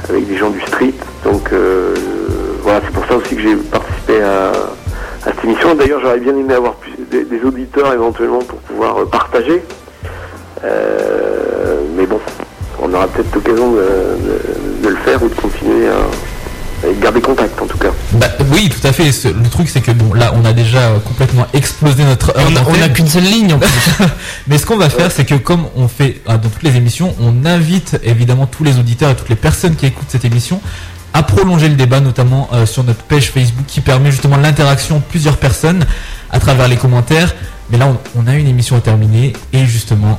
avec 0.09 0.28
des 0.28 0.36
gens 0.36 0.51
du 0.51 0.60
street. 0.60 0.94
Donc 1.24 1.51
voilà, 2.62 2.81
c'est 2.85 2.93
pour 2.93 3.06
ça 3.06 3.16
aussi 3.16 3.35
que 3.35 3.43
j'ai 3.43 3.56
participé 3.56 3.94
à, 4.10 4.51
à 5.28 5.32
cette 5.35 5.44
émission. 5.44 5.74
D'ailleurs, 5.74 6.01
j'aurais 6.02 6.20
bien 6.20 6.36
aimé 6.36 6.55
avoir 6.55 6.74
plus, 6.74 6.93
des, 7.10 7.24
des 7.24 7.43
auditeurs 7.44 7.93
éventuellement 7.93 8.40
pour 8.40 8.59
pouvoir 8.60 8.98
euh, 8.98 9.06
partager. 9.06 9.62
Euh, 10.64 11.81
mais 11.97 12.06
bon, 12.06 12.20
on 12.81 12.93
aura 12.93 13.06
peut-être 13.09 13.35
l'occasion 13.35 13.72
de, 13.72 13.76
de- 13.78 14.85
de 14.85 14.89
le 14.89 14.97
faire 14.97 15.22
ou 15.22 15.28
de 15.28 15.35
continuer 15.35 15.89
à, 15.89 16.86
et 16.86 16.94
garder 17.01 17.20
contact 17.20 17.60
en 17.62 17.66
tout 17.66 17.78
cas. 17.78 17.90
Bah, 18.12 18.26
oui, 18.52 18.68
tout 18.68 18.86
à 18.86 18.93
fait. 18.93 19.10
Ce- 19.12 19.28
Le 19.28 19.48
truc, 19.51 19.68
c'est 19.68 19.81
que 19.81 19.90
bon, 19.90 20.12
là, 20.14 20.32
on 20.35 20.44
a 20.44 20.52
déjà 20.52 20.81
euh, 20.90 20.98
complètement 20.98 21.47
explosé 21.55 22.05
notre 22.05 22.31
heure 22.36 22.44
On 22.51 22.56
a- 22.56 22.60
on 22.60 22.64
d'antenne. 22.64 22.82
a 22.82 22.89
qu'une 22.90 23.06
seule 23.09 23.22
ligne 23.24 23.55
en 23.55 23.59
plus. 23.59 23.68
Mais 24.48 24.59
ce 24.59 24.66
qu'on 24.66 24.76
va 24.76 24.90
faire, 24.90 25.10
c'est 25.10 25.24
que 25.24 25.35
comme 25.35 25.64
on 25.76 25.89
fait 25.89 26.20
euh, 26.28 26.36
dans 26.36 26.48
toutes 26.51 26.62
les 26.62 26.76
émissions, 26.76 27.14
on 27.20 27.47
invite 27.47 27.98
évidemment 28.02 28.47
tous 28.47 28.64
les 28.64 28.78
auditeurs 28.78 29.10
et 29.10 29.14
toutes 29.16 29.31
les 29.31 29.36
personnes 29.36 29.76
qui 29.76 29.86
écoutent 29.86 30.09
cette 30.10 30.24
émission 30.26 30.60
à 31.15 31.23
prolonger 31.23 31.69
le 31.69 31.77
débat, 31.77 32.01
notamment 32.01 32.49
euh, 32.53 32.66
sur 32.66 32.82
notre 32.82 33.05
page 33.05 33.31
Facebook 33.31 33.65
qui 33.66 33.81
permet 33.81 34.11
justement 34.11 34.36
l'interaction 34.36 34.97
de 34.99 35.03
plusieurs 35.03 35.36
personnes 35.36 35.86
à 36.31 36.41
travers 36.41 36.66
les 36.66 36.77
commentaires. 36.77 37.35
Mais 37.70 37.78
là, 37.78 37.89
on, 38.16 38.27
a 38.27 38.35
une 38.35 38.49
émission 38.49 38.77
à 38.77 38.81
terminer 38.81 39.32
et 39.53 39.65
justement, 39.65 40.19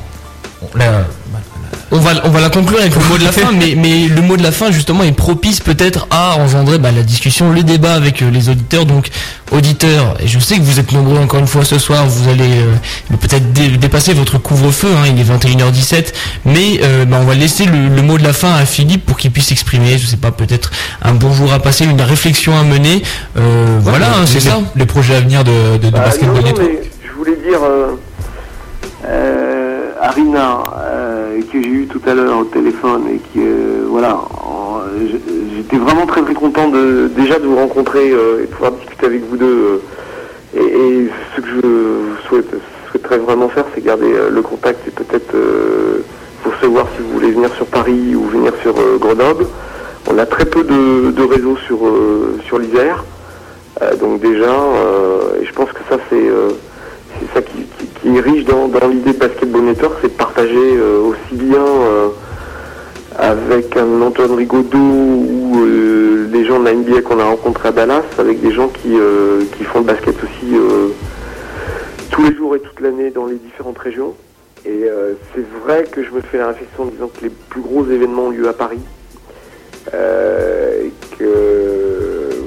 On 1.95 1.99
va, 1.99 2.11
on 2.25 2.29
va 2.29 2.41
la 2.41 2.49
conclure 2.49 2.79
avec 2.79 2.93
le 2.93 3.01
mot 3.07 3.17
de 3.17 3.23
la 3.23 3.31
fin, 3.41 3.51
mais, 3.57 3.73
mais 3.77 4.07
le 4.07 4.21
mot 4.21 4.35
de 4.35 4.43
la 4.43 4.51
fin 4.51 4.69
justement 4.69 5.03
est 5.03 5.13
propice 5.13 5.61
peut-être 5.61 6.07
à 6.11 6.35
engendrer 6.37 6.77
bah, 6.77 6.91
la 6.91 7.03
discussion, 7.03 7.51
le 7.53 7.63
débat 7.63 7.93
avec 7.93 8.21
euh, 8.21 8.29
les 8.29 8.49
auditeurs. 8.49 8.85
Donc 8.85 9.07
auditeurs, 9.51 10.15
et 10.19 10.27
je 10.27 10.37
sais 10.39 10.57
que 10.57 10.61
vous 10.63 10.79
êtes 10.79 10.91
nombreux 10.91 11.17
encore 11.19 11.39
une 11.39 11.47
fois 11.47 11.63
ce 11.63 11.79
soir, 11.79 12.05
vous 12.05 12.27
allez 12.29 12.59
euh, 12.59 13.15
peut-être 13.21 13.53
dé- 13.53 13.69
dépasser 13.77 14.13
votre 14.13 14.37
couvre-feu, 14.39 14.89
hein, 14.97 15.05
il 15.07 15.19
est 15.19 15.23
21h17, 15.23 16.13
mais 16.45 16.79
euh, 16.83 17.05
bah, 17.05 17.19
on 17.21 17.25
va 17.25 17.33
laisser 17.35 17.65
le, 17.65 17.87
le 17.87 18.01
mot 18.01 18.17
de 18.17 18.23
la 18.23 18.33
fin 18.33 18.53
à 18.53 18.65
Philippe 18.65 19.05
pour 19.05 19.15
qu'il 19.17 19.31
puisse 19.31 19.51
exprimer, 19.53 19.97
je 19.97 20.05
sais 20.05 20.17
pas, 20.17 20.31
peut-être 20.31 20.71
un 21.01 21.13
bonjour 21.13 21.53
à 21.53 21.59
passer, 21.59 21.85
une 21.85 22.01
réflexion 22.01 22.57
à 22.59 22.63
mener. 22.63 23.03
Euh, 23.37 23.77
voilà, 23.81 24.07
hein, 24.17 24.25
c'est 24.25 24.41
ça. 24.41 24.59
Les 24.75 24.85
projets 24.85 25.15
à 25.15 25.21
venir 25.21 25.43
de, 25.45 25.77
de, 25.77 25.85
de 25.85 25.89
Bah, 25.91 25.99
Basketball 26.05 26.41
non, 26.43 26.49
non, 26.49 26.55
mais 26.59 26.81
je 27.07 27.11
voulais 27.17 27.37
dire 27.47 27.59
euh, 27.63 27.95
euh, 29.07 29.91
Arina 30.01 30.63
euh, 30.77 31.39
que 31.51 31.61
j'ai 31.61 31.69
tout 31.85 32.01
à 32.05 32.13
l'heure 32.13 32.39
au 32.39 32.43
téléphone 32.45 33.03
et 33.11 33.17
qui 33.17 33.39
euh, 33.39 33.85
voilà 33.87 34.19
j'étais 35.55 35.77
vraiment 35.77 36.05
très 36.05 36.21
très 36.21 36.33
content 36.33 36.69
de 36.69 37.09
déjà 37.15 37.39
de 37.39 37.45
vous 37.45 37.55
rencontrer 37.55 38.11
euh, 38.11 38.39
et 38.39 38.47
de 38.47 38.51
pouvoir 38.51 38.71
discuter 38.73 39.05
avec 39.05 39.23
vous 39.29 39.37
deux 39.37 39.81
euh, 40.55 40.59
et, 40.59 41.09
ce 41.35 41.41
que 41.41 41.47
je 41.47 42.27
souhaite, 42.27 42.55
souhaiterais 42.89 43.17
vraiment 43.17 43.49
faire 43.49 43.65
c'est 43.73 43.83
garder 43.83 44.13
le 44.31 44.41
contact 44.41 44.87
et 44.87 44.91
peut-être 44.91 45.35
vous 46.43 46.51
recevoir 46.51 46.87
si 46.95 47.01
vous 47.03 47.09
voulez 47.13 47.31
venir 47.31 47.53
sur 47.55 47.65
Paris 47.65 48.15
ou 48.15 48.23
venir 48.23 48.53
sur 48.61 48.73
Grenoble. 48.99 49.47
On 50.09 50.17
a 50.17 50.25
très 50.25 50.45
peu 50.45 50.63
de, 50.63 51.23
réseaux 51.23 51.57
sur 51.67 51.79
sur 52.47 52.57
euh, 52.59 53.95
donc 53.99 54.21
déjà, 54.21 54.55
et 55.41 55.45
je 55.45 55.51
pense 55.51 55.69
que 55.73 55.81
ça 55.89 55.97
c'est 56.09 56.29
c'est 57.19 57.33
ça 57.33 57.41
qui 57.41 57.59
est 57.59 58.19
riche 58.19 58.45
dans, 58.45 58.67
dans 58.67 58.87
l'idée 58.87 59.13
de 59.13 59.17
Basketball 59.17 59.63
Network, 59.63 59.95
c'est 60.01 60.15
euh, 60.37 60.99
aussi 61.01 61.35
bien 61.35 61.65
euh, 61.65 62.09
avec 63.17 63.77
un 63.77 64.01
Antoine 64.01 64.33
Rigaudot 64.33 64.77
ou 64.77 65.53
euh, 65.59 66.27
des 66.27 66.45
gens 66.45 66.59
de 66.59 66.65
la 66.65 66.73
NBA 66.73 67.01
qu'on 67.01 67.19
a 67.19 67.23
rencontrés 67.23 67.69
à 67.69 67.71
Dallas, 67.71 68.03
avec 68.17 68.41
des 68.41 68.51
gens 68.51 68.67
qui, 68.67 68.97
qui 69.57 69.63
font 69.63 69.79
le 69.79 69.85
basket 69.85 70.15
aussi 70.23 70.55
tous 72.11 72.23
les 72.23 72.35
jours 72.35 72.55
et 72.55 72.59
toute 72.59 72.79
l'année 72.81 73.11
dans 73.11 73.25
les 73.25 73.35
différentes 73.35 73.77
régions. 73.77 74.13
Et 74.65 74.89
c'est 75.33 75.45
vrai 75.63 75.85
que 75.89 76.03
je 76.03 76.11
me 76.11 76.21
fais 76.21 76.37
la 76.37 76.47
réflexion 76.47 76.83
en 76.83 76.87
disant 76.87 77.07
que 77.07 77.23
les 77.23 77.31
plus 77.49 77.61
gros 77.61 77.85
événements 77.85 78.25
ont 78.25 78.31
lieu 78.31 78.47
à 78.49 78.53
Paris. 78.53 78.81
Et 79.93 80.91
que 81.17 81.74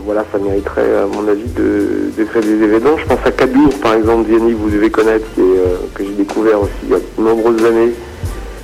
voilà, 0.09 0.25
ça 0.33 0.39
mériterait 0.39 0.97
à 0.97 1.05
mon 1.05 1.29
avis 1.29 1.51
de, 1.55 2.11
de 2.17 2.25
créer 2.25 2.41
des 2.41 2.65
événements. 2.65 2.97
Je 2.97 3.05
pense 3.05 3.19
à 3.27 3.31
Cadour 3.31 3.69
par 3.83 3.93
exemple, 3.93 4.27
Diany, 4.27 4.55
vous 4.55 4.71
devez 4.71 4.89
connaître, 4.89 5.27
qui 5.35 5.43
euh, 5.43 5.77
que 5.95 6.03
j'ai 6.03 6.15
découvert 6.15 6.63
aussi 6.63 6.73
il 6.85 6.89
y 6.89 6.95
a 6.95 6.99
de 6.99 7.23
nombreuses 7.23 7.63
années, 7.63 7.93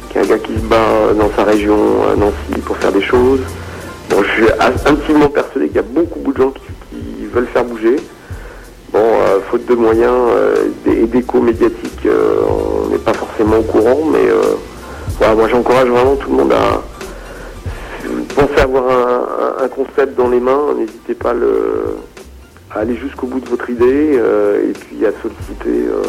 qui 0.09 0.16
est 0.16 0.23
un 0.23 0.25
gars 0.25 0.39
qui 0.39 0.55
se 0.55 0.61
bat 0.61 1.12
dans 1.19 1.31
sa 1.37 1.45
région, 1.45 1.77
à 2.11 2.16
Nancy, 2.16 2.62
pour 2.65 2.79
faire 2.79 2.93
des 2.93 3.03
choses. 3.03 3.41
Bon, 4.09 4.23
je 4.23 4.31
suis 4.31 4.53
intimement 4.87 5.29
persuadé 5.29 5.66
qu'il 5.66 5.77
y 5.77 5.81
a 5.81 5.83
beaucoup, 5.83 6.19
beaucoup 6.21 6.33
de 6.33 6.43
gens 6.43 6.51
qui, 6.51 6.62
qui 7.19 7.27
veulent 7.27 7.49
faire 7.53 7.65
bouger. 7.65 7.97
Bon, 8.91 9.01
euh, 9.01 9.41
faute 9.51 9.66
de 9.66 9.75
moyens 9.75 10.15
euh, 10.31 10.69
et 10.87 11.05
d'écho 11.05 11.43
médiatique, 11.43 12.07
euh, 12.07 12.37
on 12.87 12.89
n'est 12.89 12.97
pas 12.97 13.12
forcément 13.12 13.59
au 13.59 13.65
courant, 13.65 13.99
mais 14.11 14.31
euh, 14.31 14.55
voilà, 15.19 15.35
moi 15.35 15.49
j'encourage 15.49 15.89
vraiment 15.89 16.16
tout 16.16 16.31
le 16.31 16.37
monde 16.39 16.53
à, 16.55 16.81
avoir 18.60 18.85
un, 19.62 19.68
concept 19.68 20.16
dans 20.16 20.28
les 20.28 20.40
mains, 20.40 20.74
n'hésitez 20.76 21.14
pas 21.14 21.31
à, 21.31 21.35
le- 21.35 21.97
à 22.74 22.81
aller 22.81 22.97
jusqu'au 22.97 23.26
bout 23.26 23.40
de 23.40 23.48
votre 23.48 23.68
idée 23.70 24.12
euh, 24.18 24.68
et 24.68 24.72
puis 24.72 25.05
à 25.06 25.10
solliciter, 25.22 25.89
euh, 25.89 26.02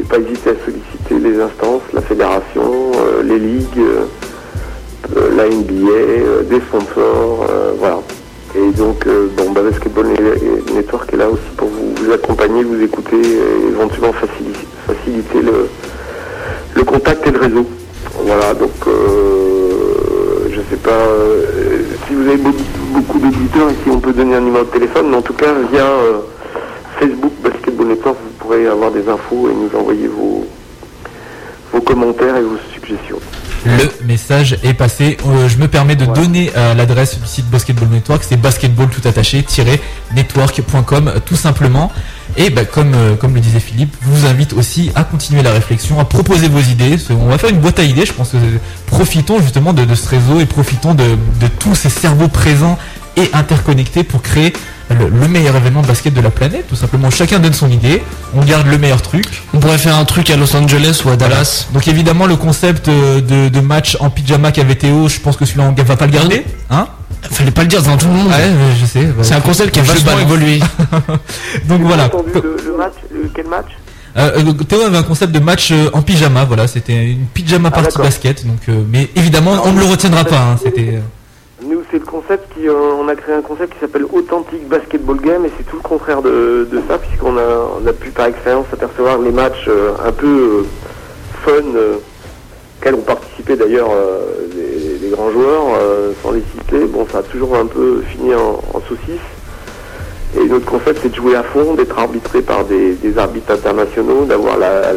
et 0.00 0.02
pas 0.04 0.18
hésiter 0.18 0.50
à 0.50 0.54
solliciter 0.64 1.18
les 1.18 1.40
instances, 1.40 1.82
la 1.92 2.02
fédération, 2.02 2.92
euh, 2.96 3.22
les 3.22 3.38
ligues, 3.38 3.86
la 5.36 5.48
NBA, 5.48 6.42
des 6.50 6.60
sponsors, 6.60 7.46
voilà. 7.78 8.00
Et 8.56 8.70
donc, 8.72 9.06
bon, 9.36 9.50
bah, 9.52 9.60
Basketball 9.62 10.06
Ne- 10.06 10.74
Network 10.74 11.12
est 11.12 11.16
là 11.16 11.28
aussi 11.28 11.42
pour 11.56 11.68
vous, 11.68 12.10
accompagner, 12.12 12.64
vous 12.64 12.82
écouter 12.82 13.16
et 13.20 13.68
éventuellement 13.68 14.12
faciliter, 14.12 15.42
le, 15.42 15.68
le 16.74 16.82
contact 16.84 17.26
et 17.26 17.30
le 17.30 17.38
réseau. 17.38 17.66
Voilà, 18.24 18.54
donc 18.54 18.72
sais 20.70 20.76
pas 20.76 20.90
euh, 20.90 21.82
si 22.06 22.14
vous 22.14 22.28
avez 22.28 22.38
beaucoup, 22.38 23.18
d'auditeurs 23.18 23.70
et 23.70 23.74
si 23.84 23.90
on 23.90 24.00
peut 24.00 24.12
donner 24.12 24.34
un 24.34 24.40
numéro 24.40 24.64
de 24.64 24.70
téléphone, 24.70 25.10
mais 25.10 25.16
en 25.16 25.22
tout 25.22 25.34
cas 25.34 25.52
via 25.70 25.84
euh, 25.84 26.20
Facebook 26.98 27.32
Basketball 27.42 27.88
Network, 27.88 28.16
vous 28.22 28.44
pourrez 28.44 28.66
avoir 28.66 28.90
des 28.90 29.08
infos 29.08 29.48
et 29.48 29.54
nous 29.54 29.78
envoyer 29.78 30.08
vos, 30.08 30.44
vos 31.72 31.80
commentaires 31.80 32.36
et 32.36 32.42
vos 32.42 32.58
suggestions. 32.72 33.20
Le 33.64 33.90
message 34.04 34.58
est 34.62 34.74
passé. 34.74 35.16
Euh, 35.26 35.48
je 35.48 35.58
me 35.58 35.68
permets 35.68 35.96
de 35.96 36.06
donner 36.06 36.52
euh, 36.56 36.74
l'adresse 36.74 37.18
du 37.18 37.26
site 37.26 37.46
Basketball 37.50 37.88
Network. 37.88 38.22
C'est 38.26 38.36
basketball 38.36 38.88
tout 38.88 39.06
attaché 39.06 39.44
network.com 40.14 41.14
tout 41.24 41.36
simplement. 41.36 41.90
Et 42.36 42.50
bah, 42.50 42.64
comme 42.64 42.92
euh, 42.94 43.14
comme 43.16 43.34
le 43.34 43.40
disait 43.40 43.60
Philippe, 43.60 43.96
je 44.02 44.08
vous 44.08 44.26
invite 44.26 44.52
aussi 44.52 44.90
à 44.94 45.04
continuer 45.04 45.42
la 45.42 45.52
réflexion, 45.52 45.98
à 45.98 46.04
proposer 46.04 46.48
vos 46.48 46.60
idées. 46.60 46.96
On 47.10 47.28
va 47.28 47.38
faire 47.38 47.50
une 47.50 47.60
boîte 47.60 47.78
à 47.78 47.82
idées. 47.82 48.06
Je 48.06 48.12
pense 48.12 48.30
que 48.30 48.36
profitons 48.86 49.40
justement 49.40 49.72
de, 49.72 49.84
de 49.84 49.94
ce 49.94 50.08
réseau 50.08 50.40
et 50.40 50.46
profitons 50.46 50.94
de, 50.94 51.04
de 51.04 51.48
tous 51.58 51.74
ces 51.74 51.88
cerveaux 51.88 52.28
présents 52.28 52.78
et 53.16 53.30
interconnectés 53.32 54.04
pour 54.04 54.22
créer 54.22 54.52
le, 54.90 55.08
le 55.08 55.28
meilleur 55.28 55.56
événement 55.56 55.82
de 55.82 55.86
basket 55.86 56.14
de 56.14 56.20
la 56.20 56.30
planète. 56.30 56.66
Tout 56.68 56.76
simplement, 56.76 57.10
chacun 57.10 57.38
donne 57.38 57.52
son 57.54 57.70
idée. 57.70 58.02
On 58.34 58.42
garde 58.44 58.66
le 58.68 58.78
meilleur 58.78 59.02
truc. 59.02 59.26
On 59.54 59.58
pourrait 59.58 59.78
faire 59.78 59.96
un 59.96 60.04
truc 60.04 60.30
à 60.30 60.36
Los 60.36 60.54
Angeles 60.56 61.02
ou 61.04 61.10
à 61.10 61.16
Dallas. 61.16 61.66
Donc 61.72 61.88
évidemment 61.88 62.26
le 62.26 62.36
concept 62.36 62.88
euh, 62.88 63.20
de, 63.20 63.48
de 63.48 63.60
match 63.60 63.96
en 64.00 64.10
pyjama 64.10 64.52
qu'avait 64.52 64.74
Théo, 64.76 65.08
je 65.08 65.18
pense 65.20 65.36
que 65.36 65.44
celui-là 65.44 65.72
on 65.76 65.82
va 65.82 65.96
pas 65.96 66.06
le 66.06 66.12
garder, 66.12 66.44
hein? 66.70 66.86
Fallait 67.30 67.50
pas 67.50 67.62
le 67.62 67.68
dire 67.68 67.82
devant 67.82 67.96
tout 67.96 68.06
le 68.06 68.12
monde. 68.12 68.28
Ouais, 68.28 68.50
je 68.80 68.86
sais. 68.86 69.08
C'est 69.22 69.34
un 69.34 69.40
concept 69.40 69.72
qui 69.72 69.80
a 69.80 69.82
vachement 69.82 70.18
évolué. 70.20 70.60
Donc 71.68 71.80
voilà. 71.82 72.06
entendu 72.06 72.30
le, 72.34 72.56
le 72.70 72.76
match 72.76 72.92
le- 73.12 73.30
Quel 73.34 73.46
match? 73.48 73.66
Euh, 74.16 74.30
euh, 74.46 74.52
Théo 74.52 74.80
avait 74.82 74.96
un 74.96 75.02
concept 75.02 75.32
de 75.32 75.40
match 75.40 75.70
euh, 75.72 75.90
en 75.92 76.00
pyjama, 76.02 76.44
voilà, 76.44 76.66
c'était 76.68 77.04
une 77.12 77.26
pyjama 77.26 77.70
party 77.70 77.88
d'accord. 77.88 78.04
basket. 78.04 78.46
Donc, 78.46 78.60
euh, 78.68 78.82
mais 78.90 79.10
évidemment 79.16 79.60
on 79.64 79.72
ne 79.72 79.80
le 79.80 79.86
retiendra 79.86 80.24
pas. 80.24 80.38
hein, 80.38 80.56
c'était. 80.62 81.00
C'est 81.96 82.04
le 82.04 82.10
concept 82.10 82.52
qui, 82.52 82.68
euh, 82.68 82.74
on 83.00 83.08
a 83.08 83.14
créé 83.14 83.34
un 83.34 83.40
concept 83.40 83.72
qui 83.72 83.80
s'appelle 83.80 84.04
Authentic 84.12 84.68
Basketball 84.68 85.18
Game 85.18 85.46
et 85.46 85.50
c'est 85.56 85.64
tout 85.64 85.76
le 85.76 85.82
contraire 85.82 86.20
de, 86.20 86.68
ça 86.86 86.98
puisqu'on 86.98 87.38
a, 87.38 87.92
pu 87.94 88.10
par 88.10 88.26
expérience 88.26 88.66
apercevoir 88.70 89.18
les 89.18 89.30
matchs 89.30 89.64
euh, 89.68 89.92
un 90.04 90.12
peu 90.12 90.26
euh, 90.26 90.62
fun 91.42 91.62
auxquels 92.78 92.96
ont 92.96 93.00
participé 93.00 93.56
d'ailleurs 93.56 93.88
des 94.54 95.08
grands 95.08 95.30
joueurs 95.30 95.64
sans 96.22 96.32
les 96.32 96.42
citer. 96.54 96.84
Bon, 96.84 97.06
ça 97.10 97.18
a 97.18 97.22
toujours 97.22 97.56
un 97.56 97.64
peu 97.64 98.02
fini 98.02 98.34
en, 98.34 98.60
saucisse. 98.86 99.20
Et 100.38 100.44
notre 100.44 100.66
concept, 100.66 101.00
c'est 101.02 101.08
de 101.08 101.14
jouer 101.14 101.34
à 101.36 101.42
fond, 101.42 101.74
d'être 101.74 101.98
arbitré 101.98 102.42
par 102.42 102.64
des, 102.64 102.96
arbitres 103.16 103.52
internationaux, 103.52 104.26
d'avoir 104.26 104.58
la, 104.58 104.92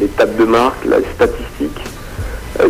les 0.00 0.08
tables 0.08 0.36
de 0.36 0.44
marque, 0.44 0.84
la 0.86 0.98
statistique, 1.14 1.80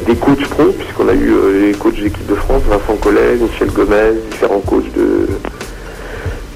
des 0.06 0.14
coachs 0.16 0.46
pro, 0.48 0.64
puisqu'on 0.66 1.08
a 1.08 1.14
eu 1.14 1.32
euh, 1.32 1.66
les 1.66 1.72
coachs 1.72 1.94
d'équipe 2.00 2.26
de 2.26 2.34
France, 2.34 2.62
Vincent 2.68 2.96
Collet, 3.00 3.36
Michel 3.40 3.70
Gomez, 3.72 4.12
différents 4.30 4.60
coachs 4.60 4.92
de, 4.94 5.26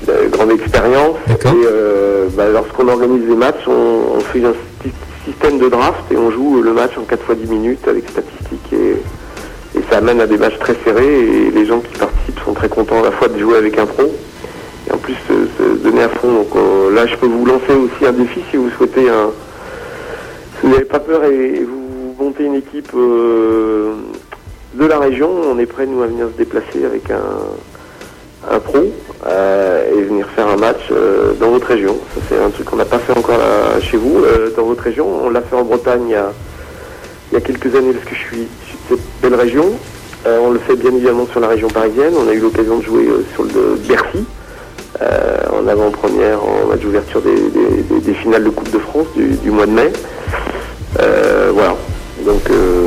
de 0.07 0.29
grande 0.29 0.53
expérience. 0.53 1.17
Et 1.29 1.49
euh, 1.67 2.27
bah, 2.37 2.45
lorsqu'on 2.53 2.89
organise 2.89 3.27
les 3.29 3.35
matchs, 3.37 3.67
on, 3.67 4.17
on 4.17 4.21
fait 4.21 4.45
un 4.45 4.53
sy- 4.83 4.93
système 5.25 5.59
de 5.59 5.69
draft 5.69 6.01
et 6.11 6.17
on 6.17 6.31
joue 6.31 6.63
le 6.63 6.73
match 6.73 6.93
en 6.99 7.03
4 7.03 7.23
fois 7.25 7.35
10 7.35 7.47
minutes 7.51 7.89
avec 7.89 8.09
statistiques 8.11 8.73
et, 8.73 9.79
et 9.79 9.83
ça 9.91 9.99
amène 9.99 10.21
à 10.21 10.27
des 10.27 10.37
matchs 10.37 10.59
très 10.61 10.77
serrés 10.85 11.19
et 11.23 11.51
les 11.51 11.67
gens 11.67 11.81
qui 11.81 11.99
participent 11.99 12.41
sont 12.45 12.53
très 12.53 12.69
contents 12.69 13.01
à 13.01 13.05
la 13.05 13.11
fois 13.11 13.29
de 13.29 13.39
jouer 13.39 13.57
avec 13.57 13.79
un 13.79 13.87
pro 13.87 14.03
et 14.87 14.93
en 14.93 14.99
plus 14.99 15.15
se, 15.27 15.33
se 15.59 15.83
donner 15.83 16.03
à 16.03 16.09
fond. 16.11 16.31
Donc 16.33 16.49
euh, 16.57 16.95
là, 16.95 17.07
je 17.07 17.17
peux 17.17 17.27
vous 17.27 17.47
lancer 17.47 17.73
aussi 17.73 18.07
un 18.07 18.13
défi 18.13 18.41
si 18.51 18.59
vous 18.59 18.69
souhaitez 18.77 19.09
un. 19.09 19.31
Si 20.61 20.67
vous 20.67 20.73
n'avez 20.73 20.85
pas 20.85 21.01
peur 21.01 21.25
et, 21.25 21.35
et 21.57 21.65
vous 21.65 21.84
montez 22.19 22.45
une 22.45 22.55
équipe 22.55 22.91
euh, 22.95 23.95
de 24.75 24.87
la 24.87 24.99
région, 24.99 25.31
on 25.51 25.59
est 25.59 25.67
prêt 25.67 25.87
nous 25.87 26.03
à 26.03 26.07
venir 26.07 26.27
se 26.33 26.37
déplacer 26.39 26.85
avec 26.85 27.11
un, 27.11 28.53
un 28.55 28.59
pro 28.59 28.79
euh, 29.27 29.93
et 29.95 30.03
venir 30.03 30.29
faire 30.35 30.49
un 30.49 30.57
match 30.57 30.89
euh, 30.91 31.33
dans 31.41 31.51
votre 31.51 31.67
région. 31.69 31.97
Ça 32.15 32.21
c'est 32.29 32.39
un 32.43 32.51
truc 32.51 32.67
qu'on 32.67 32.77
n'a 32.77 32.85
pas 32.85 32.99
fait 32.99 33.17
encore 33.17 33.39
là, 33.39 33.81
chez 33.81 33.97
vous, 33.97 34.23
dans 34.57 34.65
votre 34.65 34.83
région. 34.83 35.07
On 35.25 35.31
l'a 35.31 35.43
fait 35.43 35.57
en 35.57 35.65
Bretagne 35.65 36.09
il 36.09 37.35
y 37.35 37.37
a, 37.37 37.41
quelques 37.41 37.75
années 37.75 37.93
parce 37.93 38.05
que 38.05 38.15
je 38.15 38.21
suis, 38.21 38.39
de 38.43 38.97
cette 38.97 39.01
belle 39.23 39.35
région. 39.35 39.67
On 40.27 40.51
le 40.51 40.59
fait 40.59 40.77
bien 40.77 40.91
évidemment 40.91 41.27
sur 41.27 41.41
la 41.41 41.49
région 41.49 41.69
parisienne. 41.69 42.15
On 42.17 42.29
a 42.29 42.33
eu 42.33 42.41
l'occasion 42.41 42.79
de 42.79 42.83
jouer 42.85 43.09
sur 43.35 43.45
le 43.45 43.77
Bercy, 43.87 44.25
en 45.53 45.67
avant-première, 45.69 46.43
en 46.43 46.67
match 46.69 46.81
d'ouverture 46.81 47.21
des, 47.21 48.01
des- 48.01 48.15
finales 48.15 48.45
de 48.45 48.49
Coupe 48.51 48.71
de 48.71 48.79
France 48.79 49.07
du, 49.15 49.51
mois 49.51 49.67
de 49.67 49.73
mai. 49.73 49.93
Voilà. 51.53 51.77
Donc, 52.25 52.43
euh, 52.51 52.87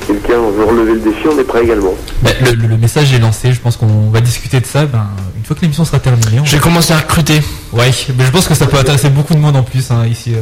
si 0.00 0.06
quelqu'un 0.08 0.38
veut 0.50 0.64
relever 0.64 0.94
le 0.94 1.00
défi, 1.00 1.26
on 1.28 1.38
est 1.38 1.44
prêt 1.44 1.62
également. 1.64 1.94
Bah, 2.22 2.30
le, 2.42 2.76
message 2.76 3.12
est 3.14 3.18
lancé, 3.18 3.52
je 3.52 3.60
pense 3.60 3.76
qu'on 3.76 4.10
va 4.10 4.20
discuter 4.20 4.60
de 4.60 4.66
ça 4.66 4.84
ben, 4.86 5.06
une 5.36 5.44
fois 5.44 5.56
que 5.56 5.62
l'émission 5.62 5.84
sera 5.84 5.98
terminée. 5.98 6.40
on- 6.40 6.44
J'ai 6.44 6.58
commencé 6.58 6.92
à 6.92 6.98
recruter. 6.98 7.40
Ouais, 7.72 7.90
mais 8.18 8.24
je 8.24 8.30
pense 8.30 8.46
que 8.46 8.54
ça 8.54 8.66
peut 8.66 8.76
intéresser 8.76 9.08
beaucoup 9.08 9.34
de 9.34 9.38
monde 9.40 9.56
en 9.56 9.62
plus 9.62 9.90
hein, 9.90 10.06
ici. 10.06 10.34
euh, 10.34 10.40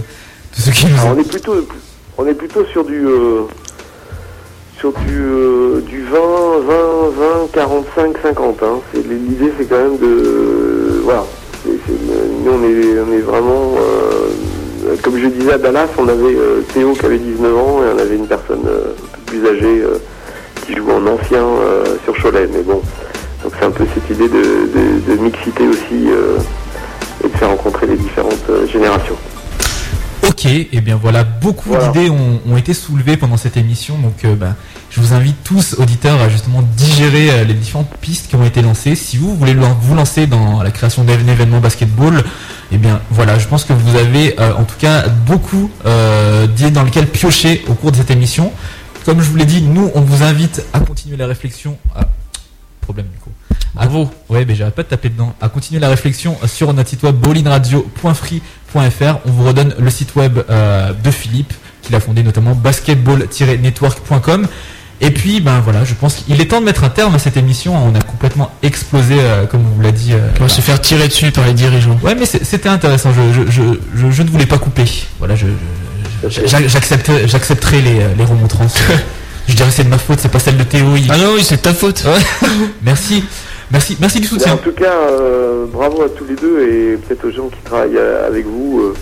tous 0.54 0.62
ceux 0.62 0.70
qui 0.72 0.86
nous 0.86 0.98
Alors, 1.00 1.14
on 1.16 1.20
est 1.20 1.28
plutôt, 1.28 1.54
on 2.18 2.26
est 2.26 2.34
plutôt 2.34 2.64
sur 2.72 2.84
du, 2.84 3.06
euh, 3.06 3.42
sur 4.78 4.92
du, 4.92 5.16
euh, 5.20 5.80
du 5.88 6.02
20, 6.02 6.18
20, 6.66 7.10
20, 7.44 7.52
45, 7.52 8.16
50. 8.22 8.62
Hein. 8.62 8.78
C'est- 8.92 9.02
L'idée, 9.06 9.52
c'est 9.58 9.64
quand 9.66 9.78
même 9.78 9.98
de, 9.98 11.00
voilà. 11.04 11.24
C'est- 11.64 11.78
c'est- 11.86 12.44
nous, 12.44 12.50
on 12.50 12.62
est, 12.64 13.00
on 13.08 13.12
est 13.12 13.20
vraiment, 13.20 13.74
euh, 13.78 14.30
comme 15.02 15.18
je 15.18 15.26
disais 15.26 15.52
à 15.52 15.58
Dallas, 15.58 15.88
on 15.98 16.08
avait 16.08 16.34
euh, 16.36 16.60
Théo 16.72 16.92
qui 16.94 17.06
avait 17.06 17.18
19 17.18 17.56
ans 17.56 17.80
et 17.82 17.94
on 17.94 17.98
avait 17.98 18.16
une 18.16 18.26
personne 18.26 18.62
euh, 18.66 18.92
un 18.92 19.16
peu 19.16 19.20
plus 19.26 19.46
âgée 19.48 19.82
euh, 19.82 19.98
qui 20.66 20.74
joue 20.76 20.90
en 20.90 21.06
ancien 21.06 21.42
euh, 21.42 21.84
sur 22.04 22.14
Cholet. 22.20 22.48
Mais 22.52 22.62
bon, 22.62 22.80
donc 23.42 23.52
c'est 23.58 23.64
un 23.66 23.70
peu 23.70 23.84
cette 23.94 24.10
idée 24.16 24.28
de, 24.28 24.34
de- 24.34 25.14
de 25.16 25.20
mixité 25.22 25.66
aussi 25.68 26.08
euh, 26.10 26.38
et 27.24 27.28
de 27.28 27.36
faire 27.36 27.48
rencontrer 27.48 27.86
les 27.86 27.96
différentes 27.96 28.34
euh, 28.50 28.66
générations. 28.66 29.16
Ok, 30.28 30.46
et 30.46 30.80
bien 30.80 30.98
voilà, 31.02 31.24
beaucoup 31.24 31.68
Voilà. 31.70 31.88
d'idées 31.88 32.08
ont, 32.10 32.40
ont 32.48 32.56
été 32.56 32.74
soulevées 32.74 33.16
pendant 33.16 33.36
cette 33.36 33.56
émission, 33.56 33.98
donc 33.98 34.24
euh, 34.24 34.34
bah, 34.36 34.54
je 34.90 35.00
vous 35.00 35.14
invite 35.14 35.36
tous, 35.42 35.74
auditeurs, 35.80 36.20
à 36.20 36.28
justement 36.28 36.62
digérer 36.76 37.30
euh, 37.30 37.44
les 37.44 37.54
différentes 37.54 37.90
pistes 38.00 38.28
qui 38.28 38.36
ont 38.36 38.44
été 38.44 38.62
lancées. 38.62 38.94
Si 38.94 39.16
vous 39.16 39.34
voulez 39.34 39.54
vous 39.54 39.94
lancer 39.96 40.26
dans 40.28 40.62
la 40.62 40.70
création 40.70 41.02
d'un 41.02 41.14
événement 41.26 41.58
basketball, 41.58 42.22
et 42.72 42.78
bien 42.78 43.02
voilà, 43.10 43.38
je 43.38 43.46
pense 43.46 43.64
que 43.64 43.74
vous 43.74 43.96
avez 43.96 44.40
euh, 44.40 44.54
en 44.54 44.64
tout 44.64 44.78
cas 44.78 45.06
beaucoup 45.08 45.70
euh, 45.84 46.46
d'idées 46.46 46.70
dans 46.70 46.82
lesquelles 46.82 47.06
piocher 47.06 47.62
au 47.68 47.74
cours 47.74 47.92
de 47.92 47.96
cette 47.96 48.10
émission. 48.10 48.52
Comme 49.04 49.20
je 49.20 49.28
vous 49.28 49.36
l'ai 49.36 49.44
dit, 49.44 49.62
nous, 49.62 49.90
on 49.94 50.00
vous 50.00 50.22
invite 50.22 50.64
à 50.72 50.80
continuer 50.80 51.16
la 51.16 51.26
réflexion. 51.26 51.76
Ah, 51.94 52.08
problème 52.80 53.06
du 53.12 53.18
coup. 53.18 53.30
À 53.76 53.88
vous. 53.88 54.08
Ouais, 54.28 54.44
mais 54.44 54.54
j'arrête 54.54 54.74
pas 54.74 54.84
de 54.84 54.88
taper 54.88 55.10
dedans. 55.10 55.34
À 55.40 55.48
continuer 55.48 55.80
la 55.80 55.88
réflexion 55.88 56.38
sur 56.46 56.72
notre 56.72 56.88
site 56.88 57.02
web 57.02 57.16
bowlingradio.free.fr. 57.16 59.18
On 59.26 59.30
vous 59.30 59.44
redonne 59.44 59.74
le 59.78 59.90
site 59.90 60.14
web 60.14 60.38
euh, 60.48 60.92
de 60.92 61.10
Philippe, 61.10 61.52
qu'il 61.82 61.94
a 61.94 62.00
fondé 62.00 62.22
notamment 62.22 62.54
basketball-network.com. 62.54 64.46
Et 65.04 65.10
puis, 65.10 65.40
ben 65.40 65.60
voilà, 65.60 65.84
je 65.84 65.94
pense 65.94 66.14
qu'il 66.14 66.40
est 66.40 66.44
temps 66.44 66.60
de 66.60 66.64
mettre 66.64 66.84
un 66.84 66.88
terme 66.88 67.14
à 67.14 67.18
cette 67.18 67.36
émission. 67.36 67.74
On 67.74 67.92
a 67.94 68.00
complètement 68.00 68.52
explosé, 68.62 69.16
euh, 69.18 69.46
comme 69.46 69.60
on 69.66 69.76
vous 69.76 69.82
l'a 69.82 69.90
dit. 69.90 70.12
euh, 70.12 70.18
On 70.38 70.44
va 70.44 70.48
se 70.48 70.60
faire 70.60 70.80
tirer 70.80 71.08
dessus 71.08 71.32
par 71.32 71.44
les 71.44 71.54
dirigeants. 71.54 71.98
Ouais, 72.04 72.14
mais 72.14 72.24
c'était 72.24 72.68
intéressant. 72.68 73.10
Je, 73.12 73.42
je, 73.42 73.50
je, 73.50 73.62
je, 73.96 74.10
je 74.12 74.22
ne 74.22 74.30
voulais 74.30 74.46
pas 74.46 74.58
couper. 74.58 74.84
Voilà, 75.18 75.34
je, 75.34 75.46
je- 76.22 76.28
je- 76.30 76.46
j'a- 76.46 76.66
j'accepte- 76.68 77.26
j'accepterai 77.26 77.80
les, 77.82 78.00
les 78.16 78.24
remontrances. 78.24 78.76
je 79.48 79.54
dirais 79.56 79.70
c'est 79.72 79.82
de 79.82 79.88
ma 79.88 79.98
faute, 79.98 80.20
c'est 80.20 80.30
pas 80.30 80.38
celle 80.38 80.56
de 80.56 80.62
Théo. 80.62 80.94
il- 80.96 81.10
Ah 81.10 81.18
non, 81.18 81.32
oui, 81.34 81.42
c'est 81.42 81.56
de 81.56 81.62
ta 81.62 81.74
faute. 81.74 82.04
Merci, 82.84 83.24
merci, 83.72 83.96
merci 84.00 84.20
du 84.20 84.28
soutien. 84.28 84.52
en 84.52 84.56
tout 84.58 84.70
cas, 84.70 84.84
euh, 85.10 85.66
bravo 85.72 86.02
à 86.02 86.08
tous 86.10 86.24
les 86.26 86.36
deux 86.36 86.62
et 86.62 86.96
peut-être 86.96 87.26
aux 87.26 87.32
gens 87.32 87.48
qui 87.48 87.60
travaillent 87.64 87.96
euh, 87.96 88.28
avec 88.28 88.46
vous 88.46 88.78
euh, 88.80 88.94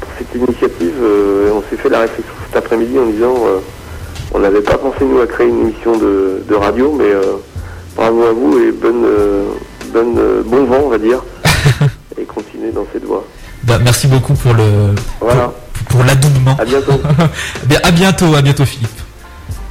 pour 0.00 0.08
cette 0.16 0.32
initiative. 0.36 0.94
Euh, 1.02 1.50
on 1.52 1.62
s'est 1.68 1.82
fait 1.82 1.88
la 1.88 1.98
réflexion 2.02 2.32
cet 2.46 2.56
après-midi 2.56 2.96
en 2.96 3.06
disant 3.06 3.34
euh, 3.44 3.58
on 4.32 4.38
n'avait 4.40 4.60
pas 4.60 4.76
pensé 4.78 5.04
nous 5.04 5.20
à 5.20 5.26
créer 5.26 5.48
une 5.48 5.60
émission 5.68 5.96
de, 5.98 6.42
de 6.48 6.54
radio, 6.54 6.94
mais 6.98 7.04
euh, 7.10 7.36
bravo 7.96 8.22
à 8.24 8.32
vous 8.32 8.58
et 8.58 8.72
bonne, 8.72 9.04
euh, 9.04 9.44
bonne, 9.92 10.18
euh, 10.18 10.42
bon 10.44 10.64
vent, 10.66 10.82
on 10.86 10.88
va 10.90 10.98
dire, 10.98 11.22
et 12.20 12.24
continuez 12.24 12.72
dans 12.72 12.86
cette 12.92 13.04
voie. 13.04 13.24
Bah, 13.64 13.78
merci 13.82 14.06
beaucoup 14.06 14.34
pour 14.34 14.54
le 14.54 14.94
Voilà. 15.20 15.52
pour, 15.88 15.98
pour 15.98 16.04
l'adoubement. 16.04 16.56
À 16.58 16.64
bientôt. 16.64 17.00
Eh 17.64 17.66
bien, 17.66 17.80
à 17.82 17.90
bientôt, 17.90 18.34
à 18.34 18.42
bientôt 18.42 18.64
Philippe. 18.64 18.88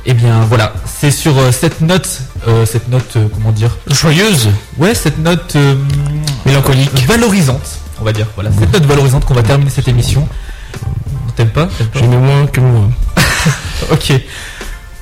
Et 0.06 0.14
bien 0.14 0.40
voilà, 0.48 0.74
c'est 0.86 1.12
sur 1.12 1.38
euh, 1.38 1.52
cette 1.52 1.82
note, 1.82 2.08
euh, 2.48 2.66
cette 2.66 2.88
note, 2.88 3.18
euh, 3.18 3.28
comment 3.34 3.52
dire? 3.52 3.76
Joyeuse. 3.88 4.48
Ouais, 4.78 4.94
cette 4.96 5.18
note 5.20 5.54
euh, 5.58 5.76
Mélancolique. 6.46 7.06
valorisante, 7.08 7.80
on 8.00 8.06
va 8.06 8.14
dire. 8.14 8.26
Voilà, 8.36 8.50
cette 8.58 8.72
note 8.72 8.86
valorisante 8.86 9.26
qu'on 9.26 9.34
va 9.34 9.44
terminer 9.44 9.70
cette 9.70 9.88
émission. 9.90 10.26
T'aimes 11.36 11.50
pas? 11.50 11.66
Pas? 11.66 11.72
J'aimais 12.00 12.16
moins 12.18 12.46
que 12.48 12.62
moi. 12.62 12.86
Ok. 13.92 14.14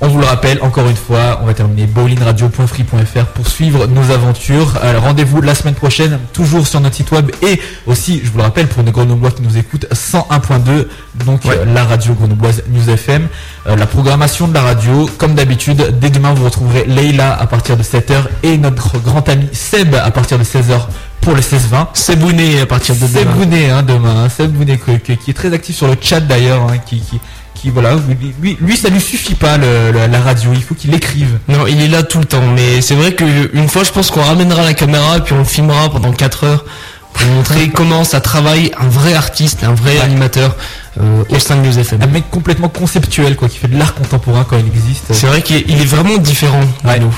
On 0.01 0.09
vous 0.09 0.19
le 0.19 0.25
rappelle 0.25 0.59
encore 0.61 0.89
une 0.89 0.95
fois, 0.97 1.39
on 1.41 1.45
va 1.45 1.53
terminer 1.53 1.87
bowlingradio.free.fr 1.87 3.25
pour 3.33 3.47
suivre 3.47 3.87
nos 3.87 4.11
aventures. 4.11 4.73
Euh, 4.83 4.99
Rendez-vous 4.99 5.41
la 5.41 5.55
semaine 5.55 5.73
prochaine, 5.73 6.19
toujours 6.33 6.67
sur 6.67 6.81
notre 6.81 6.95
site 6.97 7.11
web 7.11 7.31
et 7.41 7.61
aussi, 7.87 8.21
je 8.23 8.29
vous 8.29 8.37
le 8.39 8.43
rappelle, 8.43 8.67
pour 8.67 8.83
nos 8.83 8.91
grenoblois 8.91 9.31
qui 9.31 9.41
nous 9.41 9.57
écoutent, 9.57 9.85
101.2, 9.93 10.87
donc 11.23 11.45
Ouais. 11.45 11.57
euh, 11.59 11.65
la 11.73 11.85
radio 11.85 12.13
grenobloise 12.13 12.63
News 12.69 12.89
FM. 12.89 13.29
Euh, 13.67 13.77
la 13.77 13.85
programmation 13.87 14.49
de 14.49 14.53
la 14.53 14.63
radio, 14.63 15.09
comme 15.17 15.33
d'habitude, 15.33 15.97
dès 15.99 16.09
demain 16.09 16.33
vous 16.33 16.43
retrouverez 16.43 16.83
Leïla 16.85 17.33
à 17.33 17.47
partir 17.47 17.77
de 17.77 17.83
7h 17.83 18.25
et 18.43 18.57
notre 18.57 18.99
grand 18.99 19.27
ami 19.29 19.47
Seb 19.53 19.95
à 19.95 20.11
partir 20.11 20.37
de 20.37 20.43
16h 20.43 20.87
pour 21.21 21.33
le 21.35 21.41
16-20. 21.41 21.87
C'est 21.93 22.17
Bounet 22.17 22.59
à 22.59 22.65
partir 22.65 22.95
de 22.95 23.07
demain. 23.07 23.31
Bounet 23.31 23.69
hein, 23.69 23.81
demain, 23.81 24.25
hein, 24.25 24.29
Seb 24.29 24.51
Bounet 24.51 24.77
qui 24.77 25.31
est 25.31 25.33
très 25.33 25.53
actif 25.53 25.77
sur 25.77 25.87
le 25.87 25.95
chat 25.99 26.19
d'ailleurs, 26.19 26.63
hein, 26.69 26.77
qui, 26.85 26.99
qui, 26.99 27.19
qui 27.65 27.71
voilà, 27.71 27.95
lui, 28.41 28.77
ça 28.77 28.89
lui 28.89 29.01
suffit 29.01 29.33
pas 29.35 29.57
le- 29.57 29.91
le- 29.91 30.05
la 30.07 30.19
radio, 30.19 30.51
il 30.53 30.61
faut 30.61 30.75
qu'il 30.75 30.93
écrive. 30.93 31.39
Non, 31.47 31.65
il 31.67 31.81
est 31.81 31.87
là 31.87 32.03
tout 32.03 32.19
le 32.19 32.25
temps. 32.25 32.43
Mais 32.55 32.81
c'est 32.81 32.93
vrai 32.95 33.13
qu'une 33.15 33.67
fois, 33.67 33.83
je 33.83 33.91
pense 33.91 34.11
qu'on 34.11 34.21
ramènera 34.21 34.63
la 34.63 34.73
caméra 34.73 35.17
et 35.17 35.21
puis 35.21 35.33
on 35.33 35.39
le 35.39 35.43
filmera 35.43 35.89
pendant 35.89 36.11
4 36.11 36.43
heures 36.43 36.65
pour 37.13 37.27
montrer 37.29 37.69
comment 37.73 38.03
ça 38.03 38.21
travaille 38.21 38.71
un 38.79 38.87
vrai 38.87 39.13
artiste, 39.15 39.63
un 39.63 39.73
vrai 39.73 39.99
animateur 39.99 40.55
euh, 41.01 41.23
au 41.29 41.39
sein 41.39 41.55
de 41.55 41.61
News 41.61 41.79
FM. 41.79 42.01
Un 42.03 42.07
mec 42.07 42.29
complètement 42.29 42.69
conceptuel 42.69 43.35
quoi, 43.35 43.49
qui 43.49 43.57
fait 43.57 43.67
de 43.67 43.77
l'art 43.77 43.95
contemporain 43.95 44.45
quand 44.47 44.57
il 44.57 44.67
existe. 44.67 45.05
C'est 45.11 45.27
vrai 45.27 45.41
qu'il 45.41 45.57
est, 45.57 45.85
vraiment 45.85 46.17
différent 46.17 46.61
de 46.61 46.99
nous. 46.99 47.15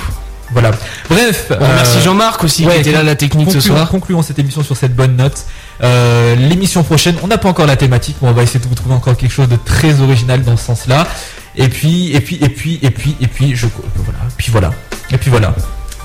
Voilà. 0.51 0.71
Bref. 1.09 1.47
Bon, 1.49 1.67
merci 1.75 1.97
euh, 1.97 2.03
Jean-Marc 2.03 2.43
aussi 2.45 2.65
ouais, 2.65 2.75
qui 2.75 2.79
était 2.81 2.91
là 2.93 3.03
la 3.03 3.15
technique 3.15 3.51
ce 3.51 3.59
soir. 3.59 3.89
Concluons 3.89 4.21
cette 4.21 4.39
émission 4.39 4.63
sur 4.63 4.77
cette 4.77 4.95
bonne 4.95 5.17
note. 5.17 5.45
Euh, 5.83 6.35
L'émission 6.35 6.83
prochaine, 6.83 7.15
on 7.23 7.27
n'a 7.27 7.37
pas 7.37 7.49
encore 7.49 7.65
la 7.67 7.75
thématique, 7.75 8.17
mais 8.21 8.29
on 8.29 8.33
va 8.33 8.43
essayer 8.43 8.59
de 8.59 8.67
vous 8.67 8.75
trouver 8.75 8.95
encore 8.95 9.15
quelque 9.15 9.31
chose 9.31 9.47
de 9.49 9.57
très 9.63 10.01
original 10.01 10.43
dans 10.43 10.57
ce 10.57 10.65
sens-là. 10.65 11.07
Et 11.55 11.69
puis, 11.69 12.11
et 12.15 12.19
puis, 12.21 12.37
et 12.41 12.49
puis, 12.49 12.79
et 12.81 12.89
puis, 12.91 13.15
et 13.21 13.27
puis, 13.27 13.55
je, 13.55 13.65
voilà, 13.95 14.19
puis 14.37 14.51
voilà, 14.51 14.71
et 15.11 15.17
puis 15.17 15.29
voilà. 15.29 15.53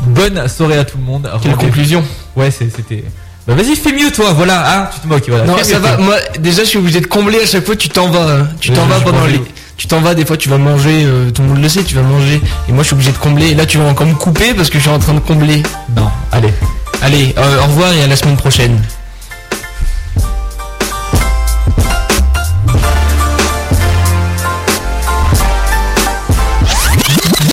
Bonne 0.01 0.49
soirée 0.49 0.79
à 0.79 0.85
tout 0.85 0.99
le 0.99 1.05
monde. 1.05 1.31
Quelle 1.43 1.57
conclusion 1.57 2.03
Ouais, 2.37 2.51
c'était. 2.51 3.05
Bah 3.47 3.55
vas-y, 3.55 3.75
fais 3.75 3.93
mieux 3.93 4.11
toi, 4.13 4.33
voilà, 4.33 4.79
hein, 4.83 4.89
tu 4.95 5.01
te 5.01 5.07
moques, 5.09 5.29
voilà. 5.29 5.45
Non, 5.45 5.57
ça 5.63 5.79
va. 5.81 5.97
toi. 5.97 6.05
Moi, 6.05 6.17
déjà, 6.39 6.63
je 6.63 6.69
suis 6.69 6.79
obligé 6.79 7.01
de 7.01 7.07
combler 7.07 7.41
à 7.43 7.47
chaque 7.47 7.65
fois. 7.67 7.75
Tu 7.77 7.89
t'en 7.89 8.09
vas. 8.09 8.21
hein. 8.41 8.49
Tu 8.61 8.71
t'en 8.71 8.87
vas 8.87 9.01
pendant 9.01 9.27
les. 9.27 9.43
Tu 9.77 9.89
t'en 9.89 10.01
vas. 10.01 10.15
Des 10.15 10.25
fois, 10.25 10.37
tu 10.37 10.49
vas 10.49 10.59
manger. 10.59 11.03
euh, 11.05 11.31
tout 11.33 11.43
le 11.43 11.49
monde 11.49 11.61
le 11.63 11.69
sait. 11.69 11.83
Tu 11.83 11.95
vas 11.97 12.03
manger. 12.03 12.41
Et 12.69 12.73
moi, 12.73 12.83
je 12.83 12.87
suis 12.89 12.95
obligé 12.95 13.11
de 13.11 13.17
combler. 13.19 13.49
Et 13.51 13.55
là, 13.55 13.67
tu 13.67 13.79
vas 13.79 13.85
encore 13.85 14.07
me 14.07 14.15
couper 14.15 14.55
parce 14.55 14.71
que 14.71 14.79
je 14.79 14.83
suis 14.85 14.91
en 14.93 14.99
train 15.01 15.15
de 15.15 15.19
combler. 15.21 15.63
Non, 15.97 16.09
allez. 16.31 16.53
Allez, 17.03 17.35
euh, 17.37 17.61
au 17.63 17.67
revoir 17.67 17.93
et 17.93 18.03
à 18.03 18.07
la 18.07 18.15
semaine 18.17 18.37
prochaine. 18.37 18.81